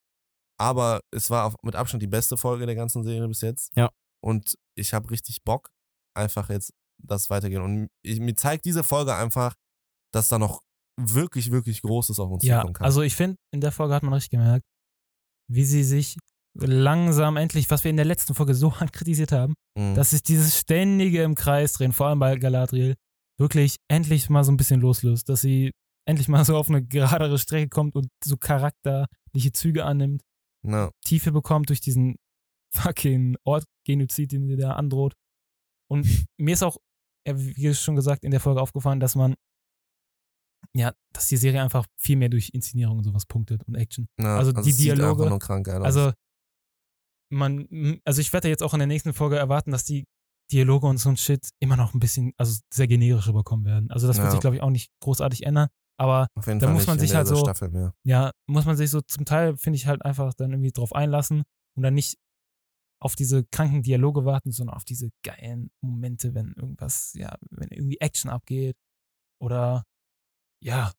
[0.58, 3.70] Aber es war auf, mit Abstand die beste Folge der ganzen Serie bis jetzt.
[3.76, 3.90] Ja.
[4.24, 5.68] Und ich habe richtig Bock,
[6.16, 7.62] einfach jetzt das weitergehen.
[7.62, 9.54] Und ich, mir zeigt diese Folge einfach,
[10.12, 10.62] dass da noch
[10.98, 12.84] wirklich, wirklich Großes auf uns Ja, zukommen kann.
[12.84, 14.64] also ich finde, in der Folge hat man richtig gemerkt,
[15.50, 16.16] wie sie sich
[16.54, 19.94] langsam endlich, was wir in der letzten Folge so hart kritisiert haben, Mhm.
[19.94, 22.94] dass sich dieses ständige im Kreis drehen, vor allem bei Galadriel,
[23.38, 25.70] wirklich endlich mal so ein bisschen loslöst, dass sie
[26.06, 30.22] endlich mal so auf eine geradere Strecke kommt und so charakterliche Züge annimmt,
[30.64, 32.16] Na, Tiefe bekommt durch diesen
[32.74, 35.14] fucking Ortgenozid, den sie da androht.
[35.88, 36.04] Und
[36.38, 36.78] mir ist auch,
[37.26, 39.34] wie schon gesagt, in der Folge aufgefallen, dass man,
[40.74, 44.08] ja, dass die Serie einfach viel mehr durch Inszenierung und sowas punktet und Action.
[44.18, 45.24] na, Also die es sieht Dialoge-.
[45.84, 46.12] Also,
[47.30, 50.04] man, also ich werde jetzt auch in der nächsten Folge erwarten, dass die
[50.50, 53.90] Dialoge und so ein Shit immer noch ein bisschen, also sehr generisch rüberkommen werden.
[53.90, 54.30] Also das wird Ja.
[54.30, 55.68] sich, glaube ich, auch nicht großartig ändern.
[56.00, 57.44] Aber Auf jeden Da Fall muss man sich halt so-
[58.04, 61.42] ja, muss man sich so zum Teil, finde ich, halt einfach dann irgendwie drauf einlassen
[61.76, 62.16] und dann nicht
[63.02, 67.98] auf diese kranken Dialoge warten, sondern auf diese geilen Momente, wenn irgendwas, ja, wenn irgendwie
[67.98, 68.76] Action abgeht
[69.40, 69.84] oder
[70.62, 70.92] ja,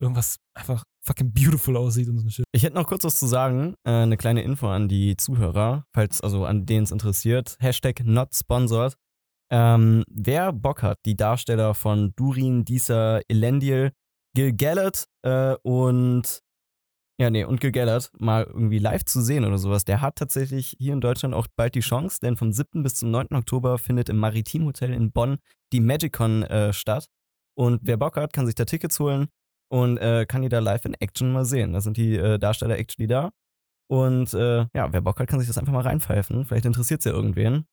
[0.00, 2.44] irgendwas einfach fucking beautiful aussieht und so ein Shit.
[2.52, 3.74] Ich hätte noch kurz was zu sagen.
[3.84, 7.56] Äh, eine kleine Info an die Zuhörer, falls also an denen es interessiert.
[7.60, 8.94] Hashtag not sponsored.
[9.50, 13.92] Ähm, wer Bock hat, die Darsteller von Durin, Disa, Elendil,
[14.34, 16.42] Gil Galad äh, und
[17.20, 20.76] ja, nee, und Gil Galad mal irgendwie live zu sehen oder sowas, der hat tatsächlich
[20.78, 22.82] hier in Deutschland auch bald die Chance, denn vom 7.
[22.82, 23.28] bis zum 9.
[23.32, 25.38] Oktober findet im Maritim Hotel in Bonn
[25.72, 27.06] die Magicon äh, statt.
[27.58, 29.26] Und wer Bock hat, kann sich da Tickets holen
[29.68, 31.72] und äh, kann die da live in Action mal sehen.
[31.72, 33.30] Da sind die äh, Darsteller actually da.
[33.90, 36.44] Und äh, ja, wer Bock hat, kann sich das einfach mal reinpfeifen.
[36.44, 37.64] Vielleicht interessiert es ja irgendwen.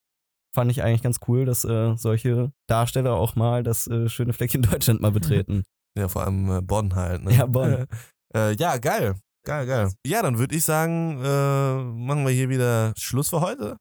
[0.56, 4.62] Fand ich eigentlich ganz cool, dass äh, solche Darsteller auch mal das äh, schöne Fleckchen
[4.72, 5.64] Deutschland mal betreten.
[5.98, 7.24] Ja, vor allem äh, Bonn halt.
[7.24, 7.32] Ne?
[7.32, 7.86] Ja, Bonn.
[8.58, 9.16] Ja, geil.
[9.46, 9.92] Geil, geil.
[10.06, 13.78] Ja, dann würde ich sagen, machen wir hier wieder Schluss für heute.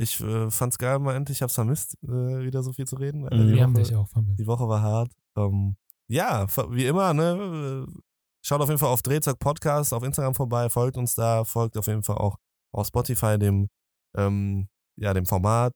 [0.00, 1.42] Ich äh, fand's geil, mal endlich.
[1.42, 3.26] hab's vermisst, äh, wieder so viel zu reden.
[3.28, 3.46] Äh, Mhm.
[3.48, 4.38] die, Wir haben Woche, dich auch vermisst.
[4.40, 5.12] die Woche war hart.
[5.36, 5.76] Ähm,
[6.08, 7.86] ja, wie immer, ne?
[7.88, 8.00] äh,
[8.42, 11.86] Schaut auf jeden Fall auf Drehzeug Podcast auf Instagram vorbei, folgt uns da, folgt auf
[11.86, 12.38] jeden Fall auch
[12.72, 13.68] auf Spotify dem,
[14.16, 15.74] ähm, ja, dem Format.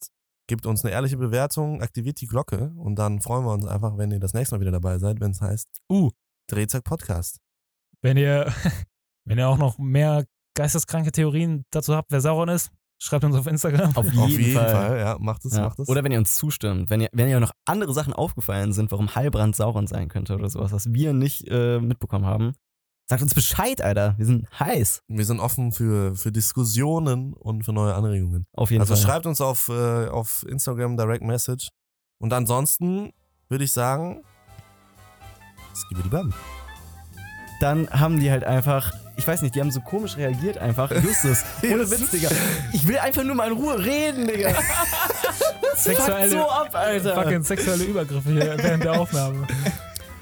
[0.49, 4.11] Gebt uns eine ehrliche Bewertung, aktiviert die Glocke und dann freuen wir uns einfach, wenn
[4.13, 6.11] ihr das nächste Mal wieder dabei seid, wenn es heißt Uh,
[6.49, 7.39] Drehzeug Podcast.
[8.01, 8.47] wenn ihr,
[9.27, 10.25] wenn ihr auch noch mehr
[10.57, 12.71] geisteskranke Theorien dazu habt, wer Sauron ist,
[13.05, 13.97] schreibt uns auf Instagram.
[13.97, 14.71] Auf jeden, Auf jeden Fall.
[14.71, 14.99] Fall.
[14.99, 15.63] ja, macht es, Ja.
[15.63, 15.89] macht es.
[15.89, 19.15] Oder wenn ihr uns zustimmt, wenn ihr, wenn ihr noch andere Sachen aufgefallen sind, warum
[19.15, 22.53] Heilbrand Sauron sein könnte oder sowas, was wir nicht äh, mitbekommen haben,
[23.07, 24.15] sagt uns Bescheid, Alter.
[24.17, 25.03] Wir sind heiß.
[25.09, 28.47] wir sind offen für, für Diskussionen und für neue Anregungen.
[28.55, 29.03] Auf jeden Also Fall.
[29.05, 31.69] schreibt uns auf, äh, auf Instagram Direct Message.
[32.19, 33.13] Und ansonsten
[33.51, 34.23] würde ich sagen,
[35.73, 36.33] es gibt die Bam.
[37.65, 40.91] Dann haben die halt einfach, ich weiß nicht, die haben so komisch reagiert einfach.
[40.91, 42.29] Justus, ohne Witz, Digga.
[42.75, 44.51] Ich will einfach nur mal in Ruhe reden, Digga.
[45.75, 47.15] Sexuelle, so ab, Alter.
[47.15, 49.47] fucking sexuelle Übergriffe hier während der Aufnahme.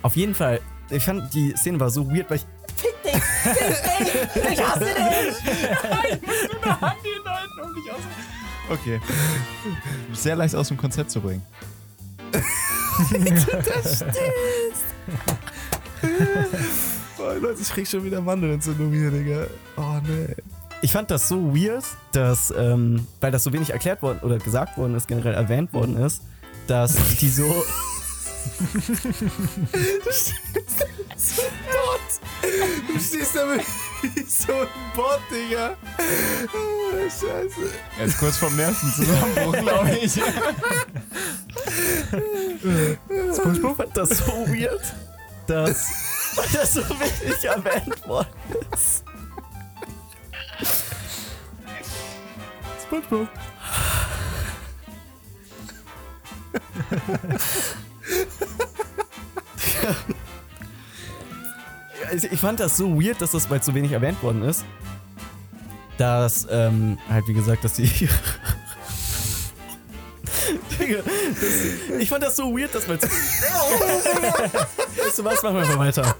[0.02, 2.46] Auf jeden Fall, ich fand die Szene war so weird, weil ich.
[2.76, 3.20] Fick dich!
[3.20, 4.52] Fick dich!
[4.52, 5.34] Ich hasse dich!
[8.70, 9.00] Okay.
[10.12, 11.44] Sehr leicht aus dem Konzept zu bringen.
[17.22, 19.46] Oh, Leute, ich krieg schon wieder Mandelentzündung hier, Digga.
[19.76, 20.34] Oh, nee.
[20.80, 24.76] Ich fand das so weird, dass, ähm, weil das so wenig erklärt worden oder gesagt
[24.76, 26.22] worden ist, generell erwähnt worden ist,
[26.66, 27.64] dass die so.
[32.88, 35.76] Du stehst da wie so ein Bot, Digga.
[36.52, 37.70] Oh, Scheiße.
[38.00, 40.12] Er ist kurz vorm Nervenzusammenbruch, glaube ich.
[43.34, 44.82] SpongeBob fand das so weird,
[45.46, 45.88] dass
[46.36, 48.28] weil das so wenig erwähnt worden
[48.72, 49.04] ist.
[52.86, 53.28] SpongeBob.
[62.08, 64.66] Also ich fand das so weird, dass das, es so wenig erwähnt worden ist,
[65.96, 68.08] dass, ähm, halt wie gesagt, dass die.
[70.78, 72.98] Digga, das, ich fand das so weird, dass man.
[73.00, 73.10] weißt
[75.18, 75.42] du was?
[75.42, 76.16] Machen wir mal weiter.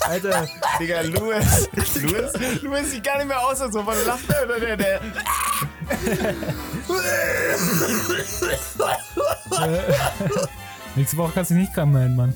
[0.00, 1.68] Alter, Digga, Louis.
[2.02, 4.24] Louis, Louis sieht gar nicht mehr aus, als ob er lacht.
[4.28, 5.00] Oder der, der.
[10.96, 12.34] Nächste Woche kannst du nicht melden, Mann.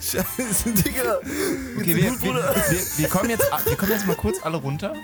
[0.00, 1.18] Scheiße, Digga.
[1.76, 2.34] Okay, wir, wir, wir,
[2.96, 4.94] wir, kommen jetzt, wir kommen jetzt mal kurz alle runter.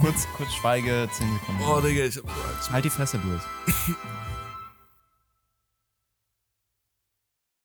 [0.00, 1.62] Kurz, kurz Schweige, 10 Sekunden.
[1.66, 2.70] Oh, Digga, ich hab Angst.
[2.70, 3.42] Halt die Fresse, Louis.